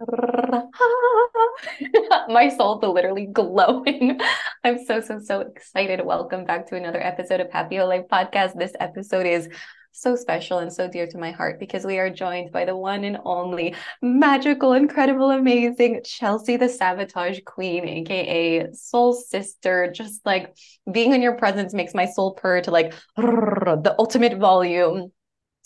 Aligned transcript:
My 2.28 2.48
soul's 2.48 2.82
literally 2.82 3.26
glowing. 3.26 4.18
I'm 4.64 4.84
so, 4.84 5.00
so, 5.00 5.20
so 5.20 5.40
excited. 5.40 6.04
Welcome 6.04 6.44
back 6.44 6.66
to 6.68 6.76
another 6.76 7.00
episode 7.00 7.40
of 7.40 7.52
Happy 7.52 7.80
Life 7.80 8.06
Podcast. 8.10 8.58
This 8.58 8.72
episode 8.80 9.24
is 9.26 9.48
so 9.92 10.16
special 10.16 10.58
and 10.58 10.72
so 10.72 10.88
dear 10.88 11.06
to 11.06 11.18
my 11.18 11.30
heart 11.30 11.60
because 11.60 11.86
we 11.86 12.00
are 12.00 12.10
joined 12.10 12.50
by 12.50 12.64
the 12.64 12.76
one 12.76 13.04
and 13.04 13.18
only 13.24 13.76
magical, 14.02 14.72
incredible, 14.72 15.30
amazing 15.30 16.00
Chelsea, 16.04 16.56
the 16.56 16.68
Sabotage 16.68 17.38
Queen, 17.46 17.86
aka 17.86 18.72
Soul 18.72 19.12
Sister. 19.12 19.92
Just 19.94 20.26
like 20.26 20.56
being 20.90 21.12
in 21.12 21.22
your 21.22 21.36
presence 21.36 21.72
makes 21.72 21.94
my 21.94 22.06
soul 22.06 22.34
purr 22.34 22.60
to 22.62 22.72
like 22.72 22.92
the 23.16 23.94
ultimate 23.96 24.38
volume. 24.38 25.12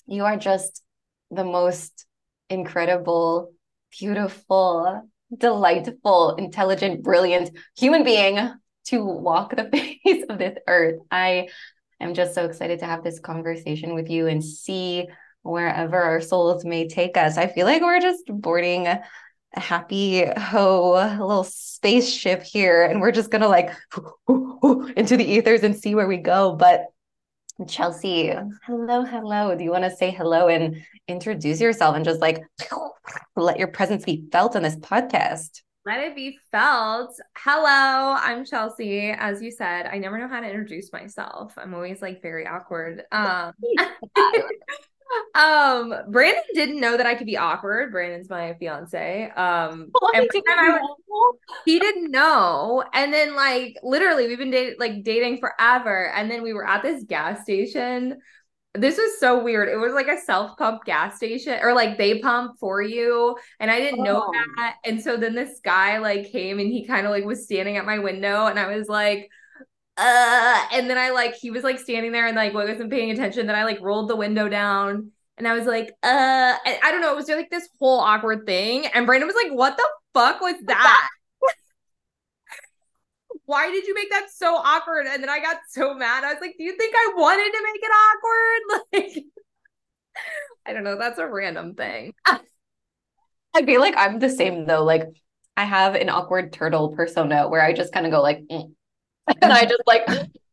You 0.07 0.27
are 0.27 0.37
just 0.37 0.83
the 1.31 1.45
most 1.45 2.05
incredible, 2.51 3.55
beautiful, 3.99 5.09
delightful, 5.37 6.37
intelligent, 6.37 7.03
brilliant 7.03 7.51
human 7.77 8.05
being 8.05 8.39
to 8.87 9.05
walk 9.05 9.55
the 9.55 9.65
face 10.05 10.25
of 10.29 10.39
this 10.39 10.59
earth. 10.67 11.01
I 11.11 11.49
am 12.01 12.15
just 12.15 12.35
so 12.35 12.45
excited 12.45 12.81
to 12.81 12.87
have 12.87 13.05
this 13.05 13.21
conversation 13.21 13.95
with 13.95 14.11
you 14.11 14.27
and 14.27 14.45
see 14.45 15.07
wherever 15.43 16.01
our 16.01 16.21
souls 16.21 16.65
may 16.65 16.89
take 16.89 17.17
us. 17.17 17.37
I 17.37 17.47
feel 17.47 17.67
like 17.67 17.83
we're 17.83 18.01
just 18.01 18.25
boarding 18.29 18.87
a 18.87 19.03
happy 19.55 20.25
ho 20.37 20.93
little 20.93 21.45
spaceship 21.45 22.43
here 22.43 22.85
and 22.85 23.01
we're 23.01 23.13
just 23.13 23.31
gonna 23.31 23.49
like 23.49 23.71
into 24.97 25.17
the 25.17 25.25
ethers 25.25 25.63
and 25.63 25.75
see 25.75 25.95
where 25.95 26.07
we 26.07 26.19
go 26.19 26.55
but 26.55 26.87
chelsea 27.67 28.33
hello 28.65 29.03
hello 29.05 29.57
do 29.57 29.65
you 29.65 29.71
want 29.71 29.85
to 29.85 29.95
say 29.95 30.11
hello 30.11 30.49
and 30.49 30.77
introduce 31.09 31.61
yourself 31.61 31.97
and 31.97 32.05
just 32.05 32.21
like 32.21 32.43
let 33.37 33.59
your 33.59 33.69
presence 33.69 34.05
be 34.05 34.29
felt 34.31 34.55
on 34.55 34.63
this 34.63 34.77
podcast 34.77 35.63
let 35.87 36.01
it 36.01 36.15
be 36.15 36.39
felt. 36.53 37.19
Hello, 37.35 38.15
I'm 38.19 38.45
Chelsea. 38.45 39.09
As 39.09 39.41
you 39.41 39.51
said, 39.51 39.87
I 39.87 39.97
never 39.97 40.19
know 40.19 40.29
how 40.29 40.41
to 40.41 40.47
introduce 40.47 40.93
myself. 40.93 41.55
I'm 41.57 41.73
always 41.73 42.03
like 42.03 42.21
very 42.21 42.47
awkward. 42.47 43.05
Um, 43.11 43.55
um 45.35 45.95
Brandon 46.09 46.43
didn't 46.55 46.81
know 46.81 46.97
that 46.97 47.07
I 47.07 47.15
could 47.15 47.27
be 47.27 47.37
awkward. 47.37 47.93
Brandon's 47.93 48.29
my 48.29 48.55
fiance. 48.55 49.31
Um 49.37 49.91
and 50.15 50.29
was, 50.33 51.35
he 51.65 51.79
didn't 51.79 52.11
know. 52.11 52.85
And 52.93 53.13
then 53.13 53.35
like 53.35 53.77
literally 53.83 54.29
we've 54.29 54.39
been 54.39 54.51
dating 54.51 54.77
like 54.79 55.03
dating 55.03 55.39
forever. 55.39 56.11
And 56.11 56.31
then 56.31 56.43
we 56.43 56.53
were 56.53 56.67
at 56.67 56.83
this 56.83 57.05
gas 57.05 57.43
station 57.43 58.19
this 58.75 58.99
was 58.99 59.19
so 59.19 59.43
weird. 59.43 59.69
It 59.69 59.77
was 59.77 59.93
like 59.93 60.09
a 60.09 60.21
self 60.21 60.57
pump 60.57 60.85
gas 60.85 61.17
station 61.17 61.59
or 61.63 61.75
like 61.75 61.99
they 61.99 62.21
pump 62.21 62.59
for 62.59 62.83
you. 62.83 63.37
And 63.61 63.71
I 63.71 63.79
didn't 63.79 64.01
oh. 64.01 64.05
know 64.05 64.33
that. 64.57 64.77
And 64.85 65.03
so 65.03 65.17
then 65.17 65.35
this 65.35 65.61
guy 65.65 65.99
like 65.99 66.31
came 66.31 66.59
and 66.59 66.71
he 66.71 66.87
kind 66.87 67.07
of 67.07 67.11
like 67.11 67.25
was 67.25 67.45
standing 67.45 67.77
at 67.77 67.87
my 67.87 67.99
window 67.99 68.47
and 68.47 68.59
I 68.59 68.75
was 68.77 68.89
like, 68.89 69.31
uh, 69.99 70.67
and 70.73 70.89
then 70.89 70.97
I 70.97 71.11
like, 71.11 71.35
he 71.35 71.51
was 71.51 71.65
like 71.65 71.79
standing 71.79 72.13
there 72.13 72.27
and 72.27 72.37
like 72.37 72.55
wasn't 72.55 72.91
paying 72.91 73.11
attention. 73.11 73.47
Then 73.47 73.57
I 73.57 73.65
like 73.65 73.81
rolled 73.81 74.09
the 74.09 74.17
window 74.17 74.49
down 74.49 75.11
and 75.37 75.49
I 75.49 75.55
was 75.55 75.67
like, 75.67 75.89
uh, 76.03 76.55
I 76.65 76.91
don't 76.91 77.01
know. 77.01 77.13
It 77.13 77.17
was 77.17 77.27
just, 77.27 77.37
like 77.37 77.51
this 77.51 77.69
whole 77.81 77.99
awkward 77.99 78.47
thing. 78.47 78.87
And 78.87 79.07
Brandon 79.07 79.27
was 79.27 79.37
like, 79.37 79.53
what 79.53 79.77
the 79.77 79.89
fuck 80.15 80.41
was 80.41 80.55
that? 80.67 81.09
why 83.47 83.71
did 83.71 83.87
you 83.87 83.95
make 83.95 84.11
that 84.11 84.29
so 84.31 84.55
awkward? 84.55 85.07
And 85.07 85.23
then 85.23 85.31
I 85.31 85.41
got 85.41 85.57
so 85.69 85.95
mad. 85.95 86.23
I 86.23 86.33
was 86.33 86.41
like, 86.41 86.55
do 86.59 86.65
you 86.65 86.77
think 86.77 86.95
I 86.95 87.15
wanted 87.17 87.51
to 87.51 87.67
make 87.73 87.83
it 87.83 87.91
awkward? 87.91 89.15
Like, 89.15 89.25
I 90.67 90.73
don't 90.73 90.85
know. 90.85 90.99
That's 90.99 91.19
a 91.19 91.27
random 91.27 91.75
thing. 91.75 92.13
I 92.27 93.65
feel 93.65 93.81
like 93.81 93.95
I'm 93.97 94.19
the 94.19 94.29
same 94.29 94.67
though. 94.67 94.85
Like, 94.85 95.05
I 95.57 95.65
have 95.65 95.95
an 95.95 96.09
awkward 96.09 96.53
turtle 96.53 96.91
persona 96.91 97.49
where 97.49 97.63
I 97.63 97.73
just 97.73 97.93
kind 97.93 98.05
of 98.05 98.13
go 98.13 98.21
like, 98.21 98.41
mm. 98.51 98.73
and 99.43 99.53
I 99.53 99.65
just 99.65 99.83
like 99.87 100.07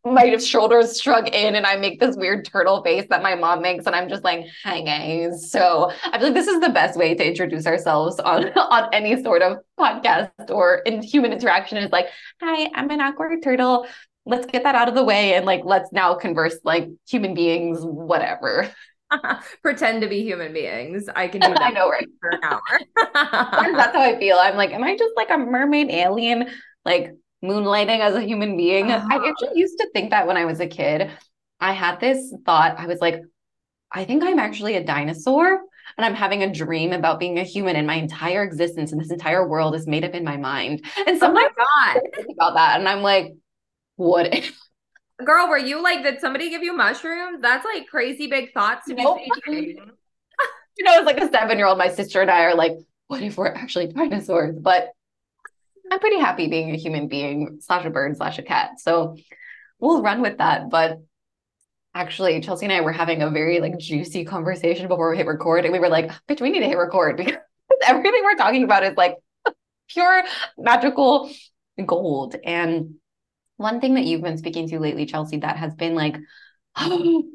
my 0.06 0.38
shoulders 0.38 1.02
shrug 1.02 1.30
in 1.30 1.56
and 1.56 1.66
I 1.66 1.76
make 1.78 2.00
this 2.00 2.16
weird 2.16 2.46
turtle 2.46 2.84
face 2.84 3.06
that 3.10 3.24
my 3.24 3.34
mom 3.34 3.62
makes. 3.62 3.88
And 3.88 3.96
I'm 3.96 4.08
just 4.08 4.24
like, 4.24 4.46
hanging. 4.64 5.36
So 5.36 5.92
I 6.04 6.20
feel 6.20 6.28
like 6.28 6.36
this 6.36 6.48
is 6.48 6.62
the 6.62 6.70
best 6.70 6.98
way 6.98 7.16
to 7.16 7.28
introduce 7.28 7.66
ourselves 7.66 8.20
on, 8.20 8.50
on 8.58 8.94
any 8.94 9.22
sort 9.22 9.42
of 9.42 9.58
podcast 9.80 10.30
or 10.50 10.78
in 10.86 11.02
human 11.02 11.34
interaction 11.34 11.80
is 11.80 11.92
like, 11.92 12.08
hi, 12.40 12.70
I'm 12.76 12.90
an 12.92 13.02
awkward 13.02 13.42
turtle. 13.42 13.88
Let's 14.28 14.46
get 14.46 14.64
that 14.64 14.76
out 14.76 14.88
of 14.88 14.96
the 14.96 15.04
way 15.04 15.34
and 15.34 15.46
like 15.46 15.62
let's 15.66 15.92
now 15.92 16.14
converse 16.16 16.58
like 16.64 16.88
human 17.08 17.34
beings, 17.34 17.80
whatever. 17.82 18.70
Pretend 19.64 20.02
to 20.02 20.08
be 20.08 20.22
human 20.22 20.54
beings. 20.54 21.10
I 21.16 21.28
can 21.28 21.42
do 21.42 21.48
that. 21.48 21.62
I 21.62 21.70
know, 21.70 21.90
right? 21.90 22.08
For 22.20 22.30
an 22.30 22.44
hour. 22.44 22.62
That's 23.76 23.96
how 23.96 24.02
I 24.02 24.18
feel. 24.20 24.38
I'm 24.40 24.56
like, 24.56 24.72
am 24.72 24.84
I 24.84 24.98
just 24.98 25.16
like 25.16 25.30
a 25.30 25.38
mermaid 25.38 25.90
alien? 25.90 26.50
Like 26.84 27.14
moonlighting 27.48 28.00
as 28.00 28.16
a 28.16 28.22
human 28.22 28.58
being. 28.58 28.92
I 28.92 28.96
uh-huh. 28.96 29.28
actually 29.28 29.60
used 29.60 29.78
to 29.80 29.90
think 29.94 30.12
that 30.12 30.28
when 30.28 30.38
I 30.38 30.46
was 30.46 30.60
a 30.60 30.68
kid. 30.68 31.12
I 31.60 31.72
had 31.72 32.00
this 32.00 32.34
thought. 32.46 32.78
I 32.78 32.86
was 32.86 33.00
like, 33.00 33.22
I 33.92 34.06
think 34.06 34.24
I'm 34.24 34.40
actually 34.40 34.76
a 34.76 34.84
dinosaur 34.84 35.62
and 35.98 36.06
I'm 36.06 36.16
having 36.16 36.44
a 36.44 36.52
dream 36.52 36.92
about 36.92 37.20
being 37.20 37.40
a 37.40 37.44
human 37.44 37.76
and 37.76 37.88
my 37.88 37.96
entire 37.96 38.44
existence 38.44 38.92
and 38.92 39.00
this 39.00 39.12
entire 39.12 39.48
world 39.48 39.76
is 39.76 39.88
made 39.88 40.04
up 40.04 40.14
in 40.14 40.24
my 40.24 40.38
mind. 40.38 40.86
And 41.08 41.18
sometimes 41.18 41.54
oh 41.58 41.66
I 41.78 42.00
think 42.16 42.28
about 42.38 42.56
that 42.56 42.80
and 42.80 42.90
I'm 42.90 43.02
like, 43.02 43.34
what 43.96 44.34
if? 44.34 44.60
Girl, 45.26 45.48
were 45.48 45.58
you 45.58 45.82
like, 45.82 46.04
did 46.04 46.20
somebody 46.20 46.50
give 46.50 46.62
you 46.62 46.76
mushrooms? 46.76 47.40
That's 47.42 47.64
like 47.64 47.88
crazy 47.88 48.28
big 48.28 48.54
thoughts 48.54 48.88
to 48.88 48.96
nope. 48.96 49.20
be 49.46 49.78
you 50.78 50.84
know, 50.84 50.94
it's 50.98 51.06
like 51.06 51.22
a 51.22 51.30
seven 51.30 51.58
year 51.58 51.68
old. 51.68 51.78
My 51.78 51.88
sister 51.88 52.22
and 52.22 52.30
I 52.30 52.44
are 52.44 52.56
like, 52.56 52.74
what 53.08 53.22
if 53.22 53.38
we're 53.38 53.48
actually 53.48 53.88
dinosaurs? 53.88 54.58
But 54.60 54.90
I'm 55.92 56.00
pretty 56.00 56.20
happy 56.20 56.48
being 56.48 56.72
a 56.72 56.78
human 56.78 57.08
being 57.08 57.60
slash 57.62 57.86
a 57.86 57.90
bird 57.90 58.18
slash 58.18 58.40
a 58.40 58.44
cat. 58.44 58.80
So 58.80 59.16
we'll 59.80 60.02
run 60.02 60.22
with 60.22 60.38
that. 60.40 60.70
But 60.70 61.00
actually, 61.94 62.42
Chelsea 62.42 62.66
and 62.66 62.74
I 62.74 62.82
were 62.82 62.92
having 62.92 63.22
a 63.22 63.30
very 63.30 63.60
like 63.60 63.78
juicy 63.78 64.26
conversation 64.26 64.88
before 64.88 65.12
we 65.12 65.18
hit 65.18 65.28
record. 65.28 65.66
And 65.66 65.74
we 65.74 65.80
were 65.80 65.90
like, 65.90 66.12
bitch, 66.28 66.42
we 66.42 66.50
need 66.50 66.60
to 66.62 66.68
hit 66.68 66.78
record 66.78 67.18
because 67.18 67.36
everything 67.88 68.22
we're 68.24 68.36
talking 68.36 68.64
about 68.64 68.84
is 68.84 68.98
like 68.98 69.16
pure 69.90 70.24
magical 70.58 71.32
gold. 71.86 72.36
And 72.44 72.96
one 73.58 73.80
thing 73.80 73.96
that 73.96 74.04
you've 74.04 74.22
been 74.22 74.38
speaking 74.38 74.68
to 74.70 74.80
lately, 74.80 75.06
Chelsea, 75.06 75.38
that 75.38 75.58
has 75.58 75.74
been 75.76 75.96
like, 75.96 76.18
like 76.78 77.26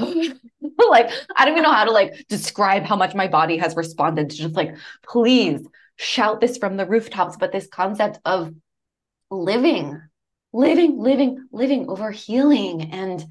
I 0.00 1.44
don't 1.44 1.52
even 1.52 1.62
know 1.62 1.72
how 1.72 1.84
to 1.84 1.92
like 1.92 2.26
describe 2.28 2.84
how 2.84 2.96
much 2.96 3.14
my 3.14 3.28
body 3.28 3.58
has 3.58 3.76
responded 3.76 4.30
to 4.30 4.36
just 4.36 4.54
like, 4.54 4.76
please 5.06 5.60
shout 6.00 6.40
this 6.40 6.56
from 6.56 6.76
the 6.76 6.86
rooftops, 6.86 7.36
but 7.36 7.52
this 7.52 7.66
concept 7.66 8.18
of 8.24 8.52
living, 9.30 10.00
living, 10.52 10.98
living, 10.98 11.46
living 11.52 11.88
over 11.88 12.10
healing 12.10 12.90
and 12.92 13.24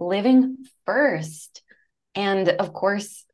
living 0.00 0.56
first. 0.84 1.62
And 2.16 2.48
of 2.48 2.72
course, 2.72 3.24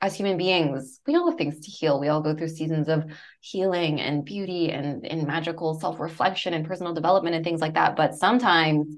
as 0.00 0.16
human 0.16 0.36
beings, 0.36 1.00
we 1.06 1.14
all 1.14 1.30
have 1.30 1.38
things 1.38 1.60
to 1.60 1.70
heal. 1.70 2.00
We 2.00 2.08
all 2.08 2.20
go 2.20 2.34
through 2.34 2.48
seasons 2.48 2.88
of 2.88 3.04
healing 3.40 4.00
and 4.00 4.24
beauty 4.24 4.72
and, 4.72 5.06
and 5.06 5.26
magical 5.26 5.78
self 5.78 6.00
reflection 6.00 6.54
and 6.54 6.66
personal 6.66 6.92
development 6.92 7.36
and 7.36 7.44
things 7.44 7.60
like 7.60 7.74
that. 7.74 7.94
But 7.94 8.14
sometimes 8.16 8.96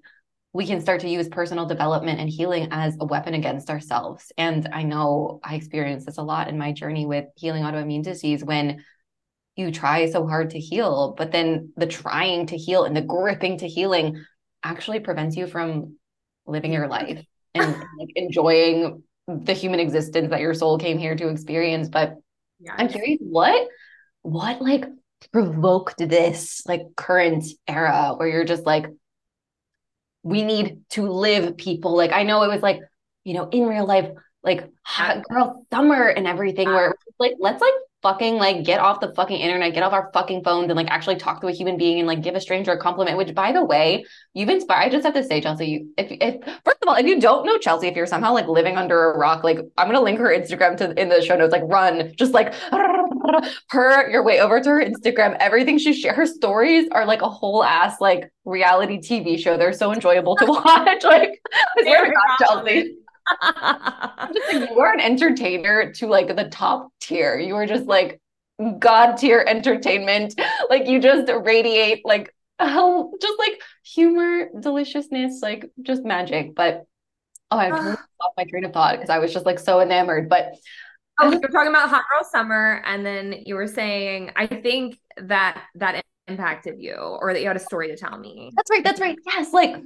we 0.54 0.66
can 0.66 0.80
start 0.80 1.00
to 1.02 1.10
use 1.10 1.28
personal 1.28 1.66
development 1.66 2.20
and 2.20 2.30
healing 2.30 2.68
as 2.70 2.96
a 2.98 3.04
weapon 3.04 3.34
against 3.34 3.68
ourselves. 3.68 4.32
And 4.38 4.66
I 4.72 4.82
know 4.84 5.40
I 5.44 5.56
experienced 5.56 6.06
this 6.06 6.16
a 6.16 6.22
lot 6.22 6.48
in 6.48 6.56
my 6.56 6.72
journey 6.72 7.04
with 7.04 7.26
healing 7.36 7.62
autoimmune 7.62 8.02
disease 8.02 8.42
when 8.42 8.82
you 9.56 9.72
try 9.72 10.08
so 10.08 10.26
hard 10.26 10.50
to 10.50 10.60
heal, 10.60 11.14
but 11.16 11.32
then 11.32 11.72
the 11.76 11.86
trying 11.86 12.46
to 12.46 12.56
heal 12.56 12.84
and 12.84 12.94
the 12.94 13.00
gripping 13.00 13.58
to 13.58 13.66
healing 13.66 14.22
actually 14.62 15.00
prevents 15.00 15.36
you 15.36 15.46
from 15.46 15.96
living 16.46 16.72
your 16.72 16.86
life 16.86 17.24
and 17.54 17.74
like 17.98 18.08
enjoying 18.14 19.02
the 19.26 19.54
human 19.54 19.80
existence 19.80 20.30
that 20.30 20.40
your 20.40 20.54
soul 20.54 20.78
came 20.78 20.98
here 20.98 21.16
to 21.16 21.28
experience. 21.28 21.88
But 21.88 22.16
yeah. 22.60 22.74
I'm 22.76 22.88
curious, 22.88 23.18
what 23.20 23.68
what 24.22 24.60
like 24.60 24.84
provoked 25.32 25.98
this 25.98 26.62
like 26.66 26.82
current 26.94 27.44
era 27.66 28.14
where 28.16 28.28
you're 28.28 28.44
just 28.44 28.66
like, 28.66 28.86
we 30.22 30.42
need 30.42 30.80
to 30.90 31.08
live 31.08 31.56
people. 31.56 31.96
Like 31.96 32.12
I 32.12 32.24
know 32.24 32.42
it 32.42 32.48
was 32.48 32.62
like, 32.62 32.80
you 33.24 33.34
know, 33.34 33.48
in 33.48 33.66
real 33.66 33.86
life, 33.86 34.10
like 34.42 34.68
hot 34.82 35.24
girl 35.24 35.64
summer 35.72 36.06
and 36.08 36.26
everything, 36.26 36.68
where 36.68 36.94
like 37.18 37.34
let's 37.40 37.60
like 37.60 37.72
fucking 38.06 38.36
like 38.36 38.62
get 38.62 38.78
off 38.78 39.00
the 39.00 39.12
fucking 39.14 39.36
internet, 39.36 39.74
get 39.74 39.82
off 39.82 39.92
our 39.92 40.10
fucking 40.12 40.44
phones 40.44 40.68
and 40.68 40.76
like 40.76 40.86
actually 40.88 41.16
talk 41.16 41.40
to 41.40 41.48
a 41.48 41.52
human 41.52 41.76
being 41.76 41.98
and 41.98 42.06
like 42.06 42.22
give 42.22 42.36
a 42.36 42.40
stranger 42.40 42.70
a 42.70 42.78
compliment, 42.78 43.16
which 43.18 43.34
by 43.34 43.50
the 43.50 43.64
way, 43.64 44.04
you've 44.32 44.48
inspired. 44.48 44.86
I 44.86 44.88
just 44.90 45.04
have 45.04 45.14
to 45.14 45.24
say, 45.24 45.40
Chelsea, 45.40 45.66
you, 45.66 45.92
if, 45.98 46.06
if 46.12 46.44
first 46.64 46.78
of 46.82 46.88
all, 46.88 46.94
if 46.94 47.04
you 47.04 47.20
don't 47.20 47.44
know 47.44 47.58
Chelsea, 47.58 47.88
if 47.88 47.96
you're 47.96 48.06
somehow 48.06 48.32
like 48.32 48.46
living 48.46 48.76
under 48.76 49.10
a 49.10 49.18
rock, 49.18 49.42
like 49.42 49.58
I'm 49.76 49.88
going 49.88 49.96
to 49.96 50.02
link 50.02 50.20
her 50.20 50.28
Instagram 50.28 50.76
to 50.76 51.00
in 51.00 51.08
the 51.08 51.20
show 51.20 51.36
notes, 51.36 51.50
like 51.50 51.64
run, 51.64 52.12
just 52.16 52.32
like 52.32 52.54
her 53.70 54.08
your 54.08 54.22
way 54.22 54.38
over 54.38 54.60
to 54.60 54.68
her 54.68 54.84
Instagram. 54.84 55.36
Everything 55.40 55.76
she 55.76 55.92
shares, 55.92 56.14
her 56.14 56.26
stories 56.26 56.88
are 56.92 57.06
like 57.06 57.22
a 57.22 57.28
whole 57.28 57.64
ass 57.64 58.00
like 58.00 58.30
reality 58.44 58.98
TV 58.98 59.36
show. 59.36 59.56
They're 59.56 59.72
so 59.72 59.92
enjoyable 59.92 60.36
to 60.36 60.46
watch. 60.46 61.02
like, 61.02 61.42
I 61.52 61.82
swear 61.82 62.04
to 62.04 62.12
God, 62.12 62.46
Chelsea 62.46 62.94
just 63.42 64.52
like 64.52 64.70
you 64.70 64.76
were 64.76 64.92
an 64.92 65.00
entertainer 65.00 65.92
to 65.94 66.06
like 66.06 66.34
the 66.34 66.48
top 66.50 66.92
tier. 67.00 67.38
You 67.38 67.54
were 67.54 67.66
just 67.66 67.86
like 67.86 68.20
god 68.78 69.16
tier 69.16 69.44
entertainment. 69.46 70.34
Like 70.70 70.88
you 70.88 71.00
just 71.00 71.30
radiate 71.30 72.04
like 72.04 72.34
oh, 72.58 73.12
just 73.20 73.38
like 73.38 73.60
humor, 73.84 74.48
deliciousness, 74.60 75.40
like 75.42 75.70
just 75.82 76.04
magic. 76.04 76.54
But 76.54 76.84
oh, 77.50 77.58
I 77.58 77.70
ah. 77.70 77.76
totally 77.76 77.90
lost 77.90 78.34
my 78.36 78.44
train 78.44 78.64
of 78.64 78.72
thought 78.72 78.96
because 78.96 79.10
I 79.10 79.18
was 79.18 79.32
just 79.32 79.46
like 79.46 79.58
so 79.58 79.80
enamored. 79.80 80.28
But 80.28 80.54
oh, 81.20 81.30
you're 81.30 81.40
talking 81.40 81.68
about 81.68 81.88
hot 81.88 82.04
girl 82.10 82.28
summer, 82.30 82.82
and 82.84 83.04
then 83.04 83.42
you 83.44 83.54
were 83.54 83.66
saying, 83.66 84.32
I 84.36 84.46
think 84.46 84.98
that 85.18 85.62
that 85.76 86.04
impacted 86.28 86.76
you, 86.78 86.94
or 86.94 87.32
that 87.32 87.40
you 87.40 87.46
had 87.46 87.56
a 87.56 87.60
story 87.60 87.88
to 87.88 87.96
tell 87.96 88.18
me. 88.18 88.52
That's 88.56 88.70
right. 88.70 88.84
That's 88.84 89.00
right. 89.00 89.16
Yes, 89.26 89.52
like. 89.52 89.76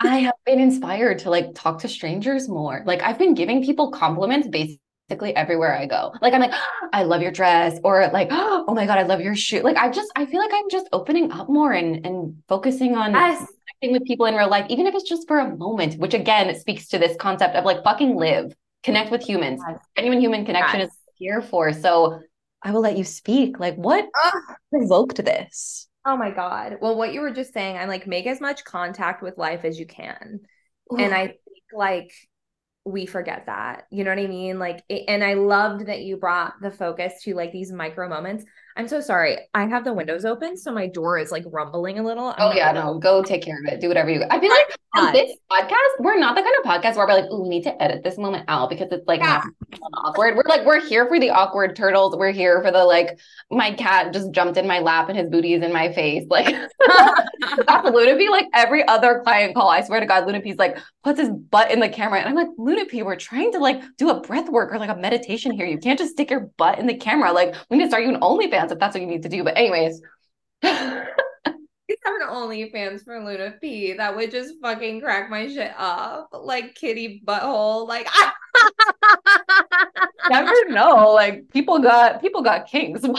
I 0.00 0.18
have 0.18 0.34
been 0.46 0.60
inspired 0.60 1.20
to 1.20 1.30
like 1.30 1.54
talk 1.54 1.80
to 1.80 1.88
strangers 1.88 2.48
more. 2.48 2.82
Like 2.86 3.02
I've 3.02 3.18
been 3.18 3.34
giving 3.34 3.64
people 3.64 3.90
compliments 3.90 4.48
basically 4.48 5.34
everywhere 5.34 5.76
I 5.76 5.86
go. 5.86 6.12
Like 6.20 6.34
I'm 6.34 6.40
like, 6.40 6.52
oh, 6.54 6.88
I 6.92 7.02
love 7.02 7.22
your 7.22 7.32
dress, 7.32 7.78
or 7.82 8.08
like, 8.12 8.28
oh 8.30 8.72
my 8.74 8.86
god, 8.86 8.98
I 8.98 9.02
love 9.02 9.20
your 9.20 9.34
shoe. 9.34 9.60
Like 9.60 9.76
I 9.76 9.90
just 9.90 10.10
I 10.16 10.26
feel 10.26 10.40
like 10.40 10.50
I'm 10.52 10.70
just 10.70 10.88
opening 10.92 11.32
up 11.32 11.48
more 11.48 11.72
and 11.72 12.04
and 12.06 12.42
focusing 12.48 12.94
on 12.94 13.12
yes. 13.12 13.38
connecting 13.38 13.92
with 13.92 14.06
people 14.06 14.26
in 14.26 14.34
real 14.34 14.48
life, 14.48 14.66
even 14.68 14.86
if 14.86 14.94
it's 14.94 15.08
just 15.08 15.26
for 15.26 15.38
a 15.38 15.56
moment. 15.56 15.98
Which 15.98 16.14
again 16.14 16.54
speaks 16.58 16.88
to 16.88 16.98
this 16.98 17.16
concept 17.16 17.56
of 17.56 17.64
like 17.64 17.82
fucking 17.82 18.16
live, 18.16 18.54
connect 18.84 19.10
with 19.10 19.22
humans. 19.22 19.60
Yes. 19.66 19.78
Genuine 19.96 20.20
human 20.20 20.44
connection 20.44 20.80
yes. 20.80 20.90
is 20.90 20.98
here 21.16 21.42
for. 21.42 21.72
So 21.72 22.20
I 22.62 22.70
will 22.70 22.80
let 22.80 22.96
you 22.96 23.04
speak. 23.04 23.58
Like 23.58 23.74
what 23.74 24.08
provoked 24.70 25.16
this? 25.24 25.87
Oh 26.04 26.16
my 26.16 26.30
god. 26.30 26.78
Well, 26.80 26.96
what 26.96 27.12
you 27.12 27.20
were 27.20 27.30
just 27.30 27.52
saying, 27.52 27.76
I'm 27.76 27.88
like, 27.88 28.06
make 28.06 28.26
as 28.26 28.40
much 28.40 28.64
contact 28.64 29.22
with 29.22 29.38
life 29.38 29.64
as 29.64 29.78
you 29.78 29.86
can. 29.86 30.40
Ooh. 30.92 30.96
And 30.96 31.12
I 31.14 31.26
think 31.26 31.38
like 31.72 32.12
we 32.84 33.06
forget 33.06 33.46
that. 33.46 33.84
You 33.90 34.04
know 34.04 34.10
what 34.10 34.18
I 34.18 34.26
mean? 34.26 34.58
Like, 34.58 34.82
and 34.88 35.22
I 35.22 35.34
loved 35.34 35.86
that 35.86 36.00
you 36.02 36.16
brought 36.16 36.54
the 36.62 36.70
focus 36.70 37.22
to 37.24 37.34
like 37.34 37.52
these 37.52 37.72
micro 37.72 38.08
moments. 38.08 38.44
I'm 38.78 38.86
so 38.86 39.00
sorry. 39.00 39.38
I 39.54 39.66
have 39.66 39.82
the 39.82 39.92
windows 39.92 40.24
open, 40.24 40.56
so 40.56 40.70
my 40.70 40.86
door 40.86 41.18
is 41.18 41.32
like 41.32 41.42
rumbling 41.46 41.98
a 41.98 42.02
little. 42.02 42.28
I'm 42.28 42.34
oh 42.38 42.52
yeah, 42.52 42.70
no, 42.70 42.96
go 42.96 43.24
take 43.24 43.42
care 43.42 43.58
of 43.58 43.64
it. 43.66 43.80
Do 43.80 43.88
whatever 43.88 44.08
you. 44.08 44.22
I 44.30 44.38
feel 44.38 44.50
like 44.50 44.78
on 44.94 45.12
this 45.12 45.36
podcast, 45.50 45.98
we're 45.98 46.16
not 46.16 46.36
the 46.36 46.42
kind 46.42 46.54
of 46.62 46.64
podcast 46.64 46.96
where 46.96 47.04
we're 47.04 47.14
like, 47.14 47.24
oh, 47.28 47.42
we 47.42 47.48
need 47.48 47.64
to 47.64 47.82
edit 47.82 48.04
this 48.04 48.18
moment 48.18 48.44
out 48.46 48.70
because 48.70 48.86
it's 48.92 49.06
like 49.08 49.18
yeah. 49.18 49.42
awkward. 49.94 50.36
We're 50.36 50.44
like, 50.48 50.64
we're 50.64 50.80
here 50.80 51.08
for 51.08 51.18
the 51.18 51.30
awkward 51.30 51.74
turtles. 51.74 52.16
We're 52.16 52.30
here 52.30 52.62
for 52.62 52.70
the 52.70 52.84
like, 52.84 53.18
my 53.50 53.72
cat 53.72 54.12
just 54.12 54.30
jumped 54.30 54.56
in 54.56 54.66
my 54.68 54.78
lap 54.78 55.08
and 55.08 55.18
his 55.18 55.28
booty 55.28 55.54
is 55.54 55.62
in 55.62 55.72
my 55.72 55.92
face. 55.92 56.24
Like 56.38 56.54
that's 56.54 56.76
Lunapi. 57.88 58.28
Like 58.30 58.46
every 58.54 58.86
other 58.86 59.22
client 59.24 59.54
call, 59.54 59.68
I 59.68 59.82
swear 59.82 59.98
to 59.98 60.06
God, 60.06 60.24
Lunapi's 60.24 60.58
like 60.58 60.78
puts 61.02 61.18
his 61.18 61.30
butt 61.30 61.72
in 61.72 61.80
the 61.80 61.88
camera, 61.88 62.20
and 62.20 62.28
I'm 62.28 62.34
like, 62.34 62.48
Lunapi, 62.58 63.02
we're 63.02 63.16
trying 63.16 63.50
to 63.52 63.58
like 63.58 63.82
do 63.96 64.10
a 64.10 64.20
breath 64.20 64.48
work 64.48 64.72
or 64.72 64.78
like 64.78 64.90
a 64.90 64.96
meditation 64.96 65.50
here. 65.50 65.66
You 65.66 65.78
can't 65.78 65.98
just 65.98 66.12
stick 66.12 66.30
your 66.30 66.50
butt 66.58 66.78
in 66.78 66.86
the 66.86 66.94
camera. 66.94 67.32
Like 67.32 67.54
we 67.70 67.78
need 67.78 67.84
to 67.84 67.88
start 67.88 68.04
you 68.04 68.10
an 68.10 68.20
OnlyFans 68.20 68.67
if 68.72 68.78
that's 68.78 68.94
what 68.94 69.00
you 69.00 69.06
need 69.06 69.22
to 69.22 69.28
do. 69.28 69.44
But 69.44 69.56
anyways. 69.56 70.00
He's 70.62 71.96
having 72.04 72.26
OnlyFans 72.28 73.02
for 73.02 73.18
Luna 73.24 73.54
P. 73.62 73.94
That 73.94 74.14
would 74.14 74.30
just 74.30 74.54
fucking 74.60 75.00
crack 75.00 75.30
my 75.30 75.48
shit 75.48 75.72
up. 75.78 76.28
Like 76.32 76.74
kitty 76.74 77.22
butthole. 77.26 77.88
Like 77.88 78.06
I 78.10 78.32
never 80.28 80.68
know. 80.68 81.12
Like 81.12 81.48
people 81.50 81.78
got 81.78 82.20
people 82.20 82.42
got 82.42 82.66
kings. 82.66 83.06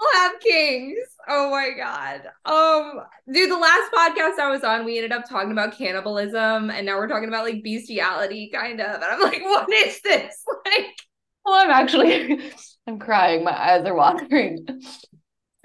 We'll 0.00 0.14
have 0.14 0.40
kings. 0.40 0.98
Oh 1.28 1.50
my 1.50 1.72
god. 1.76 2.22
Um, 2.46 3.04
dude, 3.30 3.50
the 3.50 3.58
last 3.58 3.92
podcast 3.92 4.38
I 4.38 4.50
was 4.50 4.64
on, 4.64 4.86
we 4.86 4.96
ended 4.96 5.12
up 5.12 5.28
talking 5.28 5.52
about 5.52 5.76
cannibalism, 5.76 6.70
and 6.70 6.86
now 6.86 6.96
we're 6.96 7.08
talking 7.08 7.28
about 7.28 7.44
like 7.44 7.62
bestiality, 7.62 8.50
kind 8.52 8.80
of. 8.80 8.94
And 8.94 9.04
I'm 9.04 9.20
like, 9.20 9.42
what 9.44 9.70
is 9.70 10.00
this? 10.00 10.42
Like, 10.64 10.96
well, 11.44 11.54
I'm 11.54 11.70
actually 11.70 12.40
I'm 12.86 12.98
crying. 12.98 13.44
My 13.44 13.56
eyes 13.58 13.84
are 13.84 13.94
watering. 13.94 14.66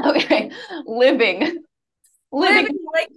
Okay. 0.04 0.52
Living. 0.86 1.40
Living. 2.30 2.64
Living 2.66 2.78
like 2.94 3.10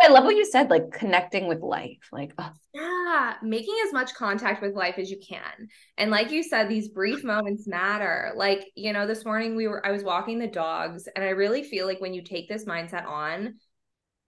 I 0.00 0.08
love 0.08 0.24
what 0.24 0.36
you 0.36 0.44
said, 0.44 0.70
like 0.70 0.92
connecting 0.92 1.46
with 1.48 1.60
life. 1.60 2.08
Like, 2.12 2.32
yeah, 2.74 3.34
making 3.42 3.76
as 3.86 3.92
much 3.92 4.14
contact 4.14 4.62
with 4.62 4.74
life 4.74 4.98
as 4.98 5.10
you 5.10 5.18
can. 5.18 5.68
And 5.96 6.10
like 6.10 6.30
you 6.30 6.42
said, 6.42 6.68
these 6.68 6.88
brief 6.88 7.24
moments 7.24 7.66
matter. 7.66 8.32
Like, 8.36 8.70
you 8.74 8.92
know, 8.92 9.06
this 9.06 9.24
morning 9.24 9.56
we 9.56 9.66
were, 9.66 9.84
I 9.84 9.90
was 9.90 10.04
walking 10.04 10.38
the 10.38 10.46
dogs, 10.46 11.08
and 11.14 11.24
I 11.24 11.30
really 11.30 11.62
feel 11.62 11.86
like 11.86 12.00
when 12.00 12.14
you 12.14 12.22
take 12.22 12.48
this 12.48 12.64
mindset 12.64 13.06
on, 13.06 13.54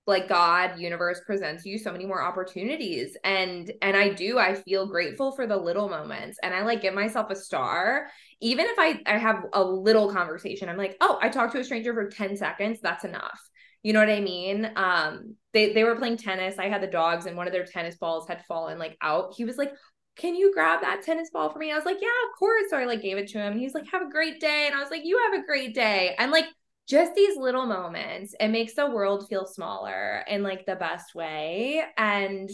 like 0.06 0.28
God, 0.28 0.78
universe 0.78 1.20
presents 1.24 1.64
you 1.64 1.78
so 1.78 1.92
many 1.92 2.06
more 2.06 2.22
opportunities. 2.22 3.16
And, 3.22 3.70
and 3.82 3.96
I 3.96 4.08
do, 4.08 4.38
I 4.38 4.54
feel 4.54 4.86
grateful 4.86 5.32
for 5.32 5.46
the 5.46 5.56
little 5.56 5.88
moments. 5.88 6.38
And 6.42 6.54
I 6.54 6.62
like 6.62 6.82
give 6.82 6.94
myself 6.94 7.30
a 7.30 7.36
star 7.36 8.08
even 8.40 8.66
if 8.66 8.78
I, 8.78 9.00
I 9.06 9.18
have 9.18 9.44
a 9.52 9.62
little 9.62 10.12
conversation, 10.12 10.68
I'm 10.68 10.78
like, 10.78 10.96
oh, 11.00 11.18
I 11.20 11.28
talked 11.28 11.52
to 11.52 11.60
a 11.60 11.64
stranger 11.64 11.92
for 11.92 12.08
10 12.08 12.36
seconds. 12.36 12.78
That's 12.82 13.04
enough. 13.04 13.40
You 13.82 13.92
know 13.92 14.00
what 14.00 14.10
I 14.10 14.20
mean? 14.20 14.70
Um, 14.76 15.36
they, 15.52 15.72
they 15.72 15.84
were 15.84 15.96
playing 15.96 16.16
tennis. 16.16 16.58
I 16.58 16.68
had 16.68 16.82
the 16.82 16.86
dogs 16.86 17.26
and 17.26 17.36
one 17.36 17.46
of 17.46 17.52
their 17.52 17.64
tennis 17.64 17.96
balls 17.96 18.28
had 18.28 18.44
fallen 18.46 18.78
like 18.78 18.96
out. 19.02 19.34
He 19.36 19.44
was 19.44 19.56
like, 19.56 19.72
can 20.16 20.34
you 20.34 20.52
grab 20.52 20.80
that 20.82 21.02
tennis 21.02 21.30
ball 21.30 21.50
for 21.50 21.58
me? 21.58 21.70
I 21.70 21.76
was 21.76 21.84
like, 21.84 21.98
yeah, 22.00 22.08
of 22.08 22.38
course. 22.38 22.64
So 22.70 22.76
I 22.76 22.84
like 22.84 23.02
gave 23.02 23.16
it 23.16 23.28
to 23.28 23.38
him. 23.38 23.58
He's 23.58 23.74
like, 23.74 23.90
have 23.90 24.02
a 24.02 24.10
great 24.10 24.40
day. 24.40 24.66
And 24.66 24.74
I 24.74 24.80
was 24.80 24.90
like, 24.90 25.04
you 25.04 25.18
have 25.30 25.40
a 25.40 25.46
great 25.46 25.74
day. 25.74 26.14
And 26.18 26.30
like, 26.30 26.46
just 26.90 27.14
these 27.14 27.36
little 27.36 27.66
moments, 27.66 28.34
it 28.38 28.48
makes 28.48 28.74
the 28.74 28.90
world 28.90 29.28
feel 29.28 29.46
smaller 29.46 30.24
in 30.28 30.42
like 30.42 30.66
the 30.66 30.76
best 30.76 31.14
way. 31.14 31.82
And 31.96 32.50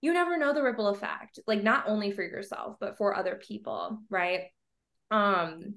you 0.00 0.12
never 0.12 0.38
know 0.38 0.52
the 0.54 0.62
ripple 0.62 0.88
effect, 0.88 1.38
like 1.46 1.62
not 1.62 1.84
only 1.86 2.10
for 2.10 2.22
yourself, 2.22 2.76
but 2.80 2.96
for 2.96 3.14
other 3.14 3.40
people. 3.46 4.00
Right 4.10 4.44
um 5.10 5.76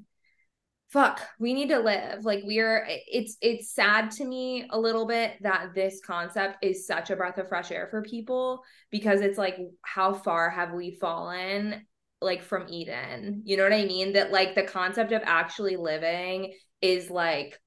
fuck 0.89 1.21
we 1.37 1.53
need 1.53 1.67
to 1.67 1.79
live 1.79 2.23
like 2.23 2.41
we're 2.45 2.87
it's 2.87 3.35
it's 3.41 3.73
sad 3.73 4.09
to 4.09 4.23
me 4.23 4.65
a 4.71 4.79
little 4.79 5.05
bit 5.05 5.33
that 5.41 5.75
this 5.75 5.99
concept 6.05 6.63
is 6.63 6.87
such 6.87 7.09
a 7.09 7.15
breath 7.15 7.37
of 7.37 7.49
fresh 7.49 7.71
air 7.71 7.87
for 7.91 8.01
people 8.01 8.63
because 8.89 9.19
it's 9.19 9.37
like 9.37 9.57
how 9.81 10.13
far 10.13 10.49
have 10.49 10.71
we 10.71 10.91
fallen 10.91 11.85
like 12.21 12.41
from 12.41 12.65
eden 12.69 13.41
you 13.43 13.57
know 13.57 13.63
what 13.63 13.73
i 13.73 13.85
mean 13.85 14.13
that 14.13 14.31
like 14.31 14.55
the 14.55 14.63
concept 14.63 15.11
of 15.11 15.21
actually 15.25 15.75
living 15.75 16.53
is 16.81 17.09
like 17.09 17.59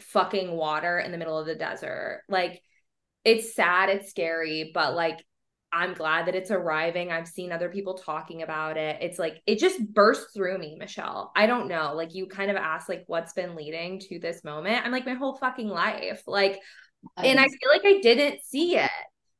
fucking 0.00 0.52
water 0.52 0.98
in 0.98 1.12
the 1.12 1.18
middle 1.18 1.38
of 1.38 1.46
the 1.46 1.54
desert 1.54 2.22
like 2.28 2.60
it's 3.24 3.54
sad 3.54 3.88
it's 3.88 4.10
scary 4.10 4.70
but 4.74 4.94
like 4.94 5.24
I'm 5.72 5.94
glad 5.94 6.26
that 6.26 6.34
it's 6.34 6.50
arriving. 6.50 7.10
I've 7.10 7.26
seen 7.26 7.50
other 7.50 7.70
people 7.70 7.94
talking 7.94 8.42
about 8.42 8.76
it. 8.76 8.98
It's 9.00 9.18
like 9.18 9.40
it 9.46 9.58
just 9.58 9.80
burst 9.94 10.34
through 10.34 10.58
me, 10.58 10.76
Michelle. 10.78 11.32
I 11.34 11.46
don't 11.46 11.66
know. 11.66 11.94
Like 11.94 12.14
you 12.14 12.26
kind 12.26 12.50
of 12.50 12.58
asked 12.58 12.90
like 12.90 13.04
what's 13.06 13.32
been 13.32 13.54
leading 13.54 13.98
to 14.00 14.18
this 14.18 14.44
moment. 14.44 14.84
I'm 14.84 14.92
like 14.92 15.06
my 15.06 15.14
whole 15.14 15.36
fucking 15.36 15.68
life. 15.68 16.22
Like 16.26 16.60
and 17.16 17.40
I 17.40 17.44
feel 17.44 17.70
like 17.72 17.86
I 17.86 18.00
didn't 18.00 18.44
see 18.44 18.76
it. 18.76 18.90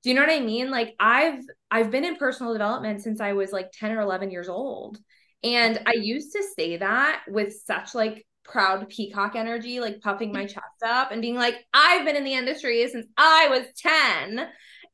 Do 0.02 0.08
you 0.08 0.16
know 0.16 0.22
what 0.22 0.30
I 0.30 0.40
mean? 0.40 0.70
Like 0.70 0.94
I've 0.98 1.42
I've 1.70 1.90
been 1.90 2.04
in 2.04 2.16
personal 2.16 2.54
development 2.54 3.02
since 3.02 3.20
I 3.20 3.34
was 3.34 3.52
like 3.52 3.70
10 3.72 3.92
or 3.92 4.00
11 4.00 4.30
years 4.30 4.48
old. 4.48 4.98
And 5.44 5.80
I 5.86 5.92
used 5.92 6.32
to 6.32 6.42
say 6.56 6.78
that 6.78 7.22
with 7.28 7.52
such 7.66 7.94
like 7.94 8.26
proud 8.44 8.88
peacock 8.88 9.34
energy, 9.36 9.80
like 9.80 10.00
puffing 10.00 10.32
my 10.32 10.44
mm. 10.44 10.48
chest 10.48 10.82
up 10.84 11.12
and 11.12 11.22
being 11.22 11.36
like, 11.36 11.56
I've 11.72 12.04
been 12.04 12.16
in 12.16 12.24
the 12.24 12.34
industry 12.34 12.86
since 12.88 13.06
I 13.16 13.48
was 13.48 13.66
10. 13.76 14.48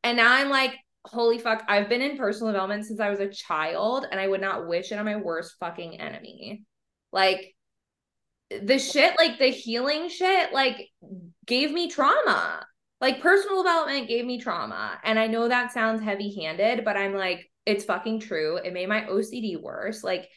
And 0.04 0.16
now 0.16 0.32
I'm 0.32 0.50
like, 0.50 0.74
holy 1.04 1.38
fuck, 1.38 1.64
I've 1.68 1.88
been 1.88 2.02
in 2.02 2.16
personal 2.16 2.52
development 2.52 2.86
since 2.86 3.00
I 3.00 3.10
was 3.10 3.20
a 3.20 3.28
child 3.28 4.06
and 4.10 4.20
I 4.20 4.28
would 4.28 4.40
not 4.40 4.68
wish 4.68 4.92
it 4.92 4.98
on 4.98 5.04
my 5.04 5.16
worst 5.16 5.56
fucking 5.58 6.00
enemy. 6.00 6.64
Like 7.12 7.54
the 8.50 8.78
shit, 8.78 9.16
like 9.18 9.38
the 9.38 9.50
healing 9.50 10.08
shit, 10.08 10.52
like 10.52 10.88
gave 11.46 11.70
me 11.70 11.90
trauma. 11.90 12.66
Like 13.00 13.20
personal 13.20 13.62
development 13.62 14.08
gave 14.08 14.24
me 14.24 14.40
trauma. 14.40 14.98
And 15.04 15.18
I 15.18 15.28
know 15.28 15.48
that 15.48 15.72
sounds 15.72 16.02
heavy 16.02 16.34
handed, 16.42 16.84
but 16.84 16.96
I'm 16.96 17.14
like, 17.14 17.50
it's 17.64 17.84
fucking 17.84 18.20
true. 18.20 18.56
It 18.56 18.72
made 18.72 18.88
my 18.88 19.02
OCD 19.02 19.60
worse. 19.60 20.02
Like 20.02 20.28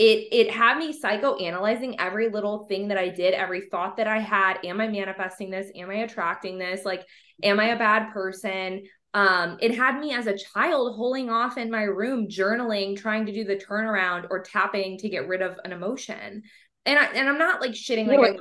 it 0.00 0.28
it 0.32 0.50
had 0.50 0.78
me 0.78 0.98
psychoanalyzing 0.98 1.96
every 1.98 2.28
little 2.28 2.66
thing 2.66 2.88
that 2.88 2.98
I 2.98 3.08
did, 3.08 3.34
every 3.34 3.68
thought 3.68 3.98
that 3.98 4.06
I 4.06 4.18
had. 4.18 4.58
Am 4.64 4.80
I 4.80 4.88
manifesting 4.88 5.50
this? 5.50 5.70
Am 5.76 5.90
I 5.90 5.96
attracting 5.96 6.58
this? 6.58 6.84
Like, 6.84 7.06
am 7.42 7.60
I 7.60 7.68
a 7.68 7.78
bad 7.78 8.12
person? 8.12 8.82
um, 9.12 9.58
it 9.60 9.76
had 9.76 9.98
me 9.98 10.14
as 10.14 10.26
a 10.26 10.38
child 10.38 10.94
holding 10.94 11.30
off 11.30 11.58
in 11.58 11.70
my 11.70 11.82
room, 11.82 12.28
journaling, 12.28 12.96
trying 12.96 13.26
to 13.26 13.32
do 13.32 13.44
the 13.44 13.56
turnaround 13.56 14.28
or 14.30 14.42
tapping 14.42 14.98
to 14.98 15.08
get 15.08 15.26
rid 15.26 15.42
of 15.42 15.58
an 15.64 15.72
emotion. 15.72 16.42
And 16.86 16.98
I 16.98 17.06
and 17.06 17.28
I'm 17.28 17.38
not 17.38 17.60
like 17.60 17.72
shitting 17.72 18.06
like 18.06 18.36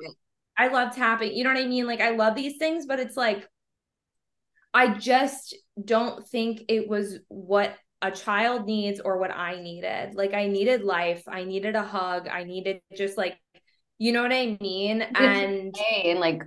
I, 0.57 0.65
I 0.65 0.67
love 0.67 0.95
tapping, 0.95 1.33
you 1.33 1.43
know 1.43 1.53
what 1.53 1.63
I 1.63 1.67
mean? 1.67 1.87
Like 1.87 2.01
I 2.01 2.11
love 2.11 2.35
these 2.35 2.57
things, 2.57 2.85
but 2.85 2.99
it's 2.99 3.17
like 3.17 3.47
I 4.73 4.93
just 4.93 5.55
don't 5.83 6.27
think 6.27 6.61
it 6.67 6.87
was 6.87 7.17
what 7.29 7.75
a 8.01 8.11
child 8.11 8.65
needs 8.65 8.99
or 8.99 9.17
what 9.17 9.31
I 9.31 9.61
needed. 9.61 10.15
Like 10.15 10.33
I 10.33 10.47
needed 10.47 10.83
life, 10.83 11.23
I 11.27 11.43
needed 11.43 11.75
a 11.75 11.83
hug, 11.83 12.27
I 12.27 12.43
needed 12.43 12.81
just 12.95 13.17
like 13.17 13.37
you 13.97 14.13
know 14.13 14.23
what 14.23 14.31
I 14.31 14.57
mean? 14.61 15.01
And 15.01 15.75
and 16.01 16.19
like 16.19 16.43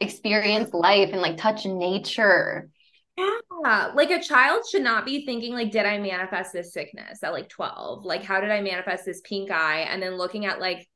experience 0.00 0.72
life 0.72 1.10
and 1.12 1.20
like 1.20 1.36
touch 1.36 1.66
nature 1.66 2.68
yeah, 3.16 3.92
like 3.94 4.10
a 4.10 4.20
child 4.20 4.64
should 4.70 4.82
not 4.82 5.04
be 5.04 5.24
thinking 5.24 5.52
like, 5.52 5.70
did 5.70 5.86
I 5.86 5.98
manifest 5.98 6.52
this 6.52 6.72
sickness 6.72 7.22
at 7.22 7.32
like 7.32 7.48
12? 7.48 8.04
Like, 8.04 8.24
how 8.24 8.40
did 8.40 8.50
I 8.50 8.60
manifest 8.60 9.04
this 9.04 9.20
pink 9.22 9.50
eye? 9.50 9.80
And 9.82 10.02
then 10.02 10.16
looking 10.16 10.46
at 10.46 10.60
like 10.60 10.86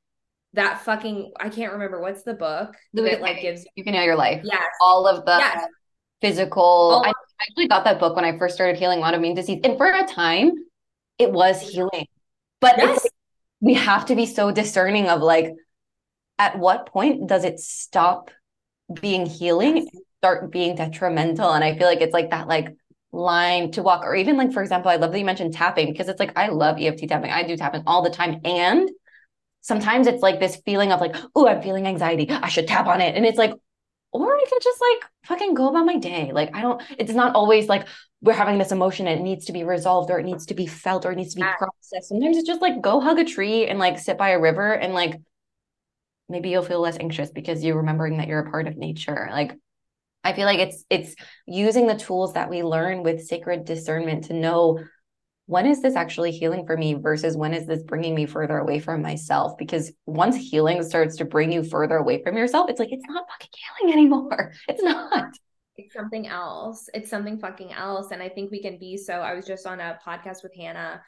that 0.55 0.81
fucking 0.83 1.33
I 1.39 1.51
can't 1.51 1.73
remember 1.75 2.01
what's 2.01 2.23
the 2.23 2.35
book 2.35 2.75
that 2.95 3.21
like 3.21 3.43
gives 3.43 3.67
You 3.77 3.85
can 3.85 3.93
know 3.95 4.03
your 4.03 4.17
life. 4.17 4.41
yes 4.45 4.65
All 4.81 5.07
of 5.07 5.25
the 5.25 5.39
yes 5.39 5.67
physical. 6.21 7.05
I 7.41 7.45
actually 7.49 7.69
got 7.69 7.85
that 7.85 8.01
book 8.01 8.17
when 8.17 8.25
I 8.25 8.37
first 8.39 8.55
started 8.55 8.77
healing 8.77 9.01
autoimmune 9.01 9.35
disease. 9.35 9.61
And 9.65 9.77
for 9.77 9.87
a 9.87 10.07
time, 10.07 10.53
it 11.19 11.33
was 11.33 11.61
healing. 11.61 12.07
But 12.61 12.79
yes 12.79 13.07
we 13.61 13.75
have 13.75 14.07
to 14.07 14.15
be 14.15 14.27
so 14.27 14.51
discerning 14.51 15.09
of 15.09 15.21
like, 15.21 15.55
at 16.39 16.59
what 16.59 16.87
point 16.87 17.29
does 17.29 17.45
it 17.45 17.59
stop 17.59 18.31
being 19.01 19.27
healing 19.27 19.79
and 19.79 19.89
start 20.21 20.51
being 20.53 20.77
detrimental? 20.77 21.51
And 21.51 21.65
I 21.65 21.77
feel 21.77 21.89
like 21.89 22.01
it's 22.01 22.13
like 22.13 22.31
that 22.31 22.47
like 22.47 22.69
line 23.11 23.73
to 23.73 23.83
walk, 23.83 24.05
or 24.05 24.15
even 24.15 24.37
like, 24.37 24.53
for 24.53 24.63
example, 24.63 24.91
I 24.91 24.97
love 24.97 25.13
that 25.13 25.19
you 25.19 25.25
mentioned 25.25 25.55
tapping 25.55 25.91
because 25.91 26.09
it's 26.09 26.21
like 26.21 26.39
I 26.39 26.49
love 26.49 26.81
EFT 26.81 27.09
tapping. 27.09 27.31
I 27.31 27.43
do 27.43 27.57
tapping 27.57 27.83
all 27.87 28.03
the 28.03 28.11
time. 28.11 28.41
And 28.45 28.89
sometimes 29.61 30.07
it's 30.07 30.23
like 30.23 30.39
this 30.39 30.61
feeling 30.65 30.93
of 30.93 31.01
like, 31.01 31.17
oh, 31.35 31.49
I'm 31.49 31.63
feeling 31.63 31.87
anxiety. 31.87 32.31
I 32.31 32.49
should 32.49 32.69
tap 32.69 32.87
on 32.87 33.01
it. 33.01 33.17
And 33.17 33.27
it's 33.27 33.39
like, 33.39 33.55
or 34.13 34.35
I 34.35 34.45
could 34.49 34.63
just 34.63 34.81
like 34.81 35.11
fucking 35.25 35.55
go 35.55 35.69
about 35.69 35.87
my 35.87 35.97
day. 35.97 36.33
Like 36.33 36.55
I 36.55 36.63
don't, 36.63 36.83
it's 36.99 37.13
not 37.13 37.35
always 37.35 37.69
like 37.69 37.87
we're 38.21 38.33
having 38.33 38.59
this 38.59 38.73
emotion 38.73 39.07
and 39.07 39.21
it 39.21 39.23
needs 39.23 39.47
to 39.47 39.53
be 39.53 39.65
resolved 39.65 40.11
or 40.11 40.19
it 40.19 40.25
needs 40.25 40.47
to 40.47 40.55
be 40.55 40.67
felt 40.67 41.05
or 41.07 41.13
it 41.13 41.17
needs 41.17 41.35
to 41.35 41.41
be 41.41 41.47
processed. 41.59 42.09
Sometimes 42.09 42.37
it's 42.37 42.47
just 42.47 42.63
like 42.63 42.81
go 42.81 43.01
hug 43.01 43.19
a 43.19 43.25
tree 43.25 43.67
and 43.67 43.79
like 43.79 43.99
sit 43.99 44.19
by 44.19 44.31
a 44.31 44.41
river 44.41 44.73
and 44.73 44.95
like 44.95 45.21
maybe 46.29 46.51
you'll 46.51 46.63
feel 46.63 46.81
less 46.81 46.99
anxious 46.99 47.31
because 47.31 47.63
you're 47.63 47.77
remembering 47.77 48.19
that 48.19 48.29
you're 48.29 48.41
a 48.41 48.51
part 48.51 48.67
of 48.67 48.77
nature. 48.77 49.29
Like 49.31 49.53
I 50.25 50.33
feel 50.33 50.47
like 50.47 50.59
it's 50.59 50.85
it's 50.91 51.15
using 51.47 51.87
the 51.87 51.95
tools 51.97 52.35
that 52.35 52.51
we 52.51 52.63
learn 52.63 53.03
with 53.03 53.27
sacred 53.27 53.65
discernment 53.65 54.25
to 54.25 54.35
know 54.35 54.81
when 55.49 55.67
is 55.67 55.83
this 55.83 55.97
actually 55.97 56.31
healing 56.31 56.65
for 56.67 56.77
me 56.77 56.95
versus 56.95 57.37
when 57.37 57.55
is 57.55 57.67
this 57.67 57.83
bringing 57.83 58.15
me 58.15 58.27
further 58.27 58.59
away 58.59 58.79
from 58.79 59.03
myself 59.03 59.57
because 59.59 59.91
once 60.07 60.37
healing 60.37 60.83
starts 60.83 61.17
to 61.17 61.25
bring 61.25 61.51
you 61.51 61.65
further 61.65 61.97
away 61.97 62.23
from 62.23 62.37
yourself 62.37 62.71
it's 62.71 62.79
like 62.79 62.93
it's 62.93 63.07
not 63.09 63.25
fucking 63.29 63.51
healing 63.79 63.93
anymore 63.93 64.53
it's 64.69 64.83
not 64.83 65.33
it's 65.79 65.95
something 65.95 66.27
else. 66.27 66.91
It's 66.93 67.09
something 67.09 67.39
fucking 67.39 67.73
else. 67.73 68.11
And 68.11 68.21
I 68.21 68.29
think 68.29 68.51
we 68.51 68.61
can 68.61 68.79
be 68.79 68.97
so. 68.97 69.15
I 69.15 69.35
was 69.35 69.47
just 69.47 69.67
on 69.67 69.81
a 69.81 69.97
podcast 70.05 70.43
with 70.43 70.53
Hannah 70.55 71.01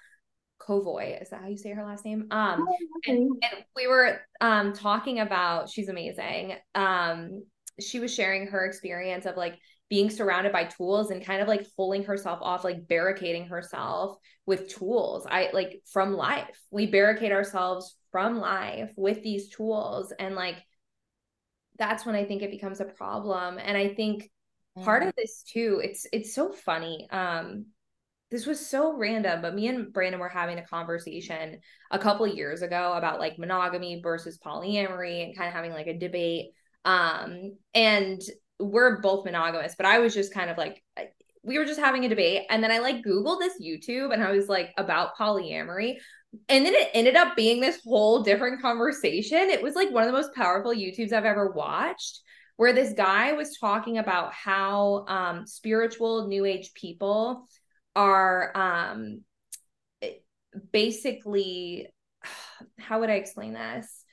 Kovoy. 0.61 1.21
Is 1.21 1.31
that 1.31 1.43
how 1.43 1.49
you 1.49 1.59
say 1.59 1.73
her 1.73 1.85
last 1.85 2.05
name? 2.05 2.29
Um, 2.31 2.65
and, 3.07 3.19
and 3.19 3.65
we 3.75 3.89
were 3.89 4.21
um 4.41 4.73
talking 4.73 5.19
about 5.19 5.69
she's 5.69 5.89
amazing. 5.89 6.55
Um, 6.77 7.43
she 7.81 7.99
was 7.99 8.15
sharing 8.15 8.47
her 8.47 8.65
experience 8.65 9.27
of 9.27 9.37
like 9.37 9.59
being 9.91 10.09
surrounded 10.09 10.53
by 10.53 10.65
tools 10.65 11.11
and 11.11 11.25
kind 11.25 11.43
of 11.43 11.49
like 11.49 11.67
pulling 11.77 12.05
herself 12.05 12.39
off, 12.41 12.65
like 12.65 12.89
barricading 12.89 13.47
herself 13.49 14.17
with 14.47 14.75
tools. 14.75 15.27
I 15.29 15.51
like 15.53 15.83
from 15.93 16.15
life. 16.15 16.59
We 16.71 16.87
barricade 16.87 17.33
ourselves 17.33 17.97
from 18.11 18.39
life 18.39 18.91
with 18.97 19.23
these 19.23 19.51
tools. 19.51 20.15
And 20.19 20.35
like 20.35 20.57
that's 21.79 22.07
when 22.07 22.15
I 22.15 22.25
think 22.25 22.43
it 22.43 22.51
becomes 22.51 22.81
a 22.81 22.85
problem. 22.85 23.59
And 23.63 23.77
I 23.77 23.95
think 23.95 24.31
part 24.85 25.03
of 25.03 25.13
this 25.17 25.43
too 25.43 25.81
it's 25.83 26.07
it's 26.13 26.35
so 26.35 26.51
funny 26.53 27.07
um 27.11 27.67
this 28.31 28.47
was 28.47 28.65
so 28.65 28.97
random 28.97 29.43
but 29.43 29.55
me 29.55 29.67
and 29.69 29.93
brandon 29.93 30.21
were 30.21 30.29
having 30.29 30.59
a 30.59 30.67
conversation 30.67 31.59
a 31.91 31.99
couple 31.99 32.25
of 32.25 32.37
years 32.37 32.63
ago 32.63 32.95
about 32.95 33.19
like 33.19 33.39
monogamy 33.39 34.01
versus 34.03 34.39
polyamory 34.39 35.25
and 35.25 35.37
kind 35.37 35.49
of 35.49 35.55
having 35.55 35.73
like 35.73 35.87
a 35.87 35.99
debate 35.99 36.53
um 36.85 37.57
and 37.75 38.21
we're 38.61 39.01
both 39.01 39.25
monogamous 39.25 39.75
but 39.77 39.87
i 39.87 39.99
was 39.99 40.15
just 40.15 40.33
kind 40.33 40.51
of 40.51 40.59
like 40.59 40.83
we 41.43 41.59
were 41.59 41.65
just 41.65 41.81
having 41.81 42.05
a 42.05 42.09
debate. 42.09 42.43
And 42.51 42.63
then 42.63 42.71
i 42.71 42.79
like 42.79 43.03
googled 43.03 43.41
this 43.41 43.55
youtube 43.61 44.13
and 44.13 44.23
i 44.23 44.31
was 44.31 44.49
like 44.49 44.73
about 44.77 45.17
polyamory. 45.17 45.97
And 46.49 46.65
then 46.65 46.75
it 46.75 46.91
ended 46.95 47.17
up 47.17 47.35
being 47.35 47.61
this 47.61 47.81
whole 47.83 48.23
different 48.23 48.63
conversation. 48.63 49.51
It 49.51 49.63
was 49.63 49.75
like 49.75 49.91
one 49.91 50.05
of 50.05 50.07
the 50.07 50.17
most 50.17 50.35
powerful 50.35 50.73
youtubes 50.73 51.13
i've 51.13 51.25
ever 51.25 51.51
watched 51.51 52.21
where 52.57 52.75
this 52.75 52.93
guy 52.93 53.33
was 53.33 53.57
talking 53.59 53.97
about 53.97 54.35
how 54.35 55.07
um, 55.09 55.47
spiritual 55.47 56.29
new 56.29 56.45
age 56.45 56.75
people 56.75 57.47
are 57.97 58.53
um, 58.55 59.23
basically 60.71 61.89
how 62.79 63.01
would 63.01 63.09
i 63.09 63.15
explain 63.15 63.55
this? 63.55 64.05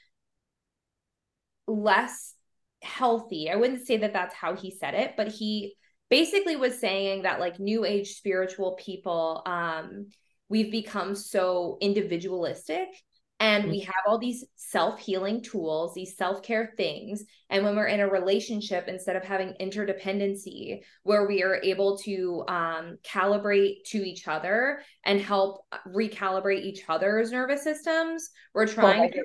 Less 1.67 2.36
healthy. 2.81 3.49
I 3.49 3.55
wouldn't 3.55 3.85
say 3.87 3.97
that 3.97 4.13
that's 4.13 4.35
how 4.35 4.55
he 4.55 4.71
said 4.71 4.93
it 4.93 5.15
but 5.17 5.27
he 5.27 5.75
basically 6.09 6.55
was 6.55 6.79
saying 6.79 7.23
that 7.23 7.39
like 7.39 7.59
new 7.59 7.85
age 7.85 8.15
spiritual 8.15 8.77
people 8.79 9.41
um 9.45 10.07
we've 10.49 10.71
become 10.71 11.15
so 11.15 11.77
individualistic 11.81 12.87
and 13.39 13.69
we 13.69 13.81
have 13.81 13.93
all 14.07 14.17
these 14.17 14.45
self-healing 14.55 15.43
tools 15.43 15.93
these 15.93 16.17
self-care 16.17 16.73
things. 16.75 17.23
And 17.49 17.63
when 17.63 17.75
we're 17.75 17.85
in 17.85 17.99
a 17.99 18.09
relationship 18.09 18.87
instead 18.87 19.15
of 19.15 19.23
having 19.23 19.53
interdependency 19.61 20.79
where 21.03 21.27
we 21.27 21.43
are 21.43 21.59
able 21.61 21.99
to 21.99 22.43
um, 22.47 22.97
calibrate 23.03 23.83
to 23.87 23.97
each 23.97 24.27
other 24.27 24.81
and 25.03 25.21
help 25.21 25.65
recalibrate 25.87 26.63
each 26.63 26.83
other's 26.89 27.31
nervous 27.31 27.63
systems 27.63 28.29
we're 28.53 28.67
trying 28.67 29.11
to 29.11 29.23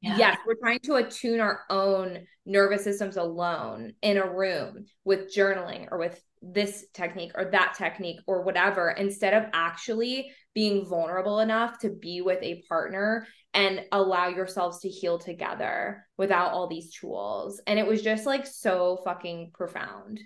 Yeah. 0.00 0.16
Yes, 0.16 0.38
we're 0.46 0.54
trying 0.54 0.80
to 0.80 0.94
attune 0.94 1.40
our 1.40 1.60
own 1.68 2.26
nervous 2.46 2.84
systems 2.84 3.16
alone 3.16 3.92
in 4.02 4.16
a 4.16 4.28
room 4.30 4.86
with 5.04 5.34
journaling 5.34 5.88
or 5.90 5.98
with 5.98 6.20
this 6.42 6.86
technique 6.94 7.32
or 7.34 7.50
that 7.50 7.74
technique 7.76 8.18
or 8.26 8.42
whatever 8.42 8.90
instead 8.90 9.34
of 9.34 9.50
actually 9.52 10.32
being 10.54 10.86
vulnerable 10.86 11.40
enough 11.40 11.78
to 11.80 11.90
be 11.90 12.22
with 12.22 12.42
a 12.42 12.62
partner 12.68 13.26
and 13.52 13.84
allow 13.92 14.28
yourselves 14.28 14.80
to 14.80 14.88
heal 14.88 15.18
together 15.18 16.06
without 16.16 16.52
all 16.52 16.66
these 16.66 16.92
tools. 16.94 17.60
And 17.66 17.78
it 17.78 17.86
was 17.86 18.00
just 18.02 18.24
like 18.24 18.46
so 18.46 19.00
fucking 19.04 19.50
profound, 19.52 20.18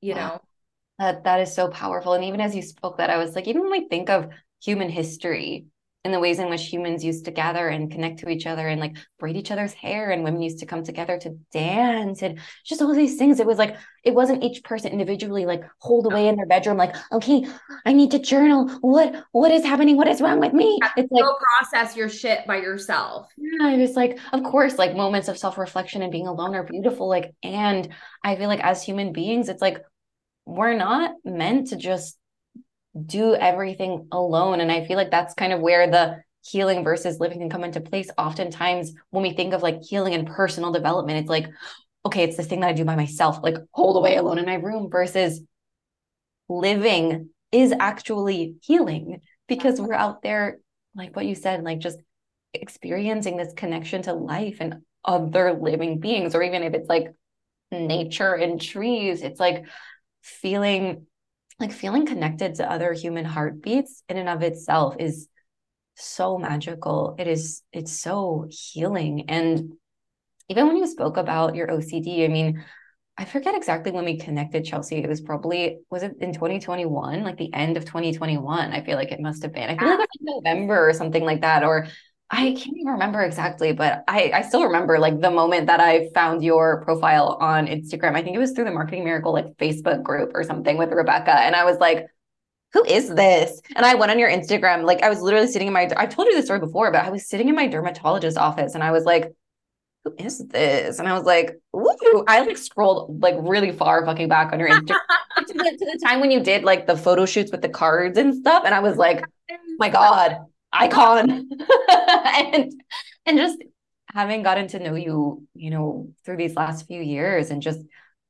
you 0.00 0.14
Wow. 0.14 0.34
know? 0.34 0.40
That 0.98 1.24
that 1.24 1.40
is 1.40 1.54
so 1.54 1.68
powerful. 1.68 2.14
And 2.14 2.24
even 2.24 2.40
as 2.40 2.54
you 2.54 2.62
spoke 2.62 2.98
that, 2.98 3.10
I 3.10 3.16
was 3.18 3.34
like, 3.34 3.48
even 3.48 3.62
when 3.62 3.70
we 3.72 3.88
think 3.88 4.10
of 4.10 4.30
human 4.62 4.90
history 4.90 5.66
and 6.02 6.14
the 6.14 6.18
ways 6.20 6.38
in 6.38 6.48
which 6.48 6.64
humans 6.64 7.04
used 7.04 7.26
to 7.26 7.30
gather 7.30 7.68
and 7.68 7.90
connect 7.90 8.20
to 8.20 8.30
each 8.30 8.46
other 8.46 8.66
and 8.66 8.80
like 8.80 8.96
braid 9.18 9.36
each 9.36 9.50
other's 9.50 9.74
hair 9.74 10.10
and 10.10 10.24
women 10.24 10.40
used 10.40 10.60
to 10.60 10.66
come 10.66 10.82
together 10.82 11.18
to 11.18 11.36
dance 11.52 12.22
and 12.22 12.38
just 12.64 12.80
all 12.80 12.94
these 12.94 13.16
things. 13.16 13.38
It 13.38 13.46
was 13.46 13.58
like 13.58 13.76
it 14.02 14.14
wasn't 14.14 14.42
each 14.42 14.64
person 14.64 14.92
individually 14.92 15.44
like 15.44 15.62
hold 15.78 16.06
away 16.06 16.28
in 16.28 16.36
their 16.36 16.46
bedroom, 16.46 16.78
like, 16.78 16.96
okay, 17.12 17.46
I 17.84 17.92
need 17.92 18.12
to 18.12 18.18
journal. 18.18 18.68
What 18.80 19.24
what 19.32 19.52
is 19.52 19.62
happening? 19.62 19.98
What 19.98 20.08
is 20.08 20.22
wrong 20.22 20.40
with 20.40 20.54
me? 20.54 20.78
It's 20.96 21.12
like 21.12 21.22
Go 21.22 21.36
process 21.60 21.94
your 21.94 22.08
shit 22.08 22.46
by 22.46 22.56
yourself. 22.56 23.28
yeah, 23.36 23.68
it 23.68 23.78
was 23.78 23.94
like, 23.94 24.18
of 24.32 24.42
course, 24.42 24.78
like 24.78 24.96
moments 24.96 25.28
of 25.28 25.36
self-reflection 25.36 26.00
and 26.00 26.10
being 26.10 26.26
alone 26.26 26.54
are 26.54 26.64
beautiful. 26.64 27.08
Like, 27.08 27.34
and 27.42 27.88
I 28.24 28.36
feel 28.36 28.48
like 28.48 28.60
as 28.64 28.82
human 28.82 29.12
beings, 29.12 29.50
it's 29.50 29.60
like 29.60 29.82
we're 30.46 30.76
not 30.76 31.12
meant 31.24 31.68
to 31.68 31.76
just 31.76 32.16
do 33.06 33.34
everything 33.34 34.08
alone. 34.10 34.60
And 34.60 34.70
I 34.70 34.86
feel 34.86 34.96
like 34.96 35.10
that's 35.10 35.34
kind 35.34 35.52
of 35.52 35.60
where 35.60 35.90
the 35.90 36.22
healing 36.42 36.84
versus 36.84 37.20
living 37.20 37.38
can 37.38 37.50
come 37.50 37.64
into 37.64 37.80
place. 37.80 38.10
Oftentimes, 38.16 38.92
when 39.10 39.22
we 39.22 39.32
think 39.32 39.54
of 39.54 39.62
like 39.62 39.82
healing 39.82 40.14
and 40.14 40.26
personal 40.26 40.72
development, 40.72 41.18
it's 41.18 41.28
like, 41.28 41.48
okay, 42.04 42.24
it's 42.24 42.36
this 42.36 42.46
thing 42.46 42.60
that 42.60 42.70
I 42.70 42.72
do 42.72 42.84
by 42.84 42.96
myself, 42.96 43.38
like 43.42 43.56
hold 43.72 43.96
away 43.96 44.16
alone 44.16 44.38
in 44.38 44.46
my 44.46 44.54
room 44.54 44.90
versus 44.90 45.40
living 46.48 47.30
is 47.52 47.72
actually 47.78 48.56
healing 48.62 49.20
because 49.48 49.80
we're 49.80 49.92
out 49.94 50.22
there, 50.22 50.60
like 50.94 51.14
what 51.14 51.26
you 51.26 51.34
said, 51.34 51.62
like 51.62 51.78
just 51.78 51.98
experiencing 52.54 53.36
this 53.36 53.52
connection 53.52 54.02
to 54.02 54.12
life 54.12 54.56
and 54.60 54.82
other 55.04 55.52
living 55.52 56.00
beings, 56.00 56.34
or 56.34 56.42
even 56.42 56.62
if 56.62 56.74
it's 56.74 56.88
like 56.88 57.14
nature 57.70 58.34
and 58.34 58.60
trees, 58.60 59.22
it's 59.22 59.40
like 59.40 59.64
feeling 60.22 61.06
like 61.60 61.72
feeling 61.72 62.06
connected 62.06 62.54
to 62.56 62.70
other 62.70 62.92
human 62.92 63.24
heartbeats 63.24 64.02
in 64.08 64.16
and 64.16 64.28
of 64.28 64.42
itself 64.42 64.96
is 64.98 65.28
so 65.94 66.38
magical. 66.38 67.14
It 67.18 67.28
is, 67.28 67.62
it's 67.72 68.00
so 68.00 68.46
healing. 68.48 69.28
And 69.28 69.74
even 70.48 70.66
when 70.66 70.78
you 70.78 70.86
spoke 70.86 71.18
about 71.18 71.54
your 71.54 71.68
OCD, 71.68 72.24
I 72.24 72.28
mean, 72.28 72.64
I 73.18 73.26
forget 73.26 73.54
exactly 73.54 73.92
when 73.92 74.06
we 74.06 74.16
connected, 74.16 74.64
Chelsea. 74.64 74.96
It 74.96 75.08
was 75.08 75.20
probably, 75.20 75.80
was 75.90 76.02
it 76.02 76.16
in 76.20 76.32
2021? 76.32 77.22
Like 77.22 77.36
the 77.36 77.52
end 77.52 77.76
of 77.76 77.84
2021? 77.84 78.72
I 78.72 78.82
feel 78.82 78.96
like 78.96 79.12
it 79.12 79.20
must 79.20 79.42
have 79.42 79.52
been. 79.52 79.68
I 79.68 79.76
feel 79.76 79.88
like 79.88 79.98
ah. 80.00 80.02
it 80.02 80.08
was 80.20 80.42
November 80.42 80.88
or 80.88 80.94
something 80.94 81.24
like 81.24 81.42
that. 81.42 81.62
Or 81.62 81.86
I 82.32 82.52
can't 82.52 82.76
even 82.76 82.92
remember 82.92 83.22
exactly, 83.22 83.72
but 83.72 84.04
I, 84.06 84.30
I 84.32 84.42
still 84.42 84.62
remember 84.64 85.00
like 85.00 85.20
the 85.20 85.32
moment 85.32 85.66
that 85.66 85.80
I 85.80 86.10
found 86.10 86.44
your 86.44 86.80
profile 86.84 87.36
on 87.40 87.66
Instagram. 87.66 88.14
I 88.14 88.22
think 88.22 88.36
it 88.36 88.38
was 88.38 88.52
through 88.52 88.66
the 88.66 88.70
Marketing 88.70 89.02
Miracle 89.02 89.32
like 89.32 89.56
Facebook 89.56 90.04
group 90.04 90.30
or 90.34 90.44
something 90.44 90.78
with 90.78 90.92
Rebecca. 90.92 91.32
And 91.32 91.56
I 91.56 91.64
was 91.64 91.78
like, 91.78 92.06
who 92.72 92.84
is 92.84 93.08
this? 93.08 93.60
And 93.74 93.84
I 93.84 93.96
went 93.96 94.12
on 94.12 94.18
your 94.20 94.30
Instagram. 94.30 94.84
Like 94.84 95.02
I 95.02 95.08
was 95.08 95.20
literally 95.20 95.48
sitting 95.48 95.66
in 95.66 95.74
my, 95.74 95.90
I 95.96 96.06
told 96.06 96.28
you 96.28 96.36
this 96.36 96.44
story 96.44 96.60
before, 96.60 96.92
but 96.92 97.04
I 97.04 97.10
was 97.10 97.28
sitting 97.28 97.48
in 97.48 97.56
my 97.56 97.66
dermatologist 97.66 98.38
office 98.38 98.74
and 98.76 98.84
I 98.84 98.92
was 98.92 99.04
like, 99.04 99.32
who 100.04 100.14
is 100.16 100.38
this? 100.46 101.00
And 101.00 101.08
I 101.08 101.14
was 101.14 101.24
like, 101.24 101.58
ooh, 101.74 102.24
I 102.28 102.40
like 102.40 102.56
scrolled 102.56 103.20
like 103.20 103.34
really 103.40 103.72
far 103.72 104.06
fucking 104.06 104.28
back 104.28 104.52
on 104.52 104.60
your 104.60 104.68
Instagram 104.68 105.00
to, 105.48 105.52
the, 105.52 105.76
to 105.78 105.84
the 105.92 106.00
time 106.02 106.20
when 106.20 106.30
you 106.30 106.40
did 106.40 106.62
like 106.62 106.86
the 106.86 106.96
photo 106.96 107.26
shoots 107.26 107.50
with 107.50 107.60
the 107.60 107.68
cards 107.68 108.16
and 108.16 108.34
stuff. 108.34 108.62
And 108.64 108.72
I 108.72 108.80
was 108.80 108.96
like, 108.96 109.20
oh 109.50 109.56
my 109.78 109.88
God, 109.88 110.36
icon. 110.72 111.48
and 111.88 112.72
and 113.26 113.38
just 113.38 113.58
having 114.12 114.42
gotten 114.42 114.68
to 114.68 114.78
know 114.78 114.94
you, 114.94 115.46
you 115.54 115.70
know, 115.70 116.08
through 116.24 116.36
these 116.36 116.54
last 116.56 116.86
few 116.86 117.00
years 117.00 117.50
and 117.50 117.62
just 117.62 117.80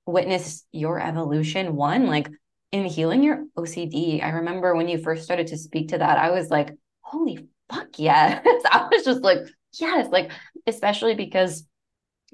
witness 0.07 0.65
your 0.73 1.01
evolution, 1.01 1.77
one, 1.77 2.07
like 2.07 2.29
in 2.73 2.85
healing 2.85 3.23
your 3.23 3.45
OCD, 3.57 4.23
I 4.23 4.31
remember 4.31 4.75
when 4.75 4.89
you 4.89 4.99
first 4.99 5.25
started 5.25 5.49
to 5.49 5.59
speak 5.59 5.89
to 5.89 5.99
that, 5.99 6.19
I 6.19 6.31
was 6.31 6.51
like, 6.51 6.73
holy 7.01 7.49
fuck 7.71 7.99
yes. 7.99 8.45
I 8.71 8.89
was 8.91 9.05
just 9.05 9.23
like, 9.23 9.39
yes, 9.79 10.09
like, 10.11 10.31
especially 10.67 11.15
because, 11.15 11.65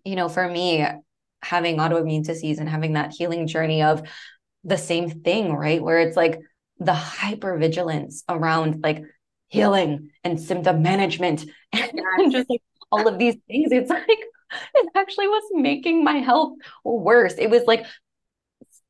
you 0.05 0.17
know, 0.17 0.29
for 0.29 0.49
me, 0.49 0.85
having 1.43 1.77
autoimmune 1.77 2.25
disease 2.25 2.59
and 2.59 2.69
having 2.69 2.95
that 2.95 3.13
healing 3.13 3.47
journey 3.47 3.83
of 3.83 4.03
the 4.65 4.79
same 4.79 5.09
thing, 5.09 5.53
right? 5.53 5.83
Where 5.83 6.01
it's 6.01 6.17
like 6.17 6.41
the 6.79 6.93
hypervigilance 6.93 8.23
around 8.29 8.83
like 8.83 9.03
healing 9.49 10.11
and 10.25 10.41
symptom 10.41 10.83
management 10.83 11.47
and 11.73 11.91
yes. 11.95 12.33
just 12.33 12.51
like 12.51 12.63
all 12.91 13.07
of 13.09 13.19
these 13.19 13.37
things. 13.47 13.73
It's 13.73 13.91
like 13.91 14.07
it 14.09 14.89
actually 14.95 15.29
was 15.29 15.43
making 15.53 16.05
my 16.05 16.19
health 16.19 16.55
worse. 16.85 17.35
It 17.39 17.51
was 17.51 17.65
like 17.67 17.85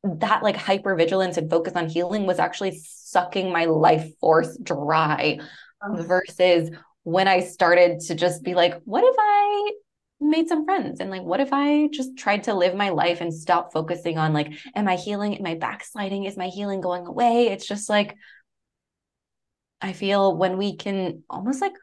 that 0.05 0.43
like 0.43 0.57
hypervigilance 0.57 1.37
and 1.37 1.51
focus 1.51 1.75
on 1.75 1.89
healing 1.89 2.27
was 2.27 2.39
actually 2.39 2.79
sucking 2.79 3.53
my 3.53 3.65
life 3.65 4.09
force 4.21 4.57
dry 4.63 5.41
versus 5.95 6.71
when 7.03 7.29
I 7.29 7.41
started 7.41 8.01
to 8.01 8.15
just 8.15 8.43
be 8.43 8.55
like, 8.55 8.81
what 8.85 9.05
if 9.05 9.15
I 9.19 9.73
made 10.21 10.49
some 10.49 10.65
friends 10.65 11.01
and 11.01 11.11
like 11.11 11.23
what 11.23 11.41
if 11.41 11.53
i 11.53 11.89
just 11.89 12.17
tried 12.17 12.43
to 12.43 12.55
live 12.55 12.75
my 12.75 12.89
life 12.89 13.21
and 13.21 13.35
stop 13.35 13.71
focusing 13.71 14.17
on 14.17 14.33
like 14.33 14.51
am 14.75 14.89
i 14.89 14.97
healing 14.97 15.37
am 15.37 15.45
i 15.45 15.55
backsliding 15.55 16.25
is 16.25 16.39
my 16.39 16.47
healing 16.47 16.81
going 16.81 17.07
away 17.07 17.49
it's 17.49 17.67
just 17.67 17.91
like 17.91 18.17
i 19.81 19.93
feel 19.93 20.37
when 20.37 20.57
we 20.57 20.77
can 20.77 21.23
almost 21.29 21.61
like 21.61 21.75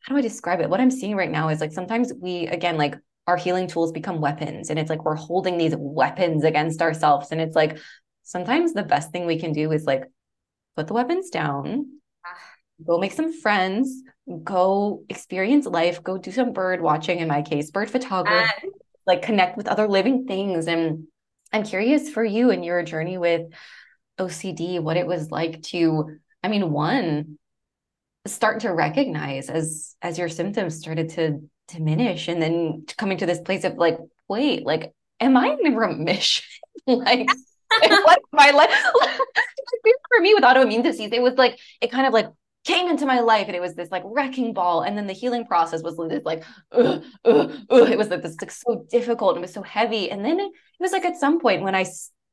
how 0.00 0.14
do 0.14 0.18
i 0.18 0.22
describe 0.22 0.60
it 0.60 0.70
what 0.70 0.80
i'm 0.80 0.90
seeing 0.90 1.16
right 1.16 1.30
now 1.30 1.48
is 1.48 1.60
like 1.60 1.72
sometimes 1.72 2.12
we 2.20 2.46
again 2.46 2.76
like 2.76 2.96
our 3.26 3.36
healing 3.36 3.68
tools 3.68 3.92
become 3.92 4.20
weapons 4.20 4.70
and 4.70 4.78
it's 4.78 4.90
like 4.90 5.04
we're 5.04 5.14
holding 5.14 5.58
these 5.58 5.74
weapons 5.76 6.44
against 6.44 6.82
ourselves 6.82 7.30
and 7.30 7.40
it's 7.40 7.54
like 7.54 7.78
sometimes 8.22 8.72
the 8.72 8.82
best 8.82 9.12
thing 9.12 9.26
we 9.26 9.38
can 9.38 9.52
do 9.52 9.70
is 9.72 9.84
like 9.84 10.04
put 10.76 10.86
the 10.86 10.94
weapons 10.94 11.30
down 11.30 11.86
ah. 12.26 12.36
go 12.84 12.98
make 12.98 13.12
some 13.12 13.32
friends 13.32 14.02
go 14.42 15.04
experience 15.08 15.66
life, 15.66 16.02
go 16.02 16.18
do 16.18 16.30
some 16.30 16.52
bird 16.52 16.80
watching 16.80 17.18
in 17.18 17.28
my 17.28 17.42
case, 17.42 17.70
bird 17.70 17.90
photography, 17.90 18.68
uh, 18.68 18.70
like 19.06 19.22
connect 19.22 19.56
with 19.56 19.68
other 19.68 19.88
living 19.88 20.26
things. 20.26 20.66
And 20.66 21.06
I'm 21.52 21.64
curious 21.64 22.08
for 22.08 22.24
you 22.24 22.50
and 22.50 22.64
your 22.64 22.82
journey 22.82 23.18
with 23.18 23.42
OCD, 24.18 24.80
what 24.80 24.96
it 24.96 25.06
was 25.06 25.30
like 25.30 25.62
to, 25.64 26.18
I 26.42 26.48
mean, 26.48 26.72
one, 26.72 27.38
start 28.26 28.60
to 28.60 28.70
recognize 28.72 29.48
as 29.50 29.96
as 30.02 30.18
your 30.18 30.28
symptoms 30.28 30.78
started 30.78 31.10
to 31.10 31.40
diminish 31.68 32.28
and 32.28 32.40
then 32.40 32.84
coming 32.98 33.18
to 33.18 33.26
this 33.26 33.40
place 33.40 33.64
of 33.64 33.74
like, 33.74 33.98
wait, 34.28 34.64
like, 34.64 34.92
am 35.20 35.36
I 35.36 35.56
in 35.62 35.74
remission? 35.76 36.44
like 36.86 37.28
what 37.80 38.20
my 38.32 38.50
life 38.50 38.70
for 40.08 40.20
me 40.20 40.34
with 40.34 40.44
autoimmune 40.44 40.82
disease, 40.82 41.10
it 41.12 41.22
was 41.22 41.34
like 41.34 41.58
it 41.80 41.90
kind 41.90 42.06
of 42.06 42.12
like 42.12 42.28
came 42.64 42.88
into 42.88 43.06
my 43.06 43.20
life 43.20 43.46
and 43.48 43.56
it 43.56 43.60
was 43.60 43.74
this 43.74 43.90
like 43.90 44.02
wrecking 44.04 44.52
ball 44.52 44.82
and 44.82 44.96
then 44.96 45.06
the 45.06 45.12
healing 45.12 45.44
process 45.44 45.82
was 45.82 45.96
this 46.08 46.22
like 46.24 46.44
ugh, 46.70 47.02
ugh, 47.24 47.52
ugh. 47.70 47.90
it 47.90 47.98
was 47.98 48.08
like 48.08 48.22
this 48.22 48.36
like 48.40 48.52
so 48.52 48.86
difficult 48.90 49.34
and 49.34 49.38
it 49.38 49.48
was 49.48 49.52
so 49.52 49.62
heavy 49.62 50.10
and 50.10 50.24
then 50.24 50.38
it, 50.38 50.44
it 50.44 50.52
was 50.78 50.92
like 50.92 51.04
at 51.04 51.16
some 51.16 51.40
point 51.40 51.62
when 51.62 51.74
i 51.74 51.84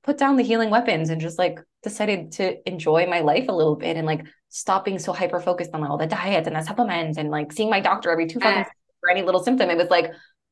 put 0.03 0.17
down 0.17 0.37
the 0.37 0.43
healing 0.43 0.69
weapons 0.69 1.09
and 1.09 1.21
just 1.21 1.37
like 1.37 1.59
decided 1.83 2.31
to 2.33 2.67
enjoy 2.67 3.05
my 3.07 3.19
life 3.19 3.47
a 3.47 3.53
little 3.53 3.75
bit 3.75 3.97
and 3.97 4.05
like 4.07 4.25
stop 4.49 4.85
being 4.85 4.99
so 4.99 5.13
hyper 5.13 5.39
focused 5.39 5.71
on 5.73 5.81
like, 5.81 5.89
all 5.89 5.97
the 5.97 6.07
diets 6.07 6.47
and 6.47 6.55
the 6.55 6.61
supplements 6.61 7.17
and 7.17 7.29
like 7.29 7.51
seeing 7.51 7.69
my 7.69 7.79
doctor 7.79 8.09
every 8.09 8.27
two 8.27 8.39
fucking 8.39 8.65
for 8.99 9.09
any 9.09 9.21
little 9.21 9.43
symptom. 9.43 9.69
It 9.69 9.77
was 9.77 9.89
like 9.89 10.11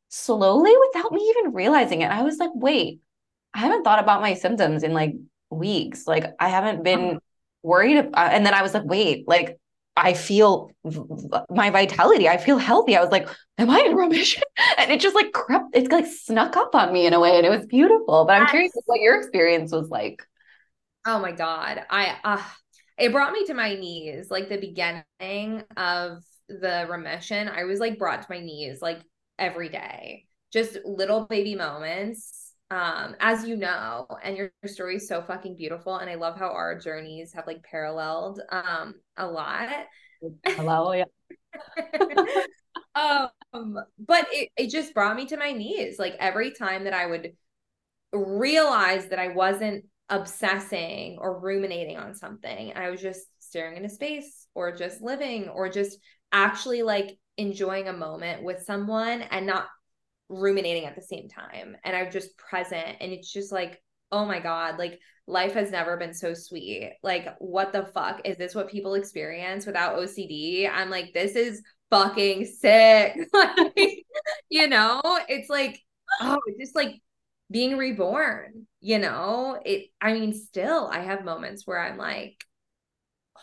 slowly 0.10 0.74
without 0.88 1.12
me 1.12 1.22
even 1.38 1.54
realizing 1.54 2.02
it. 2.02 2.12
I 2.12 2.24
was 2.24 2.38
like 2.38 2.52
wait 2.54 3.02
i 3.54 3.60
haven't 3.60 3.84
thought 3.84 4.00
about 4.00 4.22
my 4.22 4.34
symptoms 4.34 4.84
in 4.84 4.94
like 4.94 5.14
weeks. 5.50 6.08
Like 6.08 6.34
i 6.40 6.50
haven't 6.50 6.84
been 6.84 7.10
uh-huh. 7.10 7.20
worried 7.64 7.98
about, 7.98 8.34
and 8.34 8.46
then 8.46 8.54
i 8.54 8.62
was 8.62 8.74
like 8.74 8.86
wait 8.86 9.28
like 9.28 9.58
I 9.98 10.14
feel 10.14 10.72
my 11.50 11.70
vitality. 11.72 12.30
I 12.30 12.38
feel 12.38 12.58
healthy. 12.58 12.96
I 12.96 13.02
was 13.02 13.12
like, 13.12 13.28
am 13.58 13.70
I 13.70 13.80
in 13.80 13.96
remission? 13.96 14.44
And 14.78 14.92
it 14.92 15.00
just 15.00 15.16
like 15.16 15.32
crept, 15.34 15.70
it's 15.74 15.92
like 15.92 16.06
snuck 16.06 16.56
up 16.56 16.76
on 16.76 16.94
me 16.94 17.08
in 17.08 17.14
a 17.14 17.20
way. 17.20 17.36
And 17.36 17.46
it 17.46 17.50
was 17.50 17.66
beautiful. 17.66 18.26
But 18.26 18.42
I'm 18.42 18.48
curious 18.48 18.72
what 18.86 19.02
your 19.02 19.18
experience 19.18 19.72
was 19.72 19.90
like. 19.90 20.22
Oh 21.06 21.20
my 21.20 21.32
God. 21.32 21.84
I, 21.90 22.16
uh, 22.24 22.44
it 22.98 23.12
brought 23.12 23.34
me 23.34 23.46
to 23.46 23.54
my 23.54 23.76
knees, 23.76 24.30
like 24.30 24.50
the 24.50 24.58
beginning 24.58 25.64
of 25.76 26.24
the 26.48 26.86
remission. 26.90 27.48
I 27.48 27.64
was 27.64 27.80
like 27.80 27.98
brought 27.98 28.22
to 28.22 28.28
my 28.30 28.40
knees 28.40 28.82
like 28.82 29.00
every 29.40 29.70
day, 29.70 30.26
just 30.54 30.78
little 30.86 31.26
baby 31.26 31.56
moments 31.56 32.37
um 32.70 33.16
as 33.20 33.48
you 33.48 33.56
know 33.56 34.06
and 34.24 34.36
your, 34.36 34.52
story 34.66 34.98
is 34.98 35.08
so 35.08 35.22
fucking 35.22 35.56
beautiful 35.56 35.98
and 35.98 36.10
i 36.10 36.16
love 36.16 36.38
how 36.38 36.50
our 36.50 36.78
journeys 36.78 37.32
have 37.34 37.48
like 37.48 37.64
paralleled 37.64 38.42
um 38.52 38.94
a 39.16 39.26
lot. 39.26 39.70
Hello 40.46 40.92
yeah. 40.92 41.06
Um 43.54 43.80
but 44.00 44.28
it, 44.32 44.50
it 44.58 44.70
just 44.70 44.94
brought 44.94 45.16
me 45.16 45.28
to 45.28 45.38
my 45.38 45.52
knees. 45.52 46.00
Like 46.00 46.16
every 46.20 46.52
time 46.52 46.84
that 46.86 46.94
i 46.94 47.06
would 47.06 47.34
realize 48.12 49.08
that 49.10 49.20
i 49.20 49.30
wasn't 49.30 49.86
obsessing 50.10 51.18
or 51.20 51.40
ruminating 51.42 51.98
on 51.98 52.16
something 52.16 52.72
i 52.78 52.90
was 52.90 53.02
just 53.02 53.28
staring 53.40 53.76
into 53.76 53.90
space 53.90 54.48
or 54.56 54.72
just 54.72 55.02
living 55.02 55.50
or 55.50 55.68
just 55.68 56.00
actually 56.32 56.82
like 56.82 57.18
enjoying 57.38 57.88
a 57.88 57.94
moment 57.94 58.44
with 58.44 58.64
someone 58.64 59.22
and 59.22 59.46
not 59.46 59.68
ruminating 60.30 60.86
at 60.86 60.96
the 60.96 61.02
same 61.02 61.30
time 61.30 61.78
and 61.84 61.96
I'm 61.96 62.12
just 62.12 62.38
present 62.38 62.98
and 63.00 63.12
it's 63.12 63.32
just 63.32 63.52
like 63.52 63.82
oh 64.12 64.26
my 64.26 64.40
god 64.40 64.78
like 64.78 65.00
life 65.28 65.54
has 65.54 65.72
never 65.72 65.98
been 65.98 66.14
so 66.14 66.34
sweet. 66.34 66.94
Like 67.04 67.28
what 67.40 67.74
the 67.74 67.84
fuck? 67.94 68.22
Is 68.24 68.38
this 68.38 68.56
what 68.56 68.70
people 68.70 68.94
experience 68.94 69.66
without 69.66 69.98
OCD 69.98 70.70
I'm 70.70 70.90
like 70.90 71.14
this 71.14 71.36
is 71.36 71.62
fucking 71.90 72.46
sick. 72.46 73.18
Like 73.34 74.04
you 74.50 74.68
know 74.68 75.02
it's 75.28 75.50
like 75.50 75.80
oh 76.22 76.40
just 76.60 76.76
like 76.76 77.02
being 77.52 77.78
reborn 77.78 78.68
you 78.80 79.00
know? 79.00 79.60
It 79.66 79.90
I 80.02 80.14
mean 80.14 80.34
still 80.34 80.90
I 80.92 81.00
have 81.00 81.26
moments 81.26 81.66
where 81.66 81.80
I'm 81.80 81.98
like 81.98 82.44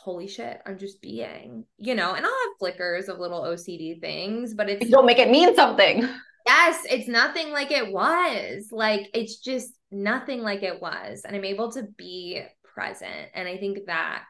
holy 0.05 0.29
shit, 0.29 0.61
I'm 0.67 0.77
just 0.77 1.01
being, 1.01 1.65
you 1.79 1.95
know, 1.95 2.13
and 2.15 2.27
I'll 2.27 2.33
have 2.33 2.59
flickers 2.59 3.09
of 3.09 3.19
little 3.19 3.41
OCD 3.41 3.99
things, 4.01 4.53
but 4.53 4.69
it's 4.69 4.91
don't 4.91 5.07
make 5.07 5.19
it 5.19 5.31
mean 5.31 5.57
something. 5.57 6.07
Yes, 6.47 6.83
it's 6.91 7.09
nothing 7.09 7.53
like 7.53 7.71
it 7.71 7.91
was. 7.91 8.69
Like 8.71 9.09
it's 9.15 9.39
just 9.39 9.73
nothing 9.91 10.41
like 10.41 10.63
it 10.63 10.81
was. 10.81 11.23
And 11.25 11.35
I'm 11.35 11.45
able 11.45 11.73
to 11.73 11.85
be 11.97 12.43
present. 12.75 13.31
And 13.35 13.49
I 13.49 13.57
think 13.57 13.87
that 13.87 14.25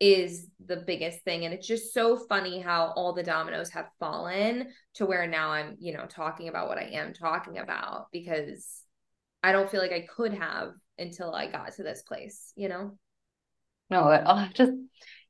is 0.00 0.48
the 0.64 0.76
biggest 0.76 1.22
thing. 1.22 1.44
And 1.44 1.54
it's 1.54 1.66
just 1.66 1.94
so 1.94 2.16
funny 2.16 2.60
how 2.60 2.92
all 2.96 3.12
the 3.12 3.22
dominoes 3.22 3.70
have 3.70 3.86
fallen 4.00 4.68
to 4.94 5.06
where 5.06 5.26
now 5.26 5.50
I'm, 5.50 5.76
you 5.78 5.92
know, 5.92 6.06
talking 6.06 6.48
about 6.48 6.68
what 6.68 6.78
I 6.78 6.90
am 6.94 7.12
talking 7.14 7.58
about 7.58 8.06
because 8.12 8.82
I 9.42 9.52
don't 9.52 9.70
feel 9.70 9.80
like 9.80 9.92
I 9.92 10.06
could 10.14 10.34
have 10.34 10.72
until 10.98 11.34
I 11.34 11.50
got 11.50 11.74
to 11.74 11.82
this 11.82 12.02
place, 12.02 12.52
you 12.56 12.68
know? 12.68 12.98
No, 13.90 14.00
I'll 14.00 14.46
oh, 14.46 14.48
just 14.54 14.72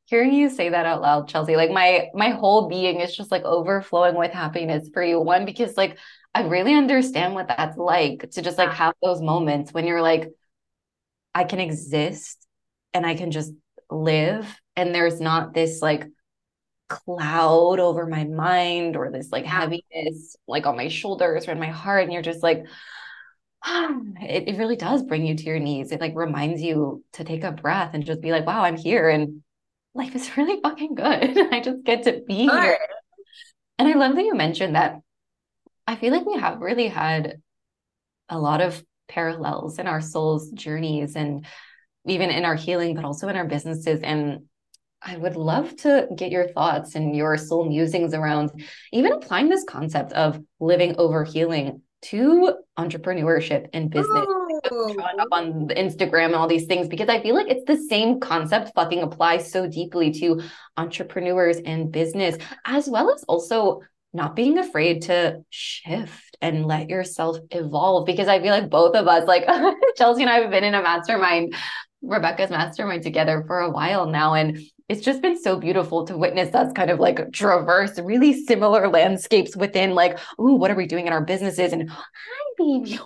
hearing 0.06 0.32
you 0.32 0.50
say 0.50 0.68
that 0.68 0.86
out 0.86 1.00
loud 1.00 1.28
chelsea 1.28 1.56
like 1.56 1.70
my 1.70 2.08
my 2.14 2.30
whole 2.30 2.68
being 2.68 3.00
is 3.00 3.16
just 3.16 3.30
like 3.30 3.42
overflowing 3.44 4.16
with 4.16 4.32
happiness 4.32 4.88
for 4.92 5.02
you. 5.02 5.20
One 5.20 5.44
because 5.44 5.76
like 5.76 5.98
i 6.34 6.42
really 6.42 6.74
understand 6.74 7.34
what 7.34 7.48
that's 7.48 7.76
like 7.76 8.30
to 8.32 8.42
just 8.42 8.58
like 8.58 8.72
have 8.72 8.94
those 9.02 9.20
moments 9.20 9.72
when 9.72 9.86
you're 9.86 10.02
like 10.02 10.30
i 11.34 11.44
can 11.44 11.60
exist 11.60 12.46
and 12.92 13.06
i 13.06 13.14
can 13.14 13.30
just 13.30 13.52
live 13.90 14.60
and 14.76 14.94
there's 14.94 15.20
not 15.20 15.54
this 15.54 15.80
like 15.80 16.06
cloud 16.88 17.80
over 17.80 18.06
my 18.06 18.24
mind 18.24 18.96
or 18.96 19.10
this 19.10 19.32
like 19.32 19.44
heaviness 19.44 20.36
like 20.46 20.66
on 20.66 20.76
my 20.76 20.88
shoulders 20.88 21.48
or 21.48 21.52
in 21.52 21.58
my 21.58 21.70
heart. 21.70 22.04
And 22.04 22.12
you're 22.12 22.22
just 22.22 22.42
like 22.42 22.64
it, 23.66 24.48
it 24.48 24.58
really 24.58 24.76
does 24.76 25.02
bring 25.02 25.26
you 25.26 25.34
to 25.34 25.44
your 25.44 25.58
knees. 25.58 25.92
It 25.92 26.00
like 26.00 26.14
reminds 26.14 26.62
you 26.62 27.04
to 27.14 27.24
take 27.24 27.44
a 27.44 27.52
breath 27.52 27.94
and 27.94 28.04
just 28.04 28.20
be 28.20 28.32
like 28.32 28.46
wow 28.46 28.62
i'm 28.62 28.76
here. 28.76 29.08
And 29.08 29.42
life 29.94 30.14
is 30.14 30.36
really 30.36 30.60
fucking 30.60 30.94
good. 30.94 31.38
I 31.52 31.60
just 31.60 31.84
get 31.84 32.04
to 32.04 32.22
be 32.26 32.48
here. 32.48 32.78
And 33.78 33.88
I 33.88 33.94
love 33.94 34.14
that 34.14 34.24
you 34.24 34.34
mentioned 34.34 34.76
that. 34.76 35.00
I 35.86 35.96
feel 35.96 36.12
like 36.12 36.26
we 36.26 36.38
have 36.38 36.60
really 36.60 36.88
had 36.88 37.40
a 38.28 38.38
lot 38.38 38.60
of 38.60 38.82
parallels 39.08 39.78
in 39.78 39.86
our 39.86 40.00
souls' 40.00 40.50
journeys 40.50 41.14
and 41.14 41.44
even 42.06 42.30
in 42.30 42.44
our 42.44 42.54
healing, 42.54 42.94
but 42.94 43.04
also 43.04 43.28
in 43.28 43.36
our 43.36 43.44
businesses. 43.44 44.00
And 44.02 44.44
I 45.02 45.16
would 45.16 45.36
love 45.36 45.76
to 45.78 46.08
get 46.14 46.32
your 46.32 46.48
thoughts 46.48 46.94
and 46.94 47.14
your 47.14 47.36
soul 47.36 47.68
musings 47.68 48.14
around 48.14 48.50
even 48.92 49.12
applying 49.12 49.48
this 49.48 49.64
concept 49.64 50.12
of 50.12 50.40
living 50.60 50.96
over 50.96 51.24
healing 51.24 51.82
to 52.02 52.56
entrepreneurship 52.78 53.68
and 53.72 53.90
business 53.90 54.24
oh, 54.26 54.43
up 54.72 55.28
on 55.32 55.68
Instagram 55.68 56.26
and 56.26 56.34
all 56.34 56.48
these 56.48 56.66
things 56.66 56.88
because 56.88 57.08
I 57.08 57.20
feel 57.20 57.34
like 57.34 57.48
it's 57.48 57.64
the 57.66 57.76
same 57.88 58.20
concept 58.20 58.72
fucking 58.74 59.02
applies 59.02 59.50
so 59.50 59.68
deeply 59.68 60.12
to 60.12 60.42
entrepreneurs 60.76 61.58
and 61.58 61.90
business, 61.92 62.36
as 62.64 62.88
well 62.88 63.12
as 63.12 63.24
also 63.24 63.80
not 64.12 64.36
being 64.36 64.58
afraid 64.58 65.02
to 65.02 65.42
shift 65.50 66.36
and 66.40 66.66
let 66.66 66.88
yourself 66.88 67.38
evolve 67.50 68.06
because 68.06 68.28
I 68.28 68.40
feel 68.40 68.52
like 68.52 68.70
both 68.70 68.94
of 68.94 69.08
us, 69.08 69.26
like 69.26 69.44
Chelsea 69.96 70.22
and 70.22 70.30
I 70.30 70.40
have 70.40 70.50
been 70.50 70.64
in 70.64 70.74
a 70.74 70.82
mastermind, 70.82 71.54
Rebecca's 72.00 72.50
mastermind 72.50 73.02
together 73.02 73.42
for 73.46 73.60
a 73.60 73.70
while 73.70 74.06
now. 74.06 74.34
And 74.34 74.60
it's 74.88 75.00
just 75.00 75.22
been 75.22 75.40
so 75.40 75.58
beautiful 75.58 76.06
to 76.06 76.16
witness 76.16 76.54
us 76.54 76.72
kind 76.74 76.90
of 76.90 77.00
like 77.00 77.32
traverse 77.32 77.98
really 77.98 78.44
similar 78.44 78.88
landscapes 78.88 79.56
within 79.56 79.94
like, 79.94 80.18
ooh, 80.38 80.54
what 80.54 80.70
are 80.70 80.76
we 80.76 80.86
doing 80.86 81.06
in 81.06 81.12
our 81.12 81.24
businesses? 81.24 81.72
And 81.72 81.90
hi, 81.90 82.04
baby. 82.56 82.98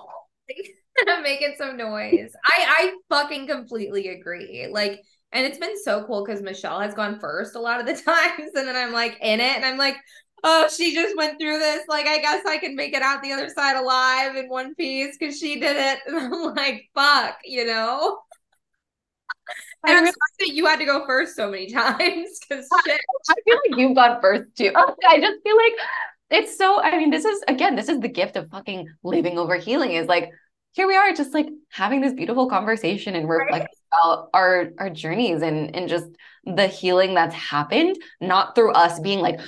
making 1.23 1.55
some 1.59 1.77
noise. 1.77 2.33
I 2.45 2.67
I 2.67 2.93
fucking 3.09 3.47
completely 3.47 4.09
agree. 4.09 4.69
Like, 4.71 5.03
and 5.33 5.47
it's 5.47 5.59
been 5.59 5.83
so 5.83 6.05
cool 6.05 6.25
because 6.25 6.43
Michelle 6.43 6.81
has 6.81 6.95
gone 6.95 7.21
first 7.21 7.55
a 7.55 7.61
lot 7.61 7.81
of 7.81 7.87
the 7.87 7.93
times, 8.03 8.51
and 8.55 8.69
then 8.69 8.77
I'm 8.77 8.93
like 8.93 9.19
in 9.21 9.41
it, 9.41 9.57
and 9.57 9.65
I'm 9.65 9.79
like, 9.79 9.97
oh, 10.45 10.69
she 10.69 10.95
just 10.95 11.17
went 11.17 11.39
through 11.39 11.59
this. 11.59 11.85
Like, 11.89 12.07
I 12.07 12.19
guess 12.19 12.45
I 12.47 12.59
can 12.59 12.77
make 12.77 12.95
it 12.95 13.03
out 13.03 13.23
the 13.23 13.33
other 13.33 13.49
side 13.49 13.77
alive 13.77 14.37
in 14.37 14.49
one 14.49 14.75
piece 14.75 15.17
because 15.19 15.39
she 15.39 15.61
did 15.61 15.77
it. 15.77 16.01
And 16.07 16.35
I'm 16.35 16.55
like, 16.55 16.89
fuck, 16.95 17.39
you 17.45 17.67
know. 17.67 18.19
And 19.87 19.97
I'm 19.97 20.05
sorry 20.05 20.15
that 20.41 20.55
you 20.55 20.67
had 20.67 20.79
to 20.81 20.85
go 20.85 21.07
first 21.07 21.37
so 21.37 21.51
many 21.51 21.71
times 21.71 22.39
because 22.49 22.69
shit. 22.85 23.01
I 23.31 23.35
feel 23.45 23.59
like 23.69 23.79
you've 23.79 23.95
gone 23.95 24.21
first 24.21 24.45
too. 24.57 24.73
I 24.75 25.21
just 25.21 25.43
feel 25.43 25.57
like 25.57 25.73
it's 26.31 26.59
so. 26.59 26.83
I 26.83 26.99
mean, 26.99 27.11
this 27.11 27.25
is 27.25 27.43
again, 27.49 27.77
this 27.77 27.89
is 27.89 28.01
the 28.01 28.09
gift 28.09 28.37
of 28.37 28.51
fucking 28.51 28.89
living 29.03 29.39
over 29.39 29.57
healing. 29.57 29.93
Is 29.93 30.09
like 30.09 30.31
here 30.79 30.87
we 30.87 30.95
are 30.95 31.12
just 31.12 31.35
like 31.35 31.49
having 31.71 32.01
this 32.01 32.12
beautiful 32.12 32.49
conversation 32.49 33.17
and 33.17 33.29
reflecting 33.29 33.62
right. 33.62 34.01
about 34.01 34.29
our 34.33 34.69
our 34.79 34.88
journeys 34.88 35.43
and 35.43 35.75
and 35.75 35.88
just 35.88 36.07
the 36.45 36.69
healing 36.69 37.14
that's 37.14 37.35
happened 37.35 37.97
not 38.21 38.55
through 38.55 38.71
us 38.71 39.01
being 39.01 39.19
like 39.19 39.41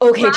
okay 0.00 0.30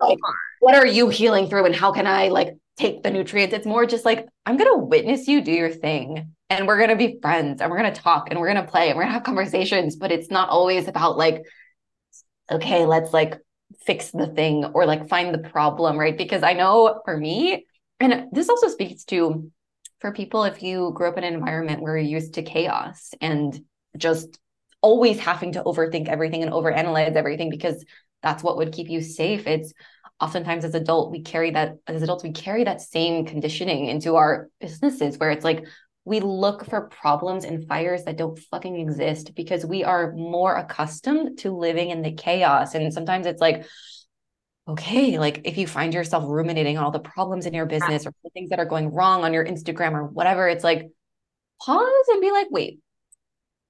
like 0.00 0.18
what 0.60 0.74
are 0.74 0.86
you 0.86 1.08
healing 1.08 1.48
through 1.48 1.64
and 1.64 1.74
how 1.74 1.92
can 1.92 2.06
i 2.06 2.28
like 2.28 2.58
take 2.76 3.02
the 3.02 3.10
nutrients? 3.10 3.54
It's 3.54 3.64
more 3.64 3.86
just 3.86 4.04
like 4.04 4.26
i'm 4.44 4.58
going 4.58 4.70
to 4.70 4.84
witness 4.84 5.26
you 5.28 5.40
do 5.40 5.50
your 5.50 5.70
thing 5.70 6.34
and 6.50 6.66
we're 6.66 6.76
going 6.76 6.90
to 6.90 6.96
be 6.96 7.18
friends 7.22 7.62
and 7.62 7.70
we're 7.70 7.78
going 7.78 7.94
to 7.94 7.98
talk 7.98 8.28
and 8.28 8.38
we're 8.38 8.52
going 8.52 8.62
to 8.62 8.70
play 8.70 8.90
and 8.90 8.98
we're 8.98 9.04
going 9.04 9.12
to 9.12 9.14
have 9.14 9.22
conversations 9.22 9.96
but 9.96 10.12
it's 10.12 10.30
not 10.30 10.50
always 10.50 10.88
about 10.88 11.16
like 11.16 11.42
okay 12.52 12.84
let's 12.84 13.14
like 13.14 13.38
fix 13.86 14.10
the 14.10 14.26
thing 14.26 14.66
or 14.74 14.84
like 14.84 15.08
find 15.08 15.32
the 15.32 15.48
problem 15.48 15.98
right? 15.98 16.18
Because 16.18 16.42
i 16.42 16.52
know 16.52 17.00
for 17.06 17.16
me 17.16 17.64
and 17.98 18.26
this 18.30 18.50
also 18.50 18.68
speaks 18.68 19.04
to 19.04 19.50
for 20.00 20.12
people 20.12 20.44
if 20.44 20.62
you 20.62 20.92
grew 20.94 21.08
up 21.08 21.18
in 21.18 21.24
an 21.24 21.34
environment 21.34 21.82
where 21.82 21.96
you're 21.96 22.20
used 22.20 22.34
to 22.34 22.42
chaos 22.42 23.10
and 23.20 23.60
just 23.96 24.38
always 24.82 25.18
having 25.18 25.52
to 25.52 25.62
overthink 25.62 26.08
everything 26.08 26.42
and 26.42 26.52
overanalyze 26.52 27.16
everything 27.16 27.50
because 27.50 27.84
that's 28.22 28.42
what 28.42 28.56
would 28.56 28.72
keep 28.72 28.88
you 28.88 29.00
safe 29.00 29.46
it's 29.46 29.72
oftentimes 30.20 30.64
as 30.64 30.74
adult 30.74 31.10
we 31.10 31.22
carry 31.22 31.50
that 31.50 31.76
as 31.86 32.02
adults 32.02 32.24
we 32.24 32.32
carry 32.32 32.64
that 32.64 32.80
same 32.80 33.24
conditioning 33.24 33.86
into 33.86 34.16
our 34.16 34.48
businesses 34.60 35.18
where 35.18 35.30
it's 35.30 35.44
like 35.44 35.64
we 36.06 36.20
look 36.20 36.64
for 36.64 36.82
problems 36.82 37.44
and 37.44 37.66
fires 37.66 38.04
that 38.04 38.16
don't 38.16 38.38
fucking 38.38 38.78
exist 38.78 39.34
because 39.34 39.66
we 39.66 39.82
are 39.82 40.12
more 40.12 40.54
accustomed 40.54 41.36
to 41.38 41.50
living 41.50 41.90
in 41.90 42.00
the 42.00 42.12
chaos. 42.12 42.76
And 42.76 42.94
sometimes 42.94 43.26
it's 43.26 43.40
like 43.40 43.66
okay, 44.68 45.18
like 45.18 45.42
if 45.44 45.58
you 45.58 45.66
find 45.66 45.94
yourself 45.94 46.24
ruminating 46.26 46.76
on 46.76 46.84
all 46.84 46.90
the 46.90 46.98
problems 46.98 47.46
in 47.46 47.54
your 47.54 47.66
business 47.66 48.06
or 48.06 48.12
things 48.34 48.50
that 48.50 48.58
are 48.58 48.64
going 48.64 48.92
wrong 48.92 49.24
on 49.24 49.32
your 49.32 49.44
Instagram 49.44 49.92
or 49.92 50.04
whatever, 50.04 50.48
it's 50.48 50.64
like 50.64 50.90
pause 51.62 52.08
and 52.08 52.20
be 52.20 52.32
like, 52.32 52.48
wait, 52.50 52.80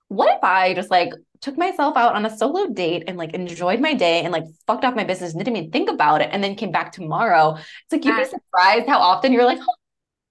what 0.08 0.34
if 0.34 0.42
I 0.42 0.74
just 0.74 0.90
like 0.90 1.12
took 1.40 1.58
myself 1.58 1.96
out 1.96 2.14
on 2.14 2.24
a 2.24 2.34
solo 2.34 2.68
date 2.68 3.04
and 3.06 3.18
like 3.18 3.34
enjoyed 3.34 3.80
my 3.80 3.92
day 3.92 4.22
and 4.22 4.32
like 4.32 4.44
fucked 4.66 4.84
off 4.84 4.96
my 4.96 5.04
business 5.04 5.32
and 5.32 5.44
didn't 5.44 5.56
even 5.56 5.70
think 5.70 5.90
about 5.90 6.22
it 6.22 6.30
and 6.32 6.42
then 6.42 6.54
came 6.54 6.72
back 6.72 6.92
tomorrow? 6.92 7.56
It's 7.56 7.92
like 7.92 8.04
you'd 8.04 8.16
be 8.16 8.24
surprised 8.24 8.88
how 8.88 8.98
often 8.98 9.32
you're 9.32 9.44
like, 9.44 9.58
oh, 9.60 9.74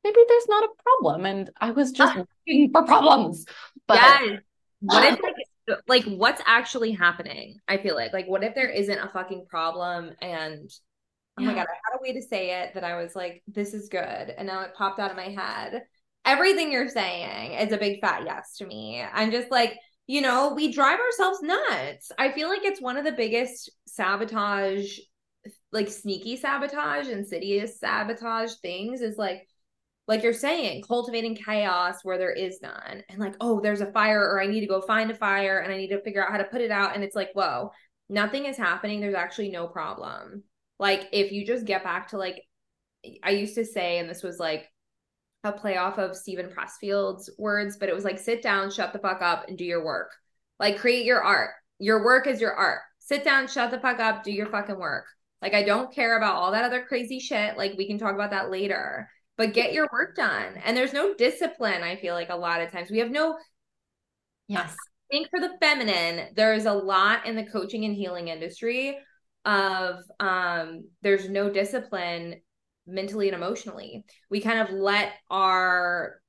maybe 0.03 0.19
there's 0.27 0.47
not 0.47 0.63
a 0.63 0.69
problem. 0.83 1.25
And 1.25 1.49
I 1.61 1.71
was 1.71 1.91
just 1.91 2.15
looking 2.15 2.71
for 2.71 2.83
problems. 2.83 3.45
But 3.87 3.95
yes. 3.95 4.39
what 4.79 5.13
if 5.13 5.19
like 5.23 5.33
like 5.87 6.03
what's 6.05 6.41
actually 6.45 6.91
happening? 6.91 7.59
I 7.67 7.77
feel 7.77 7.95
like 7.95 8.13
like 8.13 8.27
what 8.27 8.43
if 8.43 8.55
there 8.55 8.69
isn't 8.69 8.99
a 8.99 9.09
fucking 9.09 9.45
problem 9.49 10.11
and 10.21 10.69
oh 11.39 11.43
my 11.43 11.53
god 11.53 11.67
i 11.67 11.91
had 11.91 11.99
a 11.99 12.01
way 12.01 12.13
to 12.13 12.21
say 12.21 12.61
it 12.61 12.73
that 12.73 12.85
i 12.85 12.95
was 12.95 13.13
like 13.13 13.43
this 13.45 13.73
is 13.73 13.89
good 13.89 13.99
and 13.99 14.47
now 14.47 14.61
it 14.61 14.73
popped 14.73 14.99
out 14.99 15.11
of 15.11 15.17
my 15.17 15.29
head. 15.29 15.83
Everything 16.23 16.71
you're 16.71 16.87
saying 16.87 17.53
is 17.53 17.71
a 17.71 17.77
big 17.77 18.01
fat 18.01 18.23
yes 18.25 18.57
to 18.57 18.65
me. 18.65 19.03
I'm 19.13 19.31
just 19.31 19.51
like 19.51 19.77
you 20.07 20.21
know 20.21 20.53
we 20.55 20.71
drive 20.71 20.99
ourselves 20.99 21.41
nuts. 21.41 22.11
I 22.17 22.31
feel 22.31 22.49
like 22.49 22.63
it's 22.63 22.81
one 22.81 22.97
of 22.97 23.05
the 23.05 23.11
biggest 23.11 23.69
sabotage 23.87 24.97
like 25.71 25.89
sneaky 25.89 26.37
sabotage 26.37 27.07
insidious 27.07 27.79
sabotage 27.79 28.53
things 28.61 29.01
is 29.01 29.17
like 29.17 29.47
like 30.07 30.21
you're 30.21 30.33
saying, 30.33 30.83
cultivating 30.83 31.35
chaos 31.35 31.97
where 32.03 32.17
there 32.17 32.31
is 32.31 32.59
none. 32.61 33.03
And 33.09 33.19
like, 33.19 33.35
oh, 33.41 33.59
there's 33.59 33.81
a 33.81 33.91
fire, 33.91 34.21
or 34.21 34.41
I 34.41 34.47
need 34.47 34.61
to 34.61 34.67
go 34.67 34.81
find 34.81 35.09
a 35.09 35.15
fire 35.15 35.59
and 35.59 35.73
I 35.73 35.77
need 35.77 35.89
to 35.89 36.01
figure 36.01 36.23
out 36.23 36.31
how 36.31 36.37
to 36.37 36.43
put 36.43 36.61
it 36.61 36.71
out. 36.71 36.93
And 36.93 37.03
it's 37.03 37.15
like, 37.15 37.31
whoa, 37.33 37.71
nothing 38.07 38.45
is 38.45 38.57
happening. 38.57 39.01
There's 39.01 39.15
actually 39.15 39.49
no 39.49 39.67
problem. 39.67 40.43
Like, 40.77 41.07
if 41.11 41.31
you 41.31 41.45
just 41.45 41.65
get 41.65 41.83
back 41.83 42.09
to 42.09 42.17
like, 42.17 42.41
I 43.23 43.31
used 43.31 43.55
to 43.55 43.65
say, 43.65 43.97
and 43.97 44.09
this 44.09 44.21
was 44.21 44.39
like 44.39 44.67
a 45.43 45.51
play 45.51 45.77
off 45.77 45.97
of 45.97 46.15
Steven 46.15 46.49
Pressfield's 46.49 47.31
words, 47.39 47.77
but 47.77 47.89
it 47.89 47.95
was 47.95 48.03
like, 48.03 48.19
sit 48.19 48.43
down, 48.43 48.69
shut 48.69 48.93
the 48.93 48.99
fuck 48.99 49.21
up, 49.21 49.47
and 49.47 49.57
do 49.57 49.65
your 49.65 49.83
work. 49.83 50.11
Like, 50.59 50.77
create 50.77 51.05
your 51.05 51.23
art. 51.23 51.51
Your 51.79 52.03
work 52.03 52.27
is 52.27 52.41
your 52.41 52.53
art. 52.53 52.81
Sit 52.99 53.23
down, 53.23 53.47
shut 53.47 53.71
the 53.71 53.79
fuck 53.79 53.99
up, 53.99 54.23
do 54.23 54.31
your 54.31 54.47
fucking 54.47 54.79
work. 54.79 55.05
Like, 55.41 55.53
I 55.53 55.63
don't 55.63 55.93
care 55.93 56.17
about 56.17 56.35
all 56.35 56.51
that 56.51 56.63
other 56.63 56.85
crazy 56.85 57.19
shit. 57.19 57.57
Like, 57.57 57.73
we 57.77 57.87
can 57.87 57.97
talk 57.97 58.15
about 58.15 58.31
that 58.31 58.49
later 58.49 59.09
but 59.37 59.53
get 59.53 59.73
your 59.73 59.89
work 59.91 60.15
done. 60.15 60.55
And 60.63 60.75
there's 60.75 60.93
no 60.93 61.13
discipline, 61.13 61.83
I 61.83 61.95
feel 61.95 62.13
like 62.13 62.29
a 62.29 62.35
lot 62.35 62.61
of 62.61 62.71
times. 62.71 62.89
We 62.89 62.99
have 62.99 63.11
no 63.11 63.37
Yes. 64.47 64.75
I 65.11 65.15
think 65.15 65.29
for 65.29 65.39
the 65.39 65.55
feminine, 65.59 66.29
there's 66.35 66.65
a 66.65 66.73
lot 66.73 67.25
in 67.25 67.35
the 67.35 67.45
coaching 67.45 67.85
and 67.85 67.95
healing 67.95 68.27
industry 68.27 68.97
of 69.45 69.97
um 70.19 70.85
there's 71.03 71.29
no 71.29 71.51
discipline 71.51 72.35
mentally 72.87 73.27
and 73.27 73.35
emotionally. 73.35 74.03
We 74.29 74.41
kind 74.41 74.59
of 74.59 74.71
let 74.71 75.13
our 75.29 76.19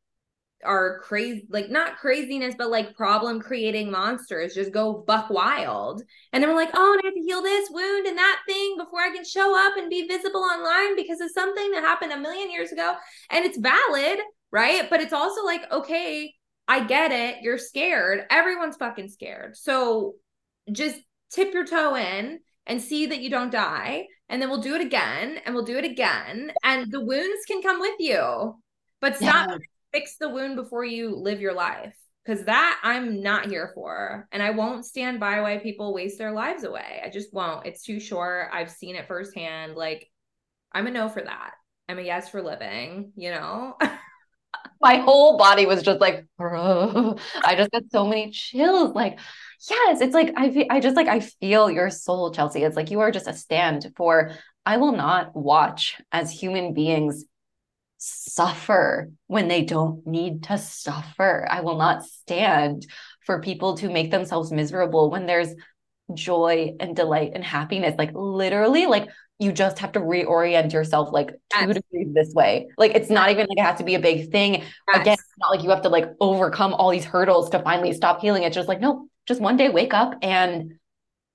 are 0.67 1.01
crazy 1.01 1.47
like 1.51 1.71
not 1.71 1.97
craziness 1.97 2.55
but 2.57 2.71
like 2.71 2.95
problem 2.95 3.41
creating 3.41 3.91
monsters 3.91 4.55
just 4.55 4.73
go 4.73 5.05
buck 5.07 5.31
wild. 5.31 6.03
And 6.33 6.43
then 6.43 6.51
we're 6.51 6.57
like 6.57 6.71
oh 6.75 6.93
and 6.93 7.01
i 7.03 7.07
have 7.07 7.15
to 7.15 7.21
heal 7.21 7.43
this 7.43 7.71
wound 7.71 8.07
and 8.07 8.19
that 8.19 8.41
thing 8.47 8.77
before 8.77 9.01
i 9.01 9.11
can 9.11 9.25
show 9.25 9.57
up 9.57 9.77
and 9.77 9.89
be 9.89 10.07
visible 10.07 10.41
online 10.41 10.97
because 10.97 11.21
of 11.21 11.31
something 11.31 11.71
that 11.71 11.83
happened 11.83 12.13
a 12.13 12.19
million 12.19 12.51
years 12.51 12.73
ago. 12.73 12.95
And 13.31 13.45
it's 13.45 13.59
valid 13.59 14.19
right? 14.53 14.89
But 14.89 15.01
it's 15.01 15.13
also 15.13 15.45
like 15.45 15.71
okay 15.71 16.35
i 16.69 16.85
get 16.85 17.13
it. 17.13 17.43
You're 17.43 17.59
scared. 17.59 18.25
Everyone's 18.31 18.77
fucking 18.77 19.09
scared. 19.09 19.57
So 19.57 20.15
just 20.73 21.01
tip 21.31 21.55
your 21.55 21.67
toe 21.67 21.95
in 21.95 22.41
and 22.67 22.83
see 22.83 23.07
that 23.07 23.21
you 23.21 23.31
don't 23.31 23.53
die. 23.53 24.07
And 24.29 24.43
then 24.43 24.51
we'll 24.51 24.61
do 24.61 24.75
it 24.75 24.81
again 24.81 25.39
and 25.45 25.55
we'll 25.55 25.65
do 25.65 25.79
it 25.79 25.85
again. 25.85 26.51
And 26.65 26.91
the 26.91 27.01
wounds 27.01 27.45
can 27.47 27.63
come 27.63 27.81
with 27.81 27.95
you 28.01 28.57
but 29.01 29.17
stop 29.17 29.49
yeah 29.51 29.57
fix 29.97 30.17
the 30.19 30.29
wound 30.29 30.57
before 30.57 30.85
you 30.85 31.17
live 31.17 31.41
your 31.41 31.55
life 31.55 31.97
because 32.23 32.45
that 32.45 32.79
I'm 32.83 33.23
not 33.23 33.47
here 33.47 33.71
for. 33.75 34.29
And 34.31 34.43
I 34.43 34.51
won't 34.51 34.85
stand 34.85 35.19
by 35.19 35.41
why 35.41 35.57
people 35.57 35.95
waste 35.95 36.19
their 36.19 36.33
lives 36.33 36.65
away. 36.65 37.01
I 37.03 37.09
just 37.09 37.33
won't. 37.33 37.65
It's 37.65 37.83
too 37.83 37.99
short. 37.99 38.51
I've 38.53 38.71
seen 38.71 38.95
it 38.95 39.09
firsthand. 39.09 39.75
Like, 39.75 40.11
I'm 40.71 40.87
a 40.87 40.91
no 40.91 41.09
for 41.09 41.23
that. 41.23 41.53
I'm 41.89 41.99
a 41.99 42.03
yes 42.03 42.29
for 42.29 42.43
living, 42.43 43.13
you 43.17 43.31
know? 43.31 43.79
My 44.83 44.97
whole 44.97 45.39
body 45.39 45.65
was 45.65 45.83
just 45.83 46.01
like, 46.01 46.27
I 46.39 47.55
just 47.57 47.71
got 47.71 47.85
so 47.91 48.07
many 48.07 48.31
chills. 48.33 48.95
Like, 48.95 49.19
yes, 49.71 50.03
it's 50.03 50.13
like 50.13 50.35
I 50.37 50.51
feel, 50.51 50.67
I 50.69 50.81
just 50.81 50.97
like 50.97 51.09
I 51.09 51.21
feel 51.21 51.71
your 51.71 51.89
soul, 51.89 52.33
Chelsea. 52.33 52.63
It's 52.63 52.77
like 52.77 52.91
you 52.91 53.01
are 53.01 53.11
just 53.11 53.29
a 53.29 53.33
stand 53.33 53.93
for 53.97 54.33
I 54.67 54.77
will 54.77 54.93
not 54.93 55.35
watch 55.35 55.99
as 56.13 56.31
human 56.31 56.75
beings 56.75 57.25
suffer 57.99 59.11
when 59.27 59.49
they 59.49 59.63
don't 59.63 60.07
need 60.07 60.45
to 60.45 60.59
suffer. 60.59 61.47
I 61.51 61.61
will 61.61 61.79
not 61.79 62.05
stand 62.05 62.87
for 63.25 63.41
people 63.41 63.77
to 63.79 63.89
make 63.89 64.11
themselves 64.11 64.53
miserable 64.53 65.11
when 65.11 65.27
there's 65.27 65.55
joy 66.15 66.75
and 66.79 66.95
delight 66.95 67.33
and 67.35 67.45
happiness. 67.45 67.95
Like 67.99 68.11
literally, 68.15 68.87
like 68.87 69.09
you 69.39 69.53
just 69.53 69.79
have 69.81 69.93
to 69.93 70.01
reorient 70.01 70.73
yourself 70.73 71.13
like 71.13 71.31
two 71.53 71.67
yes. 71.67 71.75
degrees 71.75 72.15
this 72.15 72.33
way. 72.35 72.69
Like 72.79 72.95
it's 72.95 73.11
not 73.11 73.31
even 73.31 73.47
like 73.49 73.59
it 73.59 73.63
has 73.63 73.79
to 73.79 73.85
be 73.85 73.95
a 73.95 74.01
big 74.01 74.31
thing. 74.31 74.55
Yes. 74.55 75.01
Again, 75.01 75.15
it's 75.15 75.39
not 75.39 75.51
like 75.51 75.63
you 75.63 75.71
have 75.71 75.83
to 75.83 75.89
like 75.89 76.09
overcome 76.21 76.75
all 76.75 76.91
these 76.91 77.05
hurdles 77.05 77.51
to 77.51 77.59
finally 77.61 77.93
stop 77.93 78.21
healing. 78.21 78.45
It's 78.45 78.55
just 78.55 78.69
like, 78.69 78.81
no, 78.81 79.09
just 79.27 79.41
one 79.41 79.57
day 79.57 79.69
wake 79.69 79.95
up 79.95 80.15
and 80.23 80.75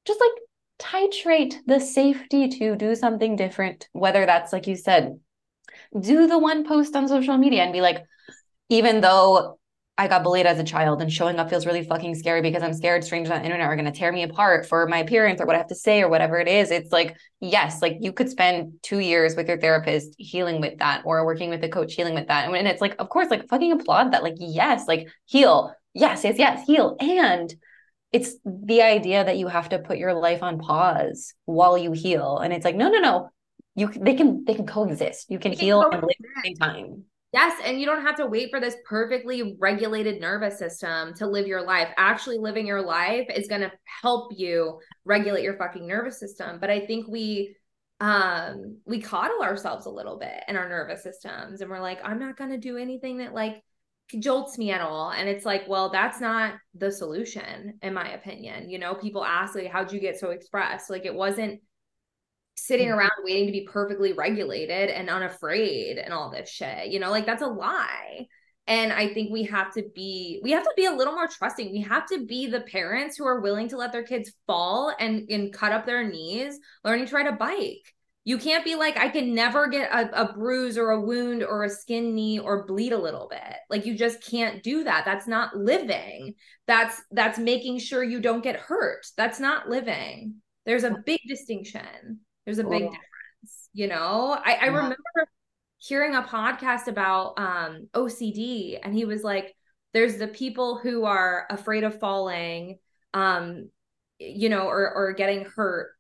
just 0.06 0.20
like 0.20 0.32
titrate 0.80 1.56
the 1.68 1.80
safety 1.80 2.48
to 2.48 2.76
do 2.76 2.96
something 2.96 3.36
different. 3.36 3.88
Whether 3.94 4.26
that's 4.26 4.52
like 4.52 4.68
you 4.68 4.76
said, 4.76 5.20
do 6.00 6.28
the 6.28 6.40
one 6.40 6.66
post 6.66 6.96
on 6.96 7.08
social 7.08 7.38
media 7.38 7.64
and 7.64 7.74
be 7.74 7.82
like, 7.82 8.04
even 8.70 9.02
though 9.02 9.58
I 9.98 10.08
got 10.08 10.24
bullied 10.24 10.46
as 10.46 10.58
a 10.58 10.64
child 10.64 11.02
and 11.02 11.12
showing 11.12 11.38
up 11.38 11.50
feels 11.50 11.66
really 11.66 11.84
fucking 11.84 12.16
scary 12.16 12.42
because 12.42 12.64
I'm 12.64 12.74
scared 12.74 13.04
strangers 13.04 13.32
on 13.32 13.40
the 13.40 13.46
internet 13.46 13.68
are 13.68 13.76
going 13.76 13.92
to 13.92 13.98
tear 13.98 14.12
me 14.12 14.24
apart 14.24 14.66
for 14.66 14.88
my 14.88 15.00
appearance 15.00 15.40
or 15.42 15.46
what 15.46 15.56
I 15.56 15.60
have 15.60 15.68
to 15.68 15.76
say 15.76 16.02
or 16.02 16.10
whatever 16.10 16.40
it 16.40 16.48
is. 16.48 16.72
It's 16.72 16.92
like, 16.92 17.18
yes, 17.40 17.82
like 17.82 17.98
you 18.00 18.12
could 18.14 18.30
spend 18.30 18.74
two 18.82 19.00
years 19.00 19.36
with 19.36 19.48
your 19.48 19.60
therapist 19.60 20.16
healing 20.18 20.62
with 20.62 20.80
that 20.80 21.04
or 21.06 21.26
working 21.26 21.50
with 21.50 21.64
a 21.64 21.70
coach 21.70 21.94
healing 21.94 22.16
with 22.16 22.30
that. 22.30 22.52
And 22.52 22.68
it's 22.68 22.82
like, 22.82 22.96
of 23.00 23.10
course, 23.10 23.30
like 23.30 23.48
fucking 23.48 23.74
applaud 23.74 24.14
that. 24.14 24.24
Like, 24.24 24.36
yes, 24.40 24.88
like 24.88 25.08
heal. 25.26 25.76
Yes, 25.94 26.24
yes, 26.24 26.40
yes, 26.40 26.66
heal. 26.66 26.96
And 27.00 27.54
it's 28.12 28.36
the 28.46 28.82
idea 28.82 29.24
that 29.24 29.38
you 29.38 29.50
have 29.50 29.70
to 29.70 29.80
put 29.80 29.98
your 29.98 30.14
life 30.14 30.42
on 30.42 30.58
pause 30.58 31.34
while 31.46 31.78
you 31.78 31.92
heal. 31.92 32.38
And 32.38 32.54
it's 32.54 32.66
like, 32.66 32.76
no, 32.76 32.90
no, 32.90 33.00
no. 33.00 33.30
You 33.82 33.92
they 34.00 34.14
can 34.14 34.46
they 34.46 34.54
can 34.54 34.68
coexist. 34.68 35.32
You 35.32 35.40
can 35.40 35.54
heal 35.54 35.82
and 35.82 35.94
live 35.94 36.04
at 36.04 36.18
the 36.20 36.42
same 36.44 36.56
time. 36.56 37.04
Yes. 37.34 37.60
And 37.66 37.80
you 37.80 37.86
don't 37.86 38.06
have 38.06 38.18
to 38.18 38.28
wait 38.28 38.50
for 38.52 38.60
this 38.60 38.76
perfectly 38.86 39.56
regulated 39.60 40.22
nervous 40.22 40.60
system 40.60 41.14
to 41.16 41.26
live 41.26 41.48
your 41.48 41.64
life. 41.64 41.88
Actually, 41.98 42.38
living 42.38 42.68
your 42.68 42.82
life 42.82 43.26
is 43.34 43.48
going 43.48 43.62
to 43.62 43.72
help 44.02 44.34
you 44.36 44.80
regulate 45.04 45.42
your 45.42 45.58
fucking 45.58 45.88
nervous 45.88 46.20
system. 46.20 46.60
But 46.60 46.70
I 46.70 46.86
think 46.86 47.08
we, 47.08 47.56
um, 48.02 48.78
we 48.86 49.02
coddle 49.02 49.42
ourselves 49.42 49.88
a 49.88 49.90
little 49.90 50.20
bit 50.20 50.44
in 50.48 50.58
our 50.58 50.70
nervous 50.70 51.02
systems 51.02 51.62
and 51.62 51.72
we're 51.72 51.80
like, 51.80 52.00
I'm 52.04 52.20
not 52.20 52.38
going 52.38 52.52
to 52.52 52.58
do 52.58 52.78
anything 52.78 53.18
that 53.18 53.34
like 53.34 53.64
jolts 54.20 54.58
me 54.58 54.72
at 54.72 54.82
all. 54.82 55.12
And 55.12 55.30
it's 55.30 55.46
like, 55.46 55.64
well, 55.68 55.90
that's 55.90 56.20
not 56.20 56.56
the 56.76 56.92
solution, 56.92 57.80
in 57.82 57.94
my 57.94 58.12
opinion. 58.12 58.70
You 58.70 58.78
know, 58.78 58.94
people 58.94 59.24
ask, 59.24 59.56
like, 59.56 59.72
how'd 59.72 59.94
you 59.94 60.02
get 60.02 60.20
so 60.20 60.32
expressed? 60.32 60.90
Like, 60.90 61.06
it 61.06 61.16
wasn't 61.16 61.62
sitting 62.62 62.90
mm-hmm. 62.90 63.00
around 63.00 63.12
waiting 63.24 63.48
to 63.48 63.52
be 63.52 63.66
perfectly 63.66 64.14
regulated 64.14 64.90
and 64.90 65.10
unafraid 65.10 65.98
and 65.98 66.14
all 66.14 66.30
this 66.30 66.50
shit. 66.50 66.88
You 66.88 67.00
know, 67.00 67.10
like 67.10 67.26
that's 67.26 67.42
a 67.42 67.48
lie. 67.48 68.28
And 68.68 68.94
I 68.94 69.12
think 69.12 69.32
we 69.32 69.44
have 69.46 69.74
to 69.74 69.84
be 69.96 70.40
we 70.44 70.52
have 70.52 70.64
to 70.64 70.74
be 70.78 70.86
a 70.86 70.92
little 70.92 71.16
more 71.16 71.28
trusting. 71.28 71.72
We 71.72 71.82
have 71.82 72.06
to 72.10 72.26
be 72.26 72.46
the 72.46 72.62
parents 72.62 73.18
who 73.18 73.26
are 73.26 73.42
willing 73.42 73.68
to 73.70 73.78
let 73.78 73.92
their 73.92 74.04
kids 74.04 74.32
fall 74.46 74.94
and 75.00 75.28
and 75.30 75.52
cut 75.52 75.72
up 75.72 75.86
their 75.86 76.08
knees 76.08 76.60
learning 76.84 77.08
to 77.08 77.16
ride 77.16 77.28
a 77.28 77.32
bike. 77.32 77.94
You 78.24 78.38
can't 78.38 78.64
be 78.64 78.76
like 78.76 78.98
I 78.98 79.10
can 79.10 79.34
never 79.34 79.68
get 79.68 79.92
a, 79.92 80.22
a 80.22 80.34
bruise 80.34 80.78
or 80.78 80.92
a 80.92 81.02
wound 81.02 81.44
or 81.44 81.64
a 81.64 81.70
skin 81.70 82.14
knee 82.14 82.38
or 82.38 82.68
bleed 82.68 82.94
a 82.94 83.02
little 83.02 83.28
bit. 83.28 83.56
Like 83.72 83.88
you 83.88 83.98
just 83.98 84.24
can't 84.24 84.62
do 84.62 84.84
that. 84.84 85.04
That's 85.06 85.28
not 85.28 85.58
living. 85.58 86.36
That's 86.68 87.02
that's 87.10 87.40
making 87.40 87.80
sure 87.80 88.04
you 88.04 88.22
don't 88.22 88.44
get 88.44 88.58
hurt. 88.58 89.08
That's 89.18 89.40
not 89.40 89.68
living. 89.68 90.36
There's 90.68 90.84
a 90.84 90.98
big 91.04 91.22
distinction. 91.28 92.20
There's 92.46 92.60
a 92.60 92.64
big 92.64 92.84
difference, 92.84 93.70
you 93.74 93.88
know. 93.88 94.38
I, 94.44 94.54
I 94.54 94.66
remember 94.68 94.98
hearing 95.78 96.16
a 96.16 96.22
podcast 96.22 96.88
about 96.88 97.34
um, 97.38 97.88
OCD, 97.94 98.80
and 98.82 98.94
he 98.94 99.06
was 99.06 99.24
like, 99.24 99.56
"There's 99.94 100.18
the 100.18 100.28
people 100.28 100.78
who 100.78 101.06
are 101.06 101.46
afraid 101.50 101.84
of 101.84 102.00
falling, 102.00 102.80
um, 103.14 103.70
you 104.20 104.50
know, 104.50 104.68
or 104.68 104.92
or 104.94 105.14
getting 105.14 105.46
hurt. 105.46 105.92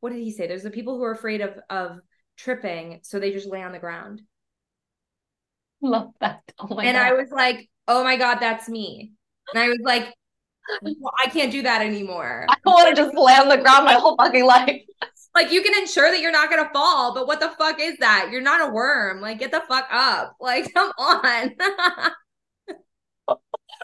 What 0.00 0.10
did 0.10 0.22
he 0.22 0.32
say? 0.32 0.46
There's 0.46 0.62
the 0.62 0.70
people 0.70 0.96
who 0.96 1.04
are 1.04 1.12
afraid 1.12 1.40
of 1.40 1.58
of 1.68 1.98
tripping, 2.36 3.00
so 3.02 3.18
they 3.18 3.32
just 3.32 3.48
lay 3.48 3.62
on 3.62 3.72
the 3.72 3.78
ground." 3.78 4.22
Love 5.82 6.10
that. 6.20 6.42
Oh 6.58 6.74
my 6.74 6.84
and 6.84 6.94
God. 6.94 7.06
I 7.06 7.12
was 7.12 7.30
like, 7.30 7.70
"Oh 7.88 8.04
my 8.04 8.16
God, 8.16 8.36
that's 8.36 8.68
me." 8.68 9.12
And 9.52 9.62
I 9.62 9.68
was 9.68 9.80
like, 9.82 10.14
well, 10.82 11.12
I 11.24 11.28
can't 11.28 11.52
do 11.52 11.62
that 11.62 11.82
anymore. 11.82 12.46
I 12.48 12.54
don't 12.64 12.74
want 12.74 12.94
to 12.94 13.02
just 13.02 13.16
lay 13.16 13.34
on 13.34 13.48
the 13.48 13.58
ground 13.58 13.84
my 13.84 13.94
whole 13.94 14.16
fucking 14.16 14.44
life. 14.44 14.82
Like 15.40 15.52
you 15.52 15.62
can 15.62 15.72
ensure 15.80 16.10
that 16.10 16.20
you're 16.20 16.32
not 16.32 16.50
gonna 16.50 16.68
fall, 16.70 17.14
but 17.14 17.26
what 17.26 17.40
the 17.40 17.48
fuck 17.48 17.80
is 17.80 17.96
that? 17.96 18.28
You're 18.30 18.42
not 18.42 18.68
a 18.68 18.70
worm. 18.70 19.22
Like 19.22 19.38
get 19.38 19.50
the 19.50 19.62
fuck 19.66 19.88
up. 19.90 20.36
Like 20.40 20.74
come 20.74 20.92
on. 20.98 21.52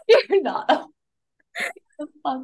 you're 0.07 0.43
not. 0.43 0.67
fuck. 2.23 2.41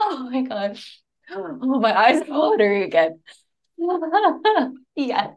Oh 0.00 0.28
my 0.30 0.42
gosh. 0.42 1.00
Oh 1.30 1.78
my 1.78 1.96
eyes 1.96 2.22
are 2.22 2.26
watering 2.28 2.82
again. 2.82 3.20
yes. 4.96 5.30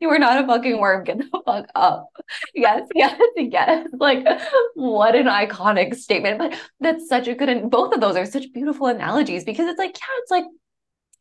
You 0.00 0.08
are 0.10 0.18
not 0.18 0.42
a 0.42 0.46
fucking 0.48 0.80
worm. 0.80 1.04
Get 1.04 1.18
the 1.18 1.42
fuck 1.44 1.66
up. 1.76 2.08
Yes, 2.52 2.88
yes, 2.96 3.20
yes. 3.36 3.88
Like, 3.92 4.26
what 4.74 5.14
an 5.14 5.26
iconic 5.26 5.94
statement. 5.94 6.38
But 6.38 6.58
that's 6.80 7.08
such 7.08 7.28
a 7.28 7.34
good, 7.34 7.48
and 7.48 7.70
both 7.70 7.94
of 7.94 8.00
those 8.00 8.16
are 8.16 8.26
such 8.26 8.52
beautiful 8.52 8.86
analogies 8.86 9.44
because 9.44 9.68
it's 9.68 9.78
like, 9.78 9.94
yeah, 9.94 10.14
it's 10.18 10.30
like 10.30 10.44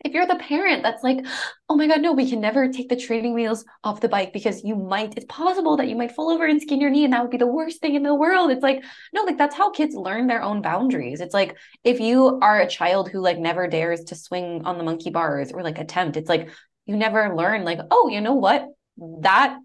if 0.06 0.14
you're 0.14 0.28
the 0.28 0.36
parent 0.36 0.84
that's 0.84 1.04
like, 1.04 1.26
oh 1.68 1.76
my 1.76 1.88
God, 1.88 2.02
no, 2.02 2.14
we 2.14 2.30
can 2.30 2.40
never 2.40 2.72
take 2.72 2.90
the 2.90 2.96
training 2.96 3.34
wheels 3.34 3.66
off 3.84 4.02
the 4.02 4.08
bike 4.08 4.32
because 4.34 4.64
you 4.64 4.76
might, 4.76 5.16
it's 5.18 5.26
possible 5.28 5.76
that 5.78 5.88
you 5.88 5.96
might 5.96 6.12
fall 6.12 6.30
over 6.30 6.46
and 6.46 6.62
skin 6.62 6.80
your 6.80 6.92
knee 6.92 7.04
and 7.04 7.14
that 7.14 7.24
would 7.24 7.32
be 7.32 7.38
the 7.38 7.48
worst 7.48 7.82
thing 7.82 7.96
in 7.96 8.04
the 8.04 8.14
world. 8.14 8.52
It's 8.52 8.62
like, 8.62 8.84
no, 9.14 9.24
like 9.24 9.40
that's 9.40 9.56
how 9.56 9.72
kids 9.72 9.96
learn 9.96 10.28
their 10.28 10.44
own 10.44 10.62
boundaries. 10.62 11.22
It's 11.22 11.34
like 11.34 11.58
if 11.84 12.00
you 12.00 12.40
are 12.42 12.62
a 12.62 12.70
child 12.70 13.10
who 13.10 13.20
like 13.20 13.40
never 13.40 13.68
dares 13.68 14.04
to 14.06 14.16
swing 14.16 14.62
on 14.64 14.78
the 14.78 14.84
monkey 14.84 15.10
bars 15.10 15.52
or 15.52 15.64
like 15.64 15.80
attempt, 15.80 16.18
it's 16.18 16.30
like 16.30 16.50
you 16.86 16.96
never 16.96 17.36
learn, 17.36 17.66
like, 17.66 17.80
oh, 17.90 18.08
you 18.08 18.22
know 18.22 18.36
what? 18.36 18.68
That, 19.22 19.58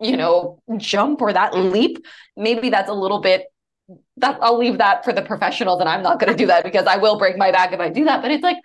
you 0.00 0.16
know, 0.16 0.62
jump 0.76 1.20
or 1.20 1.32
that 1.32 1.52
leap, 1.54 1.98
maybe 2.36 2.70
that's 2.70 2.88
a 2.88 2.94
little 2.94 3.20
bit 3.20 3.46
that 4.18 4.38
I'll 4.40 4.56
leave 4.56 4.78
that 4.78 5.04
for 5.04 5.12
the 5.12 5.22
professionals 5.22 5.80
and 5.80 5.88
I'm 5.88 6.02
not 6.02 6.20
going 6.20 6.30
to 6.30 6.36
do 6.36 6.46
that 6.46 6.62
because 6.62 6.86
I 6.86 6.98
will 6.98 7.18
break 7.18 7.36
my 7.36 7.50
back 7.50 7.72
if 7.72 7.80
I 7.80 7.88
do 7.88 8.04
that. 8.04 8.22
But 8.22 8.30
it's 8.30 8.44
like, 8.44 8.58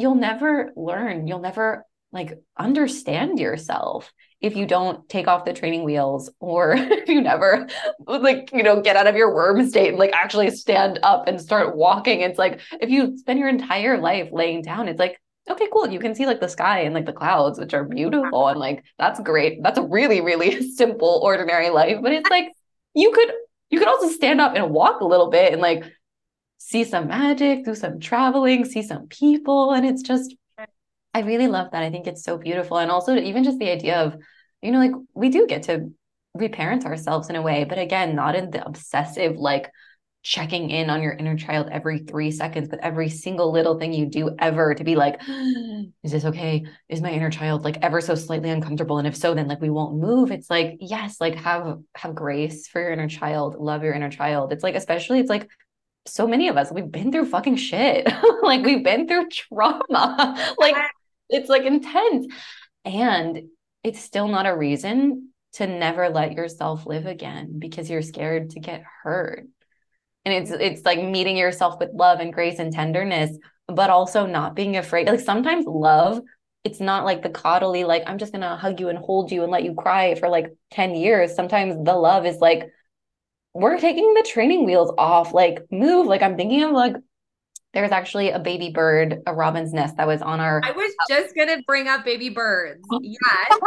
you'll 0.00 0.14
never 0.14 0.72
learn. 0.76 1.26
You'll 1.26 1.40
never 1.40 1.86
like 2.12 2.32
understand 2.58 3.38
yourself 3.38 4.12
if 4.40 4.56
you 4.56 4.66
don't 4.66 5.08
take 5.08 5.28
off 5.28 5.44
the 5.44 5.52
training 5.52 5.84
wheels 5.84 6.30
or 6.40 6.72
if 6.76 7.08
you 7.08 7.20
never 7.20 7.68
like 8.06 8.50
you 8.52 8.62
know 8.62 8.80
get 8.80 8.96
out 8.96 9.06
of 9.06 9.14
your 9.14 9.32
worm 9.34 9.68
state 9.68 9.90
and 9.90 9.98
like 9.98 10.12
actually 10.12 10.50
stand 10.50 10.98
up 11.02 11.28
and 11.28 11.40
start 11.40 11.76
walking. 11.76 12.20
It's 12.20 12.38
like 12.38 12.60
if 12.80 12.90
you 12.90 13.16
spend 13.18 13.38
your 13.38 13.48
entire 13.48 13.98
life 13.98 14.28
laying 14.32 14.62
down 14.62 14.88
it's 14.88 14.98
like 14.98 15.20
okay 15.48 15.68
cool. 15.72 15.88
You 15.88 16.00
can 16.00 16.14
see 16.14 16.26
like 16.26 16.40
the 16.40 16.48
sky 16.48 16.80
and 16.80 16.94
like 16.94 17.06
the 17.06 17.12
clouds 17.12 17.58
which 17.58 17.74
are 17.74 17.84
beautiful 17.84 18.48
and 18.48 18.58
like 18.58 18.84
that's 18.98 19.20
great. 19.20 19.62
That's 19.62 19.78
a 19.78 19.86
really 19.86 20.20
really 20.20 20.70
simple 20.76 21.20
ordinary 21.22 21.70
life. 21.70 21.98
But 22.02 22.12
it's 22.12 22.30
like 22.30 22.48
you 22.94 23.12
could 23.12 23.32
you 23.70 23.78
could 23.78 23.88
also 23.88 24.08
stand 24.08 24.40
up 24.40 24.56
and 24.56 24.70
walk 24.70 25.00
a 25.00 25.06
little 25.06 25.30
bit 25.30 25.52
and 25.52 25.62
like 25.62 25.84
see 26.62 26.84
some 26.84 27.08
magic, 27.08 27.64
do 27.64 27.74
some 27.74 27.98
traveling, 27.98 28.66
see 28.66 28.82
some 28.82 29.08
people. 29.08 29.72
And 29.72 29.86
it's 29.86 30.02
just, 30.02 30.36
I 31.14 31.20
really 31.20 31.48
love 31.48 31.72
that. 31.72 31.82
I 31.82 31.90
think 31.90 32.06
it's 32.06 32.22
so 32.22 32.36
beautiful. 32.36 32.76
And 32.76 32.90
also, 32.90 33.16
even 33.16 33.44
just 33.44 33.58
the 33.58 33.70
idea 33.70 33.96
of, 34.02 34.14
you 34.60 34.70
know, 34.70 34.78
like 34.78 34.92
we 35.14 35.30
do 35.30 35.46
get 35.46 35.64
to 35.64 35.90
reparent 36.34 36.84
ourselves 36.84 37.30
in 37.30 37.36
a 37.36 37.42
way, 37.42 37.64
but 37.64 37.78
again, 37.78 38.14
not 38.14 38.36
in 38.36 38.50
the 38.50 38.64
obsessive, 38.64 39.36
like, 39.36 39.70
checking 40.22 40.68
in 40.68 40.90
on 40.90 41.02
your 41.02 41.14
inner 41.14 41.34
child 41.34 41.70
every 41.72 42.00
three 42.00 42.30
seconds, 42.30 42.68
but 42.68 42.78
every 42.80 43.08
single 43.08 43.50
little 43.52 43.78
thing 43.78 43.94
you 43.94 44.04
do 44.04 44.36
ever 44.38 44.74
to 44.74 44.84
be 44.84 44.94
like, 44.94 45.18
is 46.02 46.12
this 46.12 46.26
okay? 46.26 46.66
Is 46.90 47.00
my 47.00 47.10
inner 47.10 47.30
child 47.30 47.64
like 47.64 47.78
ever 47.80 48.02
so 48.02 48.14
slightly 48.14 48.50
uncomfortable? 48.50 48.98
And 48.98 49.08
if 49.08 49.16
so, 49.16 49.32
then 49.32 49.48
like 49.48 49.62
we 49.62 49.70
won't 49.70 49.96
move. 49.96 50.30
It's 50.30 50.50
like, 50.50 50.76
yes, 50.78 51.22
like 51.22 51.36
have 51.36 51.78
have 51.94 52.14
grace 52.14 52.68
for 52.68 52.82
your 52.82 52.92
inner 52.92 53.08
child, 53.08 53.56
love 53.58 53.82
your 53.82 53.94
inner 53.94 54.10
child. 54.10 54.52
It's 54.52 54.62
like, 54.62 54.74
especially 54.74 55.20
it's 55.20 55.30
like 55.30 55.48
so 56.06 56.26
many 56.26 56.48
of 56.48 56.56
us 56.56 56.72
we've 56.72 56.90
been 56.90 57.12
through 57.12 57.26
fucking 57.26 57.56
shit. 57.56 58.08
Like 58.42 58.64
we've 58.64 58.82
been 58.82 59.06
through 59.06 59.28
trauma. 59.28 60.54
Like 60.58 60.76
it's 61.28 61.48
like 61.48 61.62
intense. 61.64 62.26
And 62.84 63.42
it's 63.84 64.00
still 64.00 64.28
not 64.28 64.46
a 64.46 64.56
reason 64.56 65.30
to 65.54 65.66
never 65.66 66.08
let 66.08 66.32
yourself 66.32 66.86
live 66.86 67.06
again 67.06 67.58
because 67.58 67.90
you're 67.90 68.02
scared 68.02 68.50
to 68.50 68.60
get 68.60 68.82
hurt. 69.02 69.46
And 70.24 70.34
it's 70.34 70.50
it's 70.50 70.84
like 70.84 71.02
meeting 71.02 71.36
yourself 71.36 71.78
with 71.78 71.90
love 71.94 72.20
and 72.20 72.32
grace 72.32 72.58
and 72.58 72.72
tenderness 72.72 73.36
but 73.68 73.90
also 73.90 74.26
not 74.26 74.56
being 74.56 74.76
afraid. 74.76 75.06
Like 75.06 75.20
sometimes 75.20 75.66
love 75.66 76.20
it's 76.64 76.80
not 76.80 77.04
like 77.06 77.22
the 77.22 77.30
coddly 77.30 77.86
like 77.86 78.02
i'm 78.06 78.18
just 78.18 78.32
gonna 78.32 78.54
hug 78.54 78.80
you 78.80 78.90
and 78.90 78.98
hold 78.98 79.32
you 79.32 79.42
and 79.42 79.50
let 79.50 79.64
you 79.64 79.74
cry 79.74 80.14
for 80.14 80.28
like 80.28 80.52
10 80.72 80.94
years. 80.94 81.34
Sometimes 81.34 81.76
the 81.84 81.94
love 81.94 82.26
is 82.26 82.38
like 82.38 82.70
we're 83.54 83.78
taking 83.78 84.14
the 84.14 84.26
training 84.28 84.64
wheels 84.64 84.92
off, 84.96 85.32
like 85.34 85.64
move. 85.70 86.06
Like 86.06 86.22
I'm 86.22 86.36
thinking 86.36 86.62
of 86.62 86.72
like 86.72 86.94
there's 87.72 87.92
actually 87.92 88.30
a 88.30 88.38
baby 88.38 88.70
bird, 88.70 89.22
a 89.26 89.34
robin's 89.34 89.72
nest 89.72 89.96
that 89.96 90.06
was 90.06 90.22
on 90.22 90.40
our 90.40 90.60
I 90.64 90.72
was 90.72 90.92
just 91.08 91.34
gonna 91.36 91.62
bring 91.66 91.88
up 91.88 92.04
baby 92.04 92.28
birds. 92.28 92.82
Yes. 93.02 93.58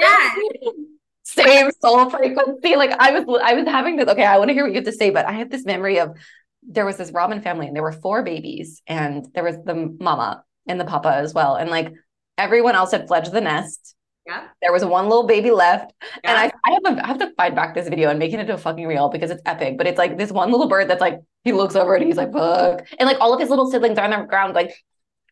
yes. 0.00 0.38
Same 1.22 1.70
soul 1.80 2.10
frequency. 2.10 2.76
Like 2.76 2.90
I 2.98 3.18
was 3.18 3.40
I 3.42 3.54
was 3.54 3.66
having 3.66 3.96
this. 3.96 4.08
Okay, 4.08 4.24
I 4.24 4.38
want 4.38 4.48
to 4.48 4.54
hear 4.54 4.64
what 4.64 4.72
you 4.72 4.76
have 4.76 4.84
to 4.84 4.92
say, 4.92 5.10
but 5.10 5.26
I 5.26 5.32
have 5.32 5.50
this 5.50 5.64
memory 5.64 6.00
of 6.00 6.16
there 6.62 6.84
was 6.84 6.96
this 6.96 7.12
robin 7.12 7.40
family 7.40 7.66
and 7.66 7.76
there 7.76 7.82
were 7.82 7.92
four 7.92 8.22
babies, 8.22 8.82
and 8.86 9.26
there 9.34 9.44
was 9.44 9.56
the 9.64 9.96
mama 10.00 10.44
and 10.66 10.80
the 10.80 10.84
papa 10.84 11.14
as 11.14 11.32
well. 11.32 11.54
And 11.54 11.70
like 11.70 11.92
everyone 12.36 12.74
else 12.74 12.90
had 12.90 13.06
fledged 13.06 13.32
the 13.32 13.40
nest 13.40 13.94
yeah. 14.26 14.48
There 14.62 14.72
was 14.72 14.84
one 14.84 15.08
little 15.08 15.26
baby 15.26 15.50
left. 15.50 15.92
Yeah. 16.22 16.30
And 16.30 16.38
I, 16.38 16.70
I 16.70 16.72
have 16.72 16.98
a, 16.98 17.04
I 17.04 17.06
have 17.06 17.18
to 17.18 17.32
find 17.36 17.54
back 17.54 17.74
this 17.74 17.88
video 17.88 18.10
and 18.10 18.18
make 18.18 18.32
it 18.32 18.40
into 18.40 18.54
a 18.54 18.58
fucking 18.58 18.86
reel 18.86 19.08
because 19.08 19.30
it's 19.30 19.42
epic. 19.46 19.78
But 19.78 19.86
it's 19.86 19.98
like 19.98 20.18
this 20.18 20.30
one 20.30 20.50
little 20.50 20.68
bird 20.68 20.88
that's 20.88 21.00
like, 21.00 21.20
he 21.44 21.52
looks 21.52 21.74
over 21.74 21.94
and 21.94 22.04
he's 22.04 22.16
like, 22.16 22.32
fuck. 22.32 22.86
And 22.98 23.06
like 23.06 23.18
all 23.20 23.32
of 23.32 23.40
his 23.40 23.50
little 23.50 23.70
siblings 23.70 23.98
are 23.98 24.04
on 24.04 24.10
the 24.10 24.26
ground, 24.26 24.54
like, 24.54 24.72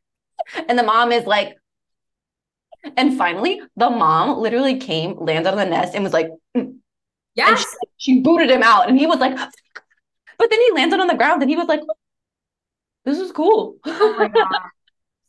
and 0.68 0.78
the 0.78 0.82
mom 0.82 1.12
is 1.12 1.26
like, 1.26 1.56
and 2.96 3.18
finally, 3.18 3.60
the 3.76 3.90
mom 3.90 4.38
literally 4.38 4.78
came, 4.78 5.16
landed 5.18 5.50
on 5.50 5.56
the 5.56 5.66
nest, 5.66 5.94
and 5.94 6.04
was 6.04 6.12
like, 6.12 6.28
mm. 6.56 6.76
yeah, 7.34 7.56
she, 7.56 7.64
she, 7.96 8.20
booted 8.20 8.48
him 8.48 8.62
out, 8.62 8.88
and 8.88 8.96
he 8.96 9.06
was 9.06 9.18
like, 9.18 9.36
But 10.38 10.50
then 10.50 10.60
he 10.60 10.72
landed 10.72 11.00
on 11.00 11.08
the 11.08 11.16
ground 11.16 11.42
and 11.42 11.50
he 11.50 11.56
was 11.56 11.66
like, 11.66 11.80
this 13.04 13.18
is 13.18 13.32
cool. 13.32 13.76
Oh 13.84 14.14
my 14.16 14.28
god. 14.28 14.46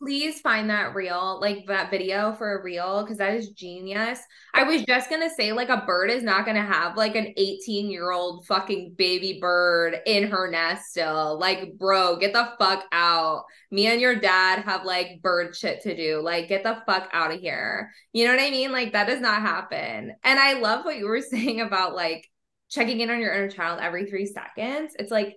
Please 0.02 0.40
find 0.40 0.70
that 0.70 0.96
reel, 0.96 1.40
like 1.42 1.66
that 1.68 1.92
video 1.92 2.32
for 2.32 2.58
a 2.58 2.64
reel, 2.64 3.04
because 3.04 3.18
that 3.18 3.34
is 3.34 3.50
genius. 3.50 4.22
I 4.54 4.64
was 4.64 4.84
just 4.86 5.10
gonna 5.10 5.30
say, 5.30 5.52
like, 5.52 5.68
a 5.68 5.84
bird 5.86 6.10
is 6.10 6.24
not 6.24 6.46
gonna 6.46 6.66
have 6.66 6.96
like 6.96 7.16
an 7.16 7.34
18 7.36 7.92
year 7.92 8.12
old 8.12 8.46
fucking 8.46 8.94
baby 8.98 9.40
bird 9.42 9.98
in 10.06 10.30
her 10.32 10.50
nest 10.50 10.92
still. 10.92 11.38
Like, 11.38 11.78
bro, 11.78 12.16
get 12.16 12.32
the 12.32 12.54
fuck 12.58 12.86
out. 12.94 13.44
Me 13.72 13.88
and 13.88 14.00
your 14.00 14.16
dad 14.16 14.64
have 14.64 14.86
like 14.86 15.22
bird 15.22 15.54
shit 15.54 15.82
to 15.82 15.94
do. 15.94 16.22
Like, 16.22 16.48
get 16.48 16.64
the 16.64 16.82
fuck 16.86 17.10
out 17.12 17.34
of 17.34 17.42
here. 17.42 17.92
You 18.14 18.26
know 18.26 18.32
what 18.32 18.42
I 18.42 18.52
mean? 18.52 18.72
Like, 18.72 18.94
that 18.94 19.08
does 19.08 19.20
not 19.20 19.42
happen. 19.42 20.14
And 20.24 20.40
I 20.40 20.54
love 20.54 20.86
what 20.86 20.98
you 20.98 21.08
were 21.08 21.22
saying 21.30 21.60
about 21.60 21.94
like 21.94 22.26
checking 22.70 23.02
in 23.02 23.10
on 23.10 23.20
your 23.20 23.34
inner 23.34 23.50
child 23.50 23.80
every 23.82 24.06
three 24.06 24.28
seconds. 24.28 24.96
It's 24.98 25.12
like, 25.12 25.36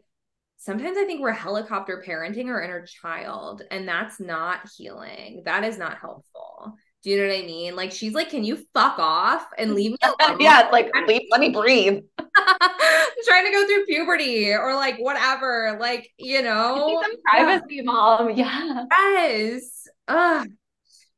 sometimes 0.63 0.97
I 0.97 1.05
think 1.05 1.21
we're 1.21 1.33
helicopter 1.33 2.03
parenting 2.07 2.47
our 2.47 2.63
inner 2.63 2.87
child, 2.87 3.63
and 3.71 3.87
that's 3.87 4.21
not 4.21 4.61
healing. 4.77 5.43
That 5.45 5.65
is 5.65 5.77
not 5.77 5.99
helpful. 5.99 6.77
Do 7.03 7.11
you 7.11 7.17
know 7.17 7.27
what 7.27 7.37
I 7.37 7.45
mean? 7.45 7.75
Like 7.75 7.91
she's 7.91 8.15
like, 8.15 8.31
"Can 8.31 8.45
you 8.45 8.65
fuck 8.73 8.99
off 8.99 9.45
and 9.59 9.75
leave 9.75 9.93
me 9.93 9.99
alone?" 10.03 10.37
yeah, 10.41 10.69
like 10.71 10.91
leave, 11.09 11.23
let 11.31 11.41
me 11.41 11.51
breathe. 11.51 11.99
trying 12.19 13.47
to 13.47 13.53
go 13.53 13.67
through 13.67 13.87
puberty 13.87 14.53
or 14.53 14.75
like 14.75 14.99
whatever, 14.99 15.77
like 15.81 16.09
you 16.17 16.43
know, 16.43 17.03
some 17.03 17.17
privacy, 17.25 17.77
yeah. 17.77 17.83
mom. 17.83 18.31
Yeah. 18.31 18.85
Yes. 18.91 19.89
Ugh. 20.07 20.49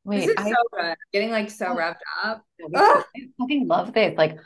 Wait, 0.03 0.19
this 0.21 0.29
is 0.29 0.35
I, 0.37 0.49
so 0.49 0.55
good. 0.71 0.95
Getting 1.13 1.31
like 1.31 1.49
so 1.51 1.67
oh, 1.69 1.75
wrapped 1.75 2.03
up. 2.23 2.43
I 2.75 3.03
fucking 3.39 3.67
love 3.67 3.93
this. 3.93 4.17
Like 4.17 4.37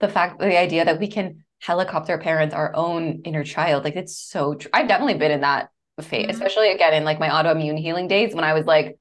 the 0.00 0.08
fact, 0.08 0.40
the 0.40 0.58
idea 0.58 0.84
that 0.84 0.98
we 0.98 1.08
can 1.08 1.44
helicopter 1.60 2.18
parent 2.18 2.54
our 2.54 2.74
own 2.74 3.22
inner 3.24 3.44
child. 3.44 3.84
Like 3.84 3.96
it's 3.96 4.16
so 4.16 4.54
true. 4.54 4.70
I've 4.72 4.88
definitely 4.88 5.14
been 5.14 5.32
in 5.32 5.40
that 5.40 5.70
phase, 6.00 6.26
mm-hmm. 6.26 6.30
especially 6.30 6.70
again 6.70 6.94
in 6.94 7.04
like 7.04 7.18
my 7.18 7.28
autoimmune 7.28 7.78
healing 7.78 8.08
days 8.08 8.34
when 8.34 8.44
I 8.44 8.54
was 8.54 8.66
like, 8.66 8.98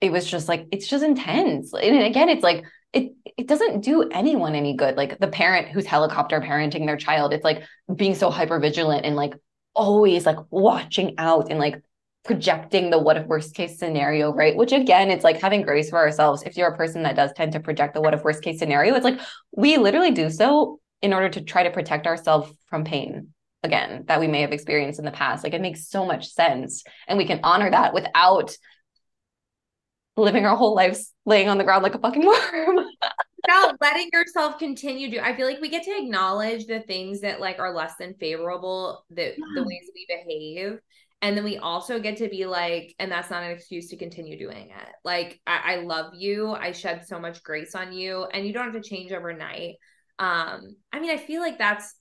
it 0.00 0.12
was 0.12 0.28
just 0.30 0.48
like, 0.48 0.66
it's 0.72 0.86
just 0.86 1.04
intense. 1.04 1.72
And 1.72 2.02
again, 2.02 2.28
it's 2.28 2.42
like, 2.42 2.64
it 2.92 3.12
it 3.36 3.48
doesn't 3.48 3.80
do 3.80 4.08
anyone 4.10 4.54
any 4.54 4.76
good. 4.76 4.96
Like 4.96 5.18
the 5.18 5.28
parent 5.28 5.68
who's 5.68 5.86
helicopter 5.86 6.40
parenting 6.40 6.86
their 6.86 6.96
child, 6.96 7.32
it's 7.32 7.44
like 7.44 7.64
being 7.94 8.14
so 8.14 8.30
hyper 8.30 8.60
vigilant 8.60 9.04
and 9.04 9.16
like 9.16 9.34
always 9.74 10.26
like 10.26 10.38
watching 10.50 11.14
out 11.18 11.50
and 11.50 11.58
like 11.58 11.82
projecting 12.24 12.90
the 12.90 12.98
what 12.98 13.16
if 13.16 13.26
worst 13.26 13.54
case 13.54 13.78
scenario, 13.78 14.32
right? 14.32 14.56
Which 14.56 14.72
again, 14.72 15.10
it's 15.10 15.24
like 15.24 15.40
having 15.40 15.62
grace 15.62 15.90
for 15.90 15.98
ourselves. 15.98 16.42
If 16.44 16.56
you're 16.56 16.68
a 16.68 16.76
person 16.76 17.02
that 17.02 17.16
does 17.16 17.32
tend 17.32 17.52
to 17.52 17.60
project 17.60 17.94
the 17.94 18.00
what 18.00 18.14
if 18.14 18.22
worst 18.22 18.42
case 18.42 18.58
scenario, 18.58 18.94
it's 18.94 19.04
like 19.04 19.20
we 19.52 19.76
literally 19.76 20.12
do 20.12 20.30
so 20.30 20.80
in 21.04 21.12
order 21.12 21.28
to 21.28 21.42
try 21.42 21.64
to 21.64 21.70
protect 21.70 22.06
ourselves 22.06 22.50
from 22.64 22.82
pain 22.82 23.28
again 23.62 24.04
that 24.08 24.20
we 24.20 24.26
may 24.26 24.40
have 24.40 24.52
experienced 24.52 24.98
in 24.98 25.04
the 25.04 25.10
past. 25.10 25.44
Like 25.44 25.52
it 25.52 25.60
makes 25.60 25.86
so 25.86 26.06
much 26.06 26.30
sense. 26.30 26.82
And 27.06 27.18
we 27.18 27.26
can 27.26 27.40
honor 27.42 27.70
that 27.70 27.92
without 27.92 28.56
living 30.16 30.46
our 30.46 30.56
whole 30.56 30.74
lives 30.74 31.12
laying 31.26 31.50
on 31.50 31.58
the 31.58 31.64
ground 31.64 31.82
like 31.82 31.94
a 31.94 31.98
fucking 31.98 32.24
worm. 32.26 32.86
without 33.46 33.76
letting 33.82 34.08
yourself 34.14 34.58
continue 34.58 35.10
to 35.10 35.22
I 35.22 35.36
feel 35.36 35.46
like 35.46 35.60
we 35.60 35.68
get 35.68 35.82
to 35.82 35.90
acknowledge 35.94 36.64
the 36.64 36.80
things 36.80 37.20
that 37.20 37.38
like 37.38 37.58
are 37.58 37.74
less 37.74 37.96
than 37.96 38.14
favorable, 38.14 39.04
the 39.10 39.34
the 39.56 39.62
ways 39.62 39.90
we 39.94 40.06
behave. 40.08 40.78
And 41.20 41.36
then 41.36 41.44
we 41.44 41.58
also 41.58 42.00
get 42.00 42.16
to 42.18 42.30
be 42.30 42.46
like, 42.46 42.94
and 42.98 43.12
that's 43.12 43.30
not 43.30 43.42
an 43.42 43.50
excuse 43.50 43.88
to 43.88 43.96
continue 43.96 44.38
doing 44.38 44.68
it. 44.70 44.88
Like, 45.04 45.40
I, 45.46 45.74
I 45.74 45.76
love 45.76 46.12
you. 46.14 46.50
I 46.50 46.72
shed 46.72 47.06
so 47.06 47.18
much 47.18 47.42
grace 47.42 47.74
on 47.74 47.94
you, 47.94 48.24
and 48.24 48.46
you 48.46 48.52
don't 48.52 48.64
have 48.64 48.82
to 48.82 48.86
change 48.86 49.10
overnight 49.10 49.76
um 50.18 50.76
i 50.92 51.00
mean 51.00 51.10
i 51.10 51.16
feel 51.16 51.40
like 51.40 51.58
that's 51.58 51.94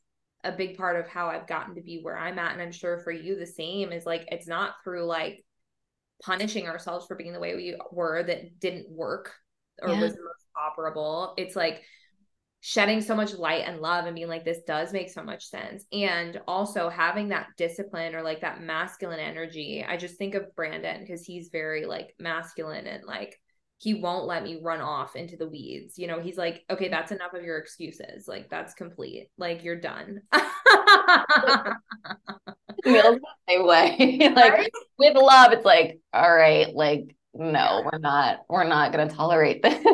a 0.44 0.52
big 0.52 0.78
part 0.78 1.00
of 1.00 1.08
how 1.08 1.28
i've 1.28 1.48
gotten 1.48 1.76
to 1.76 1.82
be 1.82 2.00
where 2.02 2.18
i'm 2.18 2.38
at 2.38 2.54
and 2.54 2.62
i'm 2.62 2.72
sure 2.72 3.00
for 3.00 3.12
you 3.12 3.38
the 3.38 3.46
same 3.46 3.92
is 3.92 4.06
like 4.06 4.26
it's 4.30 4.48
not 4.48 4.76
through 4.84 5.06
like 5.06 5.44
punishing 6.22 6.68
ourselves 6.68 7.06
for 7.06 7.16
being 7.16 7.34
the 7.34 7.40
way 7.40 7.56
we 7.56 7.76
were 7.92 8.24
that 8.24 8.60
didn't 8.60 8.90
work 8.90 9.34
or 9.82 9.90
yeah. 9.90 10.02
was 10.02 10.14
the 10.14 10.22
most 10.22 10.46
operable. 10.56 11.34
It's 11.38 11.56
like 11.56 11.84
shedding 12.62 13.02
so 13.02 13.16
much 13.16 13.34
light 13.34 13.64
and 13.66 13.82
love 13.82 14.06
and 14.06 14.16
being 14.16 14.30
like 14.30 14.46
this 14.46 14.62
does 14.66 14.94
make 14.94 15.10
so 15.10 15.24
much 15.24 15.46
sense. 15.46 15.86
And 15.92 16.40
also 16.48 16.90
having 16.90 17.30
that 17.30 17.48
discipline 17.58 18.16
or 18.16 18.22
like 18.22 18.42
that 18.42 18.62
masculine 18.62 19.20
energy. 19.20 19.86
I 19.88 19.98
just 19.98 20.18
think 20.18 20.36
of 20.36 20.56
brandon 20.56 21.02
because 21.02 21.26
he's 21.26 21.50
very 21.52 21.86
like 21.86 22.16
masculine 22.20 22.88
and 22.88 23.04
like 23.06 23.38
he 23.84 23.96
won't 23.96 24.26
let 24.26 24.44
me 24.44 24.62
run 24.62 24.80
off 24.80 25.18
into 25.18 25.36
the 25.36 25.48
weeds. 25.48 26.00
You 26.00 26.08
know, 26.08 26.22
he's 26.22 26.38
like, 26.38 26.64
okay, 26.70 26.88
that's 26.88 27.12
enough 27.12 27.34
of 27.34 27.44
your 27.44 27.58
excuses. 27.58 28.30
Like, 28.30 28.50
that's 28.50 28.74
complete. 28.74 29.28
Like, 29.38 29.62
you're 29.66 29.80
done. 29.80 30.22
Feels 32.84 33.20
the 33.20 33.22
same 33.50 33.68
way. 33.68 34.20
like 34.36 34.54
right? 34.54 34.72
with 34.98 35.18
love, 35.18 35.52
it's 35.52 35.66
like, 35.66 36.00
all 36.14 36.34
right, 36.34 36.74
like, 36.74 37.14
no, 37.34 37.84
we're 37.84 38.00
not, 38.00 38.40
we're 38.48 38.64
not 38.64 38.94
gonna 38.94 39.10
tolerate 39.10 39.62
this. 39.62 39.84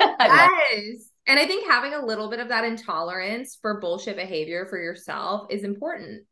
yes. 0.00 1.10
And 1.28 1.38
I 1.38 1.46
think 1.46 1.70
having 1.70 1.94
a 1.94 2.04
little 2.04 2.28
bit 2.28 2.40
of 2.40 2.48
that 2.48 2.64
intolerance 2.64 3.58
for 3.62 3.80
bullshit 3.80 4.16
behavior 4.16 4.66
for 4.66 4.78
yourself 4.78 5.46
is 5.50 5.62
important 5.62 6.22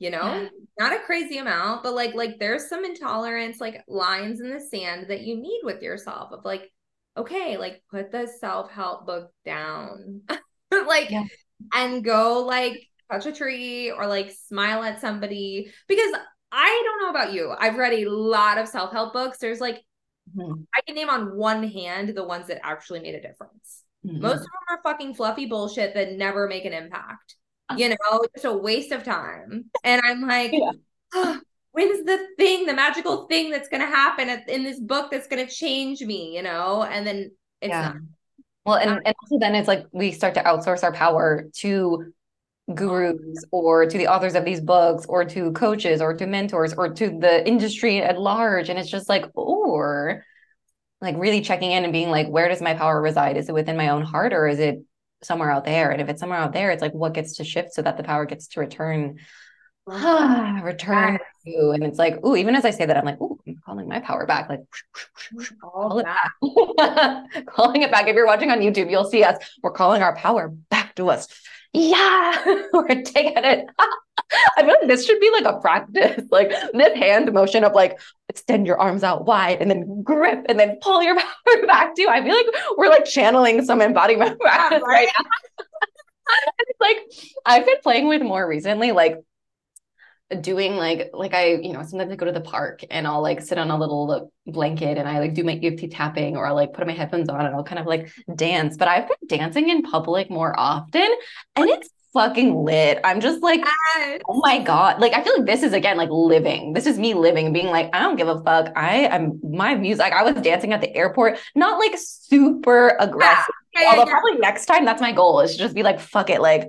you 0.00 0.10
know 0.10 0.18
yeah. 0.18 0.48
not 0.78 0.92
a 0.92 1.04
crazy 1.04 1.38
amount 1.38 1.84
but 1.84 1.94
like 1.94 2.14
like 2.14 2.40
there's 2.40 2.68
some 2.68 2.84
intolerance 2.84 3.60
like 3.60 3.84
lines 3.86 4.40
in 4.40 4.50
the 4.50 4.58
sand 4.58 5.06
that 5.08 5.20
you 5.20 5.36
need 5.36 5.60
with 5.62 5.80
yourself 5.80 6.32
of 6.32 6.44
like 6.44 6.68
okay 7.16 7.56
like 7.56 7.82
put 7.90 8.10
the 8.10 8.26
self-help 8.26 9.06
book 9.06 9.30
down 9.44 10.22
like 10.86 11.10
yeah. 11.10 11.24
and 11.74 12.02
go 12.02 12.44
like 12.44 12.80
touch 13.10 13.26
a 13.26 13.32
tree 13.32 13.90
or 13.90 14.06
like 14.06 14.32
smile 14.48 14.82
at 14.82 15.00
somebody 15.00 15.70
because 15.86 16.12
i 16.50 16.82
don't 16.84 17.02
know 17.02 17.10
about 17.10 17.32
you 17.32 17.54
i've 17.58 17.76
read 17.76 17.92
a 17.92 18.08
lot 18.10 18.58
of 18.58 18.66
self-help 18.66 19.12
books 19.12 19.38
there's 19.38 19.60
like 19.60 19.82
mm-hmm. 20.34 20.62
i 20.74 20.80
can 20.80 20.94
name 20.94 21.10
on 21.10 21.36
one 21.36 21.62
hand 21.62 22.08
the 22.16 22.24
ones 22.24 22.46
that 22.46 22.64
actually 22.64 23.00
made 23.00 23.14
a 23.14 23.20
difference 23.20 23.84
mm-hmm. 24.06 24.20
most 24.20 24.40
of 24.40 24.46
them 24.46 24.78
are 24.78 24.82
fucking 24.82 25.14
fluffy 25.14 25.44
bullshit 25.44 25.92
that 25.92 26.12
never 26.12 26.48
make 26.48 26.64
an 26.64 26.72
impact 26.72 27.34
you 27.76 27.88
know, 27.88 28.24
just 28.34 28.44
a 28.44 28.52
waste 28.52 28.92
of 28.92 29.04
time. 29.04 29.66
And 29.84 30.00
I'm 30.04 30.26
like, 30.26 30.52
yeah. 30.52 30.70
oh, 31.14 31.40
when's 31.72 32.04
the 32.04 32.26
thing, 32.36 32.66
the 32.66 32.74
magical 32.74 33.26
thing 33.26 33.50
that's 33.50 33.68
going 33.68 33.80
to 33.80 33.86
happen 33.86 34.28
in 34.48 34.64
this 34.64 34.80
book 34.80 35.10
that's 35.10 35.26
going 35.26 35.46
to 35.46 35.52
change 35.52 36.00
me, 36.02 36.36
you 36.36 36.42
know? 36.42 36.82
And 36.82 37.06
then 37.06 37.30
it's 37.60 37.70
yeah. 37.70 37.82
not. 37.82 37.96
Well, 38.66 38.76
and, 38.76 38.90
and 38.90 39.14
also 39.22 39.38
then 39.38 39.54
it's 39.54 39.68
like 39.68 39.86
we 39.92 40.12
start 40.12 40.34
to 40.34 40.42
outsource 40.42 40.84
our 40.84 40.92
power 40.92 41.46
to 41.56 42.12
gurus 42.74 43.44
or 43.50 43.86
to 43.86 43.98
the 43.98 44.06
authors 44.06 44.34
of 44.34 44.44
these 44.44 44.60
books 44.60 45.06
or 45.06 45.24
to 45.24 45.50
coaches 45.52 46.00
or 46.00 46.14
to 46.14 46.26
mentors 46.26 46.74
or 46.74 46.92
to 46.92 47.18
the 47.18 47.46
industry 47.48 48.00
at 48.02 48.20
large. 48.20 48.68
And 48.68 48.78
it's 48.78 48.90
just 48.90 49.08
like, 49.08 49.24
or 49.34 50.24
like 51.00 51.16
really 51.18 51.40
checking 51.40 51.70
in 51.72 51.84
and 51.84 51.92
being 51.92 52.10
like, 52.10 52.28
where 52.28 52.48
does 52.48 52.60
my 52.60 52.74
power 52.74 53.00
reside? 53.00 53.36
Is 53.36 53.48
it 53.48 53.54
within 53.54 53.76
my 53.76 53.88
own 53.88 54.02
heart 54.02 54.32
or 54.32 54.46
is 54.46 54.58
it 54.58 54.80
somewhere 55.22 55.50
out 55.50 55.64
there. 55.64 55.90
And 55.90 56.00
if 56.00 56.08
it's 56.08 56.20
somewhere 56.20 56.38
out 56.38 56.52
there, 56.52 56.70
it's 56.70 56.82
like 56.82 56.94
what 56.94 57.14
gets 57.14 57.36
to 57.36 57.44
shift 57.44 57.74
so 57.74 57.82
that 57.82 57.96
the 57.96 58.02
power 58.02 58.24
gets 58.26 58.48
to 58.48 58.60
return, 58.60 59.18
ah, 59.88 60.60
return 60.64 61.14
yes. 61.14 61.20
to 61.44 61.50
you. 61.50 61.70
And 61.72 61.84
it's 61.84 61.98
like, 61.98 62.18
oh, 62.22 62.36
even 62.36 62.54
as 62.54 62.64
I 62.64 62.70
say 62.70 62.86
that, 62.86 62.96
I'm 62.96 63.04
like, 63.04 63.18
oh, 63.20 63.38
I'm 63.46 63.60
calling 63.64 63.88
my 63.88 64.00
power 64.00 64.26
back. 64.26 64.48
Like, 64.48 64.60
call 65.60 65.98
it 65.98 66.06
back. 66.06 66.32
calling 67.46 67.82
it 67.82 67.90
back. 67.90 68.08
If 68.08 68.16
you're 68.16 68.26
watching 68.26 68.50
on 68.50 68.60
YouTube, 68.60 68.90
you'll 68.90 69.10
see 69.10 69.24
us. 69.24 69.36
We're 69.62 69.72
calling 69.72 70.02
our 70.02 70.16
power 70.16 70.48
back 70.48 70.94
to 70.96 71.10
us. 71.10 71.28
Yeah, 71.72 72.62
we're 72.72 73.02
taking 73.02 73.44
it. 73.44 73.66
I 74.56 74.62
feel 74.62 74.74
like 74.80 74.88
this 74.88 75.06
should 75.06 75.20
be 75.20 75.30
like 75.30 75.44
a 75.44 75.60
practice, 75.60 76.24
like 76.30 76.50
this 76.72 76.98
hand 76.98 77.32
motion 77.32 77.64
of 77.64 77.72
like 77.72 77.98
extend 78.28 78.66
your 78.66 78.78
arms 78.78 79.02
out 79.02 79.26
wide 79.26 79.60
and 79.60 79.70
then 79.70 80.02
grip 80.02 80.46
and 80.48 80.58
then 80.58 80.78
pull 80.80 81.02
your 81.02 81.14
power 81.18 81.66
back 81.66 81.94
to. 81.96 82.06
I 82.08 82.22
feel 82.22 82.34
like 82.34 82.46
we're 82.76 82.88
like 82.88 83.04
channeling 83.04 83.64
some 83.64 83.82
embodiment 83.82 84.38
practice 84.40 84.82
right? 84.86 85.06
right 85.06 85.08
now. 85.18 85.64
it's 86.58 86.80
like 86.80 86.98
I've 87.44 87.66
been 87.66 87.80
playing 87.82 88.08
with 88.08 88.22
more 88.22 88.46
recently, 88.46 88.92
like 88.92 89.18
doing 90.40 90.76
like 90.76 91.10
like 91.12 91.34
I 91.34 91.54
you 91.54 91.72
know 91.72 91.82
sometimes 91.82 92.12
I 92.12 92.16
go 92.16 92.26
to 92.26 92.32
the 92.32 92.40
park 92.40 92.84
and 92.88 93.04
I'll 93.04 93.20
like 93.20 93.40
sit 93.40 93.58
on 93.58 93.70
a 93.70 93.76
little 93.76 94.32
blanket 94.46 94.96
and 94.96 95.08
I 95.08 95.18
like 95.18 95.34
do 95.34 95.42
my 95.42 95.58
EFT 95.60 95.90
tapping 95.90 96.36
or 96.36 96.46
I'll 96.46 96.54
like 96.54 96.72
put 96.72 96.86
my 96.86 96.92
headphones 96.92 97.28
on 97.28 97.44
and 97.44 97.54
I'll 97.54 97.64
kind 97.64 97.80
of 97.80 97.86
like 97.86 98.12
dance. 98.36 98.76
But 98.76 98.86
I've 98.86 99.08
been 99.08 99.38
dancing 99.38 99.70
in 99.70 99.82
public 99.82 100.30
more 100.30 100.54
often 100.58 101.08
and 101.56 101.68
it's 101.68 101.88
fucking 102.12 102.54
lit. 102.64 102.98
I'm 103.04 103.20
just 103.20 103.42
like, 103.42 103.60
yes. 103.96 104.20
oh 104.28 104.40
my 104.42 104.58
God. 104.58 105.00
Like, 105.00 105.14
I 105.14 105.22
feel 105.22 105.36
like 105.36 105.46
this 105.46 105.62
is 105.62 105.72
again 105.72 105.96
like 105.96 106.10
living. 106.10 106.72
This 106.72 106.86
is 106.86 106.98
me 106.98 107.14
living, 107.14 107.52
being 107.52 107.68
like, 107.68 107.90
I 107.92 108.00
don't 108.00 108.16
give 108.16 108.28
a 108.28 108.42
fuck. 108.42 108.72
I 108.76 109.06
am 109.06 109.40
my 109.42 109.74
music. 109.74 110.00
Like, 110.00 110.12
I 110.12 110.22
was 110.22 110.34
dancing 110.42 110.72
at 110.72 110.80
the 110.80 110.94
airport, 110.94 111.38
not 111.54 111.78
like 111.78 111.92
super 111.96 112.96
aggressive. 112.98 113.54
Yeah. 113.74 113.88
Although, 113.90 114.04
yeah. 114.04 114.10
probably 114.10 114.38
next 114.38 114.66
time 114.66 114.84
that's 114.84 115.00
my 115.00 115.12
goal 115.12 115.40
is 115.40 115.52
to 115.52 115.58
just 115.58 115.74
be 115.74 115.82
like, 115.82 116.00
fuck 116.00 116.30
it. 116.30 116.40
Like, 116.40 116.68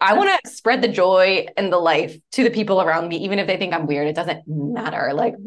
I 0.00 0.14
want 0.14 0.30
to 0.44 0.50
spread 0.50 0.80
the 0.80 0.88
joy 0.88 1.46
and 1.56 1.72
the 1.72 1.78
life 1.78 2.16
to 2.32 2.44
the 2.44 2.50
people 2.50 2.80
around 2.80 3.08
me, 3.08 3.16
even 3.18 3.40
if 3.40 3.48
they 3.48 3.56
think 3.56 3.74
I'm 3.74 3.86
weird. 3.86 4.06
It 4.06 4.14
doesn't 4.14 4.44
matter. 4.46 5.12
Like, 5.12 5.34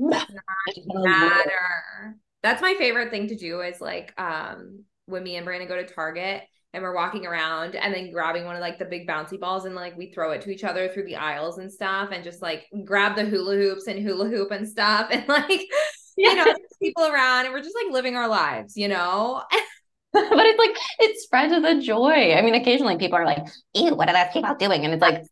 matter. 0.88 2.18
That's 2.44 2.62
my 2.62 2.74
favorite 2.78 3.12
thing 3.12 3.30
to 3.30 3.36
do 3.36 3.62
is 3.62 3.80
like, 3.80 4.14
um, 4.20 4.84
when 5.06 5.24
me 5.24 5.36
and 5.38 5.46
Brandon 5.46 5.70
go 5.70 5.76
to 5.76 5.86
Target 5.86 6.44
and 6.74 6.84
we're 6.84 6.96
walking 6.96 7.26
around 7.26 7.76
and 7.76 7.94
then 7.94 8.12
grabbing 8.12 8.46
one 8.46 8.56
of 8.56 8.62
like 8.62 8.80
the 8.80 8.86
big 8.86 9.08
bouncy 9.08 9.40
balls 9.40 9.66
and 9.66 9.76
like 9.76 9.98
we 9.98 10.12
throw 10.12 10.32
it 10.32 10.42
to 10.42 10.50
each 10.50 10.64
other 10.64 10.88
through 10.90 11.06
the 11.06 11.16
aisles 11.16 11.58
and 11.58 11.72
stuff 11.72 12.10
and 12.12 12.24
just 12.24 12.42
like 12.42 12.68
grab 12.86 13.16
the 13.16 13.26
hula 13.26 13.56
hoops 13.56 13.88
and 13.88 14.00
hula 14.00 14.28
hoop 14.28 14.52
and 14.52 14.68
stuff 14.68 15.10
and 15.12 15.26
like 15.28 15.68
yeah. 16.18 16.30
you 16.30 16.36
know 16.36 16.56
people 16.82 17.06
around 17.06 17.46
and 17.46 17.54
we're 17.54 17.62
just 17.62 17.76
like 17.76 17.94
living 17.94 18.16
our 18.16 18.28
lives 18.28 18.76
you 18.78 18.88
know? 18.88 19.44
But 20.14 20.46
it's 20.46 20.60
like 20.60 20.78
it 21.00 21.18
spreads 21.22 21.54
the 21.54 21.82
joy. 21.82 22.34
I 22.34 22.42
mean 22.42 22.54
occasionally 22.54 22.98
people 22.98 23.18
are 23.18 23.26
like 23.26 23.48
ew 23.74 23.96
what 23.96 24.10
are 24.10 24.14
those 24.14 24.34
people 24.34 24.54
doing? 24.56 24.84
And 24.84 24.94
it's 24.94 25.02
like 25.02 25.24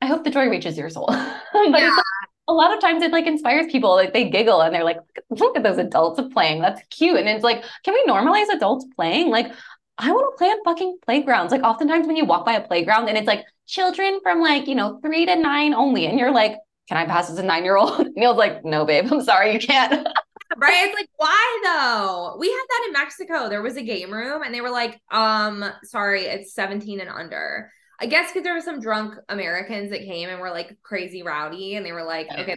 i 0.00 0.06
hope 0.06 0.22
the 0.22 0.30
joy 0.30 0.48
reaches 0.48 0.78
your 0.78 0.88
soul. 0.88 1.08
But 1.52 1.80
yeah. 1.80 1.88
it's 1.88 1.96
like, 1.96 2.04
a 2.46 2.52
lot 2.52 2.72
of 2.72 2.80
times 2.80 3.02
it 3.02 3.10
like 3.10 3.26
inspires 3.26 3.70
people 3.70 3.90
like 3.94 4.12
they 4.12 4.30
giggle 4.30 4.60
and 4.60 4.72
they're 4.72 4.84
like 4.84 4.98
look 5.30 5.56
at 5.56 5.64
those 5.64 5.78
adults 5.78 6.20
playing. 6.32 6.60
That's 6.60 6.80
cute. 6.90 7.18
And 7.18 7.28
it's 7.28 7.42
like 7.42 7.64
can 7.84 7.94
we 7.94 8.04
normalize 8.06 8.48
adults 8.54 8.86
playing? 8.94 9.30
Like 9.30 9.52
I 10.00 10.12
want 10.12 10.32
to 10.32 10.38
play 10.38 10.48
on 10.48 10.64
fucking 10.64 10.98
playgrounds. 11.04 11.52
Like 11.52 11.62
oftentimes 11.62 12.06
when 12.06 12.16
you 12.16 12.24
walk 12.24 12.46
by 12.46 12.54
a 12.54 12.66
playground 12.66 13.08
and 13.08 13.18
it's 13.18 13.26
like 13.26 13.44
children 13.66 14.20
from 14.22 14.40
like, 14.40 14.66
you 14.66 14.74
know, 14.74 14.98
three 15.02 15.26
to 15.26 15.36
nine 15.36 15.74
only. 15.74 16.06
And 16.06 16.18
you're 16.18 16.32
like, 16.32 16.56
can 16.88 16.96
I 16.96 17.04
pass 17.04 17.30
as 17.30 17.38
a 17.38 17.42
nine 17.42 17.64
year 17.64 17.76
old? 17.76 18.08
Neil's 18.16 18.38
like, 18.38 18.64
no, 18.64 18.84
babe, 18.84 19.12
I'm 19.12 19.22
sorry, 19.22 19.52
you 19.52 19.58
can't. 19.58 19.92
right. 20.56 20.86
It's 20.86 20.94
like, 20.94 21.08
why 21.16 21.60
though? 21.64 22.36
We 22.38 22.48
had 22.48 22.64
that 22.68 22.84
in 22.86 22.92
Mexico. 22.94 23.48
There 23.48 23.62
was 23.62 23.76
a 23.76 23.82
game 23.82 24.12
room 24.12 24.42
and 24.42 24.54
they 24.54 24.62
were 24.62 24.70
like, 24.70 24.98
um, 25.10 25.64
sorry, 25.84 26.22
it's 26.22 26.54
17 26.54 27.00
and 27.00 27.10
under. 27.10 27.70
I 28.00 28.06
guess 28.06 28.30
because 28.30 28.44
there 28.44 28.54
were 28.54 28.62
some 28.62 28.80
drunk 28.80 29.16
Americans 29.28 29.90
that 29.90 30.00
came 30.00 30.30
and 30.30 30.40
were 30.40 30.50
like 30.50 30.78
crazy 30.82 31.22
rowdy 31.22 31.74
and 31.74 31.84
they 31.84 31.92
were 31.92 32.04
like, 32.04 32.28
oh, 32.30 32.40
okay, 32.40 32.56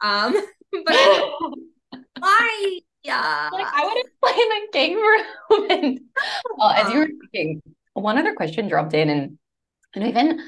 um, 0.00 0.34
but 0.84 1.30
why 2.18 2.80
yeah. 3.02 3.48
Like 3.52 3.66
I 3.66 3.82
to 3.82 4.08
play 4.22 4.32
in 4.32 4.48
the 4.48 4.68
game 4.72 4.96
room. 4.96 5.70
and 5.70 6.00
well, 6.56 6.70
as 6.70 6.88
you 6.88 7.00
uh-huh. 7.00 7.00
were 7.00 7.08
speaking, 7.24 7.62
one 7.94 8.18
other 8.18 8.34
question 8.34 8.68
dropped 8.68 8.94
in 8.94 9.08
and 9.08 9.38
and 9.94 10.06
even 10.06 10.40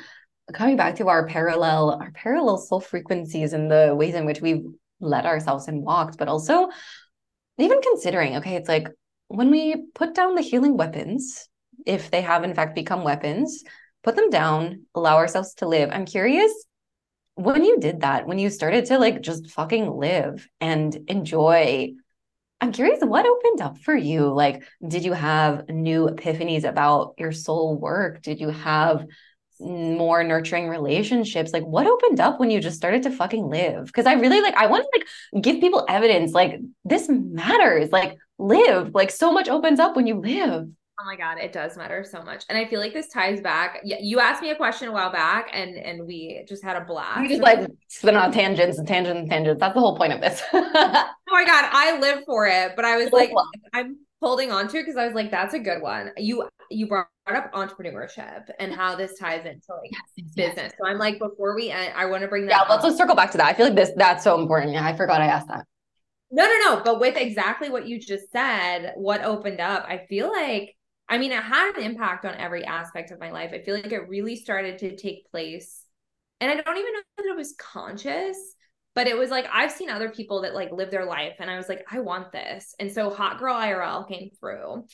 coming 0.52 0.76
back 0.76 0.96
to 0.96 1.08
our 1.08 1.26
parallel, 1.26 1.90
our 1.90 2.10
parallel 2.12 2.58
soul 2.58 2.80
frequencies 2.80 3.52
and 3.52 3.70
the 3.70 3.94
ways 3.96 4.14
in 4.14 4.26
which 4.26 4.40
we've 4.40 4.64
led 5.00 5.26
ourselves 5.26 5.68
and 5.68 5.82
walked, 5.82 6.18
but 6.18 6.28
also 6.28 6.68
even 7.58 7.80
considering, 7.80 8.36
okay, 8.36 8.56
it's 8.56 8.68
like 8.68 8.88
when 9.28 9.50
we 9.50 9.86
put 9.94 10.14
down 10.14 10.34
the 10.34 10.42
healing 10.42 10.76
weapons, 10.76 11.48
if 11.86 12.10
they 12.10 12.20
have 12.20 12.44
in 12.44 12.54
fact 12.54 12.74
become 12.74 13.04
weapons, 13.04 13.64
put 14.02 14.16
them 14.16 14.30
down, 14.30 14.86
allow 14.94 15.16
ourselves 15.16 15.54
to 15.54 15.68
live. 15.68 15.90
I'm 15.92 16.06
curious 16.06 16.52
when 17.34 17.64
you 17.64 17.78
did 17.78 18.00
that, 18.00 18.26
when 18.26 18.38
you 18.38 18.50
started 18.50 18.86
to 18.86 18.98
like 18.98 19.22
just 19.22 19.50
fucking 19.50 19.90
live 19.90 20.46
and 20.60 20.96
enjoy 21.08 21.92
I'm 22.60 22.72
curious 22.72 23.00
what 23.02 23.26
opened 23.26 23.60
up 23.62 23.78
for 23.78 23.96
you? 23.96 24.32
Like, 24.32 24.64
did 24.86 25.04
you 25.04 25.12
have 25.12 25.68
new 25.68 26.08
epiphanies 26.08 26.64
about 26.64 27.14
your 27.18 27.32
soul 27.32 27.78
work? 27.78 28.22
Did 28.22 28.40
you 28.40 28.50
have 28.50 29.06
more 29.58 30.22
nurturing 30.22 30.68
relationships? 30.68 31.52
Like, 31.52 31.64
what 31.64 31.86
opened 31.86 32.20
up 32.20 32.38
when 32.38 32.50
you 32.50 32.60
just 32.60 32.76
started 32.76 33.02
to 33.04 33.10
fucking 33.10 33.48
live? 33.48 33.86
Because 33.86 34.06
I 34.06 34.14
really 34.14 34.42
like, 34.42 34.54
I 34.54 34.66
want 34.66 34.84
to 34.84 34.98
like 34.98 35.42
give 35.42 35.60
people 35.60 35.86
evidence, 35.88 36.32
like, 36.32 36.60
this 36.84 37.08
matters. 37.08 37.90
Like, 37.90 38.16
live. 38.38 38.94
Like, 38.94 39.10
so 39.10 39.32
much 39.32 39.48
opens 39.48 39.80
up 39.80 39.96
when 39.96 40.06
you 40.06 40.20
live. 40.20 40.68
Oh 41.00 41.04
my 41.06 41.16
god, 41.16 41.38
it 41.38 41.52
does 41.52 41.78
matter 41.78 42.04
so 42.04 42.22
much. 42.22 42.44
And 42.50 42.58
I 42.58 42.66
feel 42.66 42.78
like 42.78 42.92
this 42.92 43.08
ties 43.08 43.40
back. 43.40 43.80
You 43.84 44.20
asked 44.20 44.42
me 44.42 44.50
a 44.50 44.54
question 44.54 44.88
a 44.88 44.92
while 44.92 45.10
back 45.10 45.48
and 45.50 45.74
and 45.74 46.06
we 46.06 46.44
just 46.46 46.62
had 46.62 46.76
a 46.76 46.82
blast. 46.82 47.22
We 47.22 47.28
just 47.28 47.40
like 47.40 47.66
spin 47.88 48.16
on 48.16 48.30
tangents 48.32 48.76
and 48.76 48.86
tangents 48.86 49.18
and 49.18 49.30
tangents. 49.30 49.60
That's 49.60 49.72
the 49.72 49.80
whole 49.80 49.96
point 49.96 50.12
of 50.12 50.20
this. 50.20 50.42
oh 51.30 51.34
my 51.34 51.44
god, 51.44 51.68
I 51.72 51.98
live 51.98 52.24
for 52.26 52.46
it. 52.46 52.72
But 52.76 52.84
I 52.84 52.96
was 52.96 53.12
like, 53.12 53.30
I'm 53.72 53.98
holding 54.20 54.50
on 54.50 54.68
to 54.68 54.78
it 54.78 54.82
because 54.82 54.96
I 54.96 55.06
was 55.06 55.14
like, 55.14 55.30
that's 55.30 55.54
a 55.54 55.58
good 55.58 55.82
one. 55.82 56.10
You 56.16 56.48
you 56.70 56.86
brought 56.86 57.08
up 57.26 57.52
entrepreneurship 57.52 58.48
and 58.58 58.72
how 58.72 58.96
this 58.96 59.18
ties 59.18 59.44
into 59.44 59.66
like 59.70 59.90
yes, 59.90 60.24
business. 60.34 60.54
Yes. 60.56 60.72
So 60.78 60.86
I'm 60.86 60.98
like, 60.98 61.18
before 61.18 61.54
we 61.54 61.70
end, 61.70 61.92
I 61.96 62.06
want 62.06 62.22
to 62.22 62.28
bring 62.28 62.46
that. 62.46 62.60
Up. 62.60 62.66
Yeah, 62.68 62.74
let's, 62.74 62.84
let's 62.84 62.96
circle 62.96 63.14
back 63.14 63.30
to 63.32 63.38
that. 63.38 63.46
I 63.46 63.54
feel 63.54 63.66
like 63.66 63.76
this 63.76 63.92
that's 63.96 64.24
so 64.24 64.40
important. 64.40 64.72
Yeah, 64.72 64.84
I 64.84 64.96
forgot 64.96 65.20
I 65.20 65.26
asked 65.26 65.48
that. 65.48 65.64
No, 66.30 66.44
no, 66.44 66.58
no. 66.64 66.82
But 66.84 67.00
with 67.00 67.16
exactly 67.16 67.70
what 67.70 67.88
you 67.88 67.98
just 67.98 68.30
said, 68.30 68.92
what 68.96 69.24
opened 69.24 69.60
up, 69.60 69.84
I 69.88 70.06
feel 70.08 70.30
like 70.30 70.76
I 71.08 71.18
mean, 71.18 71.32
it 71.32 71.42
had 71.42 71.74
an 71.76 71.82
impact 71.82 72.24
on 72.24 72.36
every 72.36 72.64
aspect 72.64 73.10
of 73.10 73.18
my 73.18 73.32
life. 73.32 73.50
I 73.52 73.62
feel 73.62 73.74
like 73.74 73.90
it 73.90 74.08
really 74.08 74.36
started 74.36 74.78
to 74.78 74.96
take 74.96 75.28
place. 75.28 75.84
And 76.40 76.50
I 76.50 76.54
don't 76.54 76.76
even 76.78 76.92
know 76.92 77.00
that 77.18 77.26
it 77.26 77.36
was 77.36 77.54
conscious, 77.58 78.36
but 79.00 79.06
it 79.06 79.16
was 79.16 79.30
like 79.30 79.46
I've 79.50 79.72
seen 79.72 79.88
other 79.88 80.10
people 80.10 80.42
that 80.42 80.54
like 80.54 80.72
live 80.72 80.90
their 80.90 81.06
life 81.06 81.36
and 81.38 81.50
I 81.50 81.56
was 81.56 81.70
like, 81.70 81.86
I 81.90 82.00
want 82.00 82.32
this. 82.32 82.74
And 82.78 82.92
so 82.92 83.08
Hot 83.08 83.38
Girl 83.38 83.54
IRL 83.54 84.06
came 84.06 84.28
through 84.38 84.84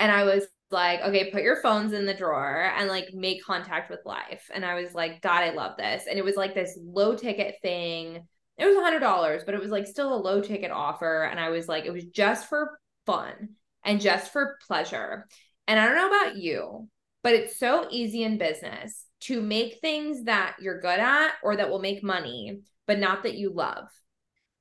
and 0.00 0.10
I 0.10 0.24
was 0.24 0.48
like, 0.72 1.00
okay, 1.02 1.30
put 1.30 1.44
your 1.44 1.62
phones 1.62 1.92
in 1.92 2.04
the 2.04 2.12
drawer 2.12 2.72
and 2.76 2.88
like 2.88 3.14
make 3.14 3.44
contact 3.44 3.88
with 3.88 4.00
life. 4.04 4.50
And 4.52 4.64
I 4.64 4.74
was 4.74 4.94
like, 4.94 5.22
God, 5.22 5.44
I 5.44 5.50
love 5.50 5.76
this. 5.76 6.06
And 6.10 6.18
it 6.18 6.24
was 6.24 6.34
like 6.34 6.56
this 6.56 6.76
low 6.82 7.14
ticket 7.14 7.54
thing. 7.62 8.26
It 8.58 8.66
was 8.66 8.74
a 8.74 8.82
hundred 8.82 8.98
dollars, 8.98 9.44
but 9.44 9.54
it 9.54 9.60
was 9.60 9.70
like 9.70 9.86
still 9.86 10.12
a 10.12 10.16
low 10.16 10.40
ticket 10.40 10.72
offer. 10.72 11.22
And 11.22 11.38
I 11.38 11.50
was 11.50 11.68
like, 11.68 11.84
it 11.84 11.92
was 11.92 12.06
just 12.06 12.48
for 12.48 12.76
fun 13.06 13.50
and 13.84 14.00
just 14.00 14.32
for 14.32 14.58
pleasure. 14.66 15.28
And 15.68 15.78
I 15.78 15.86
don't 15.86 15.94
know 15.94 16.08
about 16.08 16.36
you, 16.36 16.88
but 17.22 17.34
it's 17.34 17.60
so 17.60 17.86
easy 17.92 18.24
in 18.24 18.38
business 18.38 19.06
to 19.20 19.40
make 19.40 19.78
things 19.80 20.24
that 20.24 20.56
you're 20.60 20.80
good 20.80 20.98
at 20.98 21.34
or 21.44 21.54
that 21.54 21.70
will 21.70 21.78
make 21.78 22.02
money, 22.02 22.62
but 22.86 22.98
not 22.98 23.22
that 23.22 23.34
you 23.34 23.52
love 23.52 23.88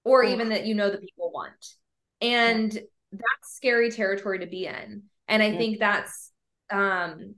or 0.04 0.24
even 0.24 0.50
that 0.50 0.66
you 0.66 0.76
know 0.76 0.90
the 0.90 0.98
people 0.98 1.32
want. 1.32 1.76
And 2.22 2.74
yeah. 2.74 2.82
that's 3.12 3.56
scary 3.56 3.92
territory 3.92 4.40
to 4.40 4.48
be 4.48 4.66
in. 4.66 5.04
And 5.28 5.44
I 5.44 5.48
yeah. 5.48 5.58
think 5.58 5.80
that's 5.80 6.32
um 6.72 7.36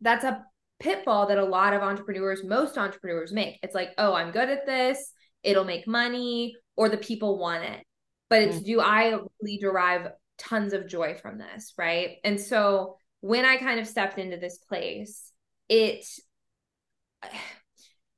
that's 0.00 0.24
a 0.24 0.44
pitfall 0.80 1.28
that 1.28 1.38
a 1.38 1.44
lot 1.44 1.74
of 1.74 1.82
entrepreneurs, 1.82 2.44
most 2.44 2.76
entrepreneurs 2.76 3.32
make. 3.32 3.58
It's 3.62 3.74
like, 3.74 3.90
"Oh, 3.98 4.14
I'm 4.14 4.32
good 4.32 4.48
at 4.48 4.66
this. 4.66 5.12
It'll 5.42 5.64
make 5.64 5.86
money 5.86 6.56
or 6.76 6.88
the 6.88 6.96
people 6.96 7.38
want 7.38 7.64
it." 7.64 7.84
But 8.28 8.42
it's 8.42 8.56
mm-hmm. 8.56 8.64
do 8.64 8.80
I 8.80 9.10
really 9.40 9.58
derive 9.58 10.10
tons 10.38 10.72
of 10.72 10.88
joy 10.88 11.14
from 11.14 11.38
this, 11.38 11.72
right? 11.78 12.16
And 12.24 12.40
so 12.40 12.96
when 13.20 13.44
I 13.44 13.56
kind 13.58 13.78
of 13.78 13.86
stepped 13.86 14.18
into 14.18 14.36
this 14.36 14.58
place, 14.58 15.30
it 15.68 16.04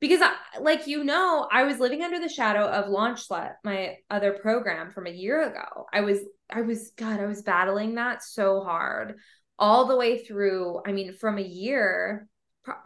because 0.05 0.21
I, 0.21 0.35
like 0.61 0.87
you 0.87 1.03
know, 1.03 1.49
I 1.51 1.63
was 1.63 1.79
living 1.79 2.03
under 2.03 2.21
the 2.21 2.29
shadow 2.29 2.67
of 2.67 2.91
Launch 2.91 3.27
Slut, 3.27 3.53
my 3.65 3.97
other 4.11 4.33
program 4.35 4.91
from 4.91 5.07
a 5.07 5.11
year 5.11 5.49
ago. 5.49 5.87
I 5.95 6.03
was 6.03 6.19
I 6.51 6.61
was 6.61 6.91
god, 6.99 7.21
I 7.21 7.25
was 7.25 7.41
battling 7.41 7.95
that 7.95 8.23
so 8.23 8.61
hard 8.61 9.15
all 9.59 9.87
the 9.87 9.97
way 9.97 10.23
through. 10.23 10.83
I 10.87 10.93
mean, 10.93 11.15
from 11.15 11.39
a 11.39 11.43
year, 11.43 12.29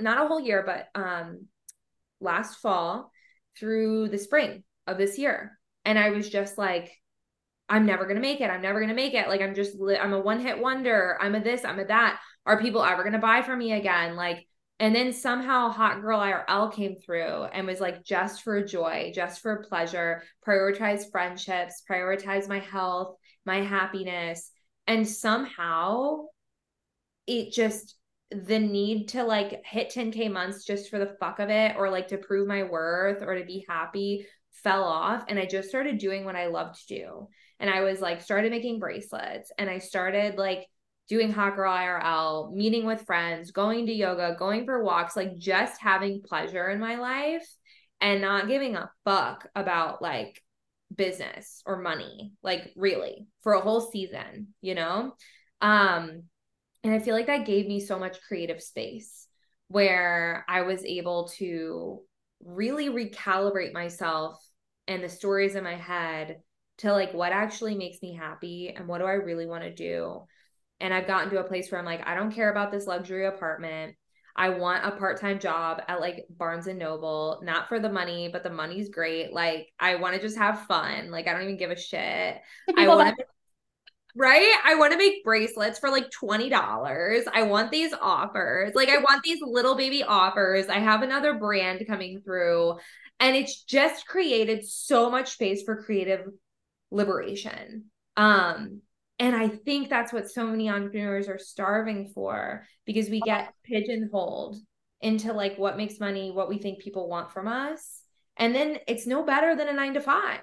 not 0.01 0.25
a 0.25 0.29
whole 0.29 0.39
year, 0.39 0.63
but 0.65 0.87
um 0.95 1.47
last 2.21 2.61
fall 2.61 3.11
through 3.59 4.11
the 4.11 4.19
spring 4.19 4.63
of 4.87 4.97
this 4.97 5.19
year. 5.19 5.59
And 5.85 5.99
I 5.99 6.11
was 6.11 6.29
just 6.29 6.57
like 6.57 6.93
I'm 7.69 7.85
never 7.85 8.05
going 8.05 8.15
to 8.15 8.23
make 8.23 8.41
it. 8.41 8.49
I'm 8.49 8.63
never 8.63 8.79
going 8.79 8.91
to 8.91 8.95
make 8.95 9.15
it. 9.15 9.27
Like 9.27 9.41
I'm 9.41 9.57
just 9.57 9.77
I'm 10.01 10.13
a 10.13 10.21
one 10.21 10.39
hit 10.39 10.61
wonder. 10.61 11.19
I'm 11.21 11.35
a 11.35 11.41
this, 11.41 11.65
I'm 11.65 11.81
a 11.81 11.85
that. 11.87 12.21
Are 12.47 12.61
people 12.61 12.85
ever 12.85 13.03
going 13.03 13.13
to 13.15 13.19
buy 13.19 13.43
from 13.43 13.59
me 13.59 13.73
again? 13.73 14.15
Like 14.15 14.47
and 14.81 14.95
then 14.95 15.13
somehow 15.13 15.71
Hot 15.71 16.01
Girl 16.01 16.21
IRL 16.21 16.73
came 16.73 16.97
through 16.97 17.45
and 17.45 17.67
was 17.67 17.81
like 17.81 18.05
just 18.05 18.43
for 18.43 18.63
joy, 18.63 19.11
just 19.15 19.41
for 19.41 19.65
pleasure, 19.69 20.23
prioritize 20.47 21.11
friendships, 21.11 21.83
prioritize 21.91 22.49
my 22.49 22.61
health, 22.61 23.17
my 23.45 23.61
happiness. 23.61 24.51
And 24.87 25.07
somehow 25.07 26.27
it 27.27 27.53
just 27.53 27.97
the 28.31 28.59
need 28.59 29.09
to 29.09 29.25
like 29.25 29.65
hit 29.65 29.91
10k 29.91 30.31
months 30.31 30.65
just 30.65 30.91
for 30.91 30.99
the 30.99 31.17
fuck 31.19 31.39
of 31.39 31.49
it 31.49 31.77
or 31.77 31.91
like 31.91 32.09
to 32.09 32.19
prove 32.19 32.47
my 32.47 32.63
worth 32.63 33.23
or 33.23 33.35
to 33.35 33.45
be 33.45 33.65
happy 33.69 34.27
fell 34.53 34.85
off 34.85 35.25
and 35.29 35.39
I 35.39 35.47
just 35.47 35.69
started 35.69 35.99
doing 35.99 36.25
what 36.25 36.37
I 36.37 36.47
love 36.47 36.79
to 36.79 36.87
do 36.87 37.29
and 37.59 37.71
I 37.71 37.83
was 37.83 38.01
like 38.01 38.21
started 38.21 38.51
making 38.51 38.81
bracelets 38.81 39.51
and 39.59 39.71
I 39.71 39.79
started 39.79 40.37
like 40.37 40.67
doing 41.09 41.33
girl 41.33 41.73
IRL, 41.73 42.53
meeting 42.55 42.85
with 42.85 43.07
friends, 43.07 43.51
going 43.51 43.87
to 43.87 43.93
yoga, 43.93 44.37
going 44.39 44.65
for 44.65 44.83
walks, 44.83 45.17
like 45.17 45.39
just 45.39 45.81
having 45.81 46.23
pleasure 46.23 46.69
in 46.69 46.79
my 46.79 46.97
life 46.97 47.47
and 48.01 48.21
not 48.21 48.49
giving 48.49 48.77
a 48.77 48.91
fuck 49.05 49.49
about 49.55 50.03
like 50.03 50.43
business 50.95 51.63
or 51.67 51.81
money, 51.81 52.33
like 52.43 52.73
really 52.77 53.27
for 53.43 53.55
a 53.55 53.61
whole 53.61 53.81
season, 53.81 54.49
you 54.61 54.75
know? 54.75 55.13
Um 55.61 56.25
and 56.85 56.95
I 56.95 57.01
feel 57.01 57.15
like 57.15 57.27
that 57.27 57.47
gave 57.47 57.67
me 57.67 57.81
so 57.81 57.99
much 57.99 58.23
creative 58.27 58.63
space 58.63 59.27
where 59.69 60.45
I 60.49 60.63
was 60.63 60.85
able 60.85 61.29
to 61.39 62.01
really 62.45 62.89
recalibrate 62.89 63.73
myself 63.73 64.39
and 64.87 65.03
the 65.03 65.09
stories 65.09 65.55
in 65.55 65.65
my 65.65 65.75
head 65.75 66.41
to 66.79 66.93
like 66.93 67.13
what 67.13 67.33
actually 67.33 67.75
makes 67.75 68.01
me 68.01 68.15
happy 68.15 68.73
and 68.75 68.87
what 68.87 68.99
do 68.99 69.05
I 69.05 69.15
really 69.15 69.47
want 69.47 69.65
to 69.65 69.75
do. 69.75 70.23
And 70.81 70.95
I've 70.95 71.07
gotten 71.07 71.31
to 71.31 71.41
a 71.41 71.45
place 71.45 71.71
where 71.71 71.79
I'm 71.79 71.87
like, 71.87 72.07
I 72.07 72.15
don't 72.15 72.33
care 72.33 72.51
about 72.51 72.71
this 72.71 72.87
luxury 72.87 73.27
apartment. 73.27 73.97
I 74.37 74.51
want 74.51 74.85
a 74.85 74.93
part-time 74.93 75.41
job 75.41 75.83
at 75.89 76.01
like 76.01 76.25
Barnes 76.31 76.69
and 76.69 76.79
Noble, 76.79 77.41
not 77.43 77.69
for 77.69 77.81
the 77.81 77.91
money, 77.91 78.29
but 78.33 78.45
the 78.45 78.51
money's 78.51 78.89
great. 78.89 79.33
Like 79.33 79.73
I 79.81 79.97
want 79.97 80.15
to 80.15 80.21
just 80.21 80.39
have 80.39 80.67
fun. 80.67 81.11
Like 81.11 81.27
I 81.27 81.33
don't 81.33 81.43
even 81.43 81.57
give 81.57 81.73
a 81.73 81.77
shit. 81.77 82.37
I 82.77 82.87
want 82.87 83.19
right? 84.19 84.53
I 84.65 84.75
want 84.75 84.93
to 84.93 84.99
make 84.99 85.25
bracelets 85.25 85.79
for 85.79 85.91
like 85.91 86.11
$20. 86.11 87.23
I 87.33 87.43
want 87.43 87.71
these 87.71 87.93
offers. 87.93 88.75
Like, 88.75 88.89
I 88.89 88.99
want 88.99 89.23
these 89.23 89.39
little 89.41 89.77
baby 89.77 90.03
offers. 90.03 90.69
I 90.69 90.81
have 90.81 91.03
another 91.03 91.35
brand 91.35 91.87
coming 91.87 92.21
through. 92.21 92.79
And 93.21 93.37
it's 93.37 93.63
just 93.63 94.07
created 94.07 94.67
so 94.67 95.11
much 95.11 95.31
space 95.33 95.63
for 95.63 95.83
creative 95.83 96.27
liberation. 96.91 97.87
Um, 98.17 98.83
and 99.19 99.35
I 99.35 99.49
think 99.49 99.89
that's 99.89 100.13
what 100.13 100.31
so 100.31 100.47
many 100.47 100.71
entrepreneurs 100.71 101.29
are 101.29 101.39
starving 101.39 102.09
for 102.15 102.65
because 102.87 103.09
we 103.09 103.21
get 103.21 103.53
pigeonholed 103.65 104.57
into 105.01 105.33
like 105.33 105.59
what 105.59 105.77
makes 105.77 105.99
money, 105.99 106.31
what 106.31 106.49
we 106.49 106.59
think 106.59 106.81
people 106.81 107.09
want 107.09 107.33
from 107.33 107.49
us. 107.49 108.03
And 108.37 108.55
then 108.55 108.79
it's 108.87 109.07
no 109.07 109.25
better 109.25 109.57
than 109.57 109.69
a 109.69 109.73
nine 109.73 109.95
to 109.95 110.01
five, 110.01 110.41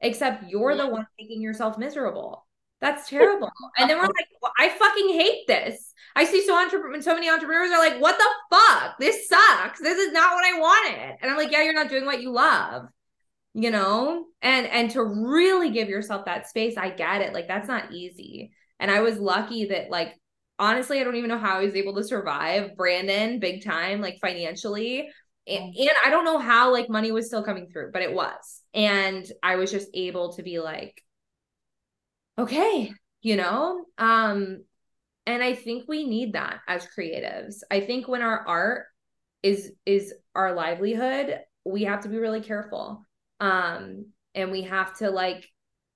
except 0.00 0.44
you're 0.48 0.76
the 0.76 0.88
one 0.88 1.06
making 1.18 1.42
yourself 1.42 1.76
miserable. 1.76 2.46
That's 2.80 3.08
terrible. 3.08 3.50
And 3.78 3.88
then 3.88 3.98
we're 3.98 4.04
like, 4.04 4.28
well, 4.42 4.52
I 4.58 4.68
fucking 4.70 5.08
hate 5.08 5.46
this. 5.46 5.92
I 6.16 6.24
see 6.24 6.46
so 6.46 6.56
entre- 6.56 7.02
so 7.02 7.14
many 7.14 7.28
entrepreneurs 7.28 7.70
are 7.70 7.78
like, 7.78 8.00
what 8.00 8.18
the 8.18 8.56
fuck? 8.56 8.98
This 8.98 9.28
sucks. 9.28 9.80
This 9.80 9.98
is 9.98 10.12
not 10.12 10.34
what 10.34 10.44
I 10.44 10.58
wanted. 10.58 11.16
And 11.20 11.30
I'm 11.30 11.36
like, 11.36 11.50
yeah, 11.50 11.62
you're 11.62 11.74
not 11.74 11.90
doing 11.90 12.06
what 12.06 12.22
you 12.22 12.30
love 12.30 12.88
you 13.54 13.70
know? 13.70 14.26
And 14.42 14.66
and 14.66 14.90
to 14.90 15.02
really 15.02 15.70
give 15.70 15.88
yourself 15.88 16.26
that 16.26 16.48
space 16.48 16.76
i 16.76 16.90
get 16.90 17.22
it 17.22 17.32
like 17.32 17.48
that's 17.48 17.68
not 17.68 17.92
easy. 17.92 18.52
And 18.78 18.90
i 18.90 19.00
was 19.00 19.18
lucky 19.18 19.66
that 19.66 19.90
like 19.90 20.14
honestly 20.58 21.00
i 21.00 21.04
don't 21.04 21.16
even 21.16 21.30
know 21.30 21.38
how 21.38 21.58
i 21.58 21.64
was 21.64 21.74
able 21.74 21.94
to 21.94 22.04
survive 22.04 22.76
brandon 22.76 23.40
big 23.40 23.64
time 23.64 24.00
like 24.00 24.18
financially. 24.20 25.08
And, 25.46 25.74
and 25.76 25.90
i 26.04 26.10
don't 26.10 26.24
know 26.24 26.38
how 26.38 26.72
like 26.72 26.88
money 26.88 27.12
was 27.12 27.26
still 27.26 27.44
coming 27.44 27.68
through 27.72 27.90
but 27.92 28.02
it 28.02 28.12
was. 28.12 28.62
And 28.74 29.26
i 29.42 29.56
was 29.56 29.70
just 29.70 29.88
able 29.94 30.34
to 30.34 30.42
be 30.42 30.60
like 30.60 31.00
okay 32.38 32.92
you 33.22 33.36
know? 33.36 33.86
Um 33.96 34.64
and 35.26 35.42
i 35.42 35.54
think 35.54 35.88
we 35.88 36.06
need 36.06 36.34
that 36.34 36.60
as 36.68 36.86
creatives. 36.96 37.60
I 37.70 37.80
think 37.80 38.08
when 38.08 38.22
our 38.22 38.46
art 38.46 38.86
is 39.42 39.72
is 39.86 40.12
our 40.34 40.54
livelihood 40.54 41.40
we 41.64 41.84
have 41.84 42.02
to 42.02 42.08
be 42.08 42.18
really 42.18 42.40
careful 42.42 43.04
um 43.40 44.06
and 44.34 44.50
we 44.50 44.62
have 44.62 44.96
to 44.98 45.10
like 45.10 45.46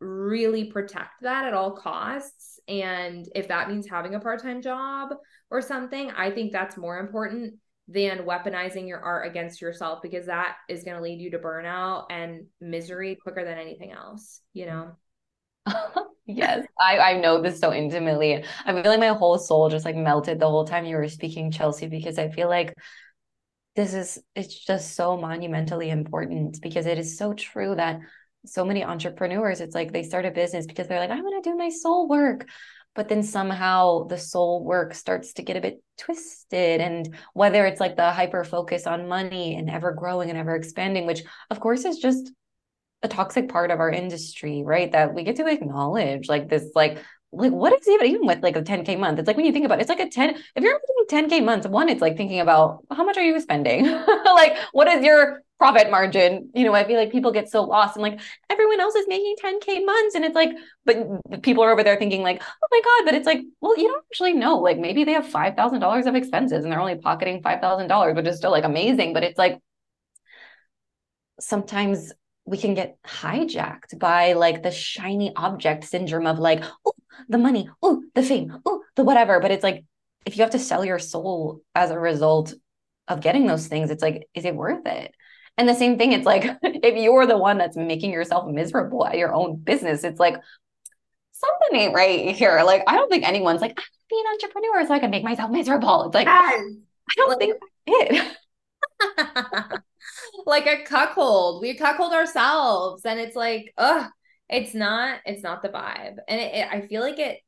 really 0.00 0.70
protect 0.70 1.22
that 1.22 1.44
at 1.44 1.54
all 1.54 1.72
costs. 1.72 2.60
And 2.68 3.28
if 3.34 3.48
that 3.48 3.68
means 3.68 3.88
having 3.88 4.14
a 4.14 4.20
part-time 4.20 4.62
job 4.62 5.10
or 5.50 5.60
something 5.62 6.10
i 6.16 6.30
think 6.30 6.52
that's 6.52 6.76
more 6.76 6.98
important 6.98 7.54
than 7.88 8.18
weaponizing 8.18 8.86
your 8.86 9.00
art 9.00 9.26
against 9.26 9.62
yourself 9.62 10.00
because 10.02 10.26
that 10.26 10.56
is 10.68 10.84
going 10.84 10.96
to 10.96 11.02
lead 11.02 11.20
you 11.20 11.30
to 11.30 11.38
burnout 11.38 12.04
and 12.10 12.46
misery 12.60 13.16
quicker 13.22 13.44
than 13.44 13.58
anything 13.58 13.92
else 13.92 14.40
you 14.52 14.66
know? 14.66 14.92
Yes 16.30 16.66
I, 16.78 16.98
I 16.98 17.20
know 17.20 17.40
this 17.40 17.58
so 17.58 17.72
intimately. 17.72 18.44
I 18.66 18.72
feel 18.74 18.90
like 18.90 19.00
my 19.00 19.06
whole 19.08 19.38
soul 19.38 19.70
just 19.70 19.86
like 19.86 19.96
melted 19.96 20.38
the 20.38 20.46
whole 20.46 20.66
time 20.66 20.84
you 20.84 20.96
were 20.96 21.08
speaking 21.08 21.50
chelsea 21.50 21.86
because 21.86 22.18
i 22.18 22.28
feel 22.28 22.50
like 22.50 22.74
this 23.78 23.94
is 23.94 24.18
it's 24.34 24.58
just 24.58 24.96
so 24.96 25.16
monumentally 25.16 25.88
important 25.88 26.60
because 26.60 26.84
it 26.84 26.98
is 26.98 27.16
so 27.16 27.32
true 27.32 27.76
that 27.76 28.00
so 28.44 28.64
many 28.64 28.82
entrepreneurs 28.82 29.60
it's 29.60 29.74
like 29.74 29.92
they 29.92 30.02
start 30.02 30.24
a 30.24 30.32
business 30.32 30.66
because 30.66 30.88
they're 30.88 30.98
like 30.98 31.12
i 31.12 31.20
want 31.20 31.44
to 31.44 31.48
do 31.48 31.56
my 31.56 31.68
soul 31.68 32.08
work. 32.08 32.48
But 32.96 33.08
then 33.08 33.22
somehow 33.22 34.08
the 34.08 34.18
soul 34.18 34.64
work 34.64 34.92
starts 34.94 35.34
to 35.34 35.42
get 35.42 35.56
a 35.56 35.60
bit 35.60 35.80
twisted 35.96 36.80
and 36.80 37.14
whether 37.32 37.64
it's 37.64 37.78
like 37.78 37.94
the 37.94 38.10
hyper 38.10 38.42
focus 38.42 38.88
on 38.88 39.06
money 39.06 39.54
and 39.54 39.70
ever 39.70 39.92
growing 39.92 40.30
and 40.30 40.38
ever 40.38 40.56
expanding 40.56 41.06
which 41.06 41.22
of 41.48 41.60
course 41.60 41.84
is 41.84 41.98
just 41.98 42.32
a 43.04 43.08
toxic 43.08 43.48
part 43.48 43.70
of 43.70 43.78
our 43.78 43.90
industry 43.90 44.64
right? 44.66 44.90
That 44.90 45.14
we 45.14 45.22
get 45.22 45.36
to 45.36 45.46
acknowledge 45.46 46.28
like 46.28 46.48
this 46.48 46.72
like 46.74 46.98
like 47.32 47.52
what 47.52 47.72
is 47.78 47.86
even 47.88 48.06
even 48.06 48.26
with 48.26 48.42
like 48.42 48.56
a 48.56 48.62
10k 48.62 48.96
month? 48.96 49.18
It's 49.18 49.26
like 49.26 49.36
when 49.36 49.46
you 49.46 49.52
think 49.52 49.66
about 49.66 49.78
it, 49.78 49.82
it's 49.82 49.90
like 49.90 50.00
a 50.00 50.08
10 50.08 50.30
if 50.30 50.62
you're 50.62 50.80
making 51.10 51.28
10k 51.28 51.44
months 51.44 51.66
one 51.66 51.88
it's 51.88 52.00
like 52.00 52.16
thinking 52.16 52.40
about 52.40 52.84
how 52.90 53.04
much 53.04 53.16
are 53.16 53.22
you 53.22 53.38
spending? 53.40 53.84
Like 54.24 54.56
what 54.72 54.88
is 54.88 55.04
your 55.04 55.42
profit 55.58 55.90
margin? 55.90 56.50
You 56.54 56.64
know 56.64 56.74
i 56.74 56.84
feel 56.84 56.96
like 56.96 57.10
people 57.12 57.32
get 57.32 57.50
so 57.50 57.64
lost 57.64 57.96
and 57.96 58.02
like 58.02 58.20
everyone 58.48 58.80
else 58.80 58.94
is 58.94 59.06
making 59.08 59.36
10k 59.42 59.84
months 59.84 60.14
and 60.14 60.24
it's 60.24 60.34
like 60.34 60.50
but 60.86 61.42
people 61.42 61.62
are 61.64 61.72
over 61.72 61.82
there 61.82 61.96
thinking 61.96 62.22
like 62.22 62.40
oh 62.42 62.68
my 62.70 62.80
god 62.84 63.04
but 63.04 63.14
it's 63.14 63.26
like 63.26 63.40
well 63.60 63.76
you 63.78 63.88
don't 63.88 64.04
actually 64.10 64.32
know. 64.34 64.58
Like 64.58 64.78
maybe 64.78 65.04
they 65.04 65.12
have 65.12 65.26
$5000 65.26 66.06
of 66.06 66.14
expenses 66.14 66.64
and 66.64 66.72
they're 66.72 66.80
only 66.80 66.96
pocketing 66.96 67.42
$5000 67.42 68.16
which 68.16 68.26
is 68.26 68.36
still 68.38 68.50
like 68.50 68.64
amazing 68.64 69.12
but 69.12 69.22
it's 69.22 69.38
like 69.38 69.60
sometimes 71.40 72.12
we 72.44 72.56
can 72.56 72.74
get 72.74 72.96
hijacked 73.02 73.98
by 73.98 74.32
like 74.32 74.62
the 74.62 74.70
shiny 74.70 75.34
object 75.36 75.84
syndrome 75.84 76.26
of 76.26 76.38
like 76.38 76.64
oh 76.86 76.92
the 77.28 77.38
money, 77.38 77.68
oh, 77.82 78.02
the 78.14 78.22
fame, 78.22 78.58
oh, 78.66 78.82
the 78.96 79.04
whatever. 79.04 79.40
But 79.40 79.50
it's 79.50 79.64
like, 79.64 79.84
if 80.26 80.36
you 80.36 80.42
have 80.42 80.52
to 80.52 80.58
sell 80.58 80.84
your 80.84 80.98
soul 80.98 81.62
as 81.74 81.90
a 81.90 81.98
result 81.98 82.54
of 83.06 83.20
getting 83.20 83.46
those 83.46 83.66
things, 83.66 83.90
it's 83.90 84.02
like, 84.02 84.28
is 84.34 84.44
it 84.44 84.54
worth 84.54 84.86
it? 84.86 85.14
And 85.56 85.68
the 85.68 85.74
same 85.74 85.98
thing, 85.98 86.12
it's 86.12 86.26
like, 86.26 86.44
if 86.62 86.96
you're 86.96 87.26
the 87.26 87.38
one 87.38 87.58
that's 87.58 87.76
making 87.76 88.12
yourself 88.12 88.48
miserable 88.48 89.06
at 89.06 89.18
your 89.18 89.32
own 89.32 89.56
business, 89.56 90.04
it's 90.04 90.20
like, 90.20 90.36
something 91.32 91.80
ain't 91.80 91.94
right 91.94 92.34
here. 92.34 92.62
Like, 92.64 92.82
I 92.86 92.94
don't 92.94 93.10
think 93.10 93.26
anyone's 93.26 93.60
like, 93.60 93.78
I 93.78 93.82
be 94.10 94.24
an 94.24 94.32
entrepreneur 94.34 94.86
so 94.86 94.94
I 94.94 94.98
can 94.98 95.10
make 95.10 95.24
myself 95.24 95.50
miserable. 95.50 96.04
It's 96.04 96.14
like, 96.14 96.26
yes. 96.26 96.64
I 97.10 97.14
don't 97.16 97.38
think 97.38 97.56
it. 97.86 98.36
like 100.46 100.66
a 100.66 100.84
cuckold. 100.84 101.62
We 101.62 101.74
cuckold 101.74 102.12
ourselves. 102.12 103.04
And 103.04 103.20
it's 103.20 103.36
like, 103.36 103.72
ugh, 103.76 104.10
it's 104.48 104.74
not 104.74 105.20
it's 105.24 105.42
not 105.42 105.62
the 105.62 105.68
vibe. 105.68 106.16
And 106.28 106.40
it, 106.40 106.54
it, 106.54 106.68
i 106.70 106.86
feel 106.86 107.02
like 107.02 107.18
it 107.18 107.40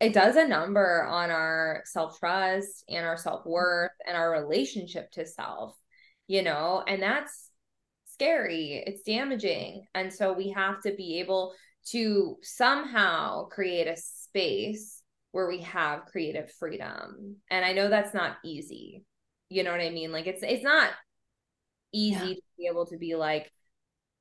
it 0.00 0.12
does 0.12 0.36
a 0.36 0.46
number 0.46 1.04
on 1.04 1.30
our 1.30 1.82
self-trust 1.86 2.84
and 2.88 3.06
our 3.06 3.16
self-worth 3.16 3.92
and 4.06 4.16
our 4.16 4.30
relationship 4.30 5.10
to 5.12 5.24
self 5.24 5.76
you 6.26 6.42
know 6.42 6.82
and 6.86 7.02
that's 7.02 7.50
scary. 8.14 8.82
It's 8.86 9.02
damaging. 9.02 9.86
And 9.94 10.12
so 10.12 10.32
we 10.32 10.50
have 10.50 10.80
to 10.82 10.94
be 10.94 11.20
able 11.20 11.52
to 11.90 12.36
somehow 12.42 13.44
create 13.46 13.86
a 13.86 13.96
space 13.96 15.02
where 15.32 15.48
we 15.48 15.60
have 15.62 16.06
creative 16.06 16.50
freedom. 16.52 17.36
And 17.50 17.64
i 17.64 17.72
know 17.72 17.88
that's 17.88 18.14
not 18.14 18.36
easy. 18.44 19.04
You 19.50 19.64
know 19.64 19.72
what 19.72 19.80
i 19.80 19.90
mean? 19.90 20.12
Like 20.12 20.26
it's 20.26 20.42
it's 20.42 20.64
not 20.64 20.90
easy 21.92 22.14
yeah. 22.14 22.34
to 22.34 22.42
be 22.56 22.66
able 22.70 22.86
to 22.86 22.96
be 22.96 23.14
like 23.14 23.52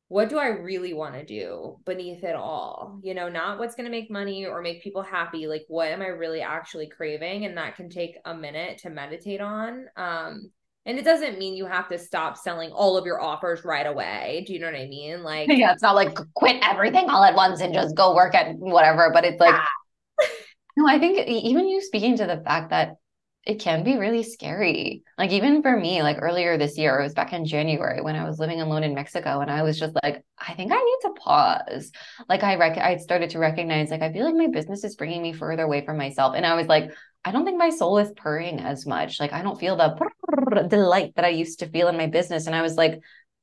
what 0.09 0.29
do 0.29 0.37
I 0.37 0.47
really 0.47 0.93
want 0.93 1.15
to 1.15 1.25
do 1.25 1.77
beneath 1.85 2.23
it 2.23 2.35
all? 2.35 2.99
You 3.01 3.13
know, 3.13 3.29
not 3.29 3.57
what's 3.57 3.75
going 3.75 3.85
to 3.85 3.91
make 3.91 4.11
money 4.11 4.45
or 4.45 4.61
make 4.61 4.83
people 4.83 5.01
happy. 5.01 5.47
Like, 5.47 5.65
what 5.67 5.87
am 5.87 6.01
I 6.01 6.07
really 6.07 6.41
actually 6.41 6.87
craving? 6.87 7.45
And 7.45 7.57
that 7.57 7.75
can 7.75 7.89
take 7.89 8.17
a 8.25 8.35
minute 8.35 8.79
to 8.79 8.89
meditate 8.89 9.41
on. 9.41 9.85
Um, 9.95 10.51
and 10.85 10.99
it 10.99 11.05
doesn't 11.05 11.39
mean 11.39 11.55
you 11.55 11.65
have 11.65 11.87
to 11.87 11.97
stop 11.97 12.37
selling 12.37 12.71
all 12.71 12.97
of 12.97 13.05
your 13.05 13.21
offers 13.21 13.63
right 13.63 13.87
away. 13.87 14.43
Do 14.45 14.53
you 14.53 14.59
know 14.59 14.67
what 14.67 14.75
I 14.75 14.87
mean? 14.87 15.23
Like, 15.23 15.47
yeah, 15.49 15.71
it's 15.71 15.81
not 15.81 15.95
like 15.95 16.17
quit 16.35 16.61
everything 16.61 17.09
all 17.09 17.23
at 17.23 17.35
once 17.35 17.61
and 17.61 17.73
just 17.73 17.95
go 17.95 18.13
work 18.13 18.35
at 18.35 18.55
whatever, 18.57 19.09
but 19.13 19.23
it's 19.23 19.39
like, 19.39 19.55
yeah. 19.55 20.27
no, 20.77 20.87
I 20.87 20.99
think 20.99 21.27
even 21.27 21.67
you 21.67 21.81
speaking 21.81 22.17
to 22.17 22.27
the 22.27 22.41
fact 22.45 22.71
that 22.71 22.97
it 23.45 23.59
can 23.59 23.83
be 23.83 23.97
really 23.97 24.23
scary. 24.23 25.03
Like 25.17 25.31
even 25.31 25.61
for 25.61 25.77
me, 25.77 26.01
like 26.01 26.17
earlier 26.21 26.57
this 26.57 26.77
year, 26.77 26.97
it 26.97 27.03
was 27.03 27.13
back 27.13 27.33
in 27.33 27.45
January 27.45 28.01
when 28.01 28.15
I 28.15 28.25
was 28.25 28.39
living 28.39 28.61
alone 28.61 28.83
in 28.83 28.93
Mexico, 28.95 29.41
and 29.41 29.51
I 29.51 29.63
was 29.63 29.77
just 29.77 29.93
like, 30.01 30.23
I 30.39 30.53
think 30.53 30.71
I 30.71 30.77
need 30.77 30.97
to 31.01 31.21
pause. 31.21 31.91
Like 32.29 32.43
I 32.43 32.55
rec- 32.55 32.77
I 32.77 32.97
started 32.97 33.31
to 33.31 33.39
recognize, 33.39 33.91
like 33.91 34.01
I 34.01 34.13
feel 34.13 34.25
like 34.25 34.35
my 34.35 34.47
business 34.47 34.85
is 34.85 34.95
bringing 34.95 35.21
me 35.21 35.33
further 35.33 35.63
away 35.63 35.85
from 35.85 35.97
myself, 35.97 36.35
and 36.35 36.45
I 36.45 36.55
was 36.55 36.67
like, 36.67 36.91
I 37.25 37.31
don't 37.31 37.43
think 37.43 37.57
my 37.57 37.69
soul 37.69 37.97
is 37.97 38.13
purring 38.15 38.59
as 38.59 38.85
much. 38.85 39.19
Like 39.19 39.33
I 39.33 39.41
don't 39.41 39.59
feel 39.59 39.75
the 39.75 40.67
delight 40.69 41.13
that 41.15 41.25
I 41.25 41.29
used 41.29 41.59
to 41.59 41.67
feel 41.67 41.89
in 41.89 41.97
my 41.97 42.07
business, 42.07 42.47
and 42.47 42.55
I 42.55 42.61
was 42.61 42.77
like, 42.77 43.01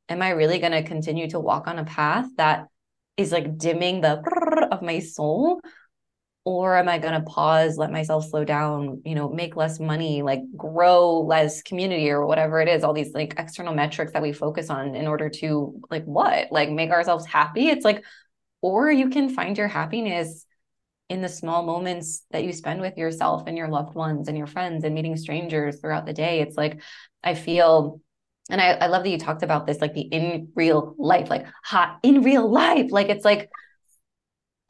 Am 0.08 0.22
I 0.22 0.30
really 0.30 0.58
going 0.58 0.72
to 0.72 0.82
continue 0.82 1.30
to 1.30 1.38
walk 1.38 1.68
on 1.68 1.78
a 1.78 1.84
path 1.84 2.26
that 2.36 2.66
is 3.16 3.30
like 3.30 3.58
dimming 3.58 4.00
the 4.00 4.20
of 4.72 4.82
my 4.82 4.98
soul? 4.98 5.60
Or 6.44 6.76
am 6.76 6.88
i 6.88 6.98
going 6.98 7.12
to 7.12 7.20
pause 7.30 7.76
let 7.76 7.92
myself 7.92 8.24
slow 8.28 8.44
down 8.44 9.02
you 9.04 9.14
know 9.14 9.28
make 9.28 9.56
less 9.56 9.78
money 9.78 10.22
like 10.22 10.40
grow 10.56 11.20
less 11.20 11.62
community 11.62 12.10
or 12.10 12.26
whatever 12.26 12.60
it 12.60 12.68
is 12.68 12.82
all 12.82 12.94
these 12.94 13.12
like 13.12 13.34
external 13.38 13.74
metrics 13.74 14.12
that 14.12 14.22
we 14.22 14.32
focus 14.32 14.70
on 14.70 14.94
in 14.94 15.06
order 15.06 15.28
to 15.28 15.80
like 15.90 16.04
what? 16.04 16.50
Like 16.50 16.70
make 16.70 16.90
ourselves 16.90 17.26
happy? 17.26 17.68
It's 17.68 17.84
like 17.84 18.04
or 18.62 18.90
you 18.90 19.08
can 19.08 19.28
find 19.28 19.56
your 19.56 19.68
happiness 19.68 20.44
in 21.08 21.22
the 21.22 21.28
small 21.28 21.64
moments 21.64 22.24
that 22.30 22.44
you 22.44 22.52
spend 22.52 22.80
with 22.80 22.96
yourself 22.96 23.44
and 23.46 23.58
your 23.58 23.68
loved 23.68 23.94
ones 23.94 24.28
and 24.28 24.38
your 24.38 24.46
friends 24.46 24.84
and 24.84 24.94
meeting 24.94 25.16
strangers 25.16 25.80
throughout 25.80 26.06
the 26.06 26.12
day. 26.12 26.40
It's 26.40 26.56
like 26.56 26.80
i 27.22 27.34
feel 27.34 28.00
and 28.48 28.60
I, 28.60 28.72
I 28.72 28.86
love 28.86 29.04
that 29.04 29.10
you 29.10 29.18
talked 29.18 29.42
about 29.42 29.66
this 29.66 29.80
like 29.80 29.94
the 29.94 30.00
in 30.00 30.48
real 30.56 30.94
life 30.98 31.30
like 31.30 31.46
hot 31.62 31.98
in 32.02 32.22
real 32.22 32.50
life. 32.50 32.90
Like 32.90 33.08
it's 33.08 33.24
like 33.24 33.50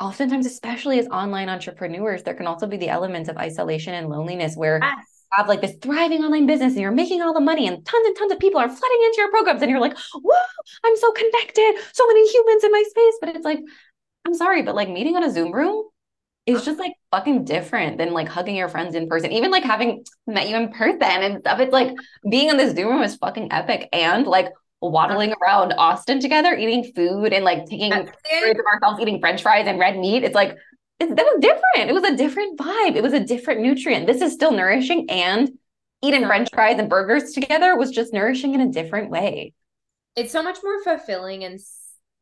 oftentimes, 0.00 0.46
especially 0.46 0.98
as 0.98 1.06
online 1.08 1.48
entrepreneurs, 1.48 2.22
there 2.22 2.34
can 2.34 2.46
also 2.46 2.66
be 2.66 2.76
the 2.76 2.88
elements 2.88 3.28
of 3.28 3.36
isolation 3.36 3.94
and 3.94 4.08
loneliness 4.08 4.56
where 4.56 4.80
yes. 4.82 4.96
you 4.98 5.36
have 5.36 5.48
like 5.48 5.60
this 5.60 5.76
thriving 5.82 6.24
online 6.24 6.46
business 6.46 6.72
and 6.72 6.80
you're 6.80 6.90
making 6.90 7.20
all 7.20 7.34
the 7.34 7.40
money 7.40 7.68
and 7.68 7.84
tons 7.84 8.06
and 8.06 8.16
tons 8.16 8.32
of 8.32 8.38
people 8.38 8.60
are 8.60 8.68
flooding 8.68 9.02
into 9.04 9.16
your 9.18 9.30
programs 9.30 9.60
and 9.62 9.70
you're 9.70 9.80
like, 9.80 9.96
whoa, 10.14 10.34
I'm 10.84 10.96
so 10.96 11.12
connected, 11.12 11.74
so 11.92 12.06
many 12.06 12.28
humans 12.28 12.64
in 12.64 12.72
my 12.72 12.84
space. 12.88 13.14
But 13.20 13.36
it's 13.36 13.44
like, 13.44 13.60
I'm 14.26 14.34
sorry, 14.34 14.62
but 14.62 14.74
like 14.74 14.88
meeting 14.88 15.16
on 15.16 15.24
a 15.24 15.30
Zoom 15.30 15.52
room 15.52 15.84
is 16.46 16.64
just 16.64 16.78
like 16.78 16.92
fucking 17.10 17.44
different 17.44 17.98
than 17.98 18.12
like 18.12 18.28
hugging 18.28 18.56
your 18.56 18.68
friends 18.68 18.94
in 18.94 19.08
person. 19.08 19.32
Even 19.32 19.50
like 19.50 19.64
having 19.64 20.04
met 20.26 20.48
you 20.48 20.56
in 20.56 20.70
person 20.70 21.02
and 21.02 21.40
stuff. 21.40 21.60
It's 21.60 21.72
like 21.72 21.94
being 22.28 22.48
in 22.48 22.56
this 22.56 22.74
Zoom 22.74 22.88
room 22.88 23.02
is 23.02 23.16
fucking 23.16 23.52
epic. 23.52 23.88
And 23.92 24.26
like 24.26 24.48
waddling 24.80 25.34
around 25.42 25.74
Austin 25.74 26.20
together, 26.20 26.54
eating 26.54 26.92
food 26.94 27.32
and 27.32 27.44
like 27.44 27.66
taking 27.66 27.90
pictures 27.92 28.58
of 28.58 28.66
ourselves 28.66 29.00
eating 29.00 29.20
French 29.20 29.42
fries 29.42 29.66
and 29.66 29.78
red 29.78 29.98
meat. 29.98 30.24
It's 30.24 30.34
like 30.34 30.56
it, 30.98 31.14
that 31.16 31.24
was 31.24 31.38
different. 31.40 31.90
It 31.90 31.94
was 31.94 32.04
a 32.04 32.16
different 32.16 32.58
vibe. 32.58 32.96
It 32.96 33.02
was 33.02 33.12
a 33.12 33.20
different 33.20 33.60
nutrient. 33.60 34.06
This 34.06 34.22
is 34.22 34.32
still 34.32 34.52
nourishing 34.52 35.08
and 35.10 35.50
eating 36.02 36.26
French 36.26 36.48
fries 36.52 36.78
and 36.78 36.88
burgers 36.88 37.32
together 37.32 37.76
was 37.76 37.90
just 37.90 38.12
nourishing 38.12 38.54
in 38.54 38.60
a 38.60 38.72
different 38.72 39.10
way. 39.10 39.54
It's 40.16 40.32
so 40.32 40.42
much 40.42 40.58
more 40.62 40.82
fulfilling 40.82 41.44
and 41.44 41.60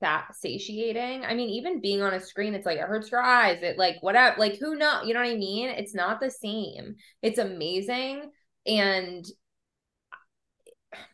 that 0.00 0.34
satiating. 0.36 1.24
I 1.24 1.34
mean, 1.34 1.48
even 1.50 1.80
being 1.80 2.02
on 2.02 2.14
a 2.14 2.20
screen, 2.20 2.54
it's 2.54 2.66
like 2.66 2.78
it 2.78 2.84
hurts 2.84 3.11
your 3.11 3.22
eyes. 3.22 3.59
It 3.62 3.78
like 3.78 3.96
whatever, 4.00 4.36
like 4.38 4.59
who 4.59 4.76
know, 4.76 5.02
you 5.02 5.14
know 5.14 5.20
what 5.20 5.28
I 5.28 5.36
mean? 5.36 5.70
It's 5.70 5.94
not 5.94 6.20
the 6.20 6.30
same. 6.30 6.96
It's 7.22 7.38
amazing. 7.38 8.30
And 8.66 9.24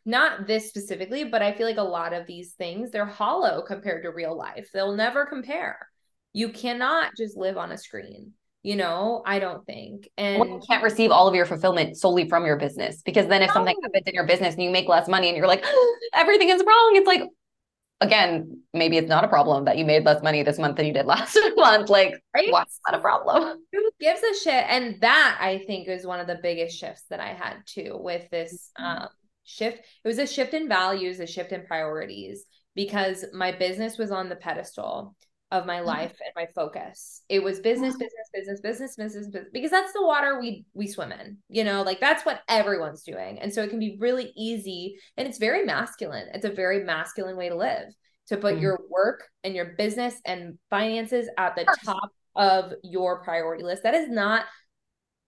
not 0.04 0.46
this 0.46 0.68
specifically, 0.68 1.24
but 1.24 1.42
I 1.42 1.52
feel 1.52 1.66
like 1.66 1.78
a 1.78 1.82
lot 1.82 2.12
of 2.12 2.26
these 2.26 2.52
things, 2.52 2.90
they're 2.90 3.06
hollow 3.06 3.62
compared 3.62 4.04
to 4.04 4.10
real 4.10 4.36
life. 4.36 4.70
They'll 4.72 4.96
never 4.96 5.26
compare. 5.26 5.88
You 6.32 6.48
cannot 6.50 7.16
just 7.16 7.36
live 7.36 7.56
on 7.56 7.72
a 7.72 7.78
screen 7.78 8.32
you 8.66 8.76
know 8.76 9.22
i 9.26 9.38
don't 9.38 9.66
think 9.66 10.08
and 10.16 10.40
well, 10.40 10.48
you 10.48 10.60
can't 10.66 10.82
receive 10.82 11.10
all 11.10 11.28
of 11.28 11.34
your 11.34 11.44
fulfillment 11.44 11.98
solely 11.98 12.26
from 12.26 12.46
your 12.46 12.56
business 12.56 13.02
because 13.02 13.26
then 13.26 13.42
if 13.42 13.48
no. 13.48 13.52
something 13.52 13.76
happens 13.82 14.04
in 14.06 14.14
your 14.14 14.24
business 14.24 14.54
and 14.54 14.62
you 14.62 14.70
make 14.70 14.88
less 14.88 15.06
money 15.06 15.28
and 15.28 15.36
you're 15.36 15.46
like 15.46 15.62
everything 16.14 16.48
is 16.48 16.62
wrong 16.66 16.92
it's 16.94 17.06
like 17.06 17.24
again, 18.04 18.60
maybe 18.72 18.96
it's 18.98 19.08
not 19.08 19.24
a 19.24 19.28
problem 19.28 19.64
that 19.64 19.78
you 19.78 19.84
made 19.84 20.04
less 20.04 20.22
money 20.22 20.42
this 20.42 20.58
month 20.58 20.76
than 20.76 20.86
you 20.86 20.92
did 20.92 21.06
last 21.14 21.38
month. 21.56 21.88
Like, 21.88 22.22
right? 22.34 22.50
what's 22.50 22.78
not 22.86 22.98
a 22.98 23.02
problem? 23.02 23.58
Who 23.72 23.90
gives 24.00 24.22
a 24.22 24.34
shit? 24.42 24.64
And 24.68 25.00
that 25.00 25.38
I 25.40 25.58
think 25.66 25.88
is 25.88 26.06
one 26.06 26.20
of 26.20 26.26
the 26.26 26.38
biggest 26.42 26.78
shifts 26.78 27.04
that 27.10 27.20
I 27.20 27.32
had 27.32 27.58
too 27.66 27.96
with 27.98 28.28
this 28.30 28.70
mm-hmm. 28.78 29.02
um, 29.04 29.08
shift. 29.44 29.78
It 29.78 30.08
was 30.08 30.18
a 30.18 30.26
shift 30.26 30.54
in 30.54 30.68
values, 30.68 31.20
a 31.20 31.26
shift 31.26 31.52
in 31.52 31.66
priorities 31.66 32.44
because 32.74 33.24
my 33.32 33.52
business 33.52 33.98
was 33.98 34.10
on 34.10 34.28
the 34.28 34.36
pedestal 34.36 35.14
of 35.50 35.66
my 35.66 35.76
mm-hmm. 35.76 35.86
life 35.86 36.16
and 36.24 36.32
my 36.34 36.46
focus. 36.54 37.22
It 37.28 37.42
was 37.42 37.60
business, 37.60 37.94
business, 37.94 38.30
business, 38.32 38.60
business, 38.60 38.96
business, 38.96 39.26
business, 39.28 39.50
because 39.52 39.70
that's 39.70 39.92
the 39.92 40.04
water 40.04 40.40
we 40.40 40.64
we 40.74 40.88
swim 40.88 41.12
in. 41.12 41.38
You 41.48 41.64
know, 41.64 41.82
like 41.82 42.00
that's 42.00 42.26
what 42.26 42.40
everyone's 42.48 43.02
doing. 43.02 43.38
And 43.38 43.52
so 43.52 43.62
it 43.62 43.70
can 43.70 43.78
be 43.78 43.96
really 44.00 44.32
easy 44.36 44.96
and 45.16 45.28
it's 45.28 45.38
very 45.38 45.64
masculine. 45.64 46.28
It's 46.34 46.44
a 46.44 46.50
very 46.50 46.84
masculine 46.84 47.36
way 47.36 47.48
to 47.48 47.56
live. 47.56 47.88
To 48.28 48.38
put 48.38 48.54
mm 48.54 48.62
your 48.62 48.80
work 48.88 49.28
and 49.44 49.54
your 49.54 49.74
business 49.76 50.14
and 50.24 50.58
finances 50.70 51.28
at 51.36 51.56
the 51.56 51.66
top 51.84 52.08
of 52.34 52.72
your 52.82 53.22
priority 53.22 53.62
list. 53.62 53.82
That 53.82 53.92
is 53.94 54.08
not 54.08 54.46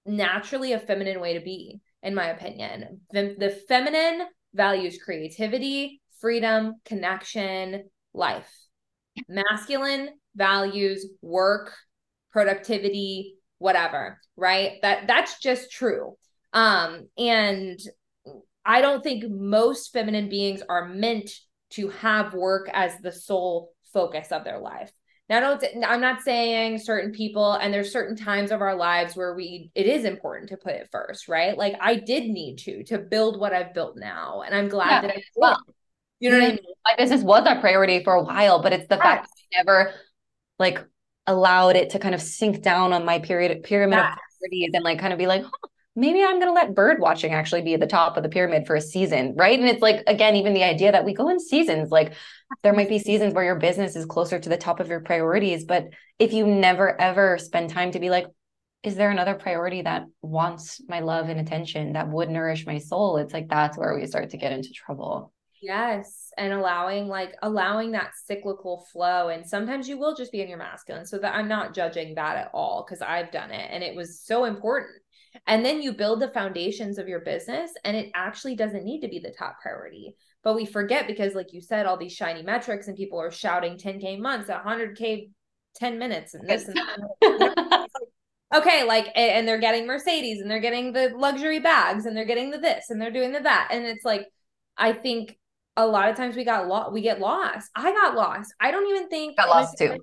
naturally 0.06 0.72
a 0.72 0.78
feminine 0.78 1.20
way 1.20 1.34
to 1.34 1.40
be, 1.40 1.80
in 2.07 2.14
my 2.14 2.28
opinion. 2.28 3.00
The, 3.11 3.34
the 3.38 3.50
feminine 3.50 4.26
values 4.54 4.98
creativity, 5.04 6.00
freedom, 6.20 6.76
connection, 6.84 7.90
life. 8.14 8.50
Masculine 9.28 10.11
values 10.34 11.07
work 11.20 11.74
productivity 12.32 13.36
whatever 13.59 14.20
right? 14.36 14.72
That 14.82 15.07
that's 15.07 15.40
just 15.40 15.70
true. 15.72 16.16
Um 16.52 17.09
and 17.18 17.78
i 18.66 18.80
don't 18.80 19.02
think 19.02 19.24
most 19.30 19.92
feminine 19.92 20.28
beings 20.28 20.61
are 20.68 20.88
meant 20.88 21.30
to 21.70 21.88
have 21.88 22.34
work 22.34 22.68
as 22.72 22.98
the 23.00 23.12
sole 23.12 23.72
focus 23.92 24.32
of 24.32 24.44
their 24.44 24.59
life 24.59 24.90
now 25.29 25.41
don't 25.41 25.64
i'm 25.87 26.01
not 26.01 26.22
saying 26.22 26.79
certain 26.79 27.12
people 27.12 27.55
and 27.55 27.72
there's 27.72 27.93
certain 27.93 28.16
times 28.16 28.51
of 28.51 28.61
our 28.61 28.74
lives 28.74 29.16
where 29.16 29.35
we 29.35 29.70
it 29.74 29.87
is 29.87 30.05
important 30.05 30.49
to 30.49 30.57
put 30.57 30.72
it 30.72 30.89
first 30.93 31.29
right 31.29 31.59
like 31.59 31.77
i 31.81 31.95
did 31.95 32.24
need 32.24 32.57
to 32.57 32.83
to 32.85 32.99
build 32.99 33.39
what 33.39 33.53
i've 33.53 33.74
built 33.74 33.97
now 33.97 34.43
and 34.43 34.55
i'm 34.55 34.68
glad 34.68 34.91
yeah. 34.91 35.01
that 35.03 35.16
i 35.16 35.22
well 35.35 35.59
you 36.18 36.31
know 36.31 36.39
what 36.39 36.45
I 36.45 36.49
mm-hmm. 36.49 36.64
mean? 36.64 36.74
My 36.85 36.95
business 36.97 37.22
was 37.22 37.47
a 37.47 37.61
priority 37.61 38.03
for 38.03 38.14
a 38.14 38.22
while, 38.22 38.62
but 38.62 38.72
it's 38.72 38.89
the 38.89 38.97
yes. 38.97 39.03
fact 39.03 39.27
that 39.27 39.59
I 39.59 39.62
never 39.62 39.95
like 40.59 40.83
allowed 41.27 41.77
it 41.77 41.91
to 41.91 41.99
kind 41.99 42.14
of 42.14 42.22
sink 42.22 42.62
down 42.62 42.93
on 42.93 43.05
my 43.05 43.18
period 43.18 43.62
pyramid 43.62 43.99
yes. 43.99 44.12
of 44.12 44.18
priorities 44.41 44.70
and 44.74 44.85
like 44.85 44.99
kind 44.99 45.12
of 45.12 45.18
be 45.18 45.27
like, 45.27 45.43
huh, 45.43 45.68
maybe 45.97 46.22
I'm 46.22 46.38
gonna 46.38 46.53
let 46.53 46.74
bird 46.74 47.01
watching 47.01 47.32
actually 47.32 47.62
be 47.62 47.74
at 47.74 47.80
the 47.80 47.86
top 47.86 48.16
of 48.16 48.22
the 48.22 48.28
pyramid 48.28 48.66
for 48.66 48.76
a 48.76 48.80
season, 48.80 49.34
right? 49.34 49.59
And 49.59 49.68
it's 49.68 49.82
like 49.82 50.05
again, 50.07 50.36
even 50.36 50.55
the 50.55 50.62
idea 50.62 50.92
that 50.92 51.05
we 51.05 51.14
go 51.14 51.28
in 51.28 51.40
seasons, 51.40 51.90
like 51.90 52.12
there 52.62 52.74
might 52.74 52.88
be 52.88 52.99
seasons 52.99 53.34
where 53.34 53.44
your 53.44 53.59
business 53.59 53.97
is 53.97 54.05
closer 54.05 54.38
to 54.38 54.49
the 54.49 54.57
top 54.57 54.78
of 54.78 54.88
your 54.88 55.01
priorities, 55.01 55.64
but 55.64 55.88
if 56.18 56.32
you 56.32 56.47
never 56.47 57.01
ever 57.01 57.38
spend 57.38 57.70
time 57.70 57.90
to 57.92 57.99
be 57.99 58.11
like, 58.11 58.26
is 58.82 58.94
there 58.94 59.11
another 59.11 59.34
priority 59.34 59.82
that 59.82 60.05
wants 60.22 60.80
my 60.88 61.01
love 61.01 61.28
and 61.28 61.40
attention 61.40 61.94
that 61.94 62.09
would 62.09 62.30
nourish 62.30 62.66
my 62.66 62.78
soul? 62.78 63.16
It's 63.16 63.32
like 63.32 63.49
that's 63.49 63.76
where 63.76 63.97
we 63.99 64.07
start 64.07 64.30
to 64.30 64.36
get 64.36 64.53
into 64.53 64.70
trouble. 64.70 65.32
Yes. 65.62 66.30
And 66.36 66.53
allowing 66.53 67.09
like 67.09 67.34
allowing 67.42 67.92
that 67.92 68.12
cyclical 68.26 68.86
flow. 68.92 69.30
And 69.30 69.44
sometimes 69.47 69.88
you 69.88 69.99
will 69.99 70.14
just 70.14 70.30
be 70.30 70.42
in 70.42 70.49
your 70.49 70.59
masculine. 70.59 71.07
So 71.07 71.18
that 71.18 71.34
I'm 71.34 71.49
not 71.49 71.74
judging 71.74 72.14
that 72.14 72.36
at 72.36 72.51
all 72.53 72.84
because 72.86 73.03
I've 73.03 73.32
done 73.32 73.51
it 73.51 73.68
and 73.72 73.82
it 73.82 73.97
was 73.97 74.20
so 74.20 74.44
important. 74.44 75.03
And 75.47 75.64
then 75.64 75.82
you 75.82 75.93
build 75.93 76.20
the 76.20 76.28
foundations 76.28 76.99
of 76.99 77.09
your 77.09 77.20
business 77.20 77.72
and 77.84 77.97
it 77.97 78.11
actually 78.14 78.57
doesn't 78.57 78.84
need 78.84 79.01
to 79.01 79.09
be 79.09 79.18
the 79.18 79.34
top 79.37 79.61
priority. 79.61 80.16
But 80.43 80.55
we 80.55 80.64
forget 80.64 81.07
because, 81.07 81.34
like 81.34 81.53
you 81.53 81.61
said, 81.61 81.87
all 81.87 81.97
these 81.97 82.12
shiny 82.12 82.43
metrics 82.43 82.89
and 82.89 82.97
people 82.97 83.20
are 83.20 83.30
shouting 83.30 83.76
10K 83.76 84.18
months, 84.18 84.49
100K 84.49 85.30
10 85.74 85.99
minutes 85.99 86.34
and 86.34 86.49
this 86.49 86.68
and 86.68 86.76
that. 86.76 87.89
okay, 88.55 88.84
like, 88.84 89.09
and 89.14 89.47
they're 89.47 89.59
getting 89.59 89.87
Mercedes 89.87 90.41
and 90.41 90.51
they're 90.51 90.61
getting 90.61 90.93
the 90.93 91.12
luxury 91.16 91.59
bags 91.59 92.07
and 92.07 92.16
they're 92.16 92.24
getting 92.24 92.51
the 92.51 92.59
this 92.59 92.91
and 92.91 93.01
they're 93.01 93.11
doing 93.11 93.32
the 93.32 93.41
that. 93.41 93.68
And 93.70 93.84
it's 93.84 94.05
like, 94.05 94.26
I 94.76 94.93
think 94.93 95.37
a 95.76 95.87
lot 95.87 96.09
of 96.09 96.16
times 96.16 96.37
we 96.37 96.45
got 96.45 96.66
lost 96.66 96.93
we 96.93 97.03
get 97.03 97.20
lost 97.20 97.70
i 97.74 97.93
got 97.93 98.14
lost 98.14 98.55
i 98.61 98.70
don't 98.70 98.89
even 98.89 99.09
think 99.09 99.37
got 99.37 99.49
lost 99.49 99.76
too 99.78 99.97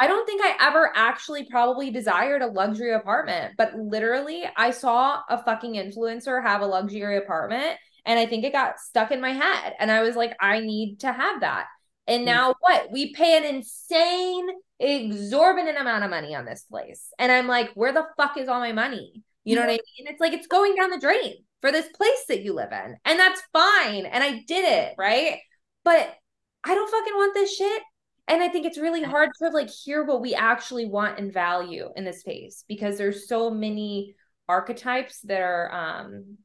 i 0.00 0.06
don't 0.06 0.26
think 0.26 0.42
i 0.42 0.56
ever 0.60 0.90
actually 0.94 1.44
probably 1.44 1.90
desired 1.90 2.42
a 2.42 2.46
luxury 2.46 2.92
apartment 2.92 3.54
but 3.56 3.74
literally 3.74 4.44
i 4.56 4.70
saw 4.70 5.20
a 5.28 5.42
fucking 5.42 5.74
influencer 5.74 6.42
have 6.42 6.62
a 6.62 6.66
luxury 6.66 7.16
apartment 7.16 7.76
and 8.04 8.18
i 8.18 8.26
think 8.26 8.44
it 8.44 8.52
got 8.52 8.78
stuck 8.78 9.10
in 9.10 9.20
my 9.20 9.32
head 9.32 9.74
and 9.78 9.90
i 9.90 10.02
was 10.02 10.16
like 10.16 10.34
i 10.40 10.60
need 10.60 10.98
to 11.00 11.12
have 11.12 11.40
that 11.40 11.66
and 12.06 12.22
mm. 12.22 12.26
now 12.26 12.54
what 12.60 12.90
we 12.90 13.12
pay 13.14 13.36
an 13.36 13.44
insane 13.44 14.48
exorbitant 14.78 15.78
amount 15.78 16.02
of 16.02 16.10
money 16.10 16.34
on 16.34 16.44
this 16.44 16.64
place 16.70 17.08
and 17.18 17.30
i'm 17.30 17.46
like 17.46 17.70
where 17.74 17.92
the 17.92 18.06
fuck 18.16 18.36
is 18.36 18.48
all 18.48 18.60
my 18.60 18.72
money 18.72 19.22
you 19.44 19.54
know 19.54 19.62
what 19.62 19.70
i 19.70 19.72
mean 19.72 20.06
it's 20.06 20.20
like 20.20 20.32
it's 20.32 20.46
going 20.46 20.74
down 20.74 20.90
the 20.90 20.98
drain 20.98 21.34
for 21.60 21.72
this 21.72 21.88
place 21.88 22.24
that 22.28 22.42
you 22.42 22.54
live 22.54 22.72
in. 22.72 22.96
And 23.04 23.18
that's 23.18 23.42
fine. 23.52 24.06
And 24.06 24.24
I 24.24 24.42
did 24.46 24.64
it, 24.64 24.94
right? 24.98 25.38
But 25.84 26.14
I 26.64 26.74
don't 26.74 26.90
fucking 26.90 27.14
want 27.14 27.34
this 27.34 27.54
shit. 27.54 27.82
And 28.30 28.40
I 28.40 28.48
think 28.48 28.64
it's 28.64 28.78
really 28.78 29.02
hard 29.02 29.30
to 29.42 29.48
like 29.48 29.68
hear 29.68 30.04
what 30.04 30.20
we 30.20 30.34
actually 30.36 30.86
want 30.86 31.18
and 31.18 31.32
value 31.32 31.88
in 31.96 32.04
this 32.04 32.20
space 32.20 32.64
because 32.68 32.96
there's 32.96 33.26
so 33.26 33.50
many 33.50 34.14
archetypes 34.48 35.20
that 35.22 35.40
are 35.40 35.72
um 35.72 36.38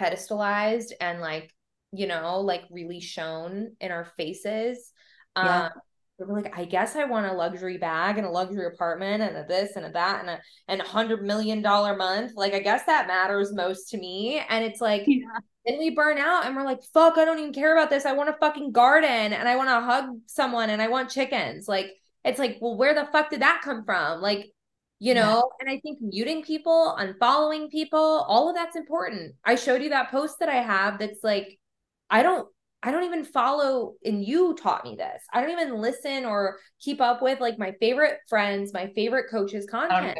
pedestalized 0.00 0.92
and 1.00 1.20
like, 1.20 1.52
you 1.92 2.06
know, 2.06 2.40
like 2.40 2.62
really 2.70 3.00
shown 3.00 3.74
in 3.80 3.90
our 3.90 4.04
faces. 4.16 4.92
Yeah. 5.36 5.66
Um 5.66 5.70
we're 6.18 6.34
like, 6.34 6.58
I 6.58 6.64
guess 6.64 6.96
I 6.96 7.04
want 7.04 7.26
a 7.26 7.32
luxury 7.32 7.78
bag 7.78 8.18
and 8.18 8.26
a 8.26 8.30
luxury 8.30 8.66
apartment 8.66 9.22
and 9.22 9.36
a 9.36 9.44
this 9.46 9.76
and 9.76 9.86
a 9.86 9.90
that 9.92 10.20
and 10.20 10.30
a 10.30 10.40
and 10.66 10.80
a 10.80 10.84
hundred 10.84 11.22
million 11.22 11.62
dollar 11.62 11.96
month. 11.96 12.32
Like, 12.34 12.54
I 12.54 12.58
guess 12.58 12.84
that 12.86 13.06
matters 13.06 13.52
most 13.52 13.90
to 13.90 13.98
me. 13.98 14.42
And 14.48 14.64
it's 14.64 14.80
like, 14.80 15.04
yeah. 15.06 15.26
then 15.64 15.78
we 15.78 15.90
burn 15.90 16.18
out 16.18 16.46
and 16.46 16.56
we're 16.56 16.64
like, 16.64 16.82
fuck, 16.92 17.18
I 17.18 17.24
don't 17.24 17.38
even 17.38 17.52
care 17.52 17.76
about 17.76 17.90
this. 17.90 18.04
I 18.04 18.14
want 18.14 18.30
a 18.30 18.36
fucking 18.40 18.72
garden 18.72 19.32
and 19.32 19.48
I 19.48 19.56
want 19.56 19.68
to 19.68 19.80
hug 19.80 20.06
someone 20.26 20.70
and 20.70 20.82
I 20.82 20.88
want 20.88 21.10
chickens. 21.10 21.68
Like, 21.68 21.92
it's 22.24 22.38
like, 22.38 22.58
well, 22.60 22.76
where 22.76 22.94
the 22.94 23.08
fuck 23.12 23.30
did 23.30 23.42
that 23.42 23.62
come 23.62 23.84
from? 23.84 24.20
Like, 24.20 24.50
you 24.98 25.14
know, 25.14 25.50
yeah. 25.60 25.60
and 25.60 25.70
I 25.70 25.80
think 25.80 26.00
muting 26.00 26.42
people, 26.42 26.96
unfollowing 26.98 27.70
people, 27.70 28.26
all 28.28 28.48
of 28.48 28.56
that's 28.56 28.74
important. 28.74 29.34
I 29.44 29.54
showed 29.54 29.82
you 29.82 29.90
that 29.90 30.10
post 30.10 30.40
that 30.40 30.48
I 30.48 30.56
have 30.56 30.98
that's 30.98 31.22
like, 31.22 31.58
I 32.10 32.24
don't 32.24 32.48
I 32.82 32.92
don't 32.92 33.04
even 33.04 33.24
follow, 33.24 33.94
and 34.04 34.24
you 34.24 34.54
taught 34.54 34.84
me 34.84 34.94
this. 34.96 35.22
I 35.32 35.40
don't 35.40 35.50
even 35.50 35.80
listen 35.80 36.24
or 36.24 36.58
keep 36.80 37.00
up 37.00 37.22
with 37.22 37.40
like 37.40 37.58
my 37.58 37.72
favorite 37.80 38.18
friends, 38.28 38.72
my 38.72 38.92
favorite 38.94 39.30
coaches' 39.30 39.66
content 39.68 40.18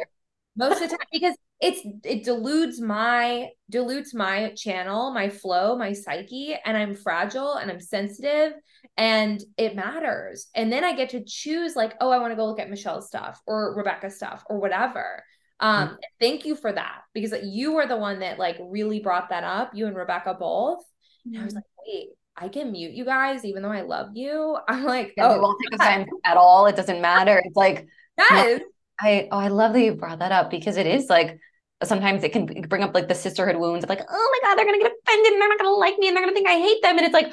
most 0.59 0.81
of 0.81 0.89
the 0.89 0.97
time 0.97 1.07
because 1.11 1.35
it's 1.61 1.81
it 2.03 2.23
dilutes 2.23 2.79
my 2.79 3.49
dilutes 3.69 4.13
my 4.13 4.53
channel, 4.55 5.11
my 5.13 5.29
flow, 5.29 5.77
my 5.77 5.93
psyche, 5.93 6.55
and 6.65 6.77
I'm 6.77 6.95
fragile 6.95 7.55
and 7.55 7.71
I'm 7.71 7.79
sensitive 7.79 8.53
and 8.97 9.41
it 9.57 9.75
matters. 9.75 10.47
And 10.53 10.71
then 10.71 10.83
I 10.83 10.95
get 10.95 11.09
to 11.09 11.23
choose 11.25 11.75
like, 11.75 11.95
oh, 12.01 12.11
I 12.11 12.19
want 12.19 12.31
to 12.31 12.35
go 12.35 12.45
look 12.45 12.59
at 12.59 12.69
Michelle's 12.69 13.07
stuff 13.07 13.41
or 13.47 13.75
Rebecca's 13.75 14.17
stuff 14.17 14.43
or 14.49 14.59
whatever. 14.59 15.23
Um, 15.61 15.89
mm-hmm. 15.89 15.95
thank 16.21 16.45
you 16.45 16.55
for 16.55 16.71
that 16.71 17.01
because 17.13 17.33
you 17.43 17.73
were 17.73 17.85
the 17.85 17.97
one 17.97 18.19
that 18.19 18.39
like 18.39 18.57
really 18.61 18.99
brought 18.99 19.29
that 19.29 19.43
up, 19.43 19.71
you 19.73 19.87
and 19.87 19.95
Rebecca 19.95 20.33
both. 20.33 20.79
Mm-hmm. 20.79 21.33
And 21.33 21.41
I 21.41 21.45
was 21.45 21.53
mm-hmm. 21.53 21.57
like, 21.57 21.65
wait, 21.85 22.09
I 22.41 22.47
can 22.47 22.71
mute 22.71 22.93
you 22.93 23.05
guys 23.05 23.43
even 23.43 23.63
though 23.63 23.71
I 23.71 23.81
love 23.81 24.11
you. 24.15 24.57
I'm 24.67 24.83
like, 24.85 25.13
yeah, 25.17 25.27
oh, 25.27 25.41
won't 25.41 25.59
take 25.61 25.79
offense 25.79 26.09
at 26.25 26.37
all. 26.37 26.65
It 26.67 26.75
doesn't 26.75 27.01
matter. 27.01 27.41
It's 27.43 27.55
like, 27.55 27.87
yes. 28.17 28.61
I 29.01 29.27
oh, 29.31 29.37
I 29.37 29.47
love 29.47 29.73
that 29.73 29.81
you 29.81 29.93
brought 29.95 30.19
that 30.19 30.31
up 30.31 30.49
because 30.49 30.77
it 30.77 30.85
is 30.85 31.09
like 31.09 31.39
sometimes 31.83 32.23
it 32.23 32.33
can 32.33 32.45
bring 32.45 32.83
up 32.83 32.93
like 32.93 33.07
the 33.07 33.15
sisterhood 33.15 33.55
wounds 33.55 33.83
of 33.83 33.89
like, 33.89 34.01
oh 34.09 34.39
my 34.41 34.47
God, 34.47 34.55
they're 34.55 34.65
gonna 34.65 34.79
get 34.79 34.91
offended 34.91 35.33
and 35.33 35.41
they're 35.41 35.49
not 35.49 35.57
gonna 35.57 35.71
like 35.71 35.97
me 35.97 36.07
and 36.07 36.15
they're 36.17 36.23
gonna 36.23 36.33
think 36.33 36.47
I 36.47 36.59
hate 36.59 36.81
them. 36.81 36.97
And 36.97 37.05
it's 37.05 37.13
like, 37.13 37.31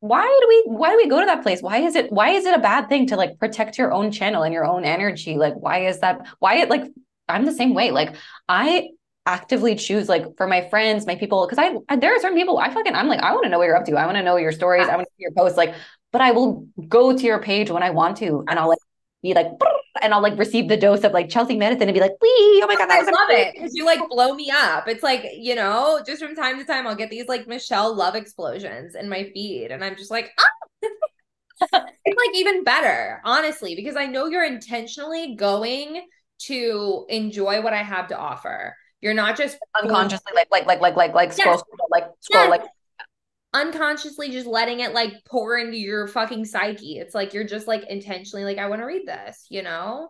why 0.00 0.24
do 0.40 0.48
we 0.48 0.76
why 0.76 0.90
do 0.90 0.96
we 0.96 1.08
go 1.08 1.20
to 1.20 1.26
that 1.26 1.42
place? 1.42 1.62
Why 1.62 1.78
is 1.78 1.94
it 1.94 2.12
why 2.12 2.30
is 2.30 2.44
it 2.44 2.54
a 2.54 2.60
bad 2.60 2.88
thing 2.88 3.06
to 3.08 3.16
like 3.16 3.38
protect 3.38 3.78
your 3.78 3.92
own 3.92 4.10
channel 4.10 4.42
and 4.42 4.52
your 4.52 4.64
own 4.64 4.84
energy? 4.84 5.36
Like, 5.36 5.54
why 5.54 5.86
is 5.86 6.00
that 6.00 6.26
why 6.40 6.56
it 6.56 6.70
like 6.70 6.84
I'm 7.28 7.44
the 7.44 7.52
same 7.52 7.74
way. 7.74 7.90
Like 7.90 8.14
I 8.48 8.88
actively 9.26 9.74
choose 9.74 10.08
like 10.08 10.36
for 10.36 10.46
my 10.46 10.68
friends, 10.68 11.06
my 11.06 11.16
people, 11.16 11.46
because 11.46 11.58
I 11.58 11.96
there 11.96 12.14
are 12.14 12.20
certain 12.20 12.38
people 12.38 12.58
I 12.58 12.72
fucking 12.72 12.94
I'm 12.94 13.08
like, 13.08 13.20
I 13.20 13.32
want 13.32 13.44
to 13.44 13.50
know 13.50 13.58
what 13.58 13.64
you're 13.64 13.76
up 13.76 13.84
to. 13.86 13.96
I 13.96 14.06
want 14.06 14.16
to 14.16 14.22
know 14.22 14.36
your 14.36 14.52
stories, 14.52 14.88
I 14.88 14.96
want 14.96 15.06
to 15.08 15.12
see 15.16 15.22
your 15.22 15.32
posts, 15.32 15.58
like, 15.58 15.74
but 16.12 16.20
I 16.20 16.30
will 16.30 16.66
go 16.88 17.16
to 17.16 17.22
your 17.24 17.40
page 17.40 17.70
when 17.70 17.82
I 17.82 17.90
want 17.90 18.16
to 18.18 18.44
and 18.48 18.58
I'll 18.58 18.68
like 18.68 18.78
be 19.22 19.34
like 19.34 19.48
and 20.02 20.14
I'll 20.14 20.22
like 20.22 20.38
receive 20.38 20.68
the 20.68 20.76
dose 20.76 21.04
of 21.04 21.12
like 21.12 21.28
Chelsea 21.28 21.56
medicine 21.56 21.88
and 21.88 21.94
be 21.94 22.00
like, 22.00 22.12
Wee, 22.22 22.60
oh 22.62 22.66
my 22.68 22.76
god, 22.76 22.90
I 22.90 23.02
love 23.02 23.30
it 23.30 23.54
because 23.54 23.74
you 23.74 23.84
like 23.84 24.00
blow 24.08 24.34
me 24.34 24.50
up. 24.50 24.88
It's 24.88 25.02
like 25.02 25.26
you 25.34 25.54
know, 25.54 26.02
just 26.06 26.22
from 26.22 26.34
time 26.34 26.58
to 26.58 26.64
time, 26.64 26.86
I'll 26.86 26.94
get 26.94 27.10
these 27.10 27.26
like 27.26 27.46
Michelle 27.46 27.94
love 27.94 28.14
explosions 28.14 28.94
in 28.94 29.08
my 29.08 29.30
feed, 29.34 29.70
and 29.70 29.84
I'm 29.84 29.96
just 29.96 30.10
like, 30.10 30.30
ah. 30.38 30.88
it's 31.72 31.72
like 31.72 32.34
even 32.34 32.64
better, 32.64 33.20
honestly, 33.24 33.74
because 33.74 33.96
I 33.96 34.06
know 34.06 34.26
you're 34.26 34.44
intentionally 34.44 35.34
going 35.36 36.02
to 36.38 37.06
enjoy 37.08 37.62
what 37.62 37.72
I 37.72 37.82
have 37.82 38.08
to 38.08 38.18
offer. 38.18 38.76
You're 39.06 39.14
not 39.14 39.36
just 39.36 39.56
unconsciously 39.80 40.32
like 40.34 40.48
like 40.50 40.66
like 40.66 40.80
like 40.80 40.96
like 40.96 41.14
like 41.14 41.32
scroll, 41.32 41.54
yes. 41.54 41.60
scroll 41.60 41.88
like 41.92 42.06
scroll 42.22 42.42
yes. 42.42 42.50
like 42.50 42.62
unconsciously 43.54 44.32
just 44.32 44.48
letting 44.48 44.80
it 44.80 44.94
like 44.94 45.12
pour 45.24 45.56
into 45.56 45.78
your 45.78 46.08
fucking 46.08 46.44
psyche. 46.44 46.98
It's 46.98 47.14
like 47.14 47.32
you're 47.32 47.46
just 47.46 47.68
like 47.68 47.84
intentionally 47.88 48.44
like, 48.44 48.58
I 48.58 48.66
want 48.66 48.80
to 48.82 48.84
read 48.84 49.06
this, 49.06 49.46
you 49.48 49.62
know? 49.62 50.08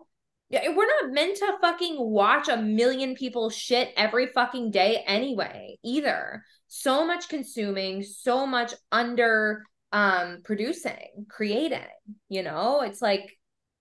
Yeah, 0.49 0.67
we're 0.69 0.87
not 0.87 1.13
meant 1.13 1.37
to 1.37 1.57
fucking 1.61 1.97
watch 1.99 2.49
a 2.49 2.57
million 2.57 3.13
people 3.13 3.51
shit 3.51 3.93
every 3.95 4.25
fucking 4.33 4.71
day 4.71 5.03
anyway, 5.05 5.77
either. 5.83 6.43
So 6.67 7.05
much 7.05 7.29
consuming, 7.29 8.01
so 8.01 8.47
much 8.47 8.73
under 8.91 9.63
um 9.91 10.39
producing, 10.43 11.27
creating, 11.29 11.85
you 12.29 12.41
know? 12.41 12.81
It's 12.81 13.03
like, 13.03 13.37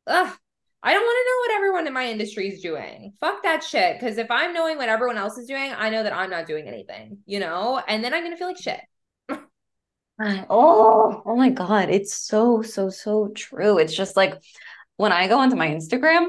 ugh. 0.06 0.36
I 0.86 0.92
don't 0.92 1.02
want 1.02 1.16
to 1.18 1.30
know 1.30 1.38
what 1.40 1.56
everyone 1.56 1.86
in 1.88 1.92
my 1.94 2.08
industry 2.12 2.46
is 2.46 2.62
doing. 2.62 3.12
Fuck 3.18 3.42
that 3.42 3.64
shit. 3.64 3.98
Cause 3.98 4.18
if 4.18 4.30
I'm 4.30 4.54
knowing 4.54 4.76
what 4.76 4.88
everyone 4.88 5.18
else 5.18 5.36
is 5.36 5.48
doing, 5.48 5.72
I 5.76 5.90
know 5.90 6.04
that 6.04 6.12
I'm 6.12 6.30
not 6.30 6.46
doing 6.46 6.68
anything, 6.68 7.18
you 7.26 7.40
know? 7.40 7.82
And 7.88 8.04
then 8.04 8.14
I'm 8.14 8.22
gonna 8.22 8.36
feel 8.36 8.46
like 8.46 8.62
shit. 8.62 8.78
Oh, 10.48 11.22
oh 11.26 11.36
my 11.36 11.50
God. 11.50 11.90
It's 11.90 12.14
so, 12.14 12.62
so, 12.62 12.88
so 12.88 13.32
true. 13.34 13.78
It's 13.78 13.96
just 13.96 14.16
like 14.16 14.40
when 14.96 15.10
I 15.10 15.26
go 15.26 15.40
onto 15.40 15.56
my 15.56 15.66
Instagram, 15.66 16.28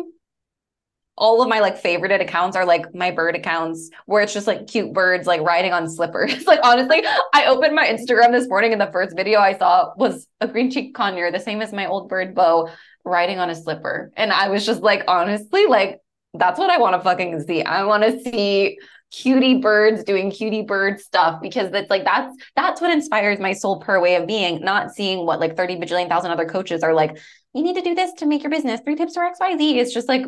all 1.18 1.42
of 1.42 1.50
my 1.50 1.60
like 1.60 1.82
favorited 1.82 2.22
accounts 2.22 2.58
are 2.58 2.66
like 2.66 2.94
my 2.94 3.12
bird 3.12 3.36
accounts 3.36 3.90
where 4.06 4.22
it's 4.22 4.34
just 4.34 4.46
like 4.46 4.68
cute 4.68 4.92
birds 4.92 5.26
like 5.28 5.42
riding 5.42 5.72
on 5.72 5.90
slippers. 5.90 6.46
like 6.48 6.60
honestly, 6.64 7.04
I 7.34 7.46
opened 7.46 7.76
my 7.76 7.86
Instagram 7.88 8.32
this 8.32 8.50
morning 8.50 8.72
and 8.72 8.82
the 8.82 8.92
first 8.92 9.16
video 9.16 9.40
I 9.40 9.58
saw 9.58 9.94
was 9.98 10.28
a 10.42 10.48
green 10.48 10.70
cheek 10.70 10.96
conure, 10.96 11.32
the 11.32 11.40
same 11.40 11.62
as 11.62 11.72
my 11.72 11.86
old 11.86 12.10
bird 12.10 12.36
Bo 12.36 12.70
riding 13.08 13.40
on 13.40 13.50
a 13.50 13.56
slipper. 13.56 14.12
And 14.16 14.32
I 14.32 14.50
was 14.50 14.66
just 14.66 14.82
like, 14.82 15.04
honestly, 15.08 15.66
like 15.66 16.00
that's 16.34 16.60
what 16.60 16.70
I 16.70 16.78
want 16.78 16.96
to 16.96 17.02
fucking 17.02 17.40
see. 17.42 17.64
I 17.64 17.84
want 17.84 18.04
to 18.04 18.20
see 18.22 18.78
cutie 19.12 19.60
birds 19.60 20.04
doing 20.04 20.32
cutie 20.32 20.64
bird 20.64 21.00
stuff 21.00 21.42
because 21.42 21.72
it's 21.74 21.90
like 21.90 22.04
that's 22.04 22.36
that's 22.56 22.82
what 22.82 22.92
inspires 22.92 23.40
my 23.40 23.54
soul 23.54 23.80
purr 23.80 24.02
way 24.02 24.16
of 24.16 24.28
being 24.28 24.60
not 24.62 24.92
seeing 24.92 25.26
what 25.26 25.40
like 25.40 25.56
30 25.56 25.78
bajillion 25.78 26.10
thousand 26.10 26.32
other 26.32 26.46
coaches 26.46 26.84
are 26.84 26.94
like 26.94 27.18
you 27.54 27.64
need 27.64 27.76
to 27.76 27.82
do 27.82 27.96
this 27.96 28.12
to 28.18 28.26
make 28.26 28.44
your 28.44 28.52
business 28.52 28.82
three 28.84 28.96
tips 28.96 29.14
for 29.14 29.24
xyz 29.24 29.78
it's 29.78 29.94
just 29.94 30.10
like 30.10 30.24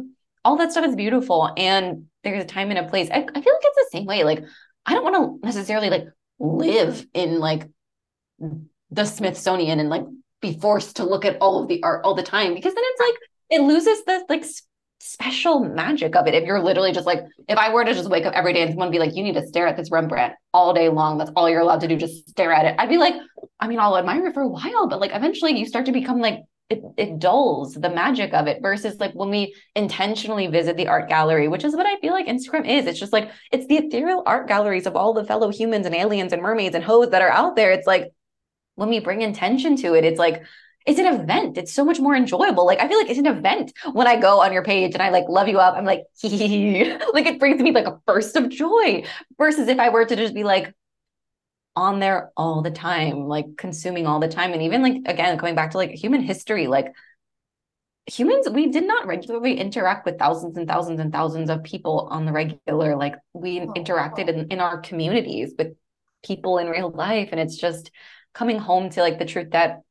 all 0.46 0.56
that 0.56 0.72
stuff 0.72 0.86
is 0.86 0.96
beautiful 0.96 1.52
and 1.58 2.06
there's 2.24 2.42
a 2.42 2.48
time 2.48 2.70
and 2.70 2.80
a 2.80 2.88
place 2.88 3.10
I, 3.12 3.18
I 3.18 3.42
feel 3.42 3.54
like 3.54 3.64
it's 3.64 3.76
the 3.76 3.98
same 3.98 4.06
way 4.06 4.24
like 4.24 4.46
i 4.86 4.94
don't 4.94 5.04
want 5.04 5.42
to 5.42 5.46
necessarily 5.46 5.90
like 5.90 6.06
live 6.40 7.06
in 7.14 7.40
like 7.40 7.68
the 8.92 9.06
smithsonian 9.06 9.82
and 9.82 9.90
like 9.90 10.06
be 10.42 10.58
forced 10.60 10.98
to 10.98 11.06
look 11.06 11.26
at 11.26 11.38
all 11.42 11.62
of 11.62 11.68
the 11.68 11.82
art 11.84 12.02
all 12.04 12.16
the 12.16 12.24
time 12.24 12.54
because 12.54 12.74
then 12.74 12.84
it's 12.86 13.02
like 13.02 13.20
it 13.50 13.62
loses 13.62 14.04
the 14.06 14.24
like 14.30 14.46
special 15.02 15.64
magic 15.64 16.16
of 16.16 16.28
it. 16.28 16.34
If 16.34 16.46
you're 16.46 16.62
literally 16.62 16.92
just 16.92 17.06
like, 17.06 17.20
if 17.48 17.58
I 17.58 17.74
were 17.74 17.86
to 17.86 17.94
just 17.94 18.10
wake 18.10 18.26
up 18.26 18.34
every 18.34 18.54
day 18.54 18.62
and 18.62 18.72
someone 18.72 18.92
be 18.92 19.00
like, 19.00 19.16
you 19.16 19.24
need 19.24 19.36
to 19.36 19.48
stare 19.48 19.68
at 19.68 19.78
this 19.78 19.92
Rembrandt 19.92 20.34
all 20.54 20.74
day 20.74 20.90
long, 20.90 21.18
that's 21.18 21.32
all 21.36 21.50
you're 21.50 21.62
allowed 21.62 21.82
to 21.82 21.88
do, 21.88 21.96
just 21.96 22.30
stare 22.30 22.52
at 22.54 22.66
it. 22.66 22.76
I'd 22.78 22.90
be 22.90 22.98
like, 22.98 23.16
I 23.60 23.68
mean, 23.68 23.80
I'll 23.80 23.98
admire 23.98 24.28
it 24.28 24.34
for 24.34 24.42
a 24.42 24.48
while, 24.48 24.88
but 24.88 25.00
like 25.00 25.12
eventually 25.14 25.58
you 25.58 25.66
start 25.66 25.86
to 25.86 25.92
become 25.92 26.20
like, 26.20 26.42
it, 26.70 26.84
it 26.98 27.18
dulls 27.18 27.74
the 27.74 27.90
magic 27.90 28.32
of 28.34 28.46
it 28.46 28.62
versus 28.62 29.00
like 29.00 29.14
when 29.14 29.32
we 29.32 29.56
intentionally 29.76 30.46
visit 30.46 30.78
the 30.78 30.88
art 30.88 31.10
gallery, 31.10 31.48
which 31.48 31.64
is 31.64 31.76
what 31.76 31.88
I 31.88 32.00
feel 32.00 32.14
like 32.14 32.28
Instagram 32.28 32.68
is. 32.68 32.86
It's 32.86 33.00
just 33.00 33.14
like, 33.14 33.32
it's 33.52 33.66
the 33.66 33.78
ethereal 33.78 34.22
art 34.28 34.48
galleries 34.48 34.86
of 34.86 34.96
all 34.96 35.14
the 35.14 35.26
fellow 35.26 35.50
humans 35.50 35.88
and 35.88 35.96
aliens 35.96 36.32
and 36.32 36.44
mermaids 36.44 36.76
and 36.76 36.84
hoes 36.84 37.10
that 37.10 37.24
are 37.24 37.32
out 37.32 37.56
there. 37.56 37.72
It's 37.72 37.88
like, 37.88 38.12
when 38.80 38.90
we 38.90 39.00
bring 39.00 39.22
intention 39.22 39.76
to 39.78 39.94
it, 39.94 40.06
it's 40.06 40.20
like, 40.20 40.44
it's 40.86 41.00
an 41.00 41.06
event. 41.06 41.58
It's 41.58 41.74
so 41.74 41.84
much 41.86 42.00
more 42.00 42.16
enjoyable. 42.16 42.66
Like 42.66 42.80
I 42.80 42.88
feel 42.88 42.98
like 42.98 43.10
it's 43.10 43.20
an 43.20 43.28
event 43.28 43.74
when 43.92 44.08
I 44.08 44.20
go 44.20 44.42
on 44.42 44.54
your 44.54 44.64
page 44.64 44.94
and 44.94 45.04
I 45.04 45.10
like 45.10 45.26
love 45.28 45.48
you 45.48 45.60
up. 45.60 45.76
I'm 45.76 45.86
like, 45.86 46.06
like 46.24 47.26
it 47.26 47.40
brings 47.40 47.62
me 47.62 47.72
like 47.72 47.86
a 47.86 48.00
burst 48.08 48.36
of 48.36 48.50
joy. 48.50 49.04
Versus 49.38 49.68
if 49.68 49.78
I 49.78 49.90
were 49.90 50.06
to 50.06 50.16
just 50.16 50.34
be 50.34 50.44
like 50.44 50.74
on 51.76 52.00
there 52.00 52.32
all 52.36 52.62
the 52.62 52.72
time, 52.72 53.28
like 53.28 53.46
consuming 53.58 54.08
all 54.08 54.20
the 54.20 54.28
time. 54.28 54.54
And 54.54 54.64
even 54.64 54.82
like 54.82 55.02
again, 55.06 55.38
coming 55.38 55.56
back 55.56 55.72
to 55.72 55.78
like 55.78 55.92
human 55.92 56.22
history, 56.22 56.68
like 56.68 56.88
humans, 58.08 58.50
we 58.50 58.68
did 58.68 58.88
not 58.88 59.06
regularly 59.06 59.60
interact 59.60 60.06
with 60.06 60.18
thousands 60.18 60.58
and 60.58 60.68
thousands 60.68 61.00
and 61.00 61.12
thousands 61.12 61.50
of 61.50 61.64
people 61.64 62.08
on 62.10 62.26
the 62.26 62.32
regular. 62.32 62.96
Like 62.96 63.16
we 63.34 63.62
oh, 63.62 63.68
interacted 63.74 64.28
in, 64.30 64.48
in 64.48 64.60
our 64.60 64.80
communities 64.80 65.54
with 65.58 65.76
people 66.24 66.58
in 66.58 66.68
real 66.68 66.90
life. 66.90 67.30
And 67.32 67.40
it's 67.40 67.58
just 67.58 67.92
coming 68.34 68.60
home 68.60 68.90
to 68.90 69.02
like 69.02 69.20
the 69.20 69.26
truth 69.26 69.52
that 69.52 69.82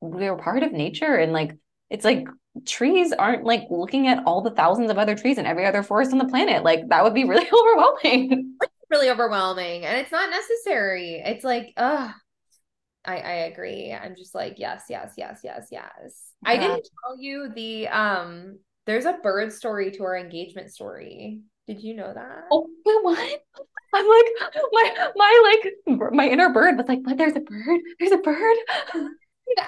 we're 0.00 0.36
part 0.36 0.62
of 0.62 0.72
nature 0.72 1.14
and 1.14 1.32
like 1.32 1.56
it's 1.90 2.04
like 2.04 2.26
trees 2.66 3.12
aren't 3.12 3.44
like 3.44 3.62
looking 3.70 4.06
at 4.08 4.22
all 4.26 4.42
the 4.42 4.50
thousands 4.50 4.90
of 4.90 4.98
other 4.98 5.16
trees 5.16 5.38
and 5.38 5.46
every 5.46 5.66
other 5.66 5.82
forest 5.82 6.12
on 6.12 6.18
the 6.18 6.26
planet 6.26 6.62
like 6.62 6.88
that 6.88 7.02
would 7.04 7.14
be 7.14 7.24
really 7.28 7.48
overwhelming 7.50 8.56
really 8.90 9.10
overwhelming 9.10 9.84
and 9.84 9.98
it's 9.98 10.12
not 10.12 10.30
necessary 10.30 11.22
it's 11.24 11.44
like 11.44 11.72
uh 11.76 12.10
I, 13.04 13.16
I 13.18 13.32
agree. 13.44 13.92
I'm 13.92 14.16
just 14.16 14.34
like, 14.34 14.58
yes, 14.58 14.84
yes, 14.88 15.12
yes, 15.16 15.40
yes, 15.42 15.68
yes. 15.70 16.32
Yeah. 16.42 16.50
I 16.50 16.56
didn't 16.56 16.88
tell 17.04 17.18
you 17.18 17.50
the 17.54 17.88
um 17.88 18.58
there's 18.86 19.04
a 19.04 19.18
bird 19.22 19.52
story 19.52 19.90
to 19.92 20.04
our 20.04 20.16
engagement 20.16 20.72
story. 20.72 21.40
Did 21.66 21.82
you 21.82 21.94
know 21.94 22.12
that? 22.12 22.44
Oh 22.50 22.68
what? 23.02 23.18
I'm 23.94 24.06
like 24.06 24.26
my 24.72 25.10
my 25.16 25.58
like 25.62 26.12
my 26.12 26.28
inner 26.28 26.52
bird 26.52 26.76
was 26.76 26.86
like, 26.88 27.02
but 27.04 27.16
there's 27.16 27.36
a 27.36 27.40
bird. 27.40 27.80
There's 27.98 28.12
a 28.12 28.18
bird. 28.18 28.56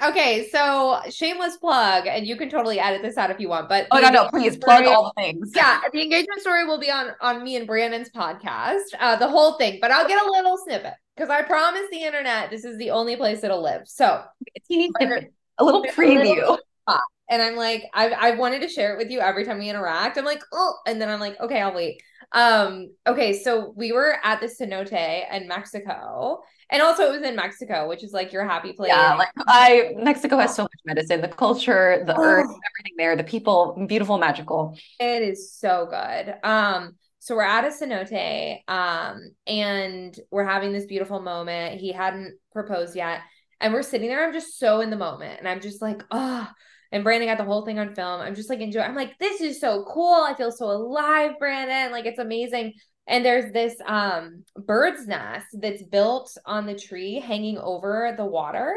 Okay, 0.03 0.49
so 0.51 0.99
shameless 1.09 1.57
plug, 1.57 2.07
and 2.07 2.25
you 2.25 2.35
can 2.35 2.49
totally 2.49 2.79
edit 2.79 3.03
this 3.03 3.15
out 3.15 3.29
if 3.29 3.39
you 3.39 3.47
want. 3.47 3.69
But 3.69 3.87
oh 3.91 3.99
no, 3.99 4.09
no, 4.09 4.27
please 4.29 4.57
plug 4.57 4.85
all 4.85 5.13
the 5.15 5.21
things. 5.21 5.51
Yeah, 5.55 5.79
the 5.93 6.01
engagement 6.01 6.41
story 6.41 6.65
will 6.65 6.79
be 6.79 6.89
on 6.89 7.11
on 7.21 7.43
me 7.43 7.55
and 7.55 7.67
Brandon's 7.67 8.09
podcast, 8.09 8.81
uh, 8.99 9.15
the 9.17 9.27
whole 9.27 9.53
thing. 9.53 9.77
But 9.79 9.91
I'll 9.91 10.07
get 10.07 10.21
a 10.21 10.31
little 10.31 10.57
snippet 10.57 10.93
because 11.15 11.29
I 11.29 11.43
promise 11.43 11.83
the 11.91 12.01
internet 12.01 12.49
this 12.49 12.65
is 12.65 12.77
the 12.79 12.89
only 12.89 13.15
place 13.15 13.43
it'll 13.43 13.61
live. 13.61 13.83
So 13.85 14.05
a 14.05 14.59
teeny 14.67 14.89
snippet, 14.97 15.31
a 15.59 15.63
little 15.63 15.83
preview. 15.83 16.37
A 16.37 16.39
little 16.39 16.59
and 17.29 17.41
I'm 17.41 17.55
like, 17.55 17.83
I've 17.93 18.13
I've 18.17 18.39
wanted 18.39 18.61
to 18.61 18.69
share 18.69 18.93
it 18.93 18.97
with 18.97 19.11
you 19.11 19.19
every 19.19 19.45
time 19.45 19.59
we 19.59 19.69
interact. 19.69 20.17
I'm 20.17 20.25
like, 20.25 20.41
oh, 20.53 20.75
and 20.85 21.01
then 21.01 21.09
I'm 21.09 21.19
like, 21.19 21.39
okay, 21.39 21.61
I'll 21.61 21.73
wait. 21.73 22.01
Um, 22.31 22.93
okay, 23.05 23.33
so 23.41 23.73
we 23.75 23.91
were 23.91 24.17
at 24.23 24.41
the 24.41 24.47
cenote 24.47 24.91
in 25.31 25.47
Mexico, 25.47 26.41
and 26.69 26.81
also 26.81 27.03
it 27.03 27.11
was 27.11 27.21
in 27.21 27.35
Mexico, 27.35 27.87
which 27.87 28.03
is 28.03 28.11
like 28.11 28.33
your 28.33 28.45
happy 28.45 28.73
place. 28.73 28.89
Yeah, 28.89 29.15
like 29.15 29.29
I 29.47 29.93
Mexico 29.97 30.37
has 30.37 30.55
so 30.55 30.63
much 30.63 30.71
medicine, 30.85 31.21
the 31.21 31.29
culture, 31.29 32.03
the 32.05 32.15
oh. 32.17 32.21
earth, 32.21 32.45
everything 32.45 32.95
there, 32.97 33.15
the 33.15 33.23
people, 33.23 33.85
beautiful, 33.87 34.17
magical. 34.17 34.77
It 34.99 35.21
is 35.21 35.53
so 35.53 35.87
good. 35.89 36.35
Um, 36.43 36.95
so 37.19 37.35
we're 37.35 37.43
at 37.43 37.65
a 37.65 37.69
cenote, 37.69 38.59
um, 38.69 39.31
and 39.45 40.17
we're 40.31 40.45
having 40.45 40.73
this 40.73 40.85
beautiful 40.85 41.21
moment. 41.21 41.79
He 41.79 41.91
hadn't 41.91 42.37
proposed 42.51 42.95
yet, 42.95 43.21
and 43.61 43.73
we're 43.73 43.83
sitting 43.83 44.09
there. 44.09 44.25
I'm 44.25 44.33
just 44.33 44.59
so 44.59 44.81
in 44.81 44.89
the 44.89 44.97
moment, 44.97 45.39
and 45.39 45.47
I'm 45.47 45.61
just 45.61 45.81
like, 45.81 46.03
oh. 46.11 46.47
And 46.91 47.03
Brandon 47.03 47.29
got 47.29 47.37
the 47.37 47.43
whole 47.43 47.65
thing 47.65 47.79
on 47.79 47.95
film. 47.95 48.21
I'm 48.21 48.35
just 48.35 48.49
like 48.49 48.59
enjoying. 48.59 48.85
I'm 48.85 48.95
like, 48.95 49.17
this 49.19 49.41
is 49.41 49.59
so 49.59 49.85
cool. 49.87 50.23
I 50.27 50.33
feel 50.35 50.51
so 50.51 50.65
alive, 50.65 51.33
Brandon. 51.39 51.91
Like 51.91 52.05
it's 52.05 52.19
amazing 52.19 52.73
and 53.07 53.23
there's 53.25 53.51
this 53.53 53.75
um 53.85 54.43
bird's 54.55 55.07
nest 55.07 55.47
that's 55.53 55.83
built 55.83 56.37
on 56.45 56.65
the 56.65 56.75
tree 56.75 57.19
hanging 57.19 57.57
over 57.57 58.13
the 58.17 58.25
water 58.25 58.73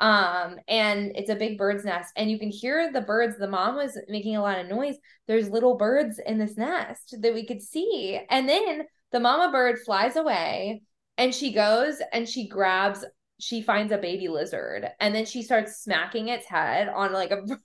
um 0.00 0.56
and 0.68 1.12
it's 1.14 1.30
a 1.30 1.36
big 1.36 1.56
bird's 1.56 1.84
nest 1.84 2.12
and 2.16 2.30
you 2.30 2.38
can 2.38 2.50
hear 2.50 2.92
the 2.92 3.00
birds 3.00 3.38
the 3.38 3.48
mom 3.48 3.76
was 3.76 3.98
making 4.08 4.36
a 4.36 4.42
lot 4.42 4.58
of 4.58 4.68
noise 4.68 4.96
there's 5.26 5.48
little 5.50 5.76
birds 5.76 6.20
in 6.26 6.38
this 6.38 6.56
nest 6.56 7.16
that 7.20 7.34
we 7.34 7.46
could 7.46 7.62
see 7.62 8.20
and 8.30 8.48
then 8.48 8.82
the 9.12 9.20
mama 9.20 9.50
bird 9.50 9.78
flies 9.84 10.16
away 10.16 10.82
and 11.16 11.34
she 11.34 11.52
goes 11.52 11.96
and 12.12 12.28
she 12.28 12.46
grabs 12.48 13.04
she 13.38 13.62
finds 13.62 13.92
a 13.92 13.98
baby 13.98 14.28
lizard 14.28 14.88
and 15.00 15.14
then 15.14 15.24
she 15.24 15.42
starts 15.42 15.82
smacking 15.82 16.28
its 16.28 16.46
head 16.46 16.88
on 16.88 17.12
like 17.12 17.30
a 17.30 17.42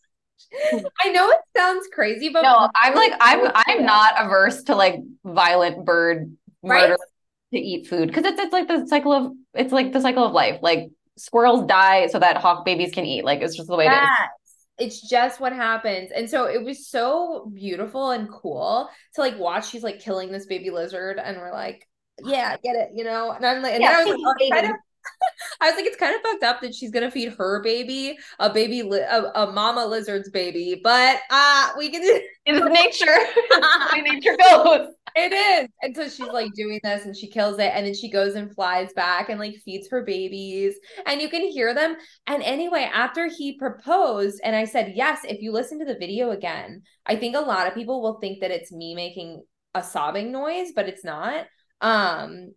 I 1.04 1.10
know 1.10 1.30
it 1.30 1.40
sounds 1.56 1.88
crazy, 1.94 2.30
but 2.30 2.42
no, 2.42 2.70
I'm 2.76 2.96
like 2.96 3.14
I'm 3.20 3.52
I'm 3.56 3.86
not 3.86 4.14
averse 4.18 4.64
to 4.64 4.76
like 4.76 5.00
violent 5.24 5.86
bird 5.86 6.36
murder 6.62 6.92
right? 6.92 7.00
to 7.54 7.60
eat 7.60 7.88
food 7.88 8.08
because 8.08 8.26
it's 8.26 8.40
it's 8.40 8.54
like 8.54 8.68
the 8.68 8.88
cycle 8.88 9.12
of 9.14 9.32
it's 9.54 9.72
like 9.72 9.94
the 9.94 10.02
cycle 10.02 10.26
of 10.26 10.34
life. 10.34 10.60
Like 10.62 10.92
squirrels 11.18 11.66
die 11.68 12.08
so 12.08 12.20
that 12.20 12.38
hawk 12.38 12.66
babies 12.66 12.92
can 12.92 13.06
eat. 13.06 13.24
Like 13.24 13.42
it's 13.42 13.56
just 13.56 13.68
the 13.68 13.76
way 13.76 13.86
yes. 13.86 14.04
it 14.04 14.24
is 14.24 14.30
it's 14.80 15.08
just 15.08 15.40
what 15.40 15.54
happens 15.54 16.12
and 16.12 16.28
so 16.30 16.46
it 16.46 16.64
was 16.64 16.88
so 16.88 17.50
beautiful 17.54 18.10
and 18.10 18.28
cool 18.30 18.90
to 19.14 19.22
like 19.22 19.38
watch 19.38 19.70
she's 19.70 19.84
like 19.84 20.00
killing 20.00 20.32
this 20.32 20.48
baby 20.48 20.72
lizard 20.72 21.20
and 21.24 21.38
we're 21.38 21.54
like 21.54 21.88
yeah 22.26 22.58
get 22.58 22.76
it 22.76 22.90
you 22.96 23.04
know 23.04 23.32
and 23.32 23.46
i'm 23.46 23.62
like 23.62 23.74
and 23.74 23.84
yeah, 23.84 23.98
I 24.00 24.04
was 24.04 24.16
like 24.16 24.20
oh, 24.20 24.50
kind 24.50 24.66
of 24.72 24.76
I 25.62 25.70
was 25.70 25.76
like, 25.76 25.86
it's 25.86 25.98
kind 25.98 26.16
of 26.16 26.22
fucked 26.22 26.44
up 26.44 26.62
that 26.62 26.76
she's 26.76 26.92
gonna 26.92 27.12
feed 27.12 27.34
her 27.34 27.62
baby 27.62 28.18
a 28.40 28.52
baby, 28.52 28.84
li- 28.84 29.00
a, 29.00 29.32
a, 29.36 29.52
mama 29.52 29.86
lizard's 29.86 30.30
baby, 30.30 30.80
but 30.84 31.20
uh 31.30 31.70
we 31.78 31.90
can. 31.90 32.02
It's 32.46 32.60
nature. 32.60 34.04
nature 34.04 34.36
goes. 34.36 34.90
It 35.16 35.32
is, 35.32 35.70
and 35.82 35.96
so 35.96 36.10
she's 36.10 36.28
like 36.34 36.52
doing 36.56 36.82
this, 36.84 37.06
and 37.06 37.16
she 37.16 37.30
kills 37.30 37.58
it, 37.58 37.72
and 37.74 37.86
then 37.86 37.94
she 37.94 38.12
goes 38.12 38.36
and 38.36 38.54
flies 38.54 38.92
back 38.98 39.30
and 39.30 39.40
like 39.40 39.56
feeds 39.64 39.88
her 39.90 40.04
babies, 40.04 40.76
and 41.06 41.22
you 41.22 41.30
can 41.30 41.50
hear 41.50 41.74
them. 41.74 41.96
And 42.28 42.44
anyway, 42.44 42.90
after 42.94 43.30
he 43.30 43.58
proposed, 43.58 44.42
and 44.44 44.58
I 44.58 44.66
said 44.66 44.92
yes, 44.94 45.22
if 45.24 45.42
you 45.42 45.54
listen 45.54 45.80
to 45.80 45.86
the 45.86 45.98
video 45.98 46.32
again, 46.32 46.82
I 47.06 47.16
think 47.16 47.38
a 47.38 47.40
lot 47.40 47.66
of 47.66 47.74
people 47.74 48.02
will 48.02 48.20
think 48.20 48.42
that 48.42 48.52
it's 48.52 48.74
me 48.74 48.94
making 48.94 49.42
a 49.74 49.82
sobbing 49.82 50.34
noise, 50.34 50.74
but 50.76 50.90
it's 50.90 51.06
not 51.06 51.46
um 51.80 52.52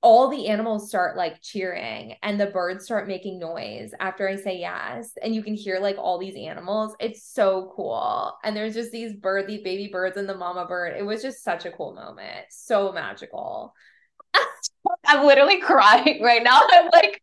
all 0.00 0.28
the 0.28 0.46
animals 0.46 0.88
start 0.88 1.16
like 1.16 1.42
cheering 1.42 2.14
and 2.22 2.40
the 2.40 2.46
birds 2.46 2.84
start 2.84 3.08
making 3.08 3.38
noise 3.38 3.92
after 3.98 4.28
I 4.28 4.36
say 4.36 4.58
yes. 4.58 5.10
And 5.22 5.34
you 5.34 5.42
can 5.42 5.54
hear 5.54 5.80
like 5.80 5.98
all 5.98 6.18
these 6.18 6.36
animals. 6.36 6.94
It's 7.00 7.24
so 7.24 7.72
cool. 7.74 8.32
And 8.44 8.56
there's 8.56 8.74
just 8.74 8.92
these 8.92 9.12
bird, 9.12 9.48
these 9.48 9.62
baby 9.62 9.88
birds 9.88 10.16
and 10.16 10.28
the 10.28 10.36
mama 10.36 10.66
bird. 10.66 10.96
It 10.96 11.04
was 11.04 11.22
just 11.22 11.42
such 11.42 11.66
a 11.66 11.72
cool 11.72 11.94
moment. 11.94 12.46
So 12.50 12.92
magical. 12.92 13.74
I'm 15.04 15.26
literally 15.26 15.60
crying 15.60 16.22
right 16.22 16.44
now. 16.44 16.60
I'm 16.70 16.90
like, 16.92 17.20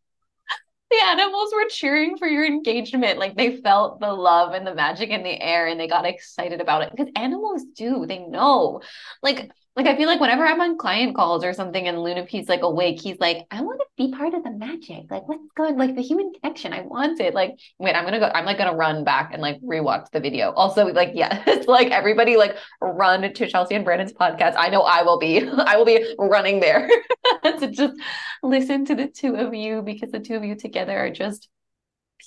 the 0.91 0.97
animals 1.05 1.51
were 1.55 1.69
cheering 1.69 2.17
for 2.17 2.27
your 2.27 2.45
engagement. 2.45 3.19
Like 3.19 3.37
they 3.37 3.57
felt 3.57 4.01
the 4.01 4.11
love 4.11 4.53
and 4.53 4.67
the 4.67 4.75
magic 4.75 5.09
in 5.09 5.23
the 5.23 5.41
air 5.41 5.67
and 5.67 5.79
they 5.79 5.87
got 5.87 6.05
excited 6.05 6.59
about 6.59 6.83
it 6.83 6.91
because 6.91 7.11
animals 7.15 7.63
do. 7.75 8.05
They 8.05 8.19
know. 8.19 8.81
Like 9.23 9.49
like 9.75 9.87
I 9.87 9.97
feel 9.97 10.07
like 10.07 10.21
whenever 10.21 10.45
I'm 10.45 10.61
on 10.61 10.77
client 10.77 11.15
calls 11.15 11.43
or 11.43 11.51
something 11.51 11.87
and 11.87 11.97
Lunape's 11.97 12.47
like 12.47 12.61
awake, 12.61 13.01
he's 13.01 13.19
like, 13.19 13.45
I 13.51 13.61
want 13.61 13.79
to 13.79 13.85
be 13.97 14.11
part 14.11 14.33
of 14.33 14.43
the 14.43 14.51
magic. 14.51 15.11
Like 15.11 15.27
what's 15.27 15.43
going 15.57 15.77
like 15.77 15.95
the 15.95 16.01
human 16.01 16.31
connection. 16.33 16.71
I 16.71 16.81
want 16.81 17.19
it. 17.19 17.33
Like, 17.33 17.59
wait, 17.77 17.93
I'm 17.93 18.05
gonna 18.05 18.19
go, 18.19 18.31
I'm 18.33 18.45
like 18.45 18.57
gonna 18.57 18.75
run 18.75 19.03
back 19.03 19.31
and 19.33 19.41
like 19.41 19.59
rewatch 19.61 20.09
the 20.11 20.21
video. 20.21 20.51
Also, 20.51 20.85
like, 20.87 21.11
yeah, 21.13 21.43
it's 21.45 21.67
like 21.67 21.91
everybody 21.91 22.37
like 22.37 22.55
run 22.79 23.33
to 23.33 23.47
Chelsea 23.47 23.75
and 23.75 23.83
Brandon's 23.83 24.13
podcast. 24.13 24.55
I 24.57 24.69
know 24.69 24.81
I 24.81 25.03
will 25.03 25.19
be, 25.19 25.45
I 25.57 25.75
will 25.75 25.85
be 25.85 26.15
running 26.17 26.61
there 26.61 26.89
to 27.43 27.69
just 27.69 27.95
listen 28.41 28.85
to 28.85 28.95
the 28.95 29.07
two 29.07 29.35
of 29.35 29.53
you 29.53 29.81
because 29.81 30.11
the 30.11 30.19
two 30.21 30.35
of 30.35 30.45
you 30.45 30.55
together 30.55 30.97
are 30.97 31.11
just 31.11 31.49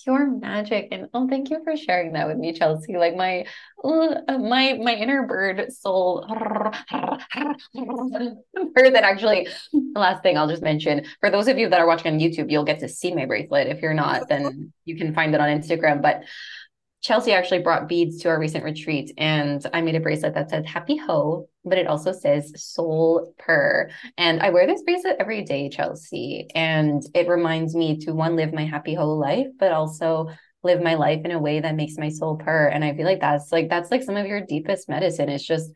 pure 0.04 0.30
magic 0.30 0.88
and 0.92 1.08
oh 1.14 1.28
thank 1.28 1.50
you 1.50 1.62
for 1.64 1.76
sharing 1.76 2.12
that 2.12 2.26
with 2.26 2.36
me 2.36 2.52
chelsea. 2.52 2.96
Like 2.96 3.16
my 3.16 3.46
uh, 3.82 4.38
my 4.38 4.78
my 4.82 4.94
inner 4.94 5.26
bird 5.26 5.72
soul 5.72 6.26
bird 6.28 6.38
that 8.94 9.04
actually 9.04 9.48
last 9.94 10.22
thing 10.22 10.36
i'll 10.36 10.48
just 10.48 10.62
mention 10.62 11.04
for 11.20 11.30
those 11.30 11.48
of 11.48 11.58
you 11.58 11.68
that 11.68 11.80
are 11.80 11.86
watching 11.86 12.12
on 12.12 12.20
youtube 12.20 12.50
you'll 12.50 12.64
get 12.64 12.80
to 12.80 12.88
see 12.88 13.14
my 13.14 13.26
bracelet. 13.26 13.66
If 13.66 13.82
you're 13.82 13.94
not 13.94 14.28
then 14.28 14.72
you 14.84 14.96
can 14.96 15.14
find 15.14 15.34
it 15.34 15.40
on 15.40 15.48
instagram. 15.48 16.02
But 16.02 16.22
Chelsea 17.00 17.32
actually 17.32 17.60
brought 17.60 17.88
beads 17.88 18.20
to 18.22 18.28
our 18.28 18.40
recent 18.40 18.64
retreat, 18.64 19.12
and 19.16 19.64
I 19.72 19.82
made 19.82 19.94
a 19.94 20.00
bracelet 20.00 20.34
that 20.34 20.50
says 20.50 20.66
Happy 20.66 20.96
Ho, 20.96 21.48
but 21.68 21.78
it 21.78 21.86
also 21.86 22.12
says 22.12 22.52
Soul 22.56 23.34
Purr. 23.38 23.90
And 24.16 24.40
I 24.40 24.50
wear 24.50 24.66
this 24.66 24.82
bracelet 24.82 25.16
every 25.20 25.42
day, 25.42 25.68
Chelsea. 25.68 26.48
And 26.54 27.02
it 27.14 27.28
reminds 27.28 27.74
me 27.74 27.98
to 27.98 28.12
one, 28.12 28.36
live 28.36 28.52
my 28.52 28.64
happy 28.64 28.94
whole 28.94 29.18
life, 29.18 29.48
but 29.58 29.72
also 29.72 30.28
live 30.62 30.82
my 30.82 30.94
life 30.94 31.24
in 31.24 31.30
a 31.30 31.38
way 31.38 31.60
that 31.60 31.76
makes 31.76 31.96
my 31.96 32.08
soul 32.08 32.36
purr. 32.36 32.68
And 32.68 32.84
I 32.84 32.94
feel 32.94 33.06
like 33.06 33.20
that's 33.20 33.52
like, 33.52 33.68
that's 33.68 33.90
like 33.90 34.02
some 34.02 34.16
of 34.16 34.26
your 34.26 34.40
deepest 34.40 34.88
medicine. 34.88 35.28
It's 35.28 35.46
just 35.46 35.70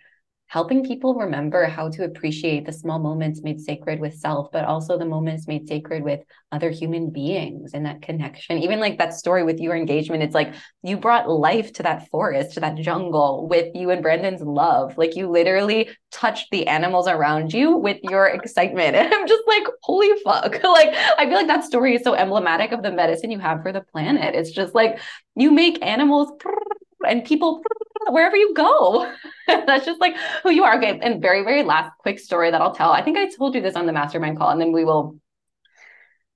helping 0.52 0.84
people 0.84 1.14
remember 1.14 1.64
how 1.64 1.88
to 1.88 2.04
appreciate 2.04 2.66
the 2.66 2.72
small 2.72 2.98
moments 2.98 3.42
made 3.42 3.58
sacred 3.58 3.98
with 3.98 4.12
self, 4.12 4.52
but 4.52 4.66
also 4.66 4.98
the 4.98 5.04
moments 5.06 5.48
made 5.48 5.66
sacred 5.66 6.04
with 6.04 6.20
other 6.52 6.68
human 6.68 7.08
beings 7.08 7.70
and 7.72 7.86
that 7.86 8.02
connection. 8.02 8.58
Even 8.58 8.78
like 8.78 8.98
that 8.98 9.14
story 9.14 9.44
with 9.44 9.58
your 9.58 9.74
engagement, 9.74 10.22
it's 10.22 10.34
like 10.34 10.52
you 10.82 10.98
brought 10.98 11.26
life 11.26 11.72
to 11.72 11.82
that 11.82 12.06
forest, 12.10 12.52
to 12.52 12.60
that 12.60 12.76
jungle 12.76 13.48
with 13.48 13.74
you 13.74 13.88
and 13.88 14.02
Brandon's 14.02 14.42
love. 14.42 14.98
Like 14.98 15.16
you 15.16 15.30
literally 15.30 15.88
touched 16.10 16.50
the 16.50 16.66
animals 16.66 17.08
around 17.08 17.54
you 17.54 17.78
with 17.78 17.96
your 18.02 18.26
excitement. 18.26 18.94
And 19.02 19.12
I'm 19.12 19.26
just 19.26 19.44
like, 19.46 19.64
holy 19.80 20.10
fuck. 20.22 20.52
like 20.62 20.94
I 21.16 21.24
feel 21.24 21.36
like 21.36 21.46
that 21.46 21.64
story 21.64 21.94
is 21.94 22.04
so 22.04 22.14
emblematic 22.14 22.72
of 22.72 22.82
the 22.82 22.92
medicine 22.92 23.30
you 23.30 23.38
have 23.38 23.62
for 23.62 23.72
the 23.72 23.80
planet. 23.80 24.34
It's 24.34 24.50
just 24.50 24.74
like 24.74 25.00
you 25.34 25.50
make 25.50 25.82
animals 25.82 26.30
and 27.06 27.24
people 27.24 27.62
wherever 28.08 28.36
you 28.36 28.54
go. 28.54 29.12
That's 29.46 29.84
just 29.84 30.00
like 30.00 30.16
who 30.42 30.50
you 30.50 30.64
are. 30.64 30.76
Okay. 30.76 30.98
And 31.00 31.20
very, 31.20 31.44
very 31.44 31.62
last 31.62 31.92
quick 31.98 32.18
story 32.18 32.50
that 32.50 32.60
I'll 32.60 32.74
tell. 32.74 32.90
I 32.90 33.02
think 33.02 33.18
I 33.18 33.28
told 33.28 33.54
you 33.54 33.60
this 33.60 33.76
on 33.76 33.86
the 33.86 33.92
mastermind 33.92 34.38
call, 34.38 34.50
and 34.50 34.60
then 34.60 34.72
we 34.72 34.84
will 34.84 35.16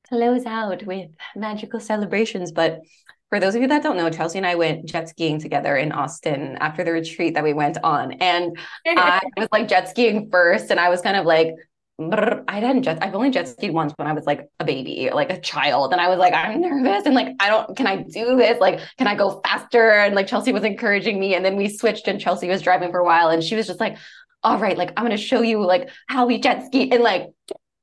close 0.09 0.47
out 0.47 0.85
with 0.85 1.11
magical 1.35 1.81
celebrations. 1.81 2.53
But 2.53 2.81
for 3.29 3.41
those 3.41 3.55
of 3.55 3.63
you 3.63 3.69
that 3.69 3.83
don't 3.83 3.97
know, 3.97 4.11
Chelsea 4.11 4.39
and 4.39 4.47
I 4.47 4.55
went 4.55 4.87
jet 4.87 5.09
skiing 5.09 5.41
together 5.41 5.77
in 5.77 5.93
Austin 5.93 6.57
after 6.61 6.85
the 6.85 6.93
retreat 6.93 7.35
that 7.35 7.45
we 7.45 7.55
went 7.55 7.79
on. 7.83 8.13
And 8.15 8.57
I 8.87 9.21
was 9.37 9.49
like 9.53 9.69
jet 9.69 9.89
skiing 9.89 10.31
first, 10.31 10.71
and 10.71 10.79
I 10.79 10.89
was 10.89 11.01
kind 11.01 11.17
of 11.17 11.27
like 11.27 11.55
I 11.99 12.61
didn't 12.61 12.83
jet. 12.83 12.99
I've 13.01 13.15
only 13.15 13.31
jet 13.31 13.49
skied 13.49 13.73
once 13.73 13.95
when 13.97 14.07
I 14.07 14.13
was 14.13 14.27
like 14.27 14.49
a 14.61 14.65
baby, 14.65 15.09
like 15.13 15.31
a 15.31 15.41
child, 15.41 15.93
and 15.93 16.01
I 16.01 16.09
was 16.09 16.19
like, 16.19 16.35
I'm 16.35 16.61
nervous, 16.61 17.07
and 17.07 17.15
like 17.15 17.29
I 17.41 17.49
don't. 17.49 17.75
Can 17.75 17.87
I 17.87 18.03
do 18.03 18.37
this? 18.37 18.61
Like, 18.61 18.81
can 18.99 19.07
I 19.07 19.15
go 19.15 19.41
faster? 19.47 19.93
And 19.93 20.15
like 20.15 20.27
Chelsea 20.27 20.53
was 20.53 20.63
encouraging 20.63 21.19
me, 21.19 21.35
and 21.35 21.45
then 21.45 21.57
we 21.57 21.69
switched, 21.71 22.07
and 22.07 22.21
Chelsea 22.21 22.49
was 22.49 22.61
driving 22.61 22.91
for 22.91 22.99
a 22.99 23.05
while, 23.05 23.31
and 23.31 23.43
she 23.43 23.55
was 23.57 23.67
just 23.67 23.81
like, 23.81 23.97
"All 24.43 24.59
right, 24.59 24.77
like 24.77 24.93
I'm 24.97 25.05
gonna 25.05 25.17
show 25.17 25.41
you 25.41 25.65
like 25.65 25.89
how 26.07 26.27
we 26.27 26.39
jet 26.39 26.67
ski," 26.67 26.91
and 26.93 27.03
like 27.03 27.31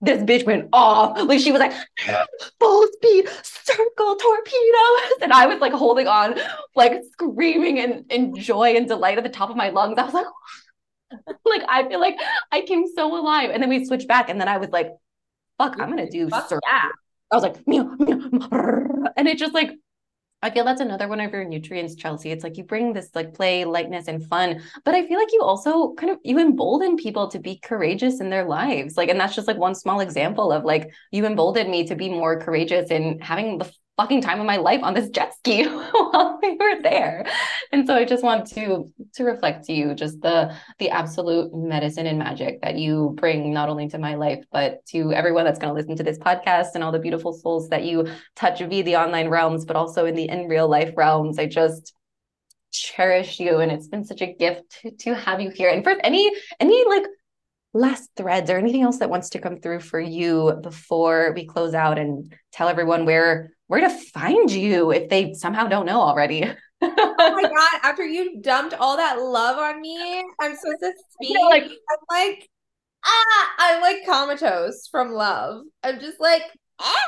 this 0.03 0.21
bitch 0.21 0.45
went 0.45 0.69
off. 0.73 1.19
Like 1.23 1.39
she 1.39 1.51
was 1.51 1.59
like 1.59 1.73
full 2.59 2.87
speed, 2.93 3.27
circle 3.41 4.15
torpedoes. 4.15 5.21
And 5.21 5.33
I 5.33 5.47
was 5.47 5.59
like 5.59 5.73
holding 5.73 6.07
on, 6.07 6.35
like 6.75 7.01
screaming 7.13 7.79
and 7.79 8.11
in 8.11 8.35
joy 8.35 8.75
and 8.75 8.87
delight 8.87 9.17
at 9.17 9.23
the 9.23 9.29
top 9.29 9.49
of 9.49 9.55
my 9.55 9.69
lungs. 9.69 9.97
I 9.97 10.03
was 10.03 10.13
like, 10.13 10.27
like 11.57 11.67
I 11.69 11.87
feel 11.87 11.99
like 11.99 12.15
I 12.51 12.61
came 12.61 12.85
so 12.95 13.15
alive. 13.15 13.49
And 13.51 13.61
then 13.61 13.69
we 13.69 13.85
switched 13.85 14.07
back, 14.07 14.29
and 14.29 14.39
then 14.39 14.47
I 14.47 14.57
was 14.57 14.69
like, 14.69 14.89
"Fuck, 15.57 15.79
I'm 15.79 15.89
gonna 15.89 16.09
do." 16.09 16.29
Fuck 16.29 16.51
yeah. 16.51 16.89
I 17.31 17.35
was 17.35 17.43
like, 17.43 17.67
meow, 17.67 17.95
meow, 17.97 19.09
and 19.17 19.27
it 19.27 19.39
just 19.39 19.55
like 19.55 19.71
I 20.43 20.49
feel 20.49 20.65
that's 20.65 20.81
another 20.81 21.07
one 21.07 21.21
of 21.21 21.31
your 21.31 21.45
nutrients, 21.45 21.95
Chelsea. 21.95 22.29
It's 22.29 22.43
like 22.43 22.57
you 22.57 22.65
bring 22.65 22.91
this 22.91 23.09
like 23.15 23.33
play, 23.33 23.63
lightness, 23.63 24.09
and 24.09 24.27
fun, 24.27 24.61
but 24.83 24.93
I 24.93 25.07
feel 25.07 25.17
like 25.17 25.31
you 25.31 25.41
also 25.41 25.93
kind 25.93 26.11
of 26.11 26.19
you 26.23 26.37
embolden 26.37 26.97
people 26.97 27.29
to 27.29 27.39
be 27.39 27.55
courageous 27.63 28.19
in 28.19 28.29
their 28.29 28.43
lives. 28.43 28.97
Like, 28.97 29.07
and 29.07 29.17
that's 29.17 29.35
just 29.35 29.47
like 29.47 29.57
one 29.57 29.73
small 29.73 30.01
example 30.01 30.51
of 30.51 30.65
like 30.65 30.91
you 31.11 31.25
emboldened 31.25 31.71
me 31.71 31.87
to 31.87 31.95
be 31.95 32.09
more 32.09 32.41
courageous 32.41 32.91
in 32.91 33.19
having 33.19 33.57
the 33.57 33.71
fucking 33.97 34.21
time 34.21 34.39
of 34.39 34.45
my 34.45 34.57
life 34.57 34.81
on 34.81 34.93
this 34.93 35.09
jet 35.09 35.33
ski 35.35 35.65
while 35.67 36.39
we 36.41 36.55
were 36.55 36.81
there. 36.81 37.25
And 37.71 37.85
so 37.85 37.95
I 37.95 38.05
just 38.05 38.23
want 38.23 38.47
to 38.47 38.91
to 39.15 39.23
reflect 39.23 39.65
to 39.65 39.73
you 39.73 39.93
just 39.93 40.21
the 40.21 40.55
the 40.79 40.89
absolute 40.89 41.53
medicine 41.53 42.07
and 42.07 42.19
magic 42.19 42.61
that 42.61 42.75
you 42.75 43.13
bring 43.15 43.53
not 43.53 43.69
only 43.69 43.87
to 43.89 43.97
my 43.97 44.15
life 44.15 44.43
but 44.51 44.85
to 44.87 45.13
everyone 45.13 45.45
that's 45.45 45.59
going 45.59 45.69
to 45.69 45.79
listen 45.79 45.95
to 45.97 46.03
this 46.03 46.17
podcast 46.17 46.69
and 46.75 46.83
all 46.83 46.91
the 46.91 46.99
beautiful 46.99 47.33
souls 47.33 47.69
that 47.69 47.83
you 47.83 48.07
touch 48.35 48.59
via 48.59 48.83
the 48.83 48.95
online 48.95 49.29
realms 49.29 49.65
but 49.65 49.75
also 49.75 50.05
in 50.05 50.15
the 50.15 50.27
in 50.29 50.47
real 50.47 50.67
life 50.67 50.93
realms. 50.97 51.37
I 51.37 51.45
just 51.45 51.93
cherish 52.71 53.39
you 53.39 53.59
and 53.59 53.71
it's 53.71 53.87
been 53.87 54.03
such 54.03 54.21
a 54.21 54.33
gift 54.33 54.79
to, 54.81 54.91
to 54.91 55.15
have 55.15 55.39
you 55.39 55.51
here. 55.51 55.69
And 55.69 55.83
for 55.83 55.95
any 56.03 56.31
any 56.59 56.85
like 56.85 57.03
last 57.75 58.09
threads 58.15 58.49
or 58.49 58.57
anything 58.57 58.83
else 58.83 58.99
that 58.99 59.09
wants 59.09 59.29
to 59.31 59.39
come 59.39 59.59
through 59.59 59.79
for 59.79 59.99
you 59.99 60.59
before 60.61 61.33
we 61.35 61.45
close 61.45 61.73
out 61.73 61.97
and 61.97 62.33
tell 62.51 62.67
everyone 62.67 63.05
where 63.05 63.52
where 63.67 63.81
to 63.81 63.89
find 63.89 64.51
you 64.51 64.91
if 64.91 65.09
they 65.09 65.33
somehow 65.33 65.67
don't 65.67 65.85
know 65.85 66.01
already. 66.01 66.43
oh 66.81 67.15
my 67.17 67.43
god! 67.43 67.79
After 67.81 68.05
you 68.05 68.41
dumped 68.41 68.73
all 68.73 68.97
that 68.97 69.19
love 69.19 69.57
on 69.57 69.81
me, 69.81 70.23
I'm 70.39 70.55
supposed 70.55 70.79
to 70.81 70.93
speak. 71.11 71.37
like, 71.49 71.63
I'm 71.63 71.97
like, 72.09 72.49
ah, 73.05 73.49
I'm 73.59 73.81
like 73.81 74.05
comatose 74.05 74.87
from 74.91 75.11
love. 75.11 75.63
I'm 75.81 75.99
just 75.99 76.19
like, 76.19 76.43
ah, 76.79 77.07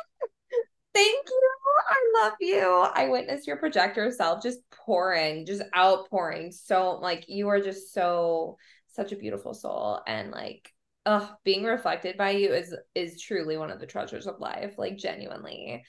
thank 0.94 1.28
you. 1.28 1.52
I 1.88 2.24
love 2.24 2.34
you. 2.40 2.88
I 2.96 3.10
witnessed 3.10 3.48
your 3.48 3.58
projector 3.58 4.10
self 4.12 4.42
just 4.42 4.60
pouring, 4.72 5.46
just 5.46 5.62
outpouring. 5.78 6.52
So 6.52 7.00
like 7.02 7.26
you 7.28 7.50
are 7.50 7.62
just 7.62 7.94
so 7.94 8.58
such 8.88 9.12
a 9.12 9.18
beautiful 9.18 9.54
soul 9.54 10.00
and 10.08 10.32
like 10.32 10.72
uh 11.06 11.28
being 11.44 11.66
reflected 11.66 12.18
by 12.18 12.32
you 12.32 12.54
is 12.54 12.74
is 12.96 13.22
truly 13.22 13.58
one 13.58 13.70
of 13.70 13.80
the 13.80 13.86
treasures 13.86 14.26
of 14.26 14.40
life 14.40 14.76
like 14.78 14.96
genuinely 14.96 15.84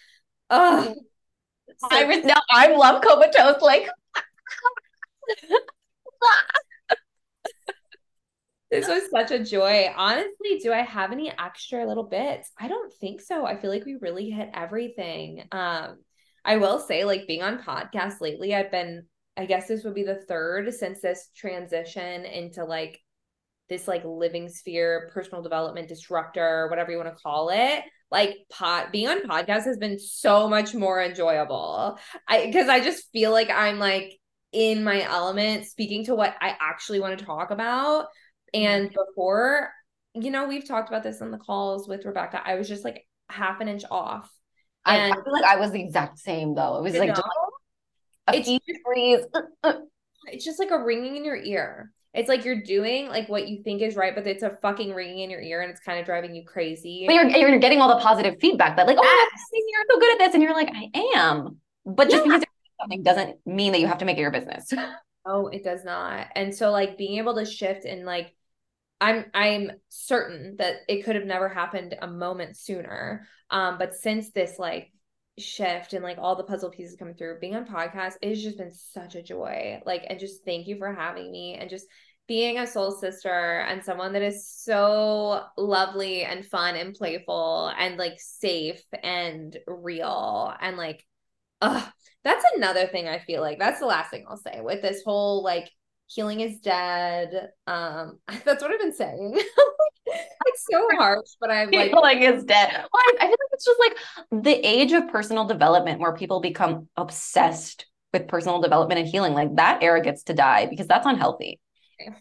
so- 0.51 1.89
I 1.91 2.05
was 2.05 2.25
now 2.25 2.41
I'm 2.51 2.79
love 2.79 3.03
comatose 3.03 3.61
like 3.61 3.89
this 8.71 8.89
was 8.89 9.11
such 9.11 9.31
a 9.31 9.45
joy. 9.45 9.93
Honestly, 9.97 10.59
do 10.63 10.73
I 10.73 10.83
have 10.83 11.13
any 11.13 11.33
extra 11.39 11.87
little 11.87 12.05
bits? 12.05 12.51
I 12.59 12.69
don't 12.69 12.93
think 12.93 13.21
so. 13.21 13.47
I 13.47 13.57
feel 13.57 13.71
like 13.71 13.85
we 13.85 13.97
really 14.01 14.31
hit 14.31 14.51
everything. 14.55 15.45
Um, 15.53 15.99
I 16.45 16.57
will 16.57 16.79
say, 16.79 17.05
like 17.05 17.27
being 17.27 17.43
on 17.43 17.59
podcasts 17.63 18.21
lately, 18.21 18.55
I've 18.55 18.71
been, 18.71 19.07
I 19.37 19.47
guess 19.47 19.69
this 19.69 19.85
would 19.85 19.95
be 19.95 20.05
the 20.05 20.23
third 20.29 20.73
since 20.75 21.01
this 21.01 21.29
transition 21.37 22.25
into 22.25 22.65
like 22.65 23.01
this 23.69 23.89
like 23.89 24.05
living 24.05 24.49
sphere, 24.49 25.11
personal 25.13 25.43
development 25.43 25.89
disruptor, 25.89 26.69
whatever 26.69 26.91
you 26.91 26.99
want 26.99 27.09
to 27.09 27.23
call 27.23 27.51
it. 27.51 27.83
Like 28.11 28.37
pot 28.51 28.93
being 28.93 29.09
on 29.09 29.23
podcast 29.23 29.65
has 29.65 29.79
been 29.79 29.99
so 29.99 30.49
much 30.49 30.75
more 30.75 31.03
enjoyable. 31.03 31.99
I 32.29 32.47
because 32.47 32.69
I 32.69 32.81
just 32.81 33.11
feel 33.13 33.33
like 33.33 33.51
I'm 33.51 33.79
like 33.79 34.19
in 34.53 34.85
my 34.85 35.03
element, 35.03 35.67
speaking 35.67 36.05
to 36.05 36.15
what 36.15 36.35
I 36.41 36.55
actually 36.61 37.01
want 37.01 37.19
to 37.19 37.25
talk 37.25 37.51
about 37.51 38.07
and 38.55 38.87
mm-hmm. 38.87 38.95
before, 38.95 39.71
you 40.15 40.31
know, 40.31 40.47
we've 40.47 40.67
talked 40.67 40.89
about 40.89 41.03
this 41.03 41.21
in 41.21 41.31
the 41.31 41.39
calls 41.39 41.89
with 41.89 42.05
Rebecca. 42.05 42.41
I 42.45 42.55
was 42.55 42.69
just 42.69 42.85
like 42.85 43.07
half 43.29 43.61
an 43.61 43.69
inch 43.69 43.83
off. 43.91 44.31
And 44.87 45.13
I, 45.13 45.17
I 45.17 45.23
feel 45.23 45.33
like 45.33 45.45
I 45.45 45.57
was 45.57 45.73
the 45.73 45.83
exact 45.83 46.21
same 46.21 46.55
though. 46.55 46.79
It 46.79 46.83
was 46.83 46.95
like, 46.95 47.09
just, 47.09 47.23
like, 48.29 48.37
a 48.37 48.39
it's 48.39 48.49
few 48.49 48.61
degrees. 48.67 49.25
It's 50.29 50.45
just 50.45 50.59
like 50.59 50.71
a 50.71 50.83
ringing 50.83 51.17
in 51.17 51.25
your 51.25 51.37
ear. 51.37 51.93
It's 52.15 52.29
like 52.29 52.45
you're 52.45 52.63
doing 52.63 53.09
like 53.09 53.29
what 53.29 53.49
you 53.49 53.63
think 53.63 53.83
is 53.83 53.95
right, 53.95 54.15
but 54.15 54.27
it's 54.27 54.43
a 54.43 54.57
fucking 54.63 54.95
ringing 54.95 55.19
in 55.21 55.31
your 55.31 55.41
ear 55.41 55.61
and 55.61 55.71
it's 55.71 55.81
kind 55.81 55.99
of 55.99 56.07
driving 56.07 56.35
you 56.35 56.45
crazy. 56.45 57.05
But 57.07 57.15
you're, 57.15 57.29
you're 57.29 57.59
getting 57.59 57.81
all 57.81 57.89
the 57.89 58.03
positive 58.03 58.37
feedback 58.41 58.77
that 58.77 58.87
like, 58.87 58.99
oh, 58.99 59.29
you're 59.53 59.85
so 59.91 60.01
good 60.01 60.13
at 60.15 60.19
this. 60.19 60.35
And 60.35 60.43
you're 60.43 60.55
like, 60.55 60.71
I 60.75 60.91
am. 61.17 61.61
But 61.85 62.11
just 62.11 62.25
yeah. 62.25 62.39
because 62.39 62.45
something 62.81 63.03
doesn't 63.03 63.39
mean 63.47 63.73
that 63.73 63.81
you 63.81 63.87
have 63.87 63.99
to 63.99 64.05
make 64.05 64.17
it 64.17 64.23
your 64.23 64.31
business. 64.31 64.73
Oh, 65.29 65.49
it 65.49 65.65
does 65.65 65.85
not. 65.85 66.29
And 66.37 66.55
so 66.55 66.71
like 66.71 66.97
being 66.97 67.19
able 67.19 67.35
to 67.35 67.45
shift 67.45 67.85
and 67.85 68.07
like 68.07 68.33
I'm 69.01 69.27
I'm 69.35 69.73
certain 69.89 70.55
that 70.59 70.77
it 70.89 71.05
could 71.05 71.17
have 71.17 71.25
never 71.25 71.49
happened 71.49 71.97
a 72.01 72.07
moment 72.07 72.57
sooner. 72.57 73.27
Um, 73.51 73.77
but 73.77 73.95
since 73.95 74.31
this 74.31 74.59
like 74.59 74.93
shift 75.39 75.93
and 75.93 76.03
like 76.03 76.19
all 76.19 76.37
the 76.37 76.45
puzzle 76.45 76.71
pieces 76.71 76.97
coming 76.97 77.15
through, 77.15 77.39
being 77.41 77.57
on 77.57 77.67
podcast, 77.67 78.15
it's 78.23 78.43
just 78.43 78.59
been 78.59 78.73
such 78.73 79.15
a 79.15 79.23
joy. 79.23 79.81
Like, 79.85 80.05
and 80.09 80.19
just 80.19 80.45
thank 80.45 80.67
you 80.67 80.79
for 80.79 80.93
having 80.93 81.31
me 81.31 81.55
and 81.55 81.71
just 81.71 81.87
being 82.27 82.59
a 82.59 82.67
soul 82.67 82.91
sister 82.91 83.61
and 83.69 83.85
someone 83.85 84.13
that 84.13 84.23
is 84.23 84.49
so 84.49 85.45
lovely 85.57 86.25
and 86.25 86.45
fun 86.45 86.75
and 86.75 86.95
playful 86.95 87.73
and 87.79 87.97
like 87.97 88.19
safe 88.19 88.83
and 89.03 89.57
real 89.67 90.53
and 90.61 90.77
like, 90.77 91.05
uh, 91.63 91.87
that's 92.25 92.45
another 92.57 92.87
thing 92.87 93.09
I 93.09 93.21
feel 93.21 93.41
like 93.41 93.59
that's 93.59 93.81
the 93.81 93.87
last 93.87 94.11
thing 94.11 94.25
I'll 94.29 94.37
say 94.37 94.61
with 94.61 94.83
this 94.83 95.03
whole 95.05 95.43
like 95.43 95.71
healing 96.07 96.41
is 96.41 96.59
dead. 96.59 97.51
Um, 97.67 98.19
that's 98.45 98.63
what 98.63 98.73
I've 98.73 98.81
been 98.81 98.95
saying. 98.95 99.41
it's 100.07 100.65
so 100.71 100.89
harsh, 100.99 101.31
but 101.41 101.51
I'm 101.51 101.71
like 101.71 101.91
healing 101.91 102.23
is 102.23 102.45
dead. 102.45 102.71
Well, 102.73 102.89
I, 102.95 103.15
I 103.21 103.27
feel 103.27 103.31
like 103.31 103.53
it's 103.53 103.65
just 103.65 103.81
like 103.81 104.43
the 104.45 104.67
age 104.67 104.93
of 104.93 105.09
personal 105.09 105.45
development 105.45 106.01
where 106.01 106.15
people 106.15 106.41
become 106.41 106.89
obsessed 106.97 107.87
with 108.13 108.29
personal 108.29 108.61
development 108.61 109.01
and 109.01 109.09
healing. 109.09 109.35
Like 109.35 109.55
that 109.57 109.83
era 109.83 110.01
gets 110.01 110.25
to 110.25 110.35
die 110.35 110.67
because 110.67 110.87
that's 110.87 111.07
unhealthy. 111.07 111.61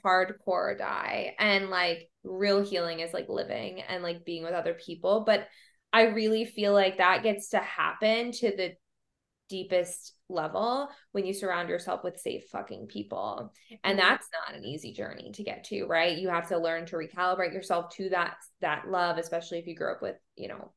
Hardcore 0.03 0.77
die. 0.77 1.35
And 1.39 1.69
like 1.69 2.09
real 2.23 2.63
healing 2.63 2.99
is 3.01 3.13
like 3.13 3.29
living 3.29 3.81
and 3.81 4.03
like 4.03 4.25
being 4.25 4.43
with 4.43 4.53
other 4.53 4.73
people. 4.73 5.23
But 5.25 5.47
I 5.93 6.03
really 6.03 6.45
feel 6.45 6.73
like 6.73 6.97
that 6.97 7.23
gets 7.23 7.49
to 7.49 7.59
happen 7.59 8.31
to 8.33 8.55
the 8.55 8.73
deepest 9.49 10.13
level 10.29 10.89
when 11.11 11.25
you 11.25 11.33
surround 11.33 11.69
yourself 11.69 12.03
with 12.03 12.19
safe 12.19 12.45
fucking 12.51 12.87
people. 12.87 13.53
And 13.83 13.97
mm-hmm. 13.97 14.07
that's 14.07 14.27
not 14.31 14.57
an 14.57 14.65
easy 14.65 14.93
journey 14.93 15.31
to 15.33 15.43
get 15.43 15.65
to, 15.65 15.85
right? 15.85 16.17
You 16.17 16.29
have 16.29 16.49
to 16.49 16.57
learn 16.57 16.85
to 16.87 16.95
recalibrate 16.95 17.53
yourself 17.53 17.95
to 17.95 18.09
that 18.09 18.35
that 18.61 18.89
love, 18.89 19.17
especially 19.17 19.59
if 19.59 19.67
you 19.67 19.75
grew 19.75 19.91
up 19.91 20.01
with, 20.01 20.15
you 20.35 20.47
know, 20.47 20.71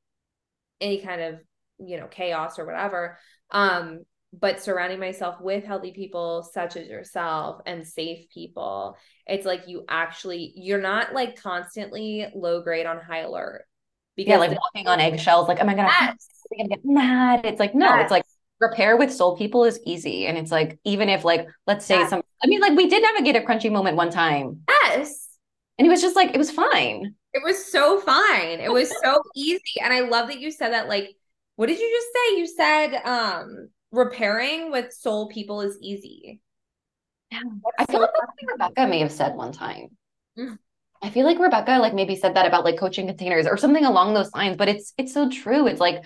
any 0.80 1.00
kind 1.00 1.20
of, 1.20 1.40
you 1.78 1.98
know, 1.98 2.06
chaos 2.06 2.58
or 2.58 2.66
whatever. 2.66 3.18
Um 3.50 4.00
but 4.32 4.60
surrounding 4.62 5.00
myself 5.00 5.40
with 5.40 5.64
healthy 5.64 5.92
people 5.92 6.42
such 6.52 6.76
as 6.76 6.86
yourself 6.86 7.62
and 7.64 7.86
safe 7.86 8.28
people 8.28 8.96
it's 9.26 9.46
like 9.46 9.66
you 9.66 9.84
actually 9.88 10.52
you're 10.54 10.80
not 10.80 11.14
like 11.14 11.40
constantly 11.40 12.26
low 12.34 12.62
grade 12.62 12.84
on 12.84 13.00
high 13.00 13.20
alert 13.20 13.64
because 14.16 14.32
yeah 14.32 14.36
like 14.36 14.50
walking 14.50 14.86
on 14.86 15.00
eggshells 15.00 15.48
like 15.48 15.60
am 15.60 15.68
i 15.68 15.74
gonna, 15.74 15.88
yes. 15.88 16.28
am 16.52 16.58
I 16.58 16.62
gonna 16.62 16.68
get 16.68 16.84
mad 16.84 17.46
it's 17.46 17.58
like 17.58 17.74
no 17.74 17.86
yes. 17.86 18.02
it's 18.02 18.10
like 18.10 18.24
repair 18.60 18.96
with 18.96 19.12
soul 19.12 19.36
people 19.36 19.64
is 19.64 19.80
easy. 19.86 20.26
And 20.26 20.36
it's 20.36 20.50
like, 20.50 20.78
even 20.84 21.08
if 21.08 21.24
like, 21.24 21.46
let's 21.66 21.86
say 21.86 22.06
some, 22.06 22.22
I 22.42 22.46
mean, 22.46 22.60
like 22.60 22.76
we 22.76 22.88
did 22.88 23.02
navigate 23.02 23.36
a 23.36 23.46
crunchy 23.46 23.70
moment 23.70 23.96
one 23.96 24.10
time. 24.10 24.62
Yes. 24.68 25.28
And 25.78 25.86
it 25.86 25.90
was 25.90 26.02
just 26.02 26.16
like, 26.16 26.34
it 26.34 26.38
was 26.38 26.50
fine. 26.50 27.14
It 27.34 27.42
was 27.44 27.70
so 27.70 28.00
fine. 28.00 28.60
It 28.60 28.72
was 28.72 28.90
so 29.02 29.22
easy. 29.36 29.80
And 29.82 29.92
I 29.92 30.00
love 30.00 30.28
that 30.28 30.40
you 30.40 30.50
said 30.50 30.72
that. 30.72 30.88
Like, 30.88 31.14
what 31.56 31.66
did 31.66 31.78
you 31.78 31.90
just 31.90 32.08
say? 32.12 32.38
You 32.38 32.46
said, 32.46 33.02
um, 33.04 33.68
repairing 33.92 34.70
with 34.70 34.92
soul 34.92 35.28
people 35.28 35.60
is 35.60 35.78
easy. 35.80 36.40
Yeah. 37.30 37.42
I 37.78 37.84
feel 37.84 37.96
so 37.96 38.02
like 38.02 38.10
that's 38.12 38.52
Rebecca 38.52 38.86
may 38.88 39.00
have 39.00 39.12
said 39.12 39.34
one 39.34 39.52
time. 39.52 39.88
Mm. 40.38 40.58
I 41.02 41.10
feel 41.10 41.24
like 41.24 41.38
Rebecca 41.38 41.78
like 41.78 41.94
maybe 41.94 42.16
said 42.16 42.34
that 42.34 42.46
about 42.46 42.64
like 42.64 42.78
coaching 42.78 43.06
containers 43.06 43.46
or 43.46 43.56
something 43.56 43.84
along 43.84 44.14
those 44.14 44.32
lines, 44.34 44.56
but 44.56 44.68
it's 44.68 44.92
it's 44.98 45.14
so 45.14 45.30
true. 45.30 45.66
It's 45.66 45.80
like 45.80 46.04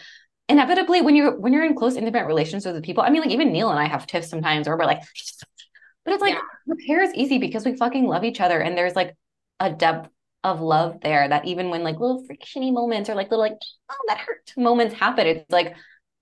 inevitably 0.48 1.02
when 1.02 1.16
you're 1.16 1.38
when 1.38 1.52
you're 1.52 1.64
in 1.64 1.74
close 1.74 1.96
intimate 1.96 2.26
relations 2.26 2.66
with 2.66 2.82
people, 2.82 3.02
I 3.02 3.10
mean, 3.10 3.22
like 3.22 3.30
even 3.30 3.52
Neil 3.52 3.70
and 3.70 3.78
I 3.78 3.86
have 3.86 4.06
tiffs 4.06 4.28
sometimes 4.28 4.66
where 4.66 4.76
we're 4.76 4.84
like, 4.84 5.02
but 6.04 6.14
it's 6.14 6.22
like 6.22 6.34
yeah. 6.34 6.40
repair 6.66 7.02
is 7.02 7.14
easy 7.14 7.38
because 7.38 7.64
we 7.64 7.76
fucking 7.76 8.06
love 8.06 8.24
each 8.24 8.40
other 8.40 8.60
and 8.60 8.76
there's 8.76 8.96
like 8.96 9.16
a 9.60 9.70
depth 9.70 10.08
of 10.44 10.60
love 10.60 10.98
there 11.02 11.28
that 11.28 11.44
even 11.44 11.70
when 11.70 11.84
like 11.84 12.00
little 12.00 12.26
frictiony 12.26 12.72
moments 12.72 13.08
or 13.08 13.14
like 13.14 13.30
little 13.30 13.44
like 13.44 13.56
oh 13.90 13.96
that 14.08 14.18
hurt 14.18 14.52
moments 14.56 14.94
happen, 14.94 15.26
it's 15.26 15.50
like 15.50 15.76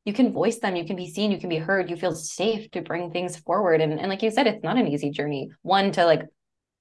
you 0.05 0.13
can 0.13 0.33
voice 0.33 0.59
them, 0.59 0.77
you 0.77 0.85
can 0.85 0.97
be 0.97 1.11
seen, 1.11 1.31
you 1.31 1.39
can 1.39 1.49
be 1.49 1.59
heard, 1.59 1.91
you 1.91 1.97
feel 1.97 2.15
safe 2.15 2.71
to 2.71 2.83
bring 2.83 3.11
things 3.11 3.37
forward. 3.37 3.81
And 3.81 3.99
and 3.99 4.09
like 4.09 4.23
you 4.23 4.31
said, 4.31 4.47
it's 4.47 4.65
not 4.65 4.79
an 4.79 4.89
easy 4.89 5.11
journey. 5.11 5.51
One 5.63 5.93
to 5.93 6.05
like 6.05 6.23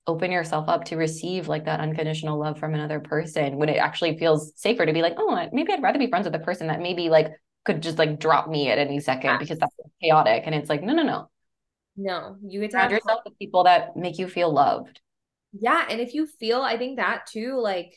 open 0.10 0.32
yourself 0.32 0.68
up 0.68 0.86
to 0.86 0.97
receive 0.97 1.47
like 1.47 1.66
that 1.66 1.80
unconditional 1.80 2.38
love 2.38 2.60
from 2.60 2.74
another 2.74 2.99
person 2.99 3.57
when 3.57 3.70
it 3.70 3.78
actually 3.78 4.18
feels 4.18 4.51
safer 4.55 4.86
to 4.86 4.93
be 4.93 5.01
like, 5.01 5.16
oh, 5.18 5.47
maybe 5.53 5.72
I'd 5.72 5.84
rather 5.84 5.99
be 5.99 6.10
friends 6.10 6.26
with 6.26 6.36
a 6.36 6.39
person 6.39 6.68
that 6.68 6.82
maybe 6.82 7.10
like 7.10 7.32
could 7.66 7.82
just 7.82 7.97
like 7.97 8.20
drop 8.20 8.49
me 8.49 8.70
at 8.70 8.78
any 8.78 8.99
second 8.99 9.39
because 9.39 9.60
that's 9.60 9.76
chaotic. 10.01 10.43
And 10.45 10.55
it's 10.55 10.70
like, 10.70 10.84
no, 10.84 10.93
no, 10.93 11.03
no. 11.03 11.30
No, 11.95 12.38
you 12.41 12.62
get 12.62 12.72
to 12.72 12.78
surround 12.78 12.91
yourself 12.91 13.22
with 13.26 13.38
people 13.39 13.64
that 13.66 13.95
make 13.95 14.18
you 14.18 14.28
feel 14.28 14.51
loved. 14.51 14.99
Yeah. 15.53 15.86
And 15.89 15.99
if 15.99 16.14
you 16.14 16.28
feel, 16.28 16.62
I 16.62 16.78
think 16.78 16.97
that 16.97 17.26
too, 17.28 17.60
like 17.60 17.93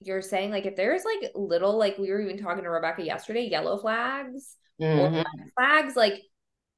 you're 0.00 0.22
saying, 0.22 0.50
like 0.50 0.66
if 0.66 0.76
there's 0.76 1.02
like 1.04 1.32
little, 1.34 1.78
like 1.78 1.98
we 1.98 2.10
were 2.10 2.20
even 2.20 2.38
talking 2.38 2.64
to 2.64 2.70
Rebecca 2.70 3.02
yesterday, 3.02 3.48
yellow 3.48 3.78
flags 3.78 4.56
mm-hmm. 4.80 5.22
flags, 5.56 5.96
like 5.96 6.22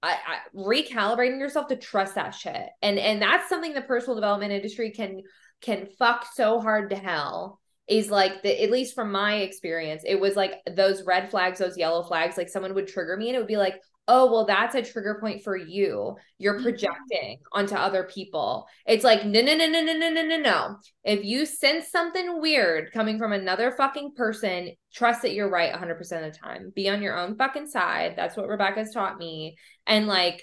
I, 0.02 0.12
I, 0.12 0.38
recalibrating 0.56 1.38
yourself 1.38 1.68
to 1.68 1.76
trust 1.76 2.14
that 2.14 2.30
shit. 2.34 2.68
And 2.82 2.98
and 2.98 3.20
that's 3.20 3.48
something 3.48 3.74
the 3.74 3.82
personal 3.82 4.14
development 4.14 4.52
industry 4.52 4.90
can 4.90 5.22
can 5.60 5.86
fuck 5.98 6.26
so 6.34 6.60
hard 6.60 6.90
to 6.90 6.96
hell 6.96 7.60
is 7.86 8.10
like 8.10 8.42
the 8.42 8.62
at 8.62 8.70
least 8.70 8.94
from 8.94 9.10
my 9.10 9.36
experience 9.38 10.02
it 10.06 10.18
was 10.18 10.36
like 10.36 10.54
those 10.74 11.02
red 11.02 11.28
flags 11.28 11.58
those 11.58 11.76
yellow 11.76 12.04
flags 12.04 12.36
like 12.36 12.48
someone 12.48 12.72
would 12.72 12.86
trigger 12.86 13.16
me 13.16 13.28
and 13.28 13.36
it 13.36 13.40
would 13.40 13.48
be 13.48 13.56
like 13.56 13.74
oh 14.12 14.30
well 14.30 14.44
that's 14.44 14.74
a 14.74 14.82
trigger 14.82 15.18
point 15.20 15.42
for 15.42 15.56
you. 15.56 16.16
You're 16.36 16.54
mm-hmm. 16.54 16.64
projecting 16.64 17.38
onto 17.52 17.76
other 17.76 18.02
people. 18.02 18.66
It's 18.84 19.04
like 19.04 19.24
no 19.24 19.40
no 19.40 19.54
no 19.54 19.68
no 19.68 19.80
no 19.80 19.92
no 19.96 20.10
no 20.10 20.22
no 20.22 20.36
no. 20.36 20.76
If 21.04 21.24
you 21.24 21.46
sense 21.46 21.88
something 21.88 22.40
weird 22.40 22.92
coming 22.92 23.18
from 23.18 23.32
another 23.32 23.70
fucking 23.70 24.14
person 24.16 24.72
trust 24.92 25.22
that 25.22 25.32
you're 25.32 25.48
right 25.48 25.72
100% 25.72 26.00
of 26.00 26.32
the 26.32 26.36
time. 26.36 26.72
Be 26.74 26.88
on 26.88 27.02
your 27.02 27.16
own 27.16 27.36
fucking 27.36 27.68
side. 27.68 28.14
That's 28.16 28.36
what 28.36 28.48
rebecca's 28.48 28.92
taught 28.92 29.16
me. 29.16 29.56
And 29.86 30.08
like 30.08 30.42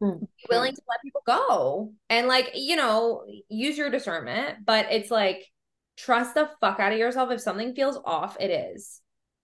mm-hmm. 0.00 0.24
willing 0.48 0.74
to 0.74 0.82
let 0.88 1.02
people 1.02 1.22
go. 1.26 1.92
And 2.08 2.28
like 2.28 2.52
you 2.54 2.76
know 2.76 3.24
use 3.48 3.76
your 3.76 3.90
discernment. 3.90 4.64
But 4.64 4.86
it's 4.92 5.10
like 5.10 5.44
trust 5.96 6.34
the 6.34 6.48
fuck 6.60 6.78
out 6.78 6.92
of 6.92 6.98
yourself. 6.98 7.32
If 7.32 7.40
something 7.40 7.74
feels 7.74 7.98
off 8.04 8.36
it 8.38 8.52
is 8.52 9.00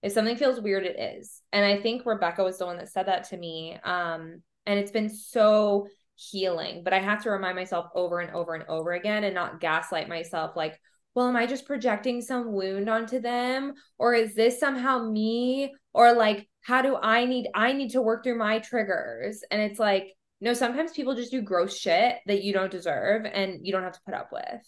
if 0.07 0.12
something 0.12 0.36
feels 0.36 0.61
weird 0.61 0.84
it 0.84 0.98
is. 0.98 1.42
And 1.52 1.64
i 1.64 1.76
think 1.80 2.07
rebecca 2.07 2.44
was 2.44 2.59
the 2.59 2.66
one 2.66 2.78
that 2.78 2.88
said 2.88 3.07
that 3.07 3.24
to 3.30 3.36
me 3.36 3.76
um 3.82 4.42
and 4.64 4.78
it's 4.78 4.92
been 4.92 5.09
so 5.09 5.88
healing 6.14 6.82
but 6.84 6.92
i 6.92 6.98
have 6.98 7.22
to 7.24 7.30
remind 7.30 7.57
myself 7.57 7.86
over 7.94 8.20
and 8.20 8.32
over 8.32 8.54
and 8.54 8.64
over 8.68 8.92
again 8.92 9.24
and 9.24 9.34
not 9.34 9.61
gaslight 9.61 10.09
myself 10.09 10.57
like 10.57 10.78
well 11.14 11.28
am 11.28 11.34
i 11.36 11.46
just 11.46 11.66
projecting 11.66 12.20
some 12.20 12.52
wound 12.52 12.88
onto 12.88 13.18
them? 13.18 13.72
Or 13.98 14.14
is 14.14 14.34
this 14.34 14.61
somehow 14.61 15.11
me? 15.11 15.74
Or 15.92 16.12
like 16.12 16.46
how 16.61 16.82
do 16.82 16.96
i 16.96 17.24
need 17.24 17.48
i 17.54 17.72
need 17.72 17.90
to 17.92 18.02
work 18.02 18.22
through 18.22 18.38
my 18.38 18.61
triggers? 18.61 19.42
And 19.50 19.61
it's 19.61 19.80
like 19.80 20.14
no 20.40 20.52
sometimes 20.52 20.92
people 20.92 21.16
just 21.16 21.32
do 21.32 21.40
gross 21.40 21.76
shit 21.76 22.18
that 22.26 22.44
you 22.44 22.52
don't 22.52 22.70
deserve 22.70 23.24
and 23.24 23.66
you 23.66 23.72
don't 23.72 23.82
have 23.82 23.94
to 23.94 24.02
put 24.04 24.14
up 24.14 24.28
with 24.30 24.62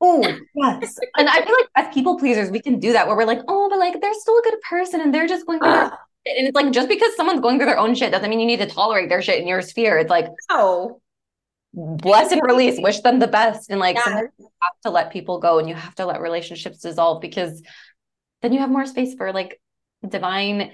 Oh, 0.00 0.22
yes. 0.54 0.98
and 1.16 1.28
I 1.28 1.44
feel 1.44 1.54
like 1.54 1.68
as 1.76 1.94
people 1.94 2.18
pleasers, 2.18 2.50
we 2.50 2.60
can 2.60 2.78
do 2.78 2.92
that 2.92 3.06
where 3.06 3.16
we're 3.16 3.24
like, 3.24 3.40
oh, 3.48 3.68
but 3.68 3.78
like 3.78 4.00
they're 4.00 4.14
still 4.14 4.38
a 4.38 4.42
good 4.42 4.60
person 4.68 5.00
and 5.00 5.12
they're 5.14 5.28
just 5.28 5.46
going 5.46 5.58
through 5.58 5.90
And 6.26 6.46
it's 6.46 6.54
like 6.54 6.70
just 6.70 6.88
because 6.88 7.16
someone's 7.16 7.40
going 7.40 7.58
through 7.58 7.66
their 7.66 7.78
own 7.78 7.94
shit 7.94 8.12
doesn't 8.12 8.28
mean 8.28 8.40
you 8.40 8.46
need 8.46 8.58
to 8.58 8.66
tolerate 8.66 9.08
their 9.08 9.22
shit 9.22 9.40
in 9.40 9.48
your 9.48 9.62
sphere. 9.62 9.96
It's 9.96 10.10
like 10.10 10.26
oh, 10.50 11.00
bless 11.72 12.30
and 12.30 12.42
release, 12.44 12.78
wish 12.78 13.00
them 13.00 13.20
the 13.20 13.26
best. 13.26 13.70
And 13.70 13.80
like 13.80 13.98
sometimes 13.98 14.28
you 14.38 14.48
have 14.60 14.80
to 14.82 14.90
let 14.90 15.12
people 15.12 15.38
go 15.38 15.58
and 15.58 15.68
you 15.68 15.74
have 15.74 15.94
to 15.94 16.04
let 16.04 16.20
relationships 16.20 16.80
dissolve 16.80 17.22
because 17.22 17.62
then 18.42 18.52
you 18.52 18.58
have 18.58 18.70
more 18.70 18.84
space 18.84 19.14
for 19.14 19.32
like 19.32 19.60
divine 20.06 20.72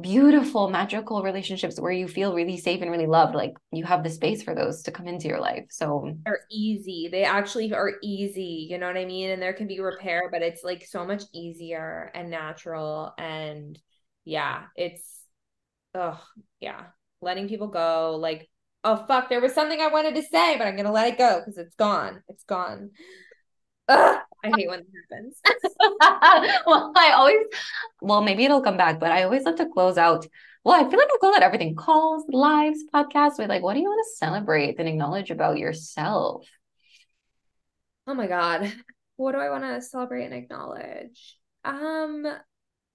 beautiful 0.00 0.68
magical 0.68 1.22
relationships 1.22 1.80
where 1.80 1.92
you 1.92 2.08
feel 2.08 2.34
really 2.34 2.56
safe 2.56 2.82
and 2.82 2.90
really 2.90 3.06
loved 3.06 3.34
like 3.34 3.54
you 3.72 3.84
have 3.84 4.02
the 4.02 4.10
space 4.10 4.42
for 4.42 4.54
those 4.54 4.82
to 4.82 4.90
come 4.90 5.06
into 5.06 5.28
your 5.28 5.40
life 5.40 5.66
so. 5.70 6.12
They're 6.24 6.40
easy. 6.50 7.08
They 7.10 7.24
actually 7.24 7.72
are 7.72 7.92
easy 8.02 8.66
you 8.70 8.78
know 8.78 8.86
what 8.86 8.96
i 8.96 9.04
mean? 9.04 9.30
And 9.30 9.40
there 9.40 9.52
can 9.52 9.66
be 9.66 9.80
repair 9.80 10.28
but 10.30 10.42
it's 10.42 10.64
like 10.64 10.86
so 10.86 11.04
much 11.04 11.24
easier 11.32 12.10
and 12.14 12.30
natural 12.30 13.14
and 13.18 13.78
yeah 14.24 14.64
it's 14.76 15.24
oh 15.94 16.20
yeah. 16.60 16.86
Letting 17.22 17.48
people 17.48 17.68
go 17.68 18.16
like 18.20 18.48
oh 18.82 19.04
fuck 19.06 19.28
there 19.28 19.42
was 19.42 19.54
something 19.54 19.80
i 19.80 19.88
wanted 19.88 20.14
to 20.14 20.22
say 20.22 20.56
but 20.56 20.66
i'm 20.66 20.76
gonna 20.76 20.92
let 20.92 21.08
it 21.12 21.18
go 21.18 21.40
because 21.40 21.58
it's 21.58 21.74
gone. 21.76 22.22
It's 22.28 22.44
gone. 22.44 22.90
Ugh, 23.88 24.20
I 24.44 24.48
hate 24.56 24.68
when 24.68 24.80
that 24.80 24.86
happens. 25.10 25.40
well, 26.66 26.92
I 26.96 27.12
always, 27.12 27.46
well, 28.00 28.22
maybe 28.22 28.44
it'll 28.44 28.62
come 28.62 28.76
back, 28.76 29.00
but 29.00 29.12
I 29.12 29.24
always 29.24 29.44
love 29.44 29.56
to 29.56 29.68
close 29.68 29.98
out. 29.98 30.26
Well, 30.64 30.74
I 30.74 30.88
feel 30.88 30.98
like 30.98 31.08
I 31.12 31.16
close 31.20 31.36
out 31.36 31.42
everything 31.42 31.74
calls, 31.74 32.24
lives, 32.28 32.80
podcasts 32.92 33.38
with 33.38 33.48
like, 33.48 33.62
what 33.62 33.74
do 33.74 33.80
you 33.80 33.88
want 33.88 34.04
to 34.06 34.16
celebrate 34.16 34.78
and 34.78 34.88
acknowledge 34.88 35.30
about 35.30 35.58
yourself? 35.58 36.46
Oh 38.06 38.14
my 38.14 38.26
God. 38.26 38.72
What 39.16 39.32
do 39.32 39.38
I 39.38 39.50
want 39.50 39.64
to 39.64 39.82
celebrate 39.82 40.24
and 40.24 40.34
acknowledge? 40.34 41.36
Um, 41.64 42.26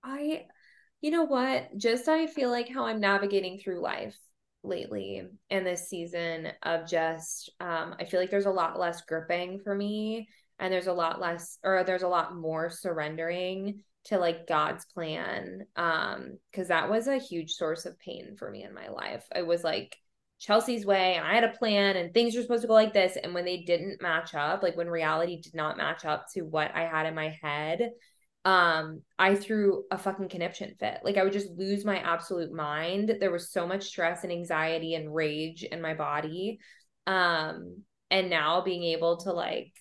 I, 0.03 0.45
you 1.01 1.11
know 1.11 1.23
what? 1.23 1.77
Just 1.77 2.07
I 2.07 2.27
feel 2.27 2.49
like 2.49 2.67
how 2.67 2.85
I'm 2.85 2.99
navigating 2.99 3.59
through 3.59 3.81
life 3.81 4.17
lately 4.63 5.21
in 5.49 5.63
this 5.63 5.87
season 5.87 6.47
of 6.63 6.87
just 6.87 7.51
um 7.59 7.95
I 7.99 8.05
feel 8.05 8.19
like 8.19 8.31
there's 8.31 8.47
a 8.47 8.51
lot 8.51 8.79
less 8.79 9.01
gripping 9.01 9.59
for 9.59 9.75
me 9.75 10.27
and 10.59 10.71
there's 10.71 10.87
a 10.87 10.93
lot 10.93 11.19
less 11.19 11.57
or 11.63 11.83
there's 11.83 12.03
a 12.03 12.07
lot 12.07 12.35
more 12.35 12.69
surrendering 12.69 13.81
to 14.05 14.17
like 14.17 14.47
God's 14.47 14.85
plan 14.85 15.65
um 15.75 16.37
cuz 16.53 16.67
that 16.67 16.89
was 16.89 17.07
a 17.07 17.17
huge 17.17 17.53
source 17.53 17.85
of 17.85 17.99
pain 17.99 18.35
for 18.37 18.49
me 18.49 18.63
in 18.63 18.73
my 18.73 18.89
life. 18.89 19.25
It 19.35 19.45
was 19.45 19.63
like 19.63 19.95
Chelsea's 20.39 20.85
way 20.85 21.15
and 21.15 21.25
I 21.25 21.33
had 21.33 21.43
a 21.43 21.57
plan 21.57 21.95
and 21.95 22.13
things 22.13 22.35
were 22.35 22.41
supposed 22.41 22.61
to 22.61 22.67
go 22.67 22.73
like 22.73 22.93
this 22.93 23.17
and 23.17 23.33
when 23.33 23.45
they 23.45 23.61
didn't 23.61 24.01
match 24.01 24.35
up, 24.35 24.63
like 24.63 24.77
when 24.77 24.89
reality 24.89 25.41
did 25.41 25.55
not 25.55 25.77
match 25.77 26.05
up 26.05 26.25
to 26.33 26.41
what 26.41 26.75
I 26.75 26.85
had 26.85 27.05
in 27.05 27.15
my 27.15 27.37
head, 27.41 27.91
um 28.43 29.01
I 29.17 29.35
threw 29.35 29.85
a 29.91 29.97
fucking 29.97 30.29
conniption 30.29 30.75
fit. 30.79 30.99
Like 31.03 31.17
I 31.17 31.23
would 31.23 31.33
just 31.33 31.49
lose 31.49 31.83
my 31.83 31.99
absolute 31.99 32.51
mind. 32.53 33.17
There 33.19 33.31
was 33.31 33.51
so 33.51 33.65
much 33.65 33.85
stress 33.85 34.23
and 34.23 34.31
anxiety 34.31 34.93
and 34.95 35.13
rage 35.13 35.63
in 35.63 35.81
my 35.81 35.93
body. 35.95 36.59
Um 37.07 37.83
and 38.11 38.29
now 38.29 38.61
being 38.61 38.83
able 38.83 39.17
to 39.17 39.33
like 39.33 39.73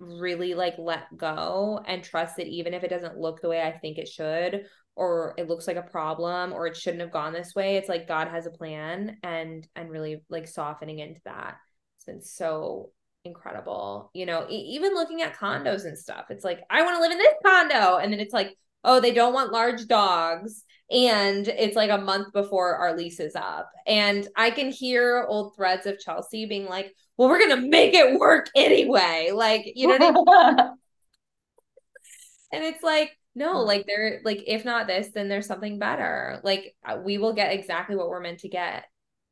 really 0.00 0.54
like 0.54 0.74
let 0.78 1.16
go 1.16 1.80
and 1.86 2.02
trust 2.02 2.36
that 2.36 2.46
even 2.46 2.74
if 2.74 2.82
it 2.82 2.88
doesn't 2.90 3.18
look 3.18 3.40
the 3.40 3.48
way 3.48 3.60
I 3.62 3.70
think 3.70 3.98
it 3.98 4.08
should 4.08 4.64
or 4.96 5.34
it 5.36 5.48
looks 5.48 5.66
like 5.66 5.76
a 5.76 5.82
problem 5.82 6.52
or 6.52 6.66
it 6.66 6.76
shouldn't 6.76 7.02
have 7.02 7.12
gone 7.12 7.32
this 7.32 7.54
way 7.54 7.76
it's 7.76 7.88
like 7.88 8.08
God 8.08 8.28
has 8.28 8.46
a 8.46 8.50
plan 8.50 9.18
and 9.22 9.66
and 9.76 9.90
really 9.90 10.22
like 10.30 10.48
softening 10.48 10.98
into 10.98 11.20
that. 11.26 11.58
It's 11.96 12.06
been 12.06 12.22
so 12.22 12.90
incredible 13.24 14.10
you 14.14 14.24
know 14.24 14.46
e- 14.48 14.70
even 14.74 14.94
looking 14.94 15.20
at 15.20 15.36
condos 15.36 15.84
and 15.84 15.98
stuff 15.98 16.24
it's 16.30 16.44
like 16.44 16.60
I 16.70 16.82
want 16.82 16.96
to 16.96 17.02
live 17.02 17.12
in 17.12 17.18
this 17.18 17.34
condo 17.44 17.98
and 17.98 18.10
then 18.10 18.20
it's 18.20 18.32
like 18.32 18.56
oh 18.82 18.98
they 18.98 19.12
don't 19.12 19.34
want 19.34 19.52
large 19.52 19.86
dogs 19.86 20.64
and 20.90 21.46
it's 21.46 21.76
like 21.76 21.90
a 21.90 21.98
month 21.98 22.32
before 22.32 22.74
our 22.76 22.96
lease 22.96 23.20
is 23.20 23.36
up. 23.36 23.70
And 23.86 24.26
i 24.36 24.50
can 24.50 24.70
hear 24.70 25.26
old 25.28 25.54
threads 25.54 25.84
of 25.84 25.98
chelsea 25.98 26.46
being 26.46 26.66
like 26.66 26.94
well 27.20 27.28
we're 27.28 27.38
gonna 27.38 27.60
make 27.60 27.92
it 27.92 28.18
work 28.18 28.48
anyway. 28.54 29.30
Like 29.30 29.72
you 29.76 29.88
know 29.88 29.98
what 29.98 30.02
I 30.02 30.56
mean? 30.56 30.58
and 32.52 32.64
it's 32.64 32.82
like 32.82 33.14
no 33.34 33.60
like 33.60 33.84
there 33.86 34.22
like 34.24 34.42
if 34.46 34.64
not 34.64 34.86
this 34.86 35.08
then 35.14 35.28
there's 35.28 35.46
something 35.46 35.78
better. 35.78 36.40
Like 36.42 36.74
uh, 36.82 36.96
we 37.04 37.18
will 37.18 37.34
get 37.34 37.52
exactly 37.52 37.94
what 37.94 38.08
we're 38.08 38.20
meant 38.20 38.40
to 38.40 38.48
get. 38.48 38.84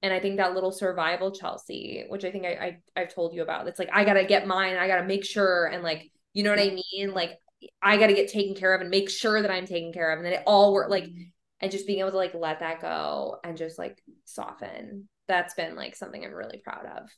And 0.03 0.13
i 0.13 0.21
think 0.21 0.37
that 0.37 0.55
little 0.55 0.71
survival 0.71 1.33
chelsea 1.33 2.05
which 2.09 2.25
i 2.25 2.31
think 2.31 2.45
i, 2.47 2.79
I 2.97 3.01
i've 3.01 3.13
told 3.13 3.35
you 3.35 3.43
about 3.43 3.67
it's 3.67 3.81
like 3.81 3.91
i 3.93 4.05
gotta 4.05 4.25
get 4.25 4.47
mine 4.47 4.77
i 4.77 4.87
gotta 4.87 5.05
make 5.05 5.25
sure 5.25 5.67
and 5.67 5.83
like 5.83 6.13
you 6.35 6.45
know 6.45 6.51
what 6.51 6.61
i 6.61 6.71
mean? 6.93 7.13
Like 7.13 7.37
I 7.83 7.97
got 7.97 8.07
to 8.07 8.15
get 8.15 8.31
taken 8.31 8.55
care 8.55 8.73
of 8.73 8.81
and 8.81 8.89
make 8.89 9.11
sure 9.11 9.43
that 9.43 9.51
I'm 9.51 9.67
taken 9.67 9.93
care 9.93 10.13
of. 10.13 10.19
And 10.19 10.25
then 10.25 10.35
it 10.35 10.45
all 10.47 10.73
work 10.73 10.89
like 10.89 11.11
and 11.61 11.73
just 11.73 11.87
being 11.87 12.01
able 12.01 12.13
to 12.13 12.17
like 12.17 12.35
let 12.35 12.61
that 12.61 12.81
go 12.81 13.39
and 13.43 13.57
just 13.57 13.79
like 13.79 14.01
soften 14.25 15.09
that's 15.27 15.55
been 15.55 15.77
like 15.77 15.95
something 15.95 16.25
i'm 16.25 16.33
really 16.33 16.59
proud 16.59 16.87
of 16.87 17.09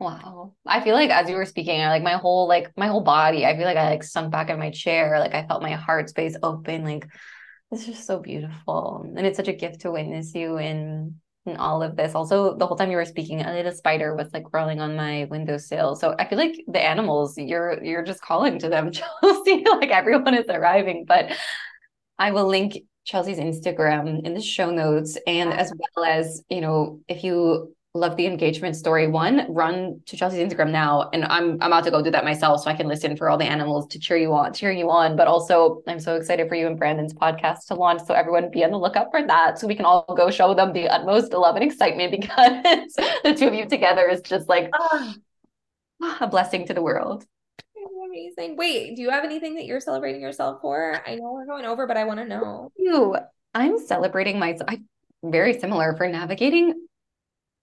wow. 0.00 0.54
I 0.66 0.80
feel 0.80 0.94
like 0.94 1.10
as 1.10 1.28
you 1.28 1.36
were 1.36 1.44
speaking 1.44 1.80
i 1.80 1.88
like 1.88 2.02
my 2.02 2.14
whole 2.14 2.48
like 2.48 2.72
my 2.76 2.88
whole 2.88 3.02
body 3.02 3.44
i 3.44 3.54
feel 3.54 3.66
like 3.66 3.76
i 3.76 3.90
like 3.90 4.02
sunk 4.02 4.32
back 4.32 4.50
in 4.50 4.58
my 4.58 4.70
chair. 4.70 5.20
Like 5.20 5.34
i 5.34 5.46
felt 5.46 5.62
my 5.62 5.72
heart 5.72 6.08
space 6.08 6.36
open. 6.42 6.84
Like 6.84 7.06
it's 7.70 7.86
just 7.86 8.06
so 8.06 8.18
beautiful. 8.18 9.04
And 9.16 9.26
it's 9.26 9.36
such 9.36 9.48
a 9.48 9.52
gift 9.52 9.82
to 9.82 9.92
witness 9.92 10.34
you 10.34 10.56
in 10.56 11.20
in 11.46 11.56
all 11.56 11.82
of 11.82 11.96
this. 11.96 12.14
Also 12.14 12.56
the 12.56 12.66
whole 12.66 12.76
time 12.76 12.90
you 12.90 12.96
were 12.96 13.04
speaking 13.04 13.40
a 13.40 13.52
little 13.52 13.72
spider 13.72 14.16
was 14.16 14.32
like 14.32 14.44
crawling 14.44 14.80
on 14.80 14.96
my 14.96 15.26
windowsill. 15.30 15.96
So 15.96 16.14
i 16.18 16.26
feel 16.26 16.38
like 16.38 16.56
the 16.66 16.82
animals 16.82 17.38
you're 17.38 17.82
you're 17.84 18.04
just 18.04 18.22
calling 18.22 18.58
to 18.60 18.68
them 18.68 18.90
chelsea. 19.22 19.64
Like 19.64 19.90
everyone 19.90 20.34
is 20.34 20.46
arriving. 20.48 21.04
But 21.06 21.36
I 22.18 22.32
will 22.32 22.46
link 22.46 22.78
Chelsea's 23.04 23.38
Instagram 23.38 24.24
in 24.24 24.34
the 24.34 24.42
show 24.42 24.70
notes. 24.70 25.18
And 25.26 25.52
as 25.52 25.72
well 25.94 26.04
as, 26.04 26.44
you 26.48 26.60
know, 26.60 27.00
if 27.08 27.24
you 27.24 27.74
love 27.94 28.16
the 28.16 28.26
engagement 28.26 28.76
story, 28.76 29.08
one, 29.08 29.52
run 29.52 30.00
to 30.06 30.16
Chelsea's 30.16 30.52
Instagram 30.52 30.70
now. 30.70 31.10
And 31.12 31.24
I'm 31.24 31.52
I'm 31.60 31.72
about 31.72 31.84
to 31.84 31.90
go 31.90 32.02
do 32.02 32.10
that 32.10 32.24
myself 32.24 32.62
so 32.62 32.70
I 32.70 32.74
can 32.74 32.86
listen 32.86 33.16
for 33.16 33.28
all 33.28 33.36
the 33.36 33.44
animals 33.44 33.88
to 33.88 33.98
cheer 33.98 34.16
you 34.16 34.32
on, 34.32 34.52
cheer 34.52 34.70
you 34.70 34.90
on. 34.90 35.16
But 35.16 35.26
also 35.26 35.82
I'm 35.88 35.98
so 35.98 36.14
excited 36.16 36.48
for 36.48 36.54
you 36.54 36.66
and 36.66 36.78
Brandon's 36.78 37.12
podcast 37.12 37.66
to 37.66 37.74
launch. 37.74 38.02
So 38.06 38.14
everyone 38.14 38.50
be 38.50 38.64
on 38.64 38.70
the 38.70 38.78
lookout 38.78 39.08
for 39.10 39.26
that. 39.26 39.58
So 39.58 39.66
we 39.66 39.74
can 39.74 39.84
all 39.84 40.14
go 40.16 40.30
show 40.30 40.54
them 40.54 40.72
the 40.72 40.88
utmost 40.88 41.32
love 41.32 41.56
and 41.56 41.64
excitement 41.64 42.10
because 42.20 42.94
the 43.24 43.34
two 43.36 43.48
of 43.48 43.54
you 43.54 43.66
together 43.66 44.08
is 44.08 44.20
just 44.20 44.48
like 44.48 44.70
ah. 44.72 45.14
a 46.20 46.26
blessing 46.28 46.66
to 46.66 46.74
the 46.74 46.82
world 46.82 47.26
amazing. 48.10 48.56
Wait, 48.56 48.96
do 48.96 49.02
you 49.02 49.10
have 49.10 49.24
anything 49.24 49.54
that 49.54 49.66
you're 49.66 49.80
celebrating 49.80 50.20
yourself 50.20 50.60
for? 50.60 51.00
I 51.06 51.14
know 51.14 51.32
we're 51.32 51.46
going 51.46 51.64
over, 51.64 51.86
but 51.86 51.96
I 51.96 52.04
want 52.04 52.18
to 52.18 52.26
know. 52.26 52.72
You, 52.76 53.16
I'm 53.54 53.78
celebrating 53.78 54.38
myself. 54.38 54.68
I 54.68 54.80
very 55.22 55.58
similar 55.58 55.96
for 55.96 56.08
navigating 56.08 56.86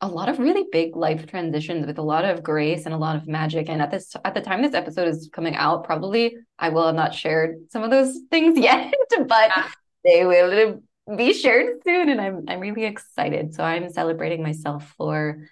a 0.01 0.07
lot 0.07 0.29
of 0.29 0.37
really 0.37 0.65
big 0.71 0.95
life 0.95 1.25
transitions 1.25 1.87
with 1.87 1.97
a 1.97 2.03
lot 2.03 2.23
of 2.23 2.43
grace 2.43 2.85
and 2.85 2.93
a 2.93 2.97
lot 2.97 3.15
of 3.15 3.27
magic. 3.27 3.67
And 3.67 3.81
at 3.81 3.89
this 3.89 4.15
at 4.23 4.33
the 4.33 4.41
time 4.41 4.61
this 4.61 4.75
episode 4.75 5.07
is 5.07 5.29
coming 5.33 5.55
out, 5.55 5.85
probably 5.85 6.37
I 6.59 6.69
will 6.69 6.85
have 6.85 6.95
not 6.95 7.15
shared 7.15 7.71
some 7.71 7.83
of 7.83 7.89
those 7.89 8.17
things 8.31 8.59
yet, 8.59 8.93
but 9.27 9.49
yeah. 9.49 9.69
they 10.03 10.25
will 10.25 10.81
be 11.15 11.33
shared 11.33 11.77
soon. 11.83 12.09
And 12.09 12.21
I'm 12.21 12.45
I'm 12.47 12.59
really 12.59 12.85
excited. 12.85 13.53
So 13.53 13.63
I'm 13.63 13.91
celebrating 13.91 14.43
myself 14.43 14.93
for 14.97 15.49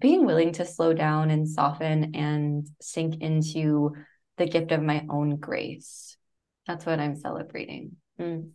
being 0.00 0.24
willing 0.24 0.52
to 0.52 0.64
slow 0.64 0.94
down 0.94 1.30
and 1.30 1.48
soften 1.48 2.14
and 2.14 2.68
sink 2.80 3.20
into 3.20 3.96
the 4.36 4.46
gift 4.46 4.70
of 4.70 4.80
my 4.80 5.04
own 5.10 5.36
grace. 5.36 6.16
That's 6.68 6.86
what 6.86 7.00
I'm 7.00 7.16
celebrating. 7.16 7.96
Mm. 8.20 8.50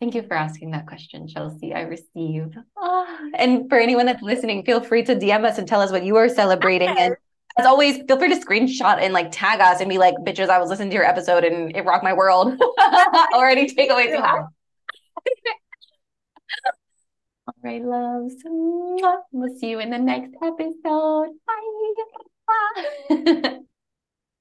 Thank 0.00 0.14
you 0.14 0.22
for 0.22 0.34
asking 0.34 0.72
that 0.72 0.86
question, 0.86 1.26
Chelsea. 1.26 1.72
I 1.72 1.82
receive. 1.82 2.54
Oh. 2.76 3.30
And 3.34 3.68
for 3.68 3.78
anyone 3.78 4.04
that's 4.04 4.22
listening, 4.22 4.62
feel 4.64 4.80
free 4.80 5.02
to 5.04 5.16
DM 5.16 5.44
us 5.44 5.56
and 5.56 5.66
tell 5.66 5.80
us 5.80 5.90
what 5.90 6.04
you 6.04 6.16
are 6.16 6.28
celebrating. 6.28 6.88
And 6.88 7.16
as 7.58 7.64
always, 7.64 8.02
feel 8.06 8.18
free 8.18 8.28
to 8.28 8.38
screenshot 8.38 9.00
and 9.00 9.14
like 9.14 9.32
tag 9.32 9.60
us 9.60 9.80
and 9.80 9.88
be 9.88 9.96
like, 9.96 10.14
bitches, 10.16 10.50
I 10.50 10.58
was 10.58 10.68
listening 10.68 10.90
to 10.90 10.96
your 10.96 11.06
episode 11.06 11.44
and 11.44 11.74
it 11.74 11.86
rocked 11.86 12.04
my 12.04 12.12
world. 12.12 12.60
or 13.34 13.48
any 13.48 13.66
takeaways 13.66 14.10
you 14.10 14.20
have. 14.20 14.48
All 17.46 17.54
right, 17.62 17.82
loves. 17.82 18.34
We'll 18.44 19.56
see 19.58 19.70
you 19.70 19.78
in 19.78 19.88
the 19.88 19.98
next 19.98 20.34
episode. 20.42 21.30
Bye. 23.08 23.60